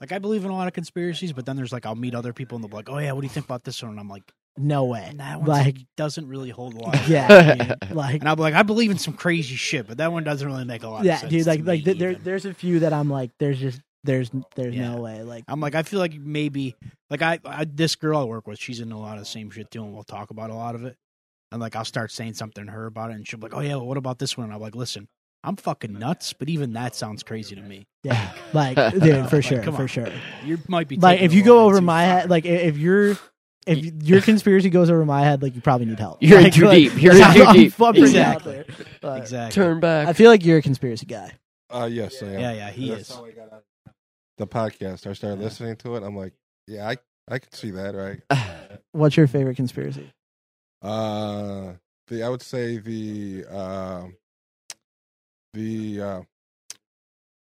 [0.00, 2.32] like I believe in a lot of conspiracies, but then there's like I'll meet other
[2.32, 4.00] people and they'll be like, "Oh yeah, what do you think about this one?" And
[4.00, 4.22] I'm like,
[4.56, 5.04] no way.
[5.08, 8.28] "And that one Like, doesn't really hold a lot." of yeah, weight." dude, like And
[8.28, 10.82] I'll be like, "I believe in some crazy shit, but that one doesn't really make
[10.82, 13.10] a lot yeah, of sense." dude, like like th- there there's a few that I'm
[13.10, 14.92] like, there's just there's there's Yeah.
[14.94, 15.22] no way.
[15.22, 16.74] Like, I'm like, I feel like maybe
[17.10, 19.50] like I, I this girl I work with, she's in a lot of the same
[19.50, 20.96] shit too, and we'll talk about a lot of it.
[21.52, 23.60] And like I'll start saying something to her about it, and she'll be like, "Oh
[23.60, 25.08] yeah, well, what about this one?" And I'm like, "Listen,
[25.42, 27.86] I'm fucking nuts, but even that sounds crazy to me.
[28.02, 29.88] yeah, like dude, for sure, come for on.
[29.88, 30.08] sure.
[30.44, 33.16] You might be Like if you go over my head, like if you're
[33.66, 36.18] if your conspiracy goes over my head, like you probably need help.
[36.22, 37.02] You're in too like, deep.
[37.02, 37.72] You're in too I'm deep.
[37.72, 38.58] fucking Exactly.
[38.58, 38.66] out
[39.02, 39.16] there.
[39.18, 39.62] Exactly.
[39.62, 40.08] Turn back.
[40.08, 41.32] I feel like you're a conspiracy guy.
[41.70, 42.40] Uh, yes, I am.
[42.40, 43.14] Yeah, yeah, he That's is.
[43.14, 43.62] how got
[44.38, 45.06] the podcast.
[45.06, 45.44] I started Yeah.
[45.44, 46.02] listening to it.
[46.02, 46.32] I'm like,
[46.66, 46.96] yeah, I
[47.28, 48.20] I can see that, right?
[48.92, 50.10] What's your favorite conspiracy?
[50.82, 51.74] Uh,
[52.08, 54.04] the I would say the uh,
[55.54, 56.20] the uh,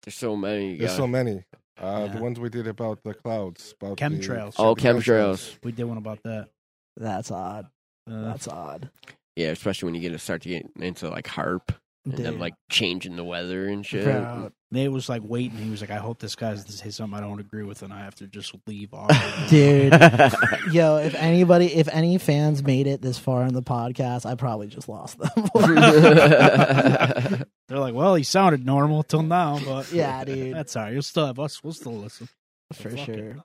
[0.03, 0.77] There's so many.
[0.77, 0.98] there's yeah.
[0.98, 1.43] so many.
[1.80, 2.14] Uh, Yeah.
[2.16, 4.56] the ones we did about the clouds, about Chemtrails.
[4.56, 5.58] The, Oh, chemtrails.
[5.64, 6.50] We did one about that.
[6.95, 7.67] That's odd.
[8.09, 8.90] Uh, That's odd.
[9.35, 11.69] Yeah, especially when you get to start to get into like HAARP
[12.07, 12.25] and Dude.
[12.25, 14.05] then like changing the weather and shit.
[14.05, 15.57] Bro, Nate was like waiting.
[15.57, 17.91] He was like, "I hope this guy's to say something I don't agree with, and
[17.91, 19.09] I have to just leave." Off.
[19.49, 19.91] dude.
[20.71, 24.67] Yo, if anybody, if any fans made it this far in the podcast, I probably
[24.67, 25.29] just lost them.
[27.67, 30.93] They're like, "Well, he sounded normal till now, but yeah, dude, that's all right.
[30.93, 31.61] You'll still have us.
[31.63, 32.29] We'll still listen."
[32.73, 33.15] for Fuck sure.
[33.15, 33.37] it.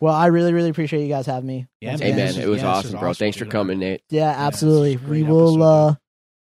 [0.00, 1.66] Well, I really, really appreciate you guys having me.
[1.80, 2.16] Yeah, hey man, again.
[2.16, 3.10] man, this it was yeah, awesome, bro.
[3.10, 4.02] awesome, Thanks for coming, Nate.
[4.10, 4.94] Yeah, absolutely.
[4.94, 5.54] a great we will.
[5.54, 5.62] episode.
[5.62, 5.94] uh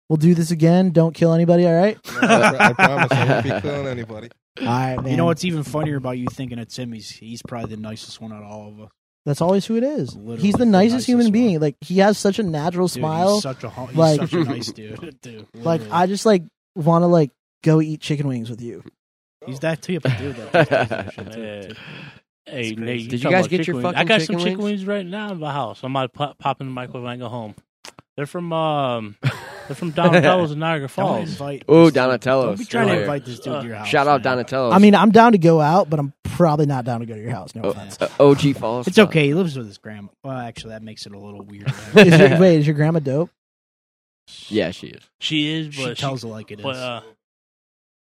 [0.09, 0.91] We'll do this again.
[0.91, 1.67] Don't kill anybody.
[1.67, 1.99] All right.
[2.23, 4.31] I promise I won't be killing anybody.
[4.61, 5.09] All right, man.
[5.11, 6.93] You know what's even funnier about you thinking it's him?
[6.93, 8.89] He's he's probably the nicest one out of all of us.
[9.27, 10.17] That's always who it is.
[10.17, 11.33] Literally he's the the nicest, nicest human one.
[11.33, 11.61] being.
[11.61, 13.35] Like he has such a natural Dude, smile.
[13.35, 15.19] He's such a hu- he's Like- such a nice dude.
[15.23, 15.83] dude like.
[15.91, 16.43] I just like
[16.75, 17.31] want to like
[17.63, 18.83] go eat chicken wings with you.
[19.47, 20.37] he's that type of dude.
[20.37, 20.65] Though.
[20.65, 21.25] That too.
[21.69, 21.75] Too.
[22.47, 23.85] Hey, Nate, Did you guys get your wings?
[23.89, 24.81] I fucking got some chicken chicken wings?
[24.81, 25.81] wings right now in the house.
[25.85, 27.55] I might pop, pop in the microwave and go home.
[28.19, 31.31] They're from um, They're from Donatello's in Niagara Don't Falls.
[31.31, 31.63] invite.
[31.69, 31.95] Oh, this.
[31.95, 33.01] Donatello's Don't be trying still to here.
[33.03, 33.87] invite this dude to your house.
[33.87, 34.33] Shout out man.
[34.39, 34.73] Donatello.
[34.73, 37.21] I mean, I'm down to go out, but I'm probably not down to go to
[37.21, 37.55] your house.
[37.55, 37.97] No Oh, offense.
[38.01, 38.89] uh, OG Falls.
[38.89, 39.27] It's okay.
[39.29, 40.09] He lives with his grandma.
[40.25, 41.73] Well, actually, that makes it a little weird.
[41.95, 43.31] Is your, wait, is your grandma dope?
[44.49, 45.03] Yeah, she is.
[45.21, 46.65] She is, she but tells it like it is.
[46.65, 47.01] But uh,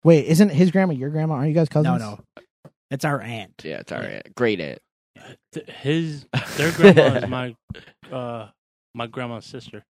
[0.04, 1.36] Wait, isn't his grandma your grandma?
[1.36, 2.00] Aren't you guys cousins?
[2.00, 2.44] no, no,
[2.90, 3.54] it's our aunt.
[3.64, 4.24] Yeah, it's all right.
[4.36, 4.80] Great aunt.
[5.54, 7.56] th- his their grandma is my
[8.12, 8.48] uh
[8.96, 9.84] my grandma's sister.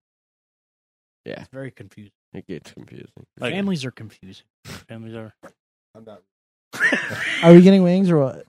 [1.25, 2.11] It's very confusing.
[2.33, 3.07] It gets confusing.
[3.39, 4.45] Like Families are confusing.
[4.65, 5.33] families are.
[5.95, 6.21] I'm not.
[7.43, 8.45] Are we getting wings or what?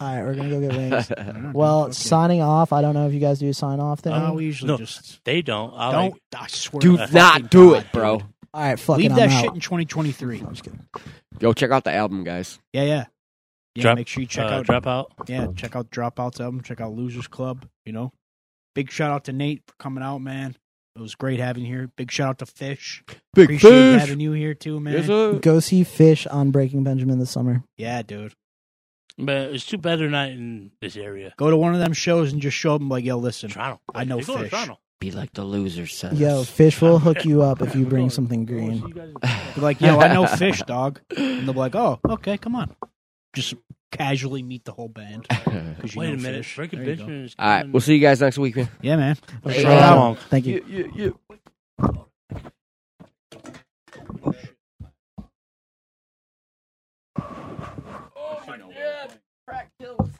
[0.00, 1.12] All right, we're gonna go get wings.
[1.16, 1.94] I don't know, Well, dude.
[1.94, 2.72] signing off.
[2.72, 4.12] I don't know if you guys do a sign off thing.
[4.12, 5.72] Uh, we usually No, just they don't.
[5.74, 6.02] I don't.
[6.12, 8.18] like I swear, Do not do God, it, bro.
[8.18, 8.26] dude.
[8.54, 9.02] All right, fucking.
[9.02, 9.40] Leave I'm that out.
[9.42, 10.40] shit in 2023.
[10.40, 10.80] I'm just kidding.
[11.38, 12.58] Go check out the album, guys.
[12.72, 13.04] Yeah, yeah.
[13.74, 15.12] Yeah, Drop- make sure you check uh, out drop out.
[15.28, 16.62] Yeah, check out Dropouts album.
[16.62, 17.66] Check out Losers Club.
[17.84, 18.12] You know,
[18.74, 20.56] big shout out to Nate for coming out, man.
[20.98, 21.90] It was great having you here.
[21.96, 23.04] Big shout out to Fish.
[23.34, 24.94] Big Appreciate having you here too, man.
[24.94, 25.34] Yes, sir.
[25.34, 27.62] Go see Fish on Breaking Benjamin this summer.
[27.76, 28.34] Yeah, dude.
[29.16, 31.34] But it's too bad they're not in this area.
[31.36, 33.80] Go to one of them shows and just show them like, yo, listen, Toronto.
[33.94, 34.50] I know They go to fish.
[34.50, 34.78] Toronto.
[35.00, 36.16] Be like the losers, son.
[36.16, 38.82] Yo, Fish will hook you up if you bring something we're going to green.
[38.82, 41.00] see you guys in Be like, yo, I know Fish, dog.
[41.16, 42.74] And they'll be like, oh, okay, come on.
[43.32, 43.54] Just
[43.90, 45.26] casually meet the whole band.
[45.46, 46.46] you Wait know a minute.
[46.72, 48.68] You All right, we'll see you guys next week, man.
[48.82, 49.16] Yeah, man.
[49.44, 49.64] Hey,
[50.30, 51.18] Thank you.
[58.16, 59.12] Oh, my God.
[59.46, 59.70] Crack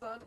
[0.01, 0.21] son.